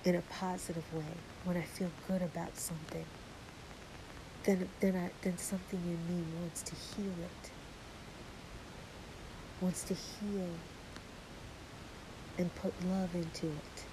in 0.05 0.15
a 0.15 0.21
positive 0.21 0.83
way, 0.93 1.03
when 1.43 1.57
I 1.57 1.61
feel 1.61 1.91
good 2.07 2.21
about 2.21 2.55
something, 2.55 3.05
then 4.43 4.69
then 4.79 4.95
I 4.95 5.11
then 5.21 5.37
something 5.37 5.79
in 5.79 6.15
me 6.15 6.23
wants 6.39 6.61
to 6.63 6.75
heal 6.75 7.11
it. 7.11 7.51
Wants 9.61 9.83
to 9.83 9.93
heal 9.93 10.47
and 12.37 12.53
put 12.55 12.73
love 12.87 13.13
into 13.13 13.47
it. 13.47 13.85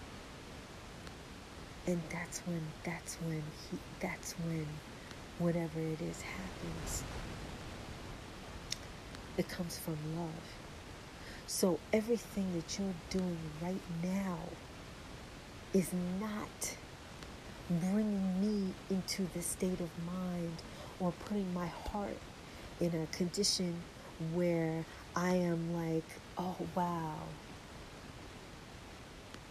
And 1.89 2.01
that's 2.11 2.39
when 2.41 2.63
that's 2.85 3.17
when 3.17 3.43
he 3.71 3.79
that's 4.01 4.33
when 4.35 4.67
whatever 5.39 5.81
it 5.81 6.01
is 6.01 6.23
happens. 6.23 7.03
It 9.37 9.49
comes 9.49 9.79
from 9.79 9.97
love. 10.17 10.31
So 11.47 11.79
everything 11.93 12.53
that 12.55 12.79
you're 12.79 12.95
doing 13.11 13.39
right 13.63 13.81
now 14.03 14.39
is 15.73 15.91
not 16.21 16.77
bringing 17.69 18.41
me 18.41 18.73
into 18.91 19.27
the 19.35 19.43
state 19.43 19.81
of 19.81 19.91
mind 20.05 20.63
or 21.01 21.13
putting 21.27 21.53
my 21.53 21.67
heart 21.67 22.17
in 22.81 22.93
a 22.95 23.17
condition 23.17 23.75
where 24.33 24.85
I 25.15 25.35
am 25.35 25.75
like, 25.75 26.05
oh 26.39 26.57
wow, 26.75 27.15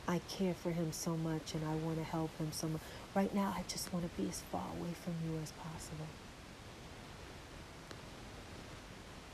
I 0.07 0.19
care 0.29 0.53
for 0.53 0.71
him 0.71 0.91
so 0.91 1.15
much 1.17 1.53
and 1.53 1.65
I 1.65 1.75
want 1.75 1.97
to 1.97 2.03
help 2.03 2.35
him 2.37 2.51
so 2.51 2.67
much. 2.67 2.81
Right 3.15 3.33
now, 3.33 3.55
I 3.57 3.63
just 3.69 3.93
want 3.93 4.03
to 4.03 4.21
be 4.21 4.27
as 4.27 4.41
far 4.51 4.65
away 4.77 4.89
from 5.01 5.13
you 5.23 5.39
as 5.41 5.53
possible. 5.53 6.05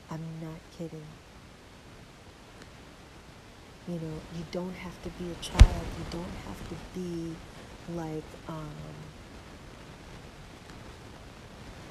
I'm 0.08 0.24
not 0.40 0.60
kidding. 0.78 1.02
You 3.88 3.94
know, 3.94 4.20
you 4.38 4.44
don't 4.52 4.74
have 4.74 5.02
to 5.02 5.08
be 5.08 5.32
a 5.32 5.34
child. 5.42 5.84
You 5.98 6.04
don't 6.12 6.36
have 6.46 6.68
to 6.68 6.76
be 6.94 7.34
like 7.96 8.22
um, 8.46 8.70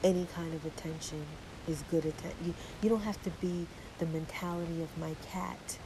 any 0.01 0.25
kind 0.33 0.53
of 0.53 0.65
attention 0.65 1.25
is 1.67 1.83
good 1.91 2.05
attention. 2.05 2.37
You, 2.45 2.53
you 2.81 2.87
don't 2.87 3.03
have 3.03 3.21
to 3.23 3.31
be 3.41 3.67
the 3.99 4.05
mentality 4.05 4.81
of 4.81 4.97
my 4.97 5.13
cat 5.29 5.77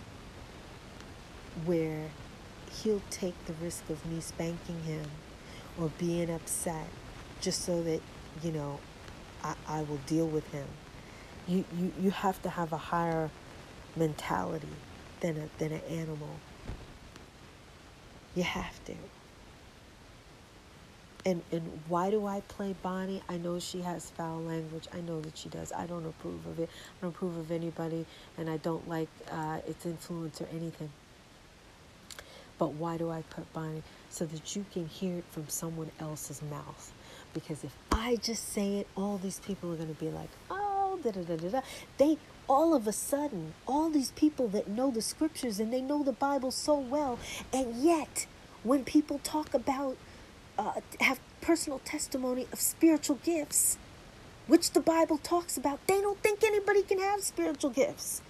where 1.66 2.10
he'll 2.72 3.02
take 3.10 3.34
the 3.48 3.54
risk 3.54 3.90
of 3.90 4.06
me 4.06 4.20
spanking 4.20 4.84
him 4.84 5.06
or 5.80 5.92
being 5.98 6.30
upset 6.30 6.88
just 7.42 7.64
so 7.64 7.82
that, 7.84 8.02
you 8.44 8.52
know, 8.52 8.80
I, 9.44 9.56
I 9.68 9.82
will 9.84 10.00
deal 10.08 10.28
with 10.28 10.50
him. 10.52 10.68
You, 11.48 11.66
you, 11.78 11.94
you 12.00 12.12
have 12.12 12.42
to 12.44 12.50
have 12.50 12.74
a 12.74 12.78
higher 12.78 13.30
mentality 13.96 14.68
than, 15.20 15.38
a, 15.38 15.50
than 15.60 15.74
an 15.74 15.82
animal. 15.90 16.40
You 18.36 18.44
have 18.44 18.84
to. 18.86 18.96
And, 21.26 21.42
and 21.52 21.80
why 21.88 22.12
do 22.12 22.28
I 22.28 22.42
play 22.42 22.76
Bonnie? 22.84 23.22
I 23.28 23.38
know 23.38 23.60
she 23.60 23.82
has 23.82 24.12
foul 24.12 24.42
language. 24.42 24.88
I 24.94 25.02
know 25.02 25.22
that 25.22 25.38
she 25.38 25.50
does. 25.50 25.72
I 25.72 25.88
don't 25.88 26.06
approve 26.06 26.46
of 26.46 26.60
it. 26.60 26.70
I 26.70 27.02
don't 27.02 27.16
approve 27.16 27.38
of 27.38 27.52
anybody, 27.52 28.06
and 28.38 28.48
I 28.48 28.58
don't 28.58 28.88
like 28.88 29.10
uh, 29.32 29.60
its 29.66 29.86
influence 29.88 30.40
or 30.40 30.48
anything. 30.52 30.92
But 32.58 32.74
why 32.74 32.98
do 32.98 33.10
I 33.10 33.22
put 33.24 33.52
Bonnie? 33.54 33.84
So 34.10 34.26
that 34.26 34.56
you 34.56 34.66
can 34.72 34.88
hear 34.88 35.18
it 35.18 35.26
from 35.32 35.48
someone 35.50 35.92
else's 36.00 36.42
mouth. 36.44 36.94
Because 37.34 37.64
if 37.64 37.76
I 37.92 38.16
just 38.16 38.54
say 38.54 38.78
it, 38.78 38.88
all 38.96 39.18
these 39.18 39.40
people 39.40 39.74
are 39.74 39.76
going 39.76 39.94
to 39.94 40.00
be 40.00 40.10
like, 40.10 40.30
oh, 40.50 41.00
da 41.04 41.12
da 41.12 41.22
da 41.22 41.36
da 41.36 41.50
da. 41.50 41.62
They, 41.98 42.18
all 42.48 42.74
of 42.74 42.88
a 42.88 42.94
sudden, 42.94 43.54
all 43.68 43.90
these 43.90 44.12
people 44.12 44.48
that 44.50 44.70
know 44.70 44.90
the 44.90 45.02
scriptures 45.02 45.60
and 45.60 45.74
they 45.74 45.82
know 45.82 46.02
the 46.04 46.14
Bible 46.14 46.52
so 46.52 46.76
well, 46.76 47.20
and 47.52 47.76
yet, 47.76 48.26
when 48.64 48.86
people 48.86 49.20
talk 49.24 49.54
about, 49.54 49.98
uh, 50.58 50.80
have 51.02 51.20
personal 51.42 51.80
testimony 51.80 52.48
of 52.54 52.60
spiritual 52.60 53.20
gifts, 53.24 53.78
which 54.48 54.72
the 54.72 54.80
Bible 54.80 55.18
talks 55.18 55.58
about, 55.58 55.86
they 55.88 56.00
don't 56.02 56.20
think 56.20 56.44
anybody 56.44 56.84
can 56.84 57.00
have 57.00 57.22
spiritual 57.22 57.72
gifts. 57.72 58.22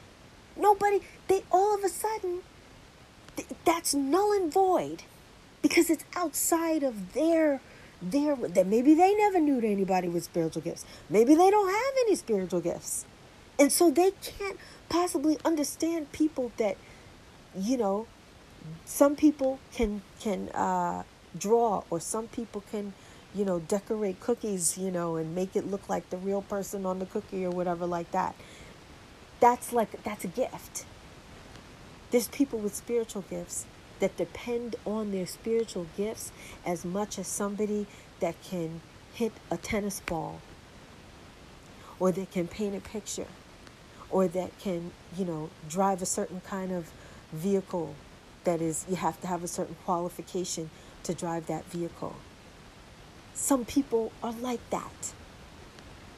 Nobody, 0.57 1.01
they 1.27 1.43
all 1.51 1.75
of 1.75 1.83
a 1.83 1.89
sudden, 1.89 2.41
th- 3.35 3.49
that's 3.63 3.93
null 3.93 4.31
and 4.33 4.51
void 4.51 5.03
because 5.61 5.89
it's 5.89 6.05
outside 6.15 6.83
of 6.83 7.13
their 7.13 7.61
their 8.01 8.35
that 8.35 8.67
maybe 8.67 8.93
they 8.93 9.15
never 9.15 9.39
knew 9.39 9.59
anybody 9.59 10.07
with 10.07 10.23
spiritual 10.23 10.61
gifts. 10.61 10.85
Maybe 11.09 11.33
they 11.33 11.49
don't 11.49 11.69
have 11.69 11.93
any 12.05 12.15
spiritual 12.15 12.61
gifts. 12.61 13.05
And 13.57 13.71
so 13.71 13.89
they 13.89 14.11
can't 14.21 14.59
possibly 14.89 15.37
understand 15.45 16.11
people 16.11 16.51
that 16.57 16.77
you 17.57 17.77
know 17.77 18.05
some 18.85 19.15
people 19.15 19.59
can 19.73 20.01
can 20.19 20.49
uh, 20.49 21.03
draw 21.37 21.83
or 21.89 21.99
some 21.99 22.27
people 22.27 22.63
can 22.69 22.93
you 23.33 23.45
know 23.45 23.59
decorate 23.59 24.19
cookies 24.19 24.77
you 24.77 24.91
know 24.91 25.15
and 25.15 25.33
make 25.33 25.55
it 25.55 25.65
look 25.69 25.89
like 25.89 26.09
the 26.09 26.17
real 26.17 26.41
person 26.41 26.85
on 26.85 26.99
the 26.99 27.05
cookie 27.05 27.45
or 27.45 27.49
whatever 27.51 27.85
like 27.85 28.11
that. 28.11 28.35
That's 29.39 29.73
like 29.73 30.03
that's 30.03 30.23
a 30.23 30.29
gift 30.29 30.85
there's 32.15 32.29
people 32.29 32.59
with 32.59 32.73
spiritual 32.73 33.25
gifts 33.29 33.65
that 33.99 34.15
depend 34.15 34.73
on 34.85 35.11
their 35.11 35.27
spiritual 35.27 35.85
gifts 35.97 36.31
as 36.65 36.85
much 36.85 37.19
as 37.19 37.27
somebody 37.27 37.85
that 38.21 38.41
can 38.41 38.79
hit 39.13 39.33
a 39.51 39.57
tennis 39.57 39.99
ball 39.99 40.39
or 41.99 42.13
that 42.13 42.31
can 42.31 42.47
paint 42.47 42.73
a 42.73 42.79
picture 42.79 43.27
or 44.09 44.29
that 44.29 44.57
can, 44.59 44.93
you 45.17 45.25
know, 45.25 45.49
drive 45.67 46.01
a 46.01 46.05
certain 46.05 46.39
kind 46.39 46.71
of 46.71 46.89
vehicle 47.33 47.93
that 48.45 48.61
is, 48.61 48.85
you 48.87 48.95
have 48.95 49.19
to 49.19 49.27
have 49.27 49.43
a 49.43 49.47
certain 49.49 49.75
qualification 49.83 50.69
to 51.03 51.13
drive 51.13 51.47
that 51.47 51.65
vehicle. 51.65 52.15
Some 53.33 53.65
people 53.65 54.13
are 54.23 54.31
like 54.31 54.61
that, 54.69 55.11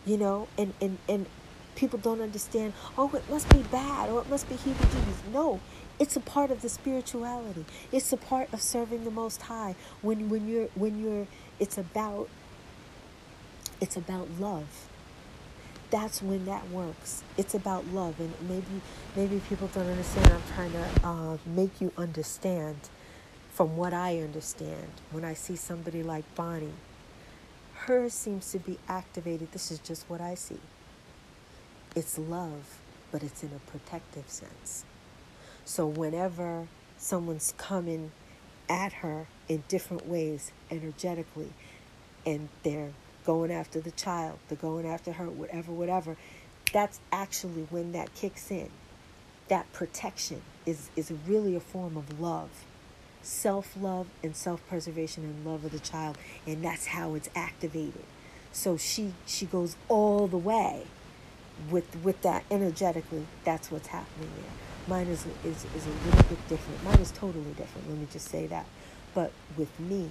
you 0.05 0.19
know, 0.19 0.47
and, 0.59 0.75
and, 0.79 0.99
and 1.09 1.25
people 1.77 1.99
don't 1.99 2.19
understand, 2.21 2.73
oh, 2.97 3.09
it 3.13 3.29
must 3.29 3.47
be 3.49 3.63
bad 3.71 4.09
or 4.09 4.21
it 4.21 4.29
must 4.29 4.49
be 4.49 4.55
heebie 4.55 4.73
jeebies. 4.73 5.31
No, 5.31 5.61
it's 5.99 6.15
a 6.15 6.19
part 6.19 6.51
of 6.51 6.61
the 6.61 6.69
spirituality. 6.69 7.65
It's 7.91 8.11
a 8.13 8.17
part 8.17 8.51
of 8.53 8.61
serving 8.61 9.03
the 9.03 9.11
Most 9.11 9.43
High. 9.43 9.75
When, 10.01 10.29
when 10.29 10.47
you're, 10.47 10.67
when 10.75 11.01
you're, 11.01 11.27
it's 11.59 11.77
about, 11.77 12.29
it's 13.81 13.97
about 13.97 14.27
love 14.39 14.87
that's 15.89 16.21
when 16.21 16.45
that 16.45 16.69
works. 16.69 17.23
It's 17.37 17.53
about 17.53 17.85
love, 17.87 18.19
and 18.19 18.33
maybe 18.47 18.81
maybe 19.15 19.41
people 19.47 19.69
don't 19.73 19.87
understand. 19.87 20.33
I'm 20.33 20.41
trying 20.55 20.71
to 20.71 21.07
uh, 21.07 21.37
make 21.45 21.79
you 21.79 21.91
understand 21.97 22.77
from 23.53 23.77
what 23.77 23.93
I 23.93 24.19
understand 24.19 24.87
when 25.11 25.23
I 25.23 25.33
see 25.33 25.55
somebody 25.55 26.03
like 26.03 26.23
Bonnie. 26.35 26.73
Hers 27.73 28.13
seems 28.13 28.51
to 28.51 28.59
be 28.59 28.77
activated. 28.87 29.51
This 29.51 29.71
is 29.71 29.79
just 29.79 30.09
what 30.09 30.19
I 30.19 30.35
see. 30.35 30.59
It's 31.95 32.17
love, 32.17 32.79
but 33.11 33.23
it's 33.23 33.41
in 33.43 33.51
a 33.55 33.71
protective 33.71 34.29
sense. 34.29 34.83
So 35.67 35.85
whenever 35.85 36.69
someone's 36.97 37.53
coming 37.57 38.13
at 38.69 38.93
her 38.93 39.27
in 39.49 39.65
different 39.67 40.07
ways 40.07 40.53
energetically, 40.71 41.51
and 42.25 42.47
they're 42.63 42.93
going 43.25 43.51
after 43.51 43.81
the 43.81 43.91
child, 43.91 44.39
they're 44.47 44.57
going 44.57 44.87
after 44.87 45.11
her, 45.11 45.29
whatever, 45.29 45.73
whatever. 45.73 46.15
That's 46.71 47.01
actually 47.11 47.67
when 47.69 47.91
that 47.91 48.15
kicks 48.15 48.49
in. 48.49 48.69
That 49.49 49.69
protection 49.73 50.41
is, 50.65 50.89
is 50.95 51.11
really 51.27 51.53
a 51.53 51.59
form 51.59 51.97
of 51.97 52.17
love. 52.17 52.49
Self 53.21 53.75
love 53.77 54.07
and 54.23 54.37
self 54.37 54.65
preservation 54.69 55.25
and 55.25 55.45
love 55.45 55.65
of 55.65 55.73
the 55.73 55.79
child. 55.79 56.17
And 56.45 56.63
that's 56.63 56.85
how 56.85 57.13
it's 57.13 57.29
activated. 57.35 58.05
So 58.53 58.77
she 58.77 59.13
she 59.25 59.45
goes 59.45 59.75
all 59.89 60.27
the 60.27 60.37
way 60.37 60.83
with 61.69 61.93
with 62.03 62.21
that 62.21 62.45
energetically. 62.49 63.25
That's 63.43 63.69
what's 63.69 63.87
happening 63.87 64.29
there. 64.37 64.66
Mine 64.87 65.07
is, 65.07 65.25
is, 65.43 65.65
is 65.75 65.85
a 65.85 66.05
little 66.05 66.23
bit 66.23 66.47
different. 66.47 66.83
Mine 66.83 66.99
is 66.99 67.11
totally 67.11 67.53
different. 67.57 67.89
Let 67.89 67.97
me 67.97 68.07
just 68.11 68.29
say 68.29 68.47
that. 68.47 68.65
But 69.13 69.31
with 69.57 69.77
me, 69.79 70.09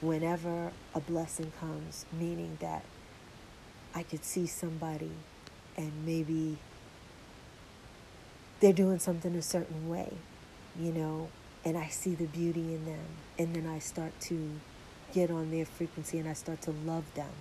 whenever 0.00 0.72
a 0.94 1.00
blessing 1.00 1.52
comes, 1.60 2.06
meaning 2.18 2.56
that 2.60 2.84
I 3.94 4.02
could 4.02 4.24
see 4.24 4.46
somebody 4.46 5.10
and 5.76 5.92
maybe 6.06 6.58
they're 8.60 8.72
doing 8.72 8.98
something 8.98 9.34
a 9.34 9.42
certain 9.42 9.88
way, 9.88 10.12
you 10.78 10.92
know, 10.92 11.28
and 11.64 11.76
I 11.76 11.88
see 11.88 12.14
the 12.14 12.26
beauty 12.26 12.74
in 12.74 12.86
them, 12.86 13.04
and 13.38 13.54
then 13.54 13.66
I 13.66 13.78
start 13.80 14.18
to 14.22 14.50
get 15.12 15.30
on 15.30 15.50
their 15.50 15.66
frequency 15.66 16.18
and 16.18 16.28
I 16.28 16.32
start 16.32 16.62
to 16.62 16.70
love 16.70 17.04
them, 17.14 17.32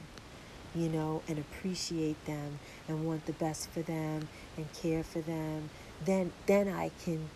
you 0.76 0.90
know, 0.90 1.22
and 1.28 1.38
appreciate 1.38 2.24
them 2.26 2.60
and 2.88 3.06
want 3.06 3.26
the 3.26 3.34
best 3.34 3.70
for 3.70 3.82
them 3.82 4.28
and 4.58 4.74
care 4.74 5.04
for 5.04 5.20
them, 5.22 5.70
then 6.06 6.32
then 6.46 6.68
I 6.68 6.92
can 7.04 7.30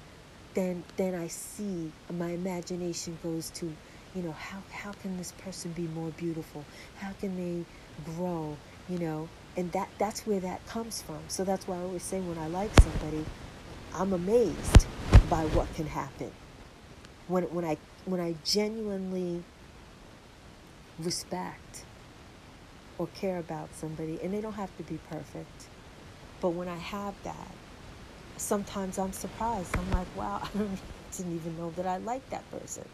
then 0.53 0.83
then 0.97 1.15
I 1.15 1.27
see 1.27 1.91
my 2.11 2.31
imagination 2.31 3.17
goes 3.23 3.49
to, 3.51 3.65
you 4.15 4.21
know, 4.21 4.33
how 4.33 4.59
how 4.71 4.91
can 4.93 5.17
this 5.17 5.31
person 5.33 5.71
be 5.71 5.87
more 5.87 6.11
beautiful? 6.11 6.63
How 6.99 7.11
can 7.19 7.35
they 7.35 7.65
grow, 8.15 8.57
you 8.87 8.99
know? 8.99 9.29
And 9.57 9.71
that 9.71 9.89
that's 9.97 10.25
where 10.25 10.39
that 10.39 10.65
comes 10.65 11.01
from. 11.01 11.19
So 11.27 11.43
that's 11.43 11.67
why 11.67 11.77
I 11.77 11.81
always 11.81 12.03
say 12.03 12.19
when 12.19 12.37
I 12.37 12.47
like 12.47 12.71
somebody, 12.81 13.25
I'm 13.93 14.13
amazed 14.13 14.87
by 15.29 15.45
what 15.47 15.73
can 15.75 15.87
happen. 15.87 16.31
When 17.27 17.43
when 17.45 17.65
I 17.65 17.77
when 18.05 18.19
I 18.19 18.35
genuinely 18.43 19.43
respect 20.99 21.85
or 22.97 23.07
care 23.15 23.39
about 23.39 23.69
somebody, 23.75 24.19
and 24.21 24.33
they 24.33 24.41
don't 24.41 24.53
have 24.53 24.75
to 24.77 24.83
be 24.83 24.99
perfect, 25.09 25.67
but 26.41 26.49
when 26.49 26.67
I 26.67 26.77
have 26.77 27.15
that, 27.23 27.51
sometimes 28.43 28.99
I'm 28.99 29.13
surprised. 29.13 29.75
I'm 29.75 29.89
like, 29.91 30.07
wow, 30.15 30.41
I 30.55 30.67
didn't 31.15 31.35
even 31.35 31.57
know 31.57 31.71
that 31.71 31.87
I 31.87 31.97
liked 31.97 32.29
that 32.31 32.49
person. 32.51 32.87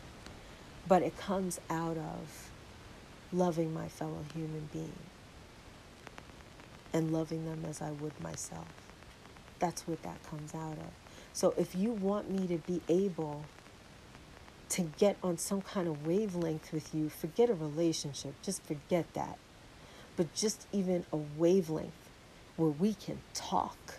But 0.88 1.02
it 1.02 1.18
comes 1.18 1.60
out 1.70 1.98
of 1.98 2.52
loving 3.34 3.74
my 3.74 3.88
fellow 3.88 4.24
human 4.34 4.70
being 4.72 4.94
and 6.94 7.12
loving 7.12 7.46
them 7.46 7.66
as 7.68 7.82
I 7.82 7.92
would 7.92 8.20
myself. 8.22 8.68
That's 9.60 9.88
what 9.88 10.02
that 10.04 10.24
comes 10.24 10.56
out 10.56 10.74
of. 10.78 10.92
So 11.34 11.54
if 11.58 11.76
you 11.76 11.92
want 11.92 12.30
me 12.30 12.48
to 12.48 12.58
be 12.58 12.82
able 12.88 13.44
to 14.70 14.82
get 14.98 15.18
on 15.24 15.38
some 15.38 15.62
kind 15.62 15.88
of 15.88 16.06
wavelength 16.06 16.72
with 16.72 16.94
you, 16.94 17.10
forget 17.10 17.50
a 17.50 17.54
relationship, 17.54 18.34
just 18.42 18.64
forget 18.64 19.14
that. 19.14 19.38
But 20.16 20.34
just 20.34 20.68
even 20.72 21.06
a 21.12 21.18
wavelength 21.18 22.10
where 22.56 22.70
we 22.70 22.94
can 22.94 23.20
talk 23.34 23.99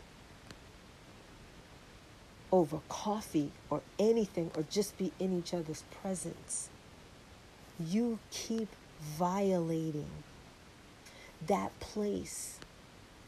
over 2.53 2.81
coffee 2.89 3.53
or 3.69 3.81
anything 3.99 4.51
or 4.57 4.65
just 4.71 4.97
be 4.99 5.13
in 5.19 5.37
each 5.37 5.55
other's 5.55 5.85
presence. 6.03 6.69
You 7.79 8.19
keep 8.31 8.69
violating 9.01 10.11
that 11.47 11.79
place 11.81 12.59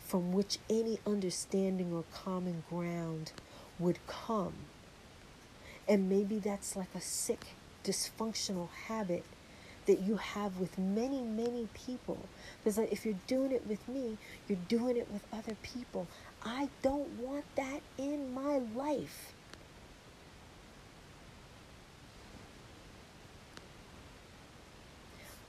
from 0.01 0.33
which 0.33 0.59
any 0.69 0.99
understanding 1.07 1.93
or 1.93 2.05
common 2.13 2.65
ground 2.69 3.33
would 3.79 3.99
come. 4.07 4.53
And 5.89 6.09
maybe 6.09 6.39
that's 6.39 6.77
like 6.77 6.95
a 6.95 7.01
sick, 7.01 7.55
dysfunctional 7.85 8.69
habit 8.89 9.25
that 9.87 10.01
you 10.01 10.17
have 10.17 10.59
with 10.61 10.79
many, 10.79 11.23
many 11.23 11.69
people. 11.75 12.19
Because 12.63 12.79
if 12.79 13.05
you're 13.05 13.15
doing 13.27 13.53
it 13.53 13.67
with 13.67 13.89
me, 13.89 14.19
you're 14.49 14.59
doing 14.69 14.97
it 14.97 15.11
with 15.11 15.27
other 15.33 15.57
people. 15.63 16.07
I 16.45 16.69
don't 16.83 17.09
want 17.21 17.45
that 17.57 17.81
in 17.99 18.35
my 18.35 18.59
life. 18.75 19.33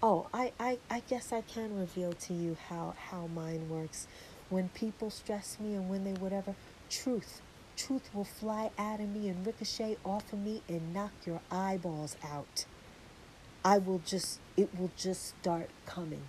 Oh, 0.01 0.27
I, 0.33 0.51
I, 0.59 0.79
I 0.89 1.01
guess 1.07 1.31
I 1.31 1.41
can 1.41 1.79
reveal 1.79 2.11
to 2.11 2.33
you 2.33 2.57
how, 2.67 2.93
how 3.09 3.27
mine 3.27 3.69
works. 3.69 4.05
When 4.49 4.67
people 4.69 5.09
stress 5.09 5.57
me 5.59 5.75
and 5.75 5.89
when 5.89 6.03
they 6.03 6.11
whatever, 6.11 6.55
truth. 6.89 7.41
Truth 7.77 8.09
will 8.13 8.25
fly 8.25 8.69
out 8.77 8.99
of 8.99 9.09
me 9.09 9.29
and 9.29 9.45
ricochet 9.45 9.97
off 10.05 10.31
of 10.33 10.39
me 10.39 10.61
and 10.67 10.93
knock 10.93 11.11
your 11.25 11.39
eyeballs 11.49 12.17
out. 12.23 12.65
I 13.65 13.77
will 13.77 14.01
just, 14.05 14.39
it 14.57 14.77
will 14.77 14.91
just 14.97 15.35
start 15.39 15.69
coming. 15.85 16.23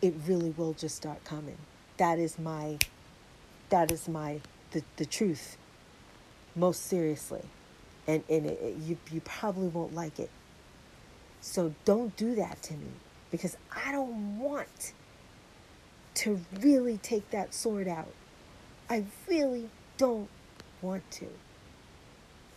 It 0.00 0.14
really 0.26 0.50
will 0.50 0.72
just 0.72 0.96
start 0.96 1.22
coming. 1.24 1.58
That 1.98 2.18
is 2.18 2.38
my, 2.38 2.78
that 3.70 3.90
is 3.90 4.08
my, 4.08 4.40
the, 4.72 4.82
the 4.96 5.06
truth. 5.06 5.56
Most 6.54 6.86
seriously. 6.86 7.42
And, 8.06 8.22
and 8.28 8.46
it, 8.46 8.58
it, 8.62 8.76
you, 8.78 8.98
you 9.10 9.20
probably 9.20 9.68
won't 9.68 9.94
like 9.94 10.18
it. 10.18 10.30
So 11.40 11.74
don't 11.84 12.16
do 12.16 12.34
that 12.36 12.62
to 12.64 12.74
me 12.74 12.88
because 13.30 13.56
I 13.74 13.92
don't 13.92 14.38
want 14.38 14.92
to 16.14 16.40
really 16.60 16.98
take 16.98 17.30
that 17.30 17.52
sword 17.52 17.88
out. 17.88 18.12
I 18.88 19.04
really 19.28 19.68
don't 19.96 20.28
want 20.82 21.08
to. 21.12 21.26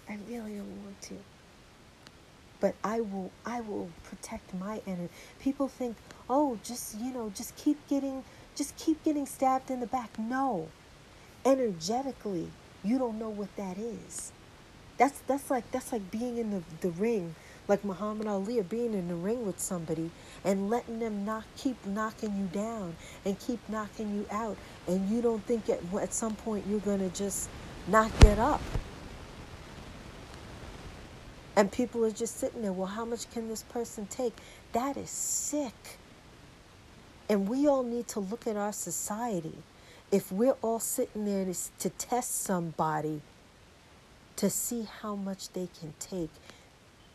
I 0.07 0.17
really 0.27 0.55
don't 0.55 0.83
want 0.83 1.01
to 1.03 1.15
but 2.59 2.75
I 2.83 3.01
will 3.01 3.31
I 3.45 3.61
will 3.61 3.89
protect 4.03 4.53
my 4.53 4.81
energy. 4.85 5.09
People 5.39 5.67
think, 5.67 5.95
"Oh, 6.29 6.59
just, 6.63 6.97
you 6.99 7.13
know, 7.13 7.31
just 7.33 7.55
keep 7.55 7.77
getting 7.87 8.23
just 8.55 8.75
keep 8.77 9.03
getting 9.03 9.25
stabbed 9.25 9.71
in 9.71 9.79
the 9.79 9.87
back." 9.87 10.17
No. 10.19 10.67
Energetically, 11.49 12.49
you 12.83 12.99
don't 12.99 13.19
know 13.19 13.29
what 13.29 13.55
that 13.57 13.79
is. 13.79 14.31
That's 14.99 15.19
that's 15.27 15.49
like 15.49 15.69
that's 15.71 15.91
like 15.91 16.11
being 16.11 16.37
in 16.37 16.51
the, 16.51 16.63
the 16.81 16.91
ring, 16.91 17.35
like 17.67 17.83
Muhammad 17.83 18.27
Ali 18.27 18.59
or 18.59 18.63
being 18.63 18.93
in 18.93 19.07
the 19.07 19.15
ring 19.15 19.47
with 19.47 19.59
somebody 19.59 20.11
and 20.45 20.69
letting 20.69 20.99
them 20.99 21.25
knock 21.25 21.45
keep 21.57 21.83
knocking 21.87 22.37
you 22.37 22.45
down 22.53 22.95
and 23.25 23.39
keep 23.39 23.59
knocking 23.67 24.15
you 24.15 24.27
out 24.31 24.57
and 24.87 25.09
you 25.09 25.23
don't 25.23 25.43
think 25.45 25.69
at 25.69 25.81
at 25.95 26.13
some 26.13 26.35
point 26.35 26.65
you're 26.69 26.81
going 26.81 26.99
to 26.99 27.09
just 27.17 27.49
not 27.87 28.11
get 28.19 28.37
up 28.37 28.61
and 31.55 31.71
people 31.71 32.05
are 32.05 32.11
just 32.11 32.37
sitting 32.37 32.61
there, 32.61 32.71
well, 32.71 32.87
how 32.87 33.05
much 33.05 33.29
can 33.31 33.49
this 33.49 33.63
person 33.63 34.07
take? 34.07 34.33
That 34.73 34.97
is 34.97 35.09
sick. 35.09 35.97
And 37.29 37.49
we 37.49 37.67
all 37.67 37.83
need 37.83 38.07
to 38.09 38.21
look 38.21 38.47
at 38.47 38.55
our 38.55 38.73
society. 38.73 39.57
If 40.11 40.31
we're 40.31 40.55
all 40.63 40.79
sitting 40.79 41.25
there 41.25 41.45
to, 41.79 41.89
test 41.91 42.41
somebody 42.41 43.21
to 44.37 44.49
see 44.49 44.87
how 45.01 45.15
much 45.15 45.49
they 45.49 45.69
can 45.79 45.93
take, 45.99 46.31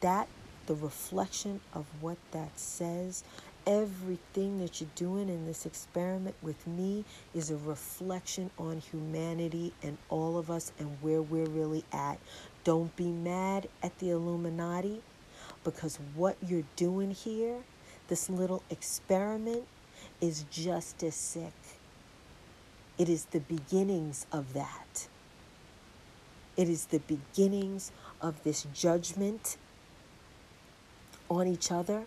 that, 0.00 0.28
the 0.66 0.76
reflection 0.76 1.60
of 1.72 1.86
what 2.00 2.18
that 2.30 2.56
says, 2.56 3.24
everything 3.66 4.58
that 4.58 4.80
you're 4.80 4.90
doing 4.94 5.28
in 5.28 5.44
this 5.44 5.66
experiment 5.66 6.36
with 6.40 6.66
me 6.68 7.04
is 7.34 7.50
a 7.50 7.56
reflection 7.56 8.50
on 8.58 8.78
humanity 8.78 9.72
and 9.82 9.98
all 10.08 10.38
of 10.38 10.48
us 10.48 10.70
and 10.78 10.96
where 11.00 11.20
we're 11.20 11.48
really 11.48 11.84
at. 11.92 12.18
Don't 12.62 12.94
be 12.94 13.08
mad 13.08 13.66
at 13.82 13.98
the 13.98 14.10
Illuminati 14.10 15.02
because 15.64 15.98
what 16.14 16.36
you're 16.46 16.62
doing 16.76 17.10
here, 17.10 17.56
this 18.06 18.30
little 18.30 18.62
experiment, 18.70 19.64
is 20.20 20.44
just 20.48 21.02
as 21.02 21.16
sick. 21.16 21.52
It 22.96 23.08
is 23.08 23.26
the 23.26 23.40
beginnings 23.40 24.26
of 24.32 24.52
that. 24.54 25.08
It 26.56 26.68
is 26.68 26.86
the 26.86 27.00
beginnings 27.00 27.90
of 28.20 28.42
this 28.44 28.66
judgment 28.72 29.56
on 31.28 31.48
each 31.48 31.72
other 31.72 32.04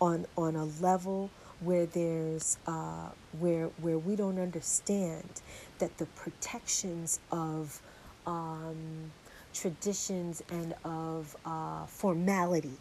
on 0.00 0.26
on 0.36 0.54
a 0.56 0.64
level 0.64 1.30
where 1.60 1.86
there's 1.86 2.58
uh, 2.66 3.08
where 3.40 3.66
where 3.80 3.98
we 3.98 4.14
don't 4.14 4.38
understand 4.38 5.40
that 5.78 5.96
the 5.98 6.06
protections 6.06 7.18
of 7.32 7.80
um, 8.26 9.10
traditions 9.54 10.42
and 10.50 10.74
of 10.84 11.36
uh, 11.44 11.86
formality. 11.86 12.76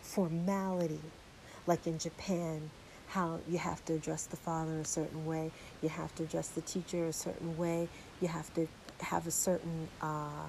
Formality, 0.00 1.00
like 1.66 1.86
in 1.86 1.98
Japan, 1.98 2.70
how 3.14 3.38
you 3.48 3.58
have 3.58 3.84
to 3.84 3.94
address 3.94 4.26
the 4.26 4.36
father 4.36 4.80
a 4.80 4.84
certain 4.84 5.24
way, 5.24 5.48
you 5.82 5.88
have 5.88 6.12
to 6.16 6.24
address 6.24 6.48
the 6.48 6.60
teacher 6.62 7.06
a 7.06 7.12
certain 7.12 7.56
way, 7.56 7.88
you 8.20 8.26
have 8.26 8.52
to 8.54 8.66
have 9.00 9.24
a 9.28 9.30
certain, 9.30 9.88
uh, 10.02 10.46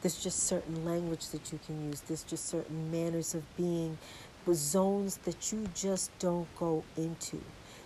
there's 0.00 0.22
just 0.22 0.44
certain 0.44 0.84
language 0.84 1.28
that 1.30 1.52
you 1.52 1.58
can 1.66 1.90
use, 1.90 2.02
there's 2.02 2.22
just 2.22 2.46
certain 2.46 2.88
manners 2.92 3.34
of 3.34 3.42
being, 3.56 3.98
with 4.46 4.58
zones 4.58 5.16
that 5.24 5.50
you 5.50 5.66
just 5.74 6.16
don't 6.20 6.46
go 6.56 6.84
into. 6.96 7.40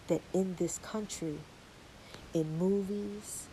That 0.09 0.21
in 0.35 0.57
this 0.57 0.77
country, 0.79 1.39
in 2.35 2.59
movies, 2.59 3.47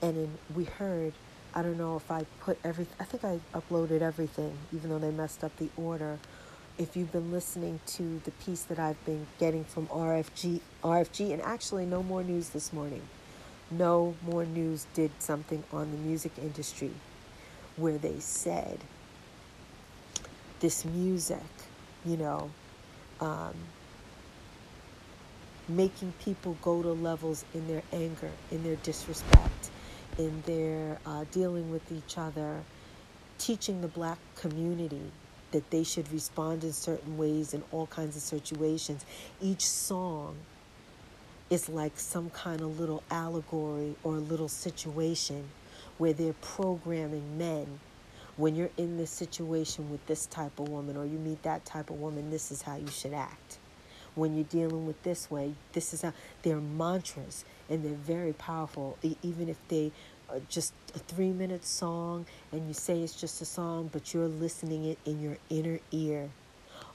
and 0.00 0.16
in, 0.16 0.38
we 0.54 0.64
heard 0.64 1.12
I 1.52 1.62
don't 1.62 1.78
know 1.78 1.96
if 1.96 2.08
I 2.10 2.24
put 2.40 2.58
everything, 2.62 2.94
I 3.00 3.04
think 3.04 3.24
I 3.24 3.40
uploaded 3.58 4.02
everything, 4.02 4.56
even 4.72 4.90
though 4.90 5.00
they 5.00 5.10
messed 5.10 5.42
up 5.42 5.56
the 5.56 5.68
order. 5.76 6.18
If 6.78 6.96
you've 6.96 7.12
been 7.12 7.30
listening 7.30 7.80
to 7.88 8.20
the 8.24 8.30
piece 8.30 8.62
that 8.64 8.78
I've 8.78 9.02
been 9.04 9.26
getting 9.38 9.64
from 9.64 9.86
RFG, 9.88 10.60
RFG, 10.82 11.32
and 11.32 11.42
actually 11.42 11.86
Know 11.86 12.02
More 12.02 12.22
News 12.22 12.50
this 12.50 12.72
morning. 12.72 13.02
Know 13.70 14.14
More 14.22 14.44
News 14.44 14.86
did 14.94 15.10
something 15.18 15.62
on 15.72 15.90
the 15.90 15.98
music 15.98 16.32
industry 16.38 16.92
where 17.76 17.98
they 17.98 18.18
said 18.18 18.78
this 20.60 20.84
music, 20.84 21.38
you 22.04 22.16
know, 22.16 22.50
um, 23.20 23.54
making 25.68 26.12
people 26.24 26.56
go 26.62 26.82
to 26.82 26.92
levels 26.92 27.44
in 27.54 27.68
their 27.68 27.82
anger, 27.92 28.30
in 28.50 28.62
their 28.64 28.76
disrespect 28.76 29.70
in 30.18 30.42
their 30.46 30.98
uh, 31.06 31.24
dealing 31.32 31.70
with 31.70 31.90
each 31.92 32.18
other, 32.18 32.62
teaching 33.38 33.80
the 33.80 33.88
black 33.88 34.18
community 34.36 35.10
that 35.52 35.70
they 35.70 35.82
should 35.82 36.10
respond 36.12 36.64
in 36.64 36.72
certain 36.72 37.16
ways 37.18 37.54
in 37.54 37.62
all 37.72 37.86
kinds 37.86 38.16
of 38.16 38.22
situations. 38.22 39.04
Each 39.40 39.66
song 39.66 40.36
is 41.50 41.68
like 41.68 41.98
some 41.98 42.30
kind 42.30 42.60
of 42.60 42.78
little 42.78 43.02
allegory 43.10 43.96
or 44.04 44.14
a 44.14 44.20
little 44.20 44.48
situation 44.48 45.48
where 45.98 46.12
they're 46.12 46.32
programming 46.34 47.36
men. 47.36 47.80
When 48.36 48.54
you're 48.54 48.70
in 48.78 48.96
this 48.96 49.10
situation 49.10 49.90
with 49.90 50.06
this 50.06 50.26
type 50.26 50.58
of 50.60 50.68
woman 50.68 50.96
or 50.96 51.04
you 51.04 51.18
meet 51.18 51.42
that 51.42 51.64
type 51.64 51.90
of 51.90 52.00
woman, 52.00 52.30
this 52.30 52.50
is 52.50 52.62
how 52.62 52.76
you 52.76 52.88
should 52.88 53.12
act. 53.12 53.58
When 54.14 54.34
you're 54.34 54.44
dealing 54.44 54.86
with 54.86 55.02
this 55.02 55.30
way, 55.30 55.54
this 55.72 55.92
is 55.92 56.02
how 56.02 56.12
they're 56.42 56.60
mantras 56.60 57.44
and 57.68 57.84
they're 57.84 57.92
very 57.92 58.32
powerful. 58.32 58.96
Even 59.22 59.48
if 59.48 59.56
they 59.68 59.92
just 60.48 60.72
a 60.94 60.98
three 60.98 61.32
minute 61.32 61.64
song 61.64 62.26
and 62.52 62.66
you 62.68 62.74
say 62.74 63.00
it's 63.00 63.18
just 63.18 63.40
a 63.42 63.44
song, 63.44 63.90
but 63.92 64.14
you're 64.14 64.28
listening 64.28 64.84
it 64.84 64.98
in 65.04 65.20
your 65.22 65.38
inner 65.48 65.80
ear 65.90 66.30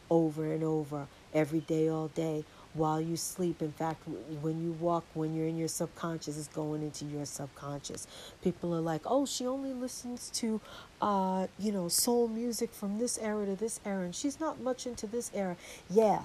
over 0.10 0.52
and 0.54 0.64
over 0.64 1.08
every 1.34 1.62
day, 1.62 1.88
all 1.90 2.08
day 2.10 2.46
while 2.76 3.02
you 3.02 3.16
sleep. 3.18 3.62
In 3.62 3.72
fact, 3.72 4.08
when 4.42 4.62
you 4.62 4.74
walk, 4.74 5.06
when 5.14 5.34
you're 5.34 5.48
in 5.48 5.58
your 5.58 5.68
subconscious, 5.68 6.38
it's 6.38 6.48
going 6.50 6.84
into 6.84 7.06
your 7.06 7.26
subconscious. 7.26 8.06
People 8.44 8.76
are 8.76 8.82
like, 8.82 9.02
oh, 9.06 9.26
she 9.26 9.48
only 9.48 9.74
listens 9.74 10.30
to, 10.32 10.62
uh, 11.02 11.48
you 11.58 11.72
know, 11.72 11.88
soul 11.88 12.28
music 12.28 12.74
from 12.74 13.00
this 13.00 13.18
era 13.18 13.46
to 13.46 13.56
this 13.56 13.80
era, 13.86 14.04
and 14.04 14.16
she's 14.16 14.40
not 14.40 14.60
much 14.60 14.86
into 14.86 15.08
this 15.08 15.32
era. 15.34 15.56
Yeah, 15.90 16.24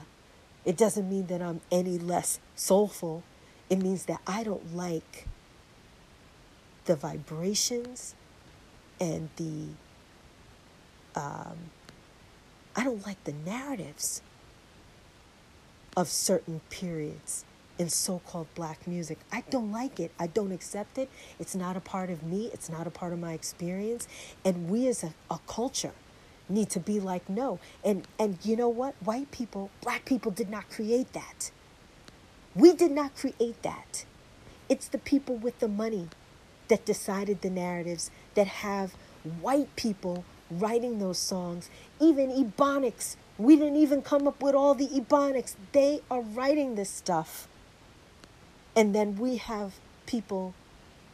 it 0.65 0.77
doesn't 0.77 1.09
mean 1.09 1.27
that 1.29 1.41
I'm 1.41 1.61
any 1.71 1.99
less 1.99 2.41
soulful. 2.57 3.23
It 3.71 3.81
means 3.81 4.07
that 4.07 4.21
I 4.27 4.43
don't 4.43 4.75
like 4.75 5.27
the 6.85 6.97
vibrations 6.97 8.15
and 9.01 9.29
the, 9.37 9.69
um, 11.15 11.57
I 12.77 12.85
don't 12.85 13.05
like 13.07 13.23
the 13.25 13.33
narratives 13.33 14.23
of 15.97 16.09
certain 16.09 16.61
periods 16.71 17.45
in 17.79 17.89
so 17.89 18.21
called 18.27 18.47
black 18.55 18.87
music. 18.87 19.19
I 19.33 19.43
don't 19.49 19.73
like 19.73 19.99
it. 19.99 20.13
I 20.19 20.27
don't 20.27 20.53
accept 20.53 20.99
it. 20.99 21.09
It's 21.39 21.55
not 21.55 21.77
a 21.77 21.81
part 21.81 22.11
of 22.11 22.23
me, 22.23 22.51
it's 22.53 22.69
not 22.69 22.87
a 22.87 22.91
part 22.91 23.13
of 23.15 23.19
my 23.19 23.33
experience. 23.33 24.07
And 24.45 24.69
we 24.69 24.87
as 24.87 25.03
a, 25.03 25.15
a 25.31 25.39
culture 25.47 25.93
need 26.49 26.69
to 26.71 26.81
be 26.81 27.01
like, 27.01 27.29
no. 27.29 27.59
And, 27.83 28.07
and 28.19 28.39
you 28.43 28.57
know 28.57 28.69
what? 28.69 28.95
White 29.03 29.31
people, 29.31 29.71
black 29.83 30.05
people 30.05 30.31
did 30.31 30.51
not 30.51 30.69
create 30.69 31.13
that. 31.15 31.51
We 32.55 32.75
did 32.75 32.91
not 32.91 33.17
create 33.17 33.63
that. 33.63 34.05
It's 34.69 34.89
the 34.89 34.99
people 34.99 35.37
with 35.37 35.59
the 35.61 35.69
money 35.69 36.09
that 36.71 36.87
decided 36.87 37.43
the 37.43 37.51
narratives 37.51 38.11
that 38.35 38.47
have 38.47 38.95
white 39.43 39.77
people 39.77 40.25
writing 40.51 40.99
those 40.99 41.19
songs, 41.19 41.69
even 42.01 42.31
Ebonics 42.31 43.17
we 43.41 43.57
didn't 43.57 43.77
even 43.77 44.03
come 44.03 44.29
up 44.29 44.43
with 44.43 44.55
all 44.55 44.75
the 44.75 44.87
Ebonics. 44.89 45.57
They 45.73 46.03
are 46.11 46.21
writing 46.21 46.75
this 46.75 46.91
stuff. 46.91 47.49
And 48.77 48.95
then 48.95 49.17
we 49.17 49.39
have 49.39 49.77
people 50.05 50.53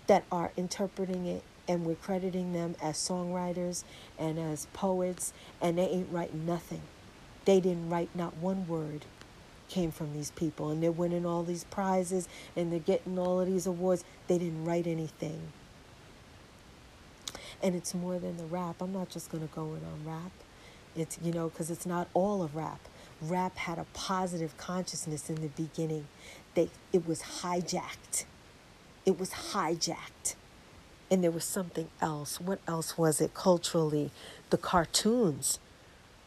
that 0.08 0.24
are 0.32 0.50
interpreting 0.56 1.26
it 1.26 1.44
and 1.68 1.84
we're 1.86 1.94
crediting 1.94 2.52
them 2.52 2.74
as 2.82 2.96
songwriters 2.96 3.84
and 4.18 4.40
as 4.40 4.66
poets 4.72 5.32
and 5.60 5.78
they 5.78 5.86
ain't 5.86 6.10
writing 6.10 6.44
nothing. 6.46 6.82
They 7.44 7.60
didn't 7.60 7.90
write 7.90 8.10
not 8.12 8.36
one 8.38 8.66
word 8.66 9.04
came 9.68 9.90
from 9.90 10.12
these 10.12 10.30
people 10.32 10.70
and 10.70 10.82
they're 10.82 10.93
winning 10.93 11.26
all 11.26 11.43
these 11.43 11.64
prizes 11.64 12.28
and 12.56 12.72
they're 12.72 12.78
getting 12.78 13.18
all 13.18 13.40
of 13.40 13.47
these 13.47 13.66
awards. 13.66 14.05
They 14.28 14.38
didn't 14.38 14.64
write 14.64 14.86
anything. 14.86 15.40
And 17.62 17.74
it's 17.74 17.94
more 17.94 18.18
than 18.18 18.36
the 18.36 18.44
rap. 18.44 18.76
I'm 18.80 18.93
not 18.93 19.09
just 19.09 19.30
going 19.30 19.47
to 19.47 19.55
go 19.55 19.74
in 19.74 19.80
on 19.84 20.05
rap. 20.05 20.32
It's, 20.94 21.18
you 21.22 21.32
know, 21.32 21.48
because 21.48 21.70
it's 21.70 21.86
not 21.86 22.09
all 22.14 22.43
of 22.43 22.55
rap. 22.55 22.80
Rap 23.20 23.56
had 23.56 23.78
a 23.78 23.86
positive 23.94 24.56
consciousness 24.56 25.30
in 25.30 25.36
the 25.36 25.48
beginning. 25.48 26.06
They, 26.55 26.70
it 26.93 27.06
was 27.06 27.22
hijacked. 27.43 28.24
It 29.05 29.18
was 29.18 29.30
hijacked. 29.30 30.34
And 31.10 31.22
there 31.22 31.30
was 31.30 31.44
something 31.44 31.88
else. 32.01 32.40
What 32.40 32.60
else 32.66 32.98
was 32.98 33.20
it 33.20 33.32
culturally? 33.32 34.10
The 34.51 34.59
cartoons, 34.59 35.59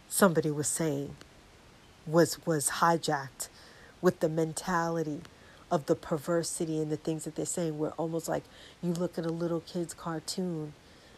somebody 0.07 0.49
was 0.49 0.67
saying, 0.67 1.15
was, 2.11 2.45
was 2.45 2.69
hijacked 2.81 3.49
with 4.01 4.19
the 4.19 4.29
mentality 4.29 5.21
of 5.71 5.85
the 5.85 5.95
perversity 5.95 6.81
and 6.81 6.91
the 6.91 6.97
things 6.97 7.25
that 7.25 7.35
they're 7.35 7.45
saying. 7.45 7.77
Where 7.77 7.91
almost 7.91 8.27
like 8.27 8.43
you 8.81 8.93
look 8.93 9.17
at 9.17 9.25
a 9.25 9.31
little 9.31 9.61
kid's 9.61 9.93
cartoon 9.93 10.73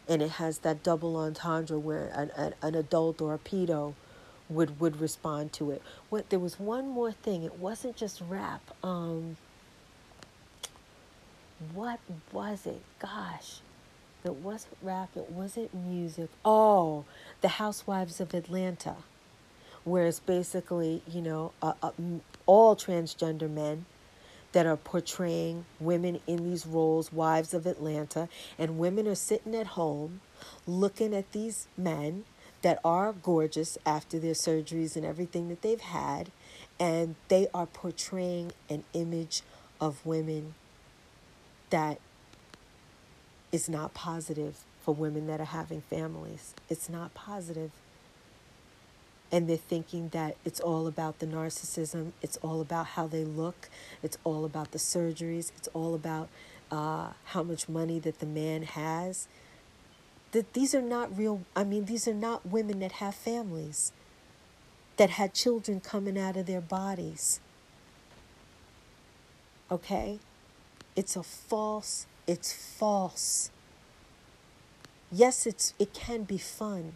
and 0.07 0.21
it 0.21 0.31
has 0.31 0.59
that 0.59 0.83
double 0.83 1.15
entendre 1.17 1.79
where 1.79 2.11
an, 2.13 2.31
an, 2.35 2.53
an 2.61 2.75
adult 2.75 3.21
or 3.21 3.33
a 3.33 3.37
pedo 3.39 3.93
would 4.49 4.79
would 4.79 4.99
respond 4.99 5.53
to 5.53 5.71
it. 5.71 5.81
What 6.09 6.29
there 6.29 6.39
was 6.39 6.59
one 6.59 6.89
more 6.89 7.11
thing. 7.11 7.43
It 7.43 7.59
wasn't 7.59 7.95
just 7.95 8.21
rap. 8.27 8.61
Um, 8.83 9.37
what 11.73 11.99
was 12.31 12.65
it? 12.65 12.81
Gosh, 12.99 13.59
it 14.25 14.33
wasn't 14.35 14.77
rap. 14.81 15.09
It 15.15 15.29
wasn't 15.31 15.73
music. 15.73 16.29
Oh, 16.43 17.05
the 17.41 17.47
Housewives 17.49 18.19
of 18.19 18.33
Atlanta, 18.33 18.95
where 19.83 20.05
it's 20.05 20.19
basically 20.19 21.01
you 21.07 21.21
know 21.21 21.51
uh, 21.61 21.73
uh, 21.81 21.91
all 22.45 22.75
transgender 22.75 23.49
men 23.49 23.85
that 24.51 24.65
are 24.65 24.77
portraying 24.77 25.65
women 25.79 26.19
in 26.27 26.49
these 26.49 26.67
roles, 26.67 27.13
wives 27.13 27.53
of 27.53 27.65
Atlanta, 27.65 28.27
and 28.59 28.77
women 28.77 29.07
are 29.07 29.15
sitting 29.15 29.55
at 29.55 29.67
home 29.67 30.19
looking 30.67 31.15
at 31.15 31.31
these 31.31 31.67
men 31.77 32.25
that 32.61 32.79
are 32.83 33.13
gorgeous 33.13 33.77
after 33.85 34.19
their 34.19 34.33
surgeries 34.33 34.95
and 34.95 35.05
everything 35.05 35.49
that 35.49 35.61
they've 35.61 35.81
had, 35.81 36.31
and 36.79 37.15
they 37.27 37.47
are 37.53 37.65
portraying 37.65 38.51
an 38.69 38.83
image 38.93 39.41
of 39.79 40.05
women 40.05 40.53
that 41.69 41.99
is 43.51 43.67
not 43.67 43.93
positive 43.93 44.63
for 44.83 44.93
women 44.93 45.27
that 45.27 45.39
are 45.39 45.45
having 45.45 45.81
families. 45.81 46.53
It's 46.69 46.89
not 46.89 47.13
positive 47.13 47.71
and 49.31 49.47
they're 49.47 49.57
thinking 49.57 50.09
that 50.09 50.35
it's 50.43 50.59
all 50.59 50.87
about 50.87 51.19
the 51.19 51.25
narcissism, 51.25 52.11
it's 52.21 52.37
all 52.37 52.59
about 52.59 52.85
how 52.87 53.07
they 53.07 53.23
look, 53.23 53.69
it's 54.03 54.17
all 54.23 54.43
about 54.43 54.71
the 54.71 54.77
surgeries, 54.77 55.51
it's 55.57 55.69
all 55.73 55.95
about 55.95 56.27
uh, 56.71 57.09
how 57.25 57.43
much 57.43 57.69
money 57.69 57.99
that 57.99 58.19
the 58.19 58.25
man 58.25 58.63
has. 58.63 59.27
That 60.33 60.53
these 60.53 60.75
are 60.75 60.81
not 60.81 61.17
real, 61.17 61.41
I 61.55 61.63
mean, 61.63 61.85
these 61.85 62.07
are 62.07 62.13
not 62.13 62.45
women 62.45 62.79
that 62.79 62.93
have 62.93 63.15
families, 63.15 63.91
that 64.97 65.11
had 65.11 65.33
children 65.33 65.79
coming 65.79 66.17
out 66.17 66.35
of 66.35 66.45
their 66.45 66.61
bodies. 66.61 67.39
Okay? 69.69 70.19
It's 70.95 71.15
a 71.15 71.23
false, 71.23 72.05
it's 72.27 72.53
false. 72.53 73.49
Yes, 75.11 75.45
it's 75.45 75.73
it 75.77 75.93
can 75.93 76.23
be 76.23 76.37
fun, 76.37 76.93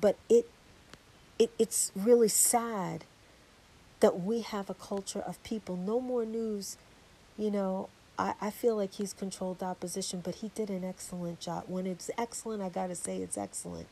but 0.00 0.16
it 0.28 0.48
it, 1.38 1.50
it's 1.58 1.92
really 1.94 2.28
sad 2.28 3.04
that 4.00 4.20
we 4.20 4.42
have 4.42 4.70
a 4.70 4.74
culture 4.74 5.20
of 5.20 5.42
people. 5.42 5.76
Know 5.76 6.00
More 6.00 6.24
News. 6.24 6.76
You 7.36 7.50
know, 7.50 7.88
I, 8.18 8.34
I 8.40 8.50
feel 8.50 8.76
like 8.76 8.94
he's 8.94 9.12
controlled 9.12 9.58
the 9.58 9.66
opposition, 9.66 10.20
but 10.20 10.36
he 10.36 10.50
did 10.54 10.70
an 10.70 10.84
excellent 10.84 11.40
job. 11.40 11.64
When 11.66 11.86
it's 11.86 12.10
excellent, 12.16 12.62
I 12.62 12.68
got 12.68 12.88
to 12.88 12.94
say 12.94 13.18
it's 13.18 13.36
excellent. 13.36 13.86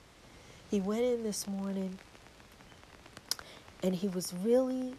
He 0.70 0.80
went 0.80 1.02
in 1.02 1.22
this 1.22 1.46
morning 1.46 1.98
and 3.82 3.94
he 3.94 4.08
was 4.08 4.32
really 4.32 4.94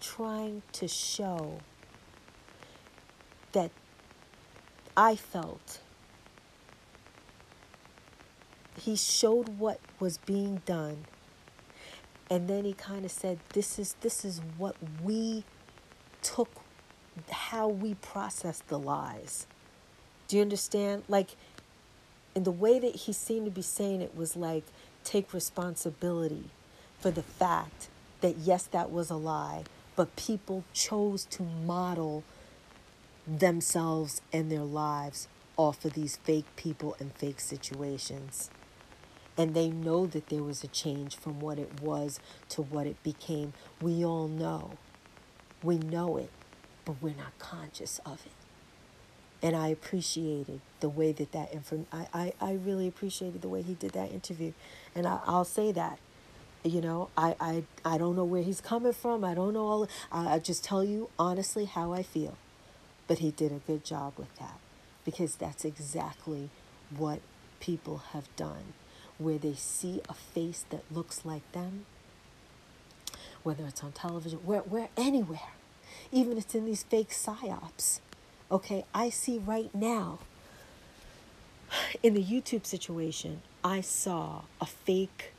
trying 0.00 0.62
to 0.72 0.88
show 0.88 1.58
that 3.52 3.70
I 4.96 5.14
felt 5.14 5.78
he 8.80 8.96
showed 8.96 9.58
what 9.58 9.78
was 10.00 10.18
being 10.18 10.62
done 10.66 11.04
and 12.32 12.48
then 12.48 12.64
he 12.64 12.72
kind 12.72 13.04
of 13.04 13.10
said 13.10 13.38
this 13.52 13.78
is 13.78 13.94
this 14.00 14.24
is 14.24 14.40
what 14.56 14.74
we 15.02 15.44
took 16.22 16.48
how 17.30 17.68
we 17.68 17.92
processed 17.96 18.66
the 18.68 18.78
lies. 18.78 19.46
Do 20.28 20.36
you 20.36 20.42
understand? 20.42 21.02
Like 21.08 21.36
in 22.34 22.44
the 22.44 22.50
way 22.50 22.78
that 22.78 22.96
he 22.96 23.12
seemed 23.12 23.44
to 23.44 23.50
be 23.50 23.60
saying 23.60 24.00
it 24.00 24.16
was 24.16 24.34
like 24.34 24.64
take 25.04 25.34
responsibility 25.34 26.44
for 26.98 27.10
the 27.10 27.22
fact 27.22 27.88
that 28.22 28.38
yes 28.38 28.64
that 28.64 28.90
was 28.90 29.10
a 29.10 29.16
lie 29.16 29.64
but 29.94 30.16
people 30.16 30.64
chose 30.72 31.26
to 31.26 31.42
model 31.42 32.24
themselves 33.26 34.22
and 34.32 34.50
their 34.50 34.60
lives 34.60 35.28
off 35.58 35.84
of 35.84 35.92
these 35.92 36.16
fake 36.16 36.46
people 36.56 36.96
and 36.98 37.12
fake 37.12 37.40
situations 37.40 38.48
and 39.36 39.54
they 39.54 39.68
know 39.68 40.06
that 40.06 40.28
there 40.28 40.42
was 40.42 40.62
a 40.62 40.68
change 40.68 41.16
from 41.16 41.40
what 41.40 41.58
it 41.58 41.80
was 41.80 42.20
to 42.50 42.62
what 42.62 42.86
it 42.86 43.02
became. 43.02 43.52
We 43.80 44.04
all 44.04 44.28
know. 44.28 44.72
We 45.62 45.78
know 45.78 46.16
it, 46.16 46.30
but 46.84 46.96
we're 47.00 47.14
not 47.14 47.38
conscious 47.38 48.00
of 48.04 48.26
it. 48.26 48.32
And 49.44 49.56
I 49.56 49.68
appreciated 49.68 50.60
the 50.80 50.88
way 50.88 51.12
that 51.12 51.32
that 51.32 51.52
inform. 51.52 51.86
I, 51.92 52.06
I, 52.12 52.32
I 52.40 52.52
really 52.52 52.86
appreciated 52.86 53.42
the 53.42 53.48
way 53.48 53.62
he 53.62 53.74
did 53.74 53.92
that 53.92 54.12
interview, 54.12 54.52
and 54.94 55.06
I, 55.06 55.18
I'll 55.26 55.44
say 55.44 55.72
that. 55.72 55.98
You 56.64 56.80
know, 56.80 57.08
I, 57.16 57.34
I 57.40 57.64
I 57.84 57.98
don't 57.98 58.14
know 58.14 58.24
where 58.24 58.44
he's 58.44 58.60
coming 58.60 58.92
from. 58.92 59.24
I 59.24 59.34
don't 59.34 59.54
know 59.54 59.66
all. 59.66 59.88
I, 60.12 60.34
I 60.34 60.38
just 60.38 60.62
tell 60.62 60.84
you 60.84 61.10
honestly 61.18 61.64
how 61.64 61.92
I 61.92 62.04
feel, 62.04 62.36
but 63.08 63.18
he 63.18 63.32
did 63.32 63.50
a 63.50 63.60
good 63.66 63.84
job 63.84 64.12
with 64.16 64.32
that, 64.36 64.60
because 65.04 65.34
that's 65.34 65.64
exactly 65.64 66.50
what 66.96 67.18
people 67.58 67.98
have 68.12 68.28
done, 68.36 68.74
where 69.22 69.38
they 69.38 69.54
see 69.54 70.00
a 70.08 70.14
face 70.14 70.64
that 70.70 70.82
looks 70.90 71.24
like 71.24 71.50
them, 71.52 71.86
whether 73.42 73.66
it's 73.66 73.82
on 73.82 73.92
television, 73.92 74.38
where 74.44 74.60
where 74.60 74.88
anywhere, 74.96 75.52
even 76.10 76.32
if 76.32 76.44
it's 76.44 76.54
in 76.54 76.64
these 76.64 76.82
fake 76.82 77.10
psyops 77.10 78.00
Okay, 78.52 78.84
I 78.94 79.08
see 79.08 79.38
right 79.38 79.74
now 79.74 80.18
in 82.02 82.12
the 82.12 82.22
YouTube 82.22 82.66
situation, 82.66 83.40
I 83.64 83.80
saw 83.80 84.42
a 84.60 84.66
fake, 84.66 85.32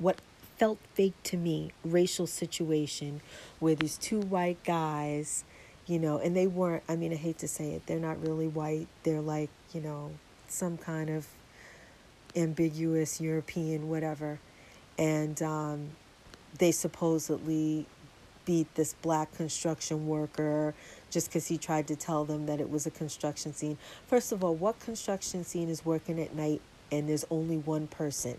what 0.00 0.20
felt 0.58 0.78
fake 0.94 1.14
to 1.24 1.36
me, 1.36 1.70
racial 1.84 2.26
situation 2.26 3.20
where 3.60 3.76
these 3.76 3.96
two 3.96 4.18
white 4.18 4.64
guys, 4.64 5.44
you 5.86 6.00
know, 6.00 6.18
and 6.18 6.36
they 6.36 6.48
weren't, 6.48 6.82
I 6.88 6.96
mean, 6.96 7.12
I 7.12 7.16
hate 7.16 7.38
to 7.38 7.46
say 7.46 7.70
it, 7.70 7.86
they're 7.86 8.00
not 8.00 8.20
really 8.20 8.48
white. 8.48 8.88
They're 9.04 9.20
like, 9.20 9.50
you 9.72 9.80
know, 9.80 10.10
some 10.48 10.76
kind 10.76 11.08
of 11.08 11.28
ambiguous 12.36 13.20
European, 13.20 13.88
whatever. 13.88 14.38
And 14.98 15.40
um, 15.42 15.90
they 16.58 16.72
supposedly 16.72 17.86
beat 18.44 18.74
this 18.74 18.94
black 18.94 19.32
construction 19.34 20.06
worker 20.06 20.74
just 21.10 21.28
because 21.28 21.46
he 21.46 21.58
tried 21.58 21.86
to 21.88 21.96
tell 21.96 22.24
them 22.24 22.46
that 22.46 22.60
it 22.60 22.70
was 22.70 22.86
a 22.86 22.90
construction 22.90 23.52
scene. 23.52 23.78
First 24.06 24.32
of 24.32 24.42
all, 24.42 24.54
what 24.54 24.78
construction 24.80 25.44
scene 25.44 25.68
is 25.68 25.84
working 25.84 26.20
at 26.20 26.34
night 26.34 26.60
and 26.90 27.08
there's 27.08 27.24
only 27.30 27.58
one 27.58 27.86
person 27.86 28.36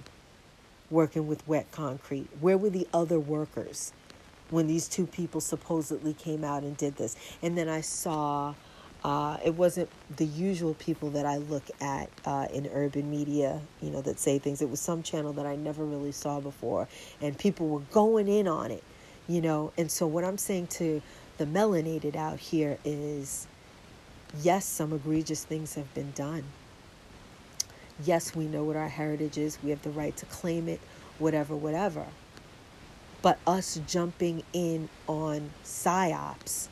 working 0.90 1.28
with 1.28 1.48
wet 1.48 1.72
concrete? 1.72 2.28
Where 2.40 2.58
were 2.58 2.70
the 2.70 2.88
other 2.94 3.20
workers 3.20 3.94
when 4.50 4.68
these 4.68 4.88
two 4.88 5.08
people 5.08 5.40
supposedly 5.40 6.14
came 6.14 6.44
out 6.44 6.64
and 6.64 6.76
did 6.76 6.98
this? 6.98 7.16
And 7.42 7.58
then 7.58 7.70
I 7.70 7.82
saw. 7.82 8.54
Uh, 9.04 9.38
it 9.44 9.56
wasn't 9.56 9.90
the 10.18 10.26
usual 10.26 10.76
people 10.76 11.10
that 11.10 11.26
I 11.26 11.38
look 11.38 11.64
at 11.82 12.10
uh, 12.26 12.48
in 12.54 12.68
urban 12.68 13.10
media, 13.10 13.60
you 13.82 13.90
know, 13.90 14.02
that 14.02 14.20
say 14.20 14.38
things. 14.38 14.62
It 14.62 14.70
was 14.70 14.80
some 14.80 15.02
channel 15.02 15.34
that 15.34 15.46
I 15.46 15.56
never 15.56 15.84
really 15.84 16.12
saw 16.12 16.40
before, 16.40 16.88
and 17.20 17.38
people 17.38 17.68
were 17.68 17.80
going 17.92 18.28
in 18.28 18.48
on 18.48 18.70
it, 18.70 18.84
you 19.28 19.42
know. 19.42 19.74
And 19.78 19.90
so, 19.90 20.06
what 20.06 20.24
I'm 20.24 20.38
saying 20.38 20.68
to 20.68 21.02
the 21.38 21.46
melanated 21.46 22.16
out 22.16 22.40
here 22.40 22.78
is 22.86 23.48
yes, 24.42 24.66
some 24.66 24.94
egregious 24.94 25.44
things 25.44 25.74
have 25.74 25.92
been 25.94 26.12
done. 26.12 26.44
Yes, 28.04 28.36
we 28.36 28.46
know 28.46 28.64
what 28.64 28.76
our 28.76 28.90
heritage 28.90 29.38
is. 29.38 29.58
We 29.64 29.72
have 29.72 29.82
the 29.82 29.90
right 29.90 30.16
to 30.18 30.26
claim 30.28 30.68
it, 30.68 30.80
whatever, 31.20 31.56
whatever. 31.56 32.06
But 33.22 33.38
us 33.46 33.80
jumping 33.88 34.44
in 34.54 34.90
on 35.08 35.52
psyops, 35.64 36.68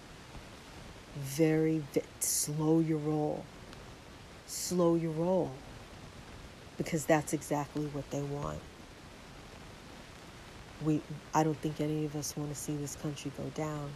very, 1.15 1.79
very 1.93 2.05
slow 2.19 2.79
your 2.79 2.97
roll. 2.99 3.43
Slow 4.47 4.95
your 4.95 5.11
roll. 5.11 5.51
Because 6.77 7.05
that's 7.05 7.33
exactly 7.33 7.85
what 7.87 8.09
they 8.09 8.21
want. 8.21 8.59
We, 10.83 11.01
I 11.33 11.43
don't 11.43 11.57
think 11.57 11.81
any 11.81 12.05
of 12.05 12.15
us 12.15 12.35
want 12.37 12.53
to 12.53 12.55
see 12.55 12.75
this 12.77 12.95
country 12.95 13.31
go 13.37 13.43
down 13.53 13.89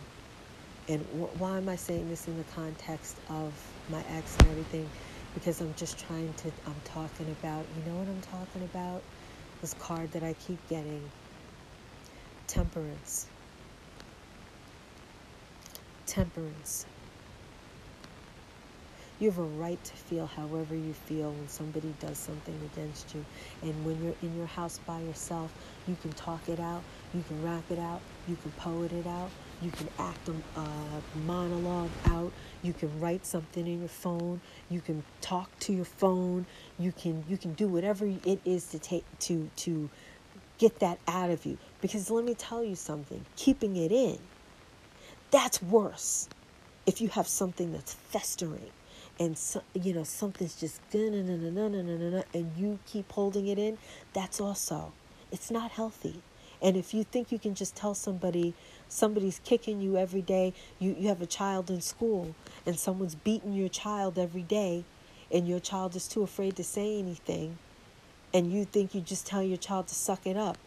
and 0.90 1.02
wh- 1.14 1.42
why 1.42 1.58
am 1.58 1.70
I 1.70 1.76
saying 1.76 2.10
this 2.10 2.28
in 2.28 2.38
the 2.38 2.44
context 2.56 3.18
of 3.30 3.54
my 3.90 4.04
ex 4.10 4.36
and 4.40 4.50
everything? 4.50 4.90
Because 5.34 5.62
I'm 5.62 5.74
just 5.76 5.98
trying 5.98 6.34
to, 6.34 6.52
I'm 6.68 6.82
talking 6.84 7.36
about, 7.40 7.66
you 7.78 7.92
know 7.92 7.98
what 7.98 8.08
I'm 8.08 8.22
talking 8.22 8.64
about? 8.64 9.02
This 9.62 9.74
card 9.76 10.12
that 10.12 10.24
I 10.24 10.34
keep 10.34 10.60
getting 10.70 11.02
temperance. 12.48 13.28
Temperance. 16.06 16.86
You 19.24 19.32
have 19.32 19.40
a 19.40 19.44
right 19.44 19.82
to 19.82 19.94
feel 19.94 20.26
however 20.28 20.76
you 20.76 20.92
feel 20.92 21.32
when 21.32 21.48
somebody 21.48 21.94
does 22.02 22.18
something 22.18 22.60
against 22.74 23.16
you. 23.16 23.24
And 23.62 23.86
when 23.86 24.04
you're 24.04 24.16
in 24.22 24.36
your 24.36 24.48
house 24.48 24.82
by 24.86 25.00
yourself, 25.00 25.50
you 25.88 25.96
can 26.02 26.12
talk 26.12 26.50
it 26.50 26.60
out, 26.60 26.84
you 27.14 27.24
can 27.26 27.42
rap 27.42 27.64
it 27.70 27.80
out, 27.80 28.02
you 28.28 28.36
can 28.36 28.52
poet 28.52 28.92
it 28.92 29.08
out, 29.08 29.30
you 29.62 29.72
can 29.72 29.88
act 29.98 30.28
a, 30.28 30.60
a 30.60 30.68
monologue 31.26 31.90
out. 32.08 32.34
You 32.64 32.74
can 32.74 33.00
write 33.00 33.26
something 33.26 33.66
in 33.66 33.80
your 33.80 33.88
phone. 33.88 34.42
You 34.70 34.82
can 34.82 35.06
talk 35.22 35.58
to 35.60 35.72
your 35.72 35.86
phone. 35.86 36.46
You 36.78 36.92
can 36.92 37.24
you 37.30 37.38
can 37.38 37.54
do 37.54 37.70
whatever 37.70 38.06
it 38.06 38.42
is 38.44 38.66
to 38.72 38.80
take 38.80 39.06
to 39.20 39.50
to 39.56 39.90
get 40.58 40.80
that 40.80 41.00
out 41.08 41.30
of 41.30 41.46
you. 41.46 41.58
Because 41.80 42.12
let 42.12 42.26
me 42.26 42.34
tell 42.34 42.62
you 42.62 42.76
something. 42.76 43.24
Keeping 43.38 43.78
it 43.78 43.94
in, 43.94 44.20
that's 45.32 45.62
worse. 45.62 46.28
If 46.86 47.00
you 47.00 47.08
have 47.08 47.30
something 47.30 47.72
that's 47.72 47.94
festering 47.94 48.70
and 49.24 49.38
so, 49.38 49.64
you 49.74 49.94
know 49.94 50.04
something's 50.04 50.56
just 50.56 50.82
and 50.94 52.52
you 52.58 52.80
keep 52.86 53.10
holding 53.10 53.48
it 53.48 53.58
in, 53.58 53.78
that's 54.14 54.42
also 54.42 54.92
it's 55.32 55.50
not 55.50 55.72
healthy. 55.72 56.22
And 56.62 56.76
if 56.76 56.94
you 56.94 57.06
think 57.06 57.32
you 57.32 57.40
can 57.40 57.56
just 57.56 57.74
tell 57.74 57.94
somebody 57.94 58.54
somebody's 58.90 59.40
kicking 59.46 59.80
you 59.80 59.96
every 59.98 60.22
day, 60.22 60.54
you, 60.78 60.94
you 61.00 61.08
have 61.08 61.22
a 61.22 61.26
child 61.26 61.70
in 61.70 61.80
school 61.80 62.36
and 62.66 62.78
someone's 62.78 63.16
beating 63.16 63.54
your 63.54 63.70
child 63.70 64.20
every 64.20 64.44
day, 64.44 64.84
and 65.32 65.48
your 65.48 65.62
child 65.62 65.96
is 65.96 66.06
too 66.10 66.24
afraid 66.24 66.58
to 66.58 66.64
say 66.64 67.00
anything, 67.00 67.58
and 68.34 68.52
you 68.52 68.66
think 68.66 68.94
you 68.94 69.00
just 69.00 69.26
tell 69.26 69.42
your 69.42 69.58
child 69.58 69.88
to 69.88 69.96
suck 69.96 70.28
it 70.28 70.36
up, 70.36 70.58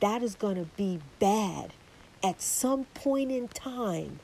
that 0.00 0.22
is 0.22 0.34
going 0.34 0.56
to 0.56 0.68
be 0.78 1.00
bad. 1.18 1.74
At 2.24 2.40
some 2.40 2.86
point 2.94 3.30
in 3.30 3.48
time, 3.48 4.20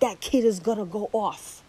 that 0.00 0.20
kid 0.20 0.44
is 0.44 0.58
going 0.58 0.78
to 0.78 0.84
go 0.84 1.08
off. 1.12 1.61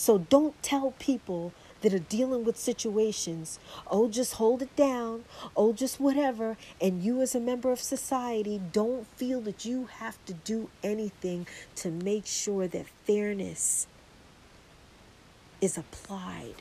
So 0.00 0.16
don't 0.16 0.60
tell 0.62 0.92
people 0.98 1.52
that 1.82 1.92
are 1.92 1.98
dealing 1.98 2.42
with 2.42 2.56
situations, 2.56 3.58
oh, 3.86 4.08
just 4.08 4.36
hold 4.36 4.62
it 4.62 4.74
down, 4.74 5.24
oh, 5.54 5.74
just 5.74 6.00
whatever, 6.00 6.56
and 6.80 7.02
you 7.02 7.20
as 7.20 7.34
a 7.34 7.38
member 7.38 7.70
of 7.70 7.80
society 7.80 8.58
don't 8.72 9.06
feel 9.18 9.42
that 9.42 9.66
you 9.66 9.90
have 9.98 10.16
to 10.24 10.32
do 10.32 10.70
anything 10.82 11.46
to 11.76 11.90
make 11.90 12.24
sure 12.24 12.66
that 12.66 12.86
fairness 13.04 13.86
is 15.60 15.76
applied. 15.76 16.54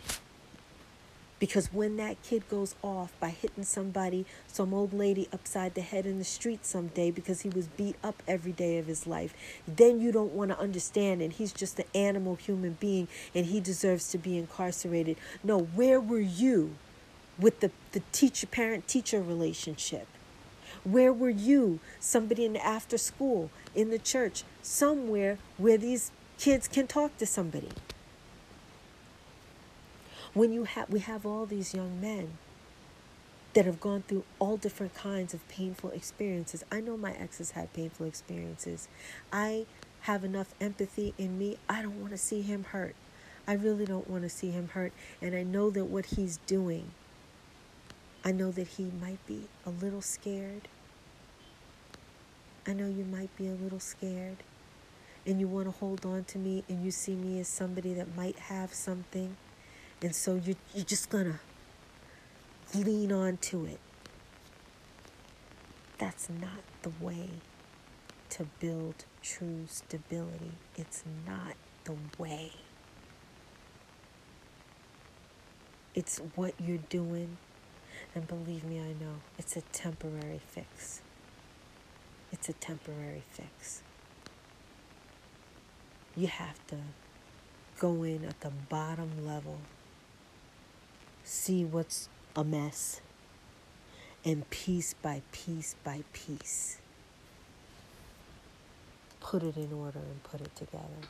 Because 1.40 1.72
when 1.72 1.96
that 1.98 2.22
kid 2.22 2.48
goes 2.50 2.76
off 2.84 3.14
by 3.20 3.30
hitting 3.30 3.64
somebody, 3.64 4.26
some 4.48 4.74
old 4.74 4.94
lady 4.94 5.30
upside 5.32 5.74
the 5.74 5.82
head 5.82 6.06
in 6.06 6.18
the 6.18 6.26
street 6.26 6.66
someday 6.66 7.12
because 7.12 7.42
he 7.42 7.50
was 7.50 7.68
beat 7.68 7.96
up 8.04 8.22
every 8.28 8.52
day 8.52 8.78
of 8.78 8.88
his 8.88 9.08
life, 9.08 9.34
then 9.66 10.02
you 10.02 10.12
don't 10.12 10.34
want 10.34 10.52
to 10.52 10.60
understand 10.60 11.22
and 11.22 11.34
he's 11.34 11.54
just 11.54 11.80
an 11.80 11.86
animal 11.96 12.36
human 12.36 12.78
being 12.80 13.08
and 13.34 13.46
he 13.48 13.62
deserves 13.62 14.10
to 14.10 14.18
be 14.18 14.38
incarcerated. 14.38 15.18
No, 15.44 15.60
where 15.60 16.00
were 16.00 16.20
you 16.20 16.76
with 17.40 17.62
the, 17.62 17.72
the 17.94 18.02
teacher 18.12 18.48
parent 18.48 18.88
teacher 18.88 19.22
relationship? 19.22 20.08
Where 20.84 21.14
were 21.14 21.30
you, 21.30 21.80
somebody 22.00 22.46
in 22.46 22.54
the 22.54 22.66
after 22.66 22.98
school, 22.98 23.50
in 23.76 23.90
the 23.90 24.00
church, 24.00 24.44
somewhere 24.62 25.38
where 25.58 25.78
these 25.78 26.12
kids 26.38 26.68
can 26.68 26.88
talk 26.88 27.18
to 27.18 27.26
somebody? 27.26 27.70
When 30.34 30.54
you 30.54 30.64
have 30.66 30.90
we 30.90 31.00
have 31.00 31.26
all 31.26 31.46
these 31.46 31.74
young 31.74 32.00
men 32.00 32.38
that 33.54 33.66
have 33.66 33.80
gone 33.80 34.04
through 34.08 34.24
all 34.38 34.58
different 34.58 34.94
kinds 34.94 35.34
of 35.34 35.48
painful 35.48 35.90
experiences. 35.92 36.64
I 36.72 36.82
know 36.82 36.96
my 36.96 37.14
exes 37.14 37.52
had 37.52 37.74
painful 37.74 38.06
experiences. 38.06 38.88
I 39.34 39.66
have 40.02 40.24
enough 40.24 40.54
empathy 40.62 41.14
in 41.18 41.40
me. 41.40 41.58
I 41.68 41.82
don't 41.82 42.00
want 42.00 42.12
to 42.12 42.18
see 42.18 42.42
him 42.42 42.66
hurt. 42.66 42.96
I 43.48 43.54
really 43.54 43.86
don't 43.86 44.10
want 44.10 44.24
to 44.24 44.30
see 44.30 44.52
him 44.52 44.70
hurt. 44.70 44.94
And 45.22 45.36
I 45.36 45.42
know 45.44 45.72
that 45.72 45.86
what 45.86 46.06
he's 46.06 46.38
doing, 46.46 46.92
I 48.24 48.32
know 48.32 48.52
that 48.52 48.68
he 48.68 48.92
might 49.02 49.26
be 49.26 49.46
a 49.66 49.72
little 49.72 50.02
scared. 50.02 50.68
I 52.68 52.74
know 52.74 52.88
you 52.88 53.04
might 53.04 53.36
be 53.36 53.48
a 53.48 53.54
little 53.54 53.80
scared. 53.80 54.38
And 55.26 55.40
you 55.40 55.48
want 55.48 55.66
to 55.66 55.72
hold 55.72 56.06
on 56.06 56.24
to 56.26 56.38
me 56.38 56.64
and 56.70 56.86
you 56.86 56.92
see 56.92 57.16
me 57.16 57.40
as 57.40 57.48
somebody 57.48 57.94
that 57.96 58.16
might 58.16 58.38
have 58.38 58.74
something 58.74 59.36
and 60.02 60.16
so 60.16 60.36
you, 60.36 60.56
you're 60.74 60.86
just 60.86 61.10
to 61.12 61.40
lean 62.74 63.12
on 63.12 63.38
to 63.38 63.66
it. 63.66 63.80
That's 65.98 66.30
not 66.30 66.62
the 66.84 66.92
way 67.04 67.30
to 68.30 68.46
build 68.60 69.06
true 69.22 69.66
stability. 69.68 70.52
It's 70.78 71.04
not 71.28 71.56
the 71.84 71.96
way. 72.18 72.52
It's 75.94 76.20
what 76.36 76.54
you're 76.60 76.78
doing. 76.90 77.38
And 78.16 78.28
believe 78.28 78.64
me, 78.64 78.80
I 78.80 78.94
know 79.04 79.16
it's 79.38 79.58
a 79.58 79.62
temporary 79.74 80.40
fix. 80.48 81.02
It's 82.32 82.48
a 82.48 82.54
temporary 82.54 83.24
fix. 83.32 83.82
You 86.16 86.28
have 86.28 86.66
to 86.68 86.78
go 87.80 88.04
in 88.04 88.24
at 88.26 88.40
the 88.42 88.52
bottom 88.70 89.26
level, 89.26 89.58
see 91.30 91.64
what's 91.64 92.10
a 92.36 92.44
mess, 92.44 93.02
and 94.26 94.50
piece 94.50 94.96
by 94.96 95.22
piece 95.32 95.76
by 95.84 96.04
piece, 96.12 96.80
put 99.20 99.44
it 99.44 99.56
in 99.56 99.72
order 99.72 100.00
and 100.00 100.24
put 100.24 100.42
it 100.42 100.56
together. 100.56 101.08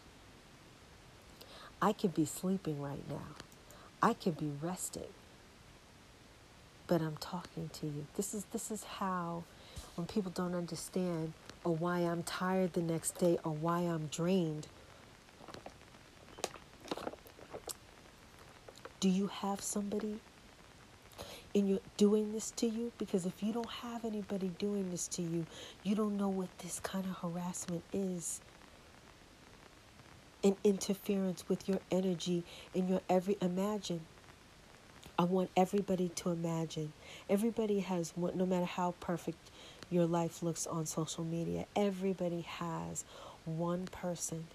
I 1.82 1.94
could 1.94 2.14
be 2.14 2.26
sleeping 2.26 2.82
right 2.82 3.10
now. 3.10 3.36
I 4.02 4.14
could 4.14 4.38
be 4.38 4.52
resting. 4.62 5.14
But 6.88 7.02
I'm 7.02 7.18
talking 7.18 7.70
to 7.74 7.86
you. 7.86 8.06
This 8.18 8.34
is 8.34 8.46
this 8.52 8.72
is 8.72 8.84
how 8.84 9.44
when 9.96 10.06
people 10.06 10.32
don't 10.36 10.56
understand 10.56 11.34
or 11.64 11.76
why 11.76 12.00
I'm 12.00 12.24
tired 12.24 12.74
the 12.74 12.82
next 12.82 13.12
day 13.20 13.38
or 13.46 13.54
why 13.54 13.82
I'm 13.82 14.08
drained. 14.08 14.68
Do 19.00 19.10
you 19.10 19.28
have 19.28 19.62
somebody 19.62 20.20
in 21.54 21.68
your 21.68 21.80
doing 21.98 22.32
this 22.34 22.52
to 22.52 22.68
you? 22.68 22.92
Because 22.98 23.26
if 23.26 23.42
you 23.42 23.54
don't 23.54 23.70
have 23.70 24.06
anybody 24.06 24.50
doing 24.60 24.92
this 24.92 25.08
to 25.10 25.22
you, 25.22 25.46
you 25.84 25.96
don't 25.96 26.18
know 26.18 26.30
what 26.30 26.50
this 26.60 26.80
kind 26.80 27.06
of 27.06 27.18
harassment 27.18 27.84
is. 27.94 28.42
An 30.44 30.56
interference 30.64 31.48
with 31.50 31.68
your 31.68 31.80
energy 31.92 32.44
in 32.74 32.88
your 32.88 33.02
every 33.10 33.38
imagine. 33.42 34.02
I 35.18 35.24
want 35.24 35.50
everybody 35.58 36.10
to 36.16 36.30
imagine. 36.30 36.94
Everybody 37.30 37.82
has 37.82 38.14
one 38.16 38.38
no 38.38 38.46
matter 38.46 38.66
how 38.66 38.96
perfect 39.02 39.50
your 39.90 40.06
life 40.06 40.44
looks 40.44 40.68
on 40.68 40.86
social 40.86 41.24
media, 41.24 41.66
everybody 41.76 42.42
has 42.42 43.04
one 43.46 43.86
person 43.88 44.48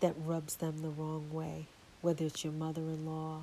that 0.00 0.14
rubs 0.24 0.56
them 0.56 0.78
the 0.78 0.88
wrong 0.88 1.28
way, 1.32 1.66
whether 2.02 2.24
it's 2.24 2.44
your 2.44 2.52
mother 2.52 2.82
in 2.82 3.06
law, 3.06 3.42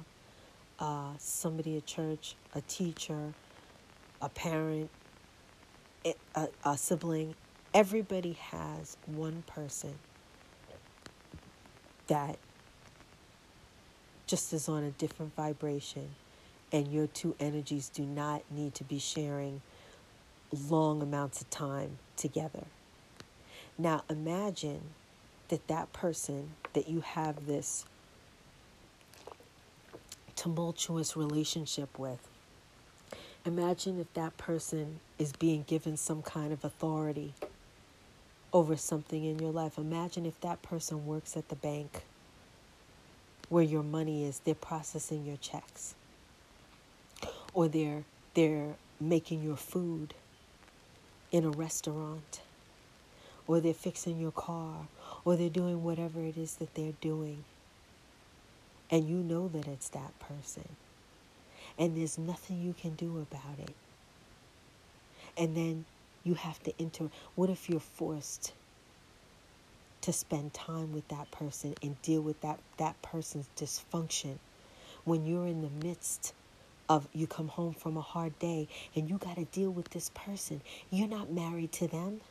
uh, 0.79 1.11
somebody 1.17 1.77
at 1.77 1.85
church, 1.85 2.35
a 2.53 2.61
teacher, 2.61 3.33
a 4.21 4.29
parent, 4.29 4.89
a, 6.35 6.47
a 6.63 6.77
sibling. 6.77 7.35
Everybody 7.73 8.33
has 8.33 8.97
one 9.05 9.43
person 9.47 9.95
that 12.07 12.37
just 14.27 14.53
is 14.53 14.69
on 14.69 14.83
a 14.83 14.91
different 14.91 15.35
vibration, 15.35 16.09
and 16.71 16.87
your 16.87 17.07
two 17.07 17.35
energies 17.39 17.89
do 17.89 18.03
not 18.03 18.43
need 18.51 18.75
to 18.75 18.83
be 18.83 18.99
sharing 18.99 19.61
long 20.69 21.01
amounts 21.01 21.41
of 21.41 21.49
time 21.49 21.97
together. 22.15 22.65
Now 23.77 24.03
imagine 24.09 24.81
that 25.49 25.67
that 25.67 25.93
person 25.93 26.51
that 26.73 26.87
you 26.87 27.01
have 27.01 27.45
this 27.47 27.85
tumultuous 30.39 31.17
relationship 31.17 31.99
with. 31.99 32.25
Imagine 33.45 33.99
if 33.99 34.13
that 34.13 34.37
person 34.37 35.01
is 35.17 35.33
being 35.33 35.65
given 35.67 35.97
some 35.97 36.21
kind 36.21 36.53
of 36.53 36.63
authority 36.63 37.33
over 38.53 38.77
something 38.77 39.25
in 39.25 39.37
your 39.39 39.51
life. 39.51 39.77
Imagine 39.77 40.25
if 40.25 40.39
that 40.39 40.61
person 40.61 41.05
works 41.05 41.35
at 41.35 41.49
the 41.49 41.57
bank 41.57 42.03
where 43.49 43.65
your 43.65 43.83
money 43.83 44.23
is, 44.23 44.39
they're 44.39 44.55
processing 44.55 45.25
your 45.25 45.35
checks. 45.37 45.93
Or 47.53 47.67
they're 47.67 48.05
they're 48.33 48.75
making 49.01 49.43
your 49.43 49.57
food 49.57 50.13
in 51.33 51.43
a 51.43 51.49
restaurant, 51.49 52.39
or 53.45 53.59
they're 53.59 53.73
fixing 53.73 54.21
your 54.21 54.31
car, 54.31 54.87
or 55.25 55.35
they're 55.35 55.49
doing 55.49 55.83
whatever 55.83 56.21
it 56.21 56.37
is 56.37 56.55
that 56.55 56.75
they're 56.75 56.93
doing. 57.01 57.43
And 58.91 59.07
you 59.07 59.17
know 59.17 59.47
that 59.49 59.67
it's 59.67 59.89
that 59.89 60.17
person. 60.19 60.67
And 61.77 61.95
there's 61.95 62.17
nothing 62.17 62.61
you 62.61 62.73
can 62.73 62.95
do 62.95 63.19
about 63.19 63.59
it. 63.59 63.75
And 65.37 65.55
then 65.55 65.85
you 66.23 66.33
have 66.33 66.61
to 66.63 66.73
enter. 66.79 67.09
What 67.35 67.49
if 67.49 67.69
you're 67.69 67.79
forced 67.79 68.53
to 70.01 70.13
spend 70.13 70.53
time 70.53 70.93
with 70.93 71.07
that 71.09 71.29
person 71.31 71.75
and 71.83 72.01
deal 72.01 72.21
with 72.21 72.39
that, 72.41 72.59
that 72.77 73.01
person's 73.01 73.47
dysfunction 73.55 74.37
when 75.05 75.25
you're 75.25 75.47
in 75.47 75.61
the 75.61 75.85
midst 75.85 76.33
of 76.87 77.07
you 77.13 77.27
come 77.27 77.47
home 77.47 77.73
from 77.73 77.97
a 77.97 78.01
hard 78.01 78.37
day 78.39 78.67
and 78.95 79.09
you 79.09 79.17
got 79.17 79.35
to 79.35 79.45
deal 79.45 79.69
with 79.69 79.89
this 79.89 80.09
person. 80.13 80.61
You're 80.89 81.07
not 81.07 81.31
married 81.31 81.71
to 81.73 81.87
them. 81.87 82.21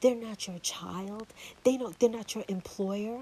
They're 0.00 0.16
not 0.16 0.46
your 0.46 0.58
child. 0.58 1.26
They 1.64 1.76
don't 1.76 1.98
they're 1.98 2.10
not 2.10 2.34
your 2.34 2.44
employer. 2.48 3.20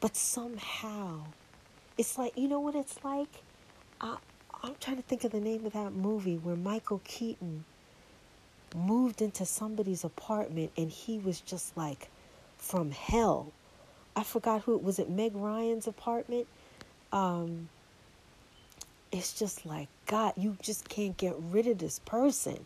But 0.00 0.14
somehow 0.14 1.24
it's 1.98 2.18
like 2.18 2.36
you 2.36 2.48
know 2.48 2.60
what 2.60 2.74
it's 2.74 3.02
like? 3.04 3.42
I 4.00 4.16
I'm 4.62 4.74
trying 4.80 4.96
to 4.96 5.02
think 5.02 5.24
of 5.24 5.32
the 5.32 5.40
name 5.40 5.66
of 5.66 5.72
that 5.74 5.92
movie 5.92 6.36
where 6.36 6.56
Michael 6.56 7.00
Keaton 7.04 7.64
moved 8.74 9.22
into 9.22 9.46
somebody's 9.46 10.04
apartment 10.04 10.72
and 10.76 10.90
he 10.90 11.18
was 11.18 11.40
just 11.40 11.76
like 11.76 12.08
from 12.58 12.90
hell. 12.90 13.52
I 14.14 14.22
forgot 14.22 14.62
who 14.62 14.74
it 14.74 14.82
was 14.82 14.98
it 14.98 15.10
Meg 15.10 15.32
Ryan's 15.34 15.86
apartment? 15.86 16.46
Um 17.12 17.68
it's 19.12 19.32
just 19.32 19.64
like, 19.64 19.88
God, 20.06 20.34
you 20.36 20.56
just 20.60 20.88
can't 20.88 21.16
get 21.16 21.34
rid 21.38 21.66
of 21.66 21.78
this 21.78 22.00
person. 22.00 22.64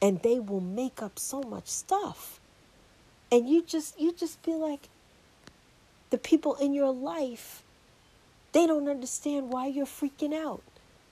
And 0.00 0.22
they 0.22 0.38
will 0.38 0.60
make 0.60 1.02
up 1.02 1.18
so 1.18 1.42
much 1.42 1.66
stuff. 1.66 2.40
And 3.30 3.48
you 3.48 3.62
just 3.62 4.00
you 4.00 4.12
just 4.12 4.40
feel 4.42 4.58
like 4.58 4.88
the 6.10 6.18
people 6.18 6.54
in 6.56 6.72
your 6.72 6.92
life, 6.92 7.62
they 8.52 8.66
don't 8.66 8.88
understand 8.88 9.50
why 9.52 9.66
you're 9.66 9.86
freaking 9.86 10.34
out. 10.34 10.62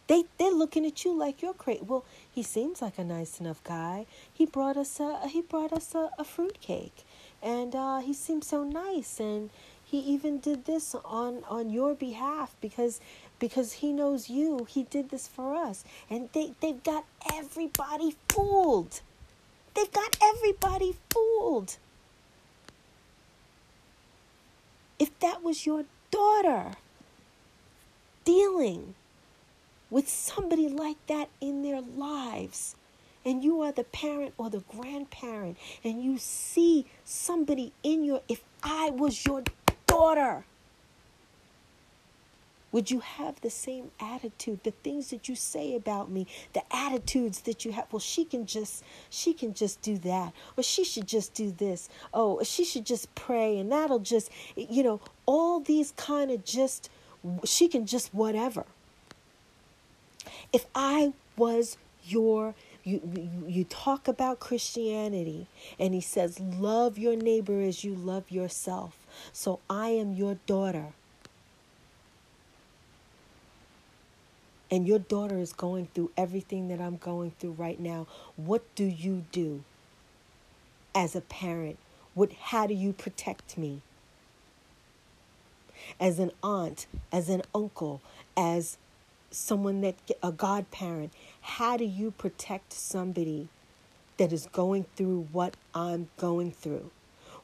They 0.08 0.24
they're 0.38 0.52
looking 0.52 0.86
at 0.86 1.04
you 1.04 1.16
like 1.16 1.42
you're 1.42 1.54
crazy. 1.54 1.82
Well, 1.84 2.04
he 2.30 2.42
seems 2.42 2.80
like 2.80 2.98
a 2.98 3.04
nice 3.04 3.40
enough 3.40 3.62
guy. 3.64 4.06
He 4.32 4.46
brought 4.46 4.76
us 4.76 5.00
a 5.00 5.28
he 5.28 5.42
brought 5.42 5.72
us 5.72 5.94
a, 5.94 6.10
a 6.18 6.24
fruit 6.24 6.60
cake, 6.60 7.04
and 7.42 7.74
uh, 7.74 7.98
he 7.98 8.14
seems 8.14 8.46
so 8.46 8.62
nice. 8.62 9.18
And 9.18 9.50
he 9.84 9.98
even 9.98 10.38
did 10.38 10.64
this 10.64 10.94
on 11.04 11.42
on 11.48 11.70
your 11.70 11.94
behalf 11.94 12.54
because 12.60 13.00
because 13.38 13.74
he 13.74 13.92
knows 13.92 14.28
you. 14.30 14.66
He 14.68 14.84
did 14.84 15.10
this 15.10 15.28
for 15.28 15.54
us. 15.54 15.84
And 16.08 16.28
they, 16.32 16.52
they've 16.60 16.82
got 16.82 17.04
everybody 17.32 18.16
fooled. 18.28 19.00
They've 19.74 19.92
got 19.92 20.16
everybody 20.22 20.96
fooled. 21.10 21.76
If 24.98 25.18
that 25.20 25.42
was 25.42 25.66
your 25.66 25.84
daughter 26.10 26.72
dealing 28.26 28.94
with 29.88 30.08
somebody 30.10 30.68
like 30.68 30.98
that 31.06 31.30
in 31.40 31.62
their 31.62 31.80
lives, 31.80 32.76
and 33.24 33.42
you 33.42 33.62
are 33.62 33.72
the 33.72 33.84
parent 33.84 34.34
or 34.36 34.50
the 34.50 34.62
grandparent, 34.68 35.56
and 35.82 36.04
you 36.04 36.18
see 36.18 36.84
somebody 37.04 37.72
in 37.82 38.04
your, 38.04 38.20
if 38.28 38.42
I 38.62 38.90
was 38.90 39.24
your 39.24 39.42
daughter, 39.86 40.44
would 42.72 42.90
you 42.90 43.00
have 43.00 43.40
the 43.40 43.48
same 43.48 43.90
attitude? 43.98 44.62
The 44.62 44.72
things 44.72 45.08
that 45.08 45.30
you 45.30 45.34
say 45.34 45.74
about 45.74 46.10
me, 46.10 46.26
the 46.52 46.62
attitudes 46.70 47.40
that 47.42 47.64
you 47.64 47.72
have. 47.72 47.86
Well, 47.90 48.00
she 48.00 48.26
can 48.26 48.44
just 48.44 48.84
she 49.08 49.32
can 49.32 49.54
just 49.54 49.80
do 49.80 49.96
that. 49.98 50.34
Or 50.58 50.62
she 50.62 50.84
should 50.84 51.06
just 51.06 51.32
do 51.32 51.52
this. 51.52 51.88
Oh, 52.12 52.42
she 52.42 52.66
should 52.66 52.84
just 52.84 53.14
pray 53.14 53.58
and 53.58 53.72
that'll 53.72 54.00
just 54.00 54.30
you 54.56 54.82
know, 54.82 55.00
all 55.24 55.60
these 55.60 55.92
kind 55.92 56.30
of 56.30 56.44
just 56.44 56.90
she 57.44 57.68
can 57.68 57.86
just 57.86 58.14
whatever. 58.14 58.64
If 60.52 60.66
I 60.74 61.12
was 61.36 61.76
your 62.04 62.54
you, 62.84 63.00
you, 63.14 63.44
you 63.48 63.64
talk 63.64 64.06
about 64.06 64.38
Christianity 64.38 65.48
and 65.78 65.92
he 65.92 66.00
says 66.00 66.38
love 66.38 66.98
your 66.98 67.16
neighbor 67.16 67.60
as 67.60 67.82
you 67.82 67.94
love 67.94 68.30
yourself. 68.30 68.96
So 69.32 69.58
I 69.68 69.88
am 69.88 70.14
your 70.14 70.36
daughter. 70.46 70.92
and 74.70 74.86
your 74.86 74.98
daughter 74.98 75.38
is 75.38 75.52
going 75.52 75.88
through 75.94 76.10
everything 76.16 76.68
that 76.68 76.80
I'm 76.80 76.96
going 76.96 77.32
through 77.38 77.52
right 77.52 77.78
now, 77.78 78.06
what 78.36 78.62
do 78.74 78.84
you 78.84 79.24
do 79.32 79.62
as 80.94 81.14
a 81.14 81.20
parent? 81.20 81.78
What 82.14 82.32
how 82.32 82.66
do 82.66 82.74
you 82.74 82.92
protect 82.92 83.56
me? 83.56 83.82
As 86.00 86.18
an 86.18 86.32
aunt, 86.42 86.86
as 87.12 87.28
an 87.28 87.42
uncle, 87.54 88.00
as 88.36 88.78
someone 89.30 89.80
that 89.82 89.96
a 90.22 90.32
godparent, 90.32 91.12
how 91.40 91.76
do 91.76 91.84
you 91.84 92.10
protect 92.10 92.72
somebody 92.72 93.48
that 94.18 94.32
is 94.32 94.46
going 94.52 94.86
through 94.96 95.28
what 95.32 95.56
I'm 95.74 96.08
going 96.16 96.52
through? 96.52 96.90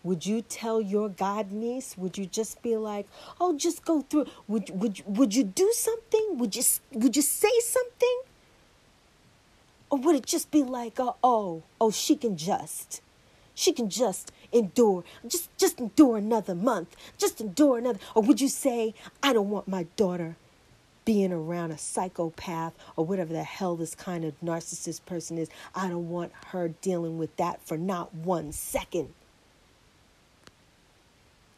Would 0.03 0.27
you 0.27 0.43
tell 0.43 0.81
your 0.81 1.09
god 1.09 1.53
niece? 1.53 1.97
Would 1.97 2.19
you 2.19 2.27
just 2.27 2.61
be 2.63 2.77
like, 2.77 3.07
"Oh, 3.41 3.57
just 3.57 3.85
go 3.85 4.03
through"? 4.03 4.27
Would 4.49 4.71
would 4.71 5.03
would 5.07 5.35
you 5.35 5.45
do 5.45 5.73
something? 5.73 6.39
Would 6.39 6.57
you 6.57 6.63
would 6.93 7.15
you 7.15 7.23
say 7.23 7.53
something? 7.61 8.23
Or 9.93 9.99
would 9.99 10.17
it 10.17 10.25
just 10.25 10.51
be 10.51 10.63
like, 10.63 10.99
oh, 10.99 11.17
oh, 11.23 11.63
oh, 11.79 11.91
she 11.91 12.17
can 12.17 12.35
just, 12.35 13.03
she 13.55 13.75
can 13.75 13.91
just, 13.91 14.33
endure. 14.53 15.05
Just 15.27 15.57
just 15.57 15.81
endure 15.81 16.17
another 16.19 16.55
month. 16.55 16.97
Just 17.19 17.41
endure 17.41 17.79
another. 17.79 17.99
Or 18.15 18.23
would 18.23 18.41
you 18.41 18.49
say, 18.49 18.95
I 19.23 19.33
don't 19.33 19.51
want 19.51 19.69
my 19.69 19.87
daughter 19.97 20.37
being 21.05 21.33
around 21.33 21.73
a 21.73 21.79
psychopath 21.79 22.75
or 22.97 23.05
whatever 23.05 23.33
the 23.33 23.43
hell 23.43 23.77
this 23.77 23.95
kind 23.95 24.25
of 24.25 24.39
narcissist 24.41 25.05
person 25.05 25.39
is. 25.39 25.49
I 25.75 25.89
don't 25.89 26.09
want 26.09 26.33
her 26.49 26.69
dealing 26.69 27.19
with 27.19 27.37
that 27.37 27.61
for 27.63 27.77
not 27.77 28.15
one 28.15 28.53
second. 28.53 29.13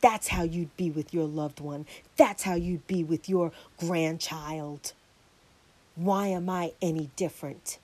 That's 0.01 0.29
how 0.29 0.43
you'd 0.43 0.77
be 0.77 0.91
with 0.91 1.15
your 1.15 1.27
loved 1.27 1.61
one. 1.61 1.87
That's 2.17 2.43
how 2.43 2.55
you'd 2.55 2.87
be 2.87 3.03
with 3.03 3.29
your 3.29 3.53
grandchild. 3.79 4.93
Why 5.97 6.27
am 6.29 6.51
I 6.51 6.73
any 6.83 7.11
different? 7.17 7.79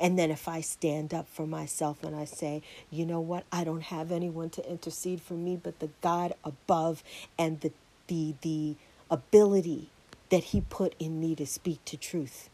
And 0.00 0.18
then 0.18 0.30
if 0.30 0.48
I 0.48 0.60
stand 0.62 1.14
up 1.14 1.28
for 1.28 1.46
myself 1.46 2.04
and 2.04 2.16
I 2.16 2.24
say, 2.26 2.62
you 2.90 3.06
know 3.06 3.20
what, 3.20 3.44
I 3.52 3.64
don't 3.64 3.82
have 3.84 4.12
anyone 4.12 4.50
to 4.50 4.70
intercede 4.70 5.22
for 5.22 5.34
me 5.34 5.56
but 5.62 5.80
the 5.80 5.90
God 6.02 6.34
above 6.44 7.02
and 7.38 7.60
the 7.60 7.72
the 8.08 8.34
the 8.42 8.76
ability 9.10 9.90
that 10.30 10.44
he 10.46 10.62
put 10.62 10.94
in 10.98 11.20
me 11.20 11.34
to 11.36 11.46
speak 11.46 11.84
to 11.86 11.96
truth. 11.96 12.50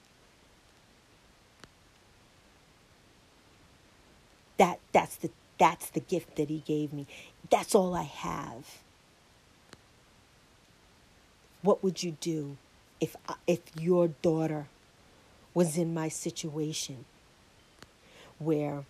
That 4.58 4.80
that's 4.92 5.16
the 5.16 5.30
that's 5.58 5.90
the 5.90 6.00
gift 6.00 6.36
that 6.36 6.48
he 6.50 6.58
gave 6.60 6.92
me. 6.92 7.06
That's 7.50 7.74
all 7.74 7.94
I 7.94 8.04
have. 8.04 8.80
What 11.62 11.82
would 11.84 12.02
you 12.02 12.16
do 12.20 12.56
if 13.00 13.16
if 13.46 13.60
your 13.78 14.08
daughter 14.08 14.68
was 15.54 15.78
in 15.78 15.94
my 15.94 16.08
situation 16.08 17.04
where 18.40 18.84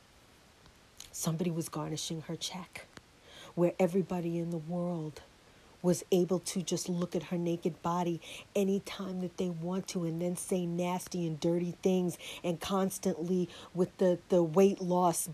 somebody 1.12 1.50
was 1.50 1.68
garnishing 1.68 2.22
her 2.22 2.36
check, 2.36 2.86
where 3.54 3.72
everybody 3.78 4.38
in 4.38 4.50
the 4.50 4.56
world 4.56 5.20
was 5.82 6.04
able 6.12 6.38
to 6.38 6.62
just 6.62 6.88
look 6.88 7.16
at 7.16 7.24
her 7.24 7.38
naked 7.38 7.82
body 7.82 8.20
anytime 8.54 9.20
that 9.20 9.36
they 9.38 9.48
want 9.48 9.88
to 9.88 10.04
and 10.04 10.20
then 10.20 10.36
say 10.36 10.66
nasty 10.66 11.26
and 11.26 11.40
dirty 11.40 11.74
things 11.82 12.18
and 12.44 12.60
constantly 12.60 13.48
with 13.74 13.96
the, 13.98 14.18
the 14.28 14.42
weight 14.42 14.80
loss 14.80 15.28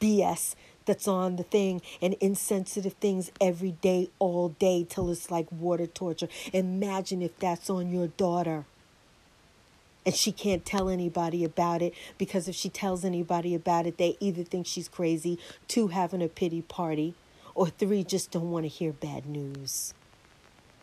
BS 0.00 0.54
that's 0.86 1.06
on 1.06 1.36
the 1.36 1.42
thing 1.42 1.82
and 2.00 2.14
insensitive 2.14 2.94
things 2.94 3.30
every 3.40 3.72
day, 3.72 4.08
all 4.18 4.48
day, 4.48 4.86
till 4.88 5.10
it's 5.10 5.30
like 5.30 5.46
water 5.52 5.86
torture. 5.86 6.28
Imagine 6.52 7.22
if 7.22 7.38
that's 7.38 7.68
on 7.68 7.90
your 7.90 8.08
daughter. 8.08 8.64
And 10.06 10.14
she 10.14 10.32
can't 10.32 10.64
tell 10.64 10.88
anybody 10.88 11.44
about 11.44 11.82
it 11.82 11.94
because 12.16 12.48
if 12.48 12.54
she 12.54 12.70
tells 12.70 13.04
anybody 13.04 13.54
about 13.54 13.86
it, 13.86 13.98
they 13.98 14.16
either 14.18 14.42
think 14.42 14.66
she's 14.66 14.88
crazy, 14.88 15.38
two, 15.68 15.88
having 15.88 16.22
a 16.22 16.28
pity 16.28 16.62
party, 16.62 17.14
or 17.54 17.68
three, 17.68 18.02
just 18.02 18.30
don't 18.30 18.50
want 18.50 18.64
to 18.64 18.68
hear 18.68 18.92
bad 18.92 19.26
news. 19.26 19.92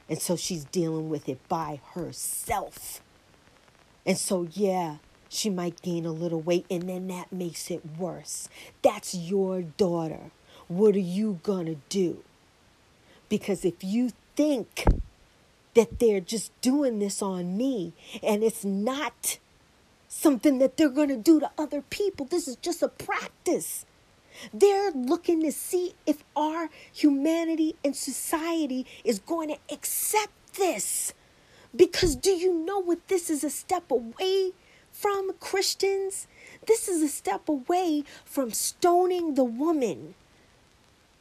And 0.10 0.22
so 0.22 0.35
she's 0.35 0.65
dealing 0.65 1.10
with 1.10 1.27
it 1.27 1.39
by 1.48 1.81
herself. 1.94 3.02
And 4.06 4.18
so, 4.18 4.48
yeah, 4.52 4.98
she 5.30 5.49
might 5.49 5.81
gain 5.81 6.06
a 6.06 6.11
little 6.11 6.39
weight, 6.39 6.65
and 6.69 6.88
then 6.88 7.07
that 7.07 7.34
makes 7.34 7.69
it 7.72 7.81
worse. 7.98 8.48
That's 8.81 9.14
your 9.14 9.64
daughter. 9.64 10.31
What 10.68 10.95
are 10.95 10.99
you 10.99 11.39
going 11.44 11.65
to 11.65 11.77
do? 11.89 12.23
Because 13.30 13.65
if 13.65 13.84
you 13.84 14.11
think 14.35 14.85
that 15.78 15.99
they're 15.99 16.20
just 16.20 16.52
doing 16.62 16.98
this 16.98 17.22
on 17.22 17.56
me 17.56 17.94
and 18.24 18.44
it's 18.44 18.66
not 18.66 19.38
something 20.08 20.58
that 20.58 20.76
they're 20.76 20.90
going 20.90 21.08
to 21.08 21.16
do 21.16 21.40
to 21.40 21.52
other 21.56 21.84
people, 21.84 22.26
this 22.26 22.48
is 22.48 22.56
just 22.56 22.82
a 22.82 22.88
practice. 22.88 23.86
They're 24.52 24.90
looking 24.90 25.44
to 25.44 25.52
see 25.52 25.94
if 26.08 26.24
our 26.36 26.72
humanity 26.91 27.76
and 27.86 27.95
society 27.95 28.88
is 29.04 29.20
going 29.20 29.49
to 29.49 29.58
accept 29.72 30.56
this. 30.56 31.14
Because 31.76 32.16
do 32.16 32.32
you 32.32 32.56
know 32.56 32.80
what 32.80 33.08
this 33.08 33.30
is 33.30 33.44
a 33.44 33.49
step 33.52 33.91
away 33.91 34.54
from 34.91 35.34
Christians? 35.40 36.26
This 36.66 36.88
is 36.88 37.04
a 37.04 37.08
step 37.08 37.48
away 37.48 38.04
from 38.26 38.49
stoning 38.49 39.36
the 39.36 39.44
woman. 39.44 40.16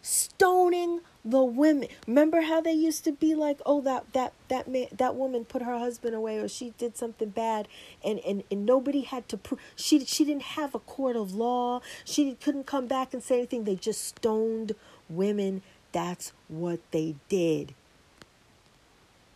Stoning 0.01 1.01
the 1.27 1.43
women. 1.43 1.89
Remember 2.07 2.41
how 2.41 2.61
they 2.61 2.73
used 2.73 3.05
to 3.05 3.13
be 3.13 3.35
like, 3.35 3.61
oh, 3.67 3.81
that 3.83 4.13
that 4.13 4.33
that 4.49 4.69
man, 4.69 4.87
that 4.93 5.17
woman 5.17 5.45
put 5.45 5.61
her 5.61 5.79
husband 5.79 6.15
away, 6.15 6.39
or 6.39 6.49
she 6.49 6.73
did 6.79 6.97
something 6.97 7.31
bad, 7.31 7.67
and 8.05 8.21
and, 8.21 8.45
and 8.51 8.65
nobody 8.65 9.03
had 9.03 9.29
to 9.31 9.37
prove. 9.37 9.61
She 9.75 10.05
she 10.05 10.25
didn't 10.25 10.43
have 10.43 10.75
a 10.75 10.79
court 10.79 11.17
of 11.17 11.35
law. 11.35 11.81
She 12.05 12.37
couldn't 12.37 12.67
come 12.67 12.87
back 12.87 13.13
and 13.13 13.23
say 13.23 13.39
anything. 13.39 13.65
They 13.65 13.75
just 13.75 14.05
stoned 14.05 14.75
women. 15.11 15.63
That's 15.91 16.33
what 16.49 16.81
they 16.93 17.17
did. 17.29 17.75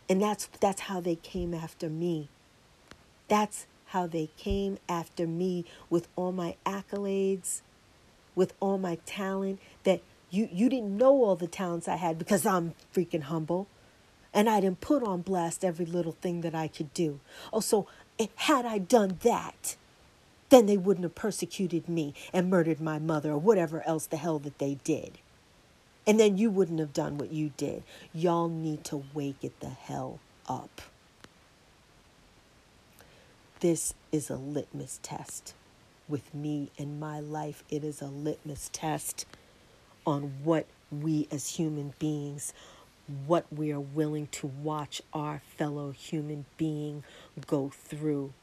And 0.07 0.21
that's 0.21 0.47
that's 0.59 0.81
how 0.81 1.01
they 1.01 1.15
came 1.15 1.53
after 1.53 1.89
me. 1.89 2.29
That's 3.27 3.67
how 3.87 4.07
they 4.07 4.29
came 4.37 4.77
after 4.87 5.27
me 5.27 5.65
with 5.89 6.07
all 6.15 6.31
my 6.31 6.55
accolades, 6.65 7.61
with 8.35 8.53
all 8.61 8.77
my 8.77 8.97
talent 9.05 9.59
that 9.83 10.01
you, 10.31 10.47
you 10.51 10.69
didn't 10.69 10.97
know 10.97 11.11
all 11.23 11.35
the 11.35 11.45
talents 11.45 11.87
I 11.87 11.97
had 11.97 12.17
because 12.17 12.45
I'm 12.45 12.73
freaking 12.95 13.23
humble. 13.23 13.67
And 14.33 14.49
I 14.49 14.61
didn't 14.61 14.79
put 14.79 15.03
on 15.03 15.21
blast 15.21 15.65
every 15.65 15.85
little 15.85 16.13
thing 16.13 16.39
that 16.41 16.55
I 16.55 16.69
could 16.69 16.93
do. 16.93 17.19
Oh, 17.51 17.59
so 17.59 17.85
eh, 18.17 18.27
had 18.35 18.65
I 18.65 18.77
done 18.77 19.19
that, 19.23 19.75
then 20.49 20.67
they 20.67 20.77
wouldn't 20.77 21.03
have 21.03 21.15
persecuted 21.15 21.89
me 21.89 22.13
and 22.31 22.49
murdered 22.49 22.79
my 22.79 22.97
mother 22.97 23.31
or 23.31 23.37
whatever 23.37 23.85
else 23.85 24.05
the 24.05 24.15
hell 24.15 24.39
that 24.39 24.57
they 24.57 24.75
did. 24.85 25.17
And 26.07 26.17
then 26.17 26.37
you 26.37 26.49
wouldn't 26.49 26.79
have 26.79 26.93
done 26.93 27.17
what 27.17 27.33
you 27.33 27.51
did. 27.57 27.83
Y'all 28.13 28.47
need 28.47 28.85
to 28.85 29.03
wake 29.13 29.43
it 29.43 29.59
the 29.59 29.69
hell 29.69 30.19
up. 30.47 30.81
This 33.59 33.93
is 34.13 34.29
a 34.29 34.37
litmus 34.37 34.99
test. 35.03 35.53
With 36.07 36.33
me 36.33 36.71
and 36.79 36.99
my 36.99 37.19
life, 37.19 37.63
it 37.69 37.83
is 37.83 38.01
a 38.01 38.07
litmus 38.07 38.69
test 38.73 39.25
on 40.05 40.33
what 40.43 40.65
we 40.91 41.27
as 41.31 41.55
human 41.55 41.93
beings, 41.99 42.53
what 43.27 43.45
we 43.51 43.71
are 43.71 43.79
willing 43.79 44.27
to 44.27 44.47
watch 44.47 45.01
our 45.13 45.41
fellow 45.57 45.91
human 45.91 46.45
being 46.57 47.03
go 47.47 47.69
through. 47.69 48.33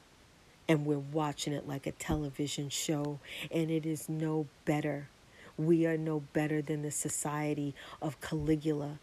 And 0.69 0.85
we're 0.85 0.99
watching 0.99 1.55
it 1.55 1.67
like 1.67 1.87
a 1.87 1.93
television 1.93 2.69
show, 2.69 3.21
and 3.51 3.71
it 3.71 3.87
is 3.87 4.09
no 4.09 4.47
better. 4.67 5.09
We 5.57 5.87
are 5.87 5.97
no 5.97 6.21
better 6.35 6.61
than 6.61 6.83
the 6.83 6.91
society 6.91 7.75
of 8.03 8.21
Caligula, 8.21 8.99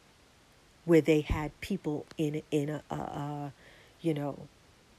where 0.85 1.01
they 1.01 1.21
had 1.21 1.59
people 1.61 2.05
in 2.17 2.43
in 2.51 2.69
a, 2.69 2.83
a, 2.91 2.95
a 2.95 3.53
you 4.01 4.13
know, 4.13 4.37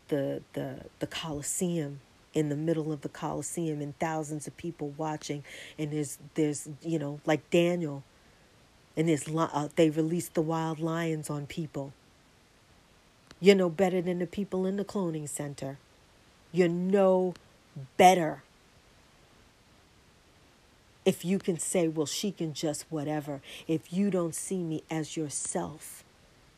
the 0.08 0.42
the 0.54 0.80
the 0.98 1.06
Colosseum 1.06 2.00
in 2.36 2.50
the 2.50 2.56
middle 2.56 2.92
of 2.92 3.00
the 3.00 3.08
Colosseum 3.08 3.80
and 3.80 3.98
thousands 3.98 4.46
of 4.46 4.54
people 4.58 4.92
watching. 4.98 5.42
And 5.78 5.90
there's, 5.90 6.18
there's 6.34 6.68
you 6.82 6.98
know, 6.98 7.18
like 7.24 7.48
Daniel, 7.50 8.04
and 8.94 9.08
there's, 9.08 9.26
uh, 9.26 9.68
they 9.74 9.88
released 9.88 10.34
the 10.34 10.42
wild 10.42 10.78
lions 10.78 11.30
on 11.30 11.46
people. 11.46 11.94
You're 13.40 13.56
no 13.56 13.70
better 13.70 14.02
than 14.02 14.18
the 14.18 14.26
people 14.26 14.66
in 14.66 14.76
the 14.76 14.84
cloning 14.84 15.26
center. 15.26 15.78
You're 16.52 16.68
no 16.68 17.32
better. 17.96 18.42
If 21.06 21.24
you 21.24 21.38
can 21.38 21.58
say, 21.58 21.88
well, 21.88 22.06
she 22.06 22.32
can 22.32 22.52
just 22.52 22.84
whatever, 22.90 23.40
if 23.66 23.92
you 23.94 24.10
don't 24.10 24.34
see 24.34 24.62
me 24.62 24.82
as 24.90 25.16
yourself, 25.16 26.04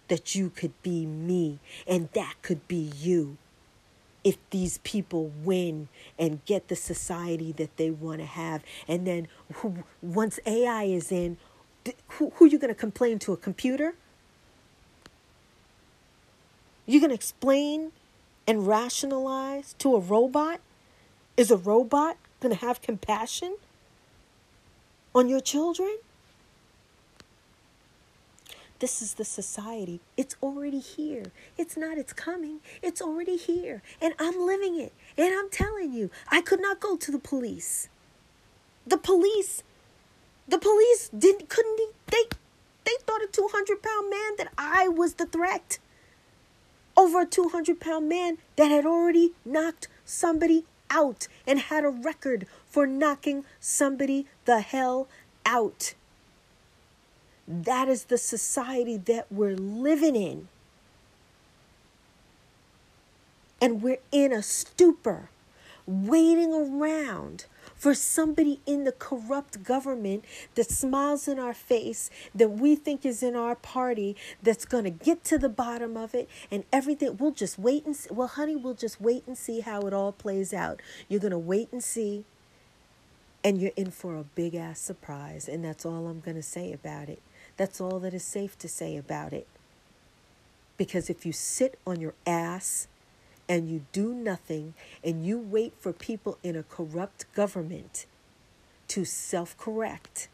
that 0.08 0.34
you 0.34 0.50
could 0.50 0.80
be 0.82 1.06
me 1.06 1.60
and 1.86 2.08
that 2.14 2.34
could 2.42 2.66
be 2.66 2.90
you 2.98 3.36
if 4.28 4.36
these 4.50 4.76
people 4.84 5.32
win 5.42 5.88
and 6.18 6.44
get 6.44 6.68
the 6.68 6.76
society 6.76 7.50
that 7.52 7.74
they 7.78 7.90
want 7.90 8.20
to 8.20 8.26
have. 8.26 8.62
And 8.86 9.06
then 9.06 9.26
who, 9.54 9.84
once 10.02 10.38
AI 10.44 10.84
is 10.84 11.10
in, 11.10 11.38
who, 12.08 12.30
who 12.34 12.44
are 12.44 12.48
you 12.48 12.58
going 12.58 12.68
to 12.68 12.78
complain 12.78 13.18
to? 13.20 13.32
A 13.32 13.38
computer? 13.38 13.94
You're 16.84 17.00
going 17.00 17.08
to 17.08 17.14
explain 17.14 17.92
and 18.46 18.66
rationalize 18.66 19.74
to 19.78 19.96
a 19.96 19.98
robot? 19.98 20.60
Is 21.38 21.50
a 21.50 21.56
robot 21.56 22.18
going 22.40 22.54
to 22.54 22.60
have 22.60 22.82
compassion 22.82 23.56
on 25.14 25.30
your 25.30 25.40
children? 25.40 25.96
This 28.80 29.02
is 29.02 29.14
the 29.14 29.24
society. 29.24 30.00
It's 30.16 30.36
already 30.40 30.78
here. 30.78 31.32
It's 31.56 31.76
not, 31.76 31.98
it's 31.98 32.12
coming. 32.12 32.60
It's 32.80 33.02
already 33.02 33.36
here. 33.36 33.82
And 34.00 34.14
I'm 34.20 34.38
living 34.38 34.78
it. 34.78 34.92
And 35.16 35.34
I'm 35.34 35.50
telling 35.50 35.92
you, 35.92 36.10
I 36.28 36.40
could 36.40 36.60
not 36.60 36.78
go 36.78 36.96
to 36.96 37.10
the 37.10 37.18
police. 37.18 37.88
The 38.86 38.96
police, 38.96 39.64
the 40.46 40.58
police 40.58 41.08
didn't, 41.08 41.48
couldn't, 41.48 41.92
they, 42.06 42.24
they 42.84 42.92
thought 43.04 43.22
a 43.22 43.26
200 43.26 43.82
pound 43.82 44.10
man 44.10 44.36
that 44.38 44.52
I 44.56 44.86
was 44.86 45.14
the 45.14 45.26
threat 45.26 45.78
over 46.96 47.22
a 47.22 47.26
200 47.26 47.80
pound 47.80 48.08
man 48.08 48.38
that 48.56 48.70
had 48.70 48.86
already 48.86 49.32
knocked 49.44 49.88
somebody 50.04 50.64
out 50.90 51.26
and 51.46 51.58
had 51.58 51.84
a 51.84 51.90
record 51.90 52.46
for 52.66 52.86
knocking 52.86 53.44
somebody 53.60 54.26
the 54.44 54.60
hell 54.60 55.08
out. 55.44 55.94
That 57.50 57.88
is 57.88 58.04
the 58.04 58.18
society 58.18 58.98
that 58.98 59.26
we're 59.30 59.56
living 59.56 60.14
in. 60.14 60.48
And 63.58 63.82
we're 63.82 63.98
in 64.12 64.32
a 64.32 64.42
stupor, 64.42 65.30
waiting 65.86 66.52
around 66.52 67.46
for 67.74 67.94
somebody 67.94 68.60
in 68.66 68.84
the 68.84 68.92
corrupt 68.92 69.62
government 69.64 70.24
that 70.56 70.70
smiles 70.70 71.26
in 71.26 71.38
our 71.38 71.54
face, 71.54 72.10
that 72.34 72.50
we 72.50 72.76
think 72.76 73.06
is 73.06 73.22
in 73.22 73.34
our 73.34 73.54
party, 73.54 74.14
that's 74.42 74.64
going 74.64 74.84
to 74.84 74.90
get 74.90 75.24
to 75.24 75.38
the 75.38 75.48
bottom 75.48 75.96
of 75.96 76.14
it 76.14 76.28
and 76.50 76.64
everything. 76.72 77.16
We'll 77.16 77.30
just 77.30 77.58
wait 77.58 77.86
and 77.86 77.96
see. 77.96 78.10
Well, 78.12 78.28
honey, 78.28 78.56
we'll 78.56 78.74
just 78.74 79.00
wait 79.00 79.24
and 79.26 79.38
see 79.38 79.60
how 79.60 79.80
it 79.82 79.94
all 79.94 80.12
plays 80.12 80.52
out. 80.52 80.80
You're 81.08 81.20
going 81.20 81.30
to 81.30 81.38
wait 81.38 81.70
and 81.72 81.82
see, 81.82 82.24
and 83.42 83.60
you're 83.60 83.72
in 83.74 83.90
for 83.90 84.16
a 84.16 84.24
big 84.24 84.54
ass 84.54 84.80
surprise. 84.80 85.48
And 85.48 85.64
that's 85.64 85.86
all 85.86 86.08
I'm 86.08 86.20
going 86.20 86.36
to 86.36 86.42
say 86.42 86.72
about 86.72 87.08
it. 87.08 87.22
That's 87.58 87.80
all 87.80 87.98
that 88.00 88.14
is 88.14 88.24
safe 88.24 88.58
to 88.60 88.68
say 88.68 88.96
about 88.96 89.34
it. 89.34 89.46
Because 90.78 91.10
if 91.10 91.26
you 91.26 91.32
sit 91.32 91.78
on 91.86 92.00
your 92.00 92.14
ass, 92.26 92.88
and 93.48 93.70
you 93.70 93.84
do 93.92 94.12
nothing 94.12 94.74
and 95.02 95.24
you 95.24 95.38
wait 95.38 95.72
for 95.80 95.92
people 95.92 96.38
in 96.42 96.54
a 96.54 96.62
corrupt 96.62 97.24
government 97.34 98.04
to 98.88 99.04
self 99.04 99.56
correct, 99.56 100.28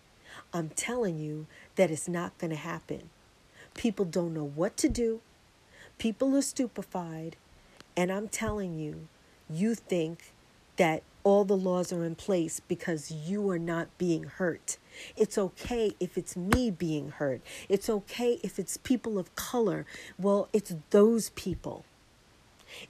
I'm 0.52 0.70
telling 0.70 1.18
you 1.18 1.46
that 1.76 1.90
it's 1.90 2.08
not 2.08 2.36
going 2.38 2.50
to 2.50 2.56
happen. 2.56 3.10
People 3.74 4.04
don't 4.04 4.34
know 4.34 4.50
what 4.54 4.76
to 4.78 4.88
do, 4.88 5.20
people 5.98 6.36
are 6.36 6.42
stupefied, 6.42 7.36
and 7.96 8.10
I'm 8.10 8.28
telling 8.28 8.78
you, 8.78 9.08
you 9.48 9.74
think 9.74 10.32
that 10.76 11.02
all 11.22 11.44
the 11.44 11.56
laws 11.56 11.92
are 11.92 12.04
in 12.04 12.14
place 12.16 12.60
because 12.60 13.10
you 13.10 13.48
are 13.50 13.58
not 13.58 13.88
being 13.98 14.24
hurt. 14.24 14.76
It's 15.16 15.38
okay 15.38 15.94
if 16.00 16.16
it's 16.18 16.36
me 16.36 16.70
being 16.70 17.10
hurt. 17.10 17.40
It's 17.68 17.88
okay 17.88 18.40
if 18.42 18.58
it's 18.58 18.76
people 18.76 19.18
of 19.18 19.34
color. 19.36 19.86
Well, 20.18 20.48
it's 20.52 20.74
those 20.90 21.30
people. 21.30 21.84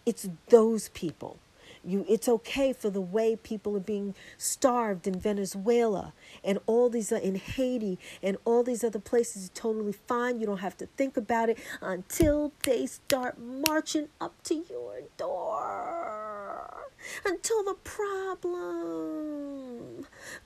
It's 0.06 0.28
those 0.48 0.88
people. 0.90 1.38
You, 1.86 2.06
it's 2.08 2.28
okay 2.28 2.72
for 2.72 2.88
the 2.88 3.00
way 3.00 3.36
people 3.36 3.76
are 3.76 3.80
being 3.80 4.14
starved 4.38 5.06
in 5.06 5.20
Venezuela 5.20 6.14
and 6.42 6.58
all 6.66 6.88
these 6.88 7.12
are 7.12 7.18
in 7.18 7.34
Haiti 7.34 7.98
and 8.22 8.38
all 8.46 8.62
these 8.62 8.82
other 8.82 8.98
places. 8.98 9.50
Totally 9.54 9.92
fine. 9.92 10.40
You 10.40 10.46
don't 10.46 10.58
have 10.58 10.78
to 10.78 10.86
think 10.96 11.18
about 11.18 11.50
it 11.50 11.58
until 11.82 12.52
they 12.62 12.86
start 12.86 13.38
marching 13.38 14.08
up 14.18 14.42
to 14.44 14.54
your 14.54 15.02
door. 15.18 16.84
Until 17.26 17.62
the 17.64 17.74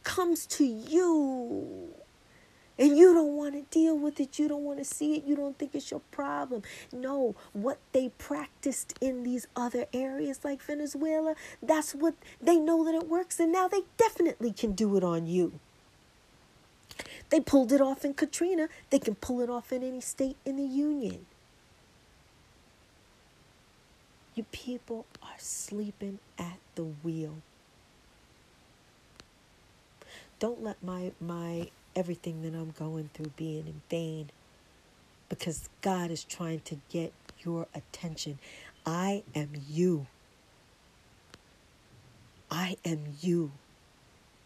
comes 0.02 0.46
to 0.46 0.64
you 0.64 1.94
and 2.78 2.96
you 2.96 3.12
don't 3.12 3.34
want 3.34 3.54
to 3.54 3.62
deal 3.76 3.98
with 3.98 4.20
it, 4.20 4.38
you 4.38 4.48
don't 4.48 4.62
want 4.62 4.78
to 4.78 4.84
see 4.84 5.16
it, 5.16 5.24
you 5.24 5.34
don't 5.34 5.58
think 5.58 5.74
it's 5.74 5.90
your 5.90 6.00
problem. 6.12 6.62
No, 6.92 7.34
what 7.52 7.78
they 7.92 8.10
practiced 8.18 8.94
in 9.00 9.24
these 9.24 9.48
other 9.56 9.86
areas 9.92 10.44
like 10.44 10.62
Venezuela, 10.62 11.34
that's 11.62 11.94
what 11.94 12.14
they 12.40 12.56
know 12.56 12.84
that 12.84 12.94
it 12.94 13.08
works, 13.08 13.40
and 13.40 13.52
now 13.52 13.66
they 13.66 13.82
definitely 13.96 14.52
can 14.52 14.72
do 14.72 14.96
it 14.96 15.02
on 15.02 15.26
you. 15.26 15.58
They 17.30 17.40
pulled 17.40 17.72
it 17.72 17.80
off 17.80 18.04
in 18.04 18.14
Katrina, 18.14 18.68
they 18.90 18.98
can 18.98 19.16
pull 19.16 19.40
it 19.40 19.50
off 19.50 19.72
in 19.72 19.82
any 19.82 20.00
state 20.00 20.36
in 20.44 20.56
the 20.56 20.62
Union. 20.62 21.26
You 24.34 24.44
people 24.52 25.04
are 25.20 25.36
sleeping 25.38 26.20
at 26.38 26.58
the 26.76 26.84
wheel. 26.84 27.38
Don't 30.38 30.62
let 30.62 30.82
my 30.82 31.12
my 31.20 31.70
everything 31.96 32.42
that 32.42 32.54
I'm 32.54 32.70
going 32.70 33.10
through 33.12 33.32
being 33.36 33.66
in 33.66 33.82
vain 33.90 34.30
because 35.28 35.68
God 35.82 36.10
is 36.10 36.24
trying 36.24 36.60
to 36.60 36.78
get 36.90 37.12
your 37.40 37.66
attention. 37.74 38.38
I 38.86 39.24
am 39.34 39.50
you. 39.68 40.06
I 42.50 42.76
am 42.84 43.16
you. 43.20 43.52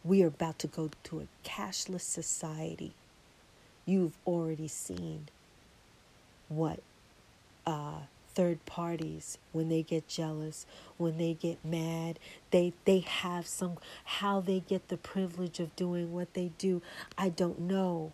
We 0.05 0.23
are 0.23 0.29
about 0.29 0.59
to 0.61 0.67
go 0.67 0.91
to 1.05 1.21
a 1.21 1.49
cashless 1.49 2.01
society. 2.01 2.93
You've 3.87 4.17
already 4.27 4.69
seen 4.69 5.29
what 6.49 6.81
uh, 7.67 8.01
third 8.35 8.65
parties 8.67 9.39
when 9.53 9.69
they 9.69 9.83
get 9.83 10.07
jealous 10.09 10.67
when 10.97 11.19
they 11.19 11.35
get 11.35 11.63
mad 11.65 12.19
they 12.51 12.73
they 12.85 13.01
have 13.01 13.47
some 13.47 13.77
how 14.05 14.41
they 14.41 14.61
get 14.61 14.89
the 14.89 14.97
privilege 14.97 15.61
of 15.61 15.75
doing 15.77 16.13
what 16.13 16.33
they 16.35 16.51
do 16.59 16.81
i 17.19 17.29
don't 17.29 17.61
know 17.61 18.13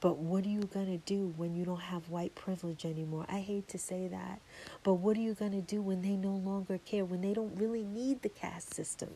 but 0.00 0.18
what 0.18 0.44
are 0.44 0.48
you 0.48 0.62
going 0.62 0.86
to 0.86 0.98
do 0.98 1.34
when 1.36 1.56
you 1.56 1.64
don't 1.64 1.80
have 1.80 2.08
white 2.08 2.34
privilege 2.34 2.84
anymore? 2.84 3.26
I 3.28 3.40
hate 3.40 3.66
to 3.68 3.78
say 3.78 4.06
that. 4.06 4.40
But 4.84 4.94
what 4.94 5.16
are 5.16 5.20
you 5.20 5.34
going 5.34 5.52
to 5.52 5.60
do 5.60 5.82
when 5.82 6.02
they 6.02 6.14
no 6.14 6.30
longer 6.30 6.78
care, 6.78 7.04
when 7.04 7.20
they 7.20 7.34
don't 7.34 7.56
really 7.56 7.82
need 7.82 8.22
the 8.22 8.28
caste 8.28 8.74
system? 8.74 9.10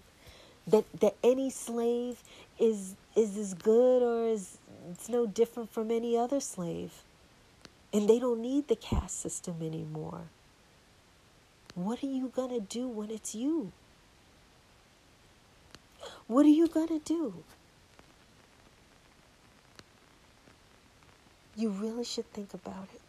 That 0.66 0.84
that 1.01 1.16
any 1.22 1.51
slave 1.51 2.22
is 2.59 2.94
is 3.16 3.36
as 3.36 3.55
good 3.55 4.02
or 4.02 4.28
is 4.28 4.59
it's 4.90 5.09
no 5.09 5.26
different 5.26 5.72
from 5.72 5.90
any 5.90 6.16
other 6.16 6.40
slave. 6.40 6.93
And 7.93 8.09
they 8.09 8.19
don't 8.19 8.40
need 8.40 8.69
the 8.69 8.77
caste 8.77 9.20
system 9.20 9.56
anymore. 9.60 10.23
What 11.74 12.02
are 12.02 12.06
you 12.06 12.28
going 12.28 12.51
to 12.51 12.60
do 12.60 12.89
when 12.89 13.10
it's 13.10 13.35
you? 13.35 13.73
What 16.27 16.47
are 16.47 16.51
you 16.51 16.69
going 16.69 16.89
to 16.89 16.98
do? 16.98 17.35
You 21.55 21.69
really 21.69 22.05
should 22.05 22.32
think 22.32 22.55
about 22.55 22.89
it. 22.94 23.02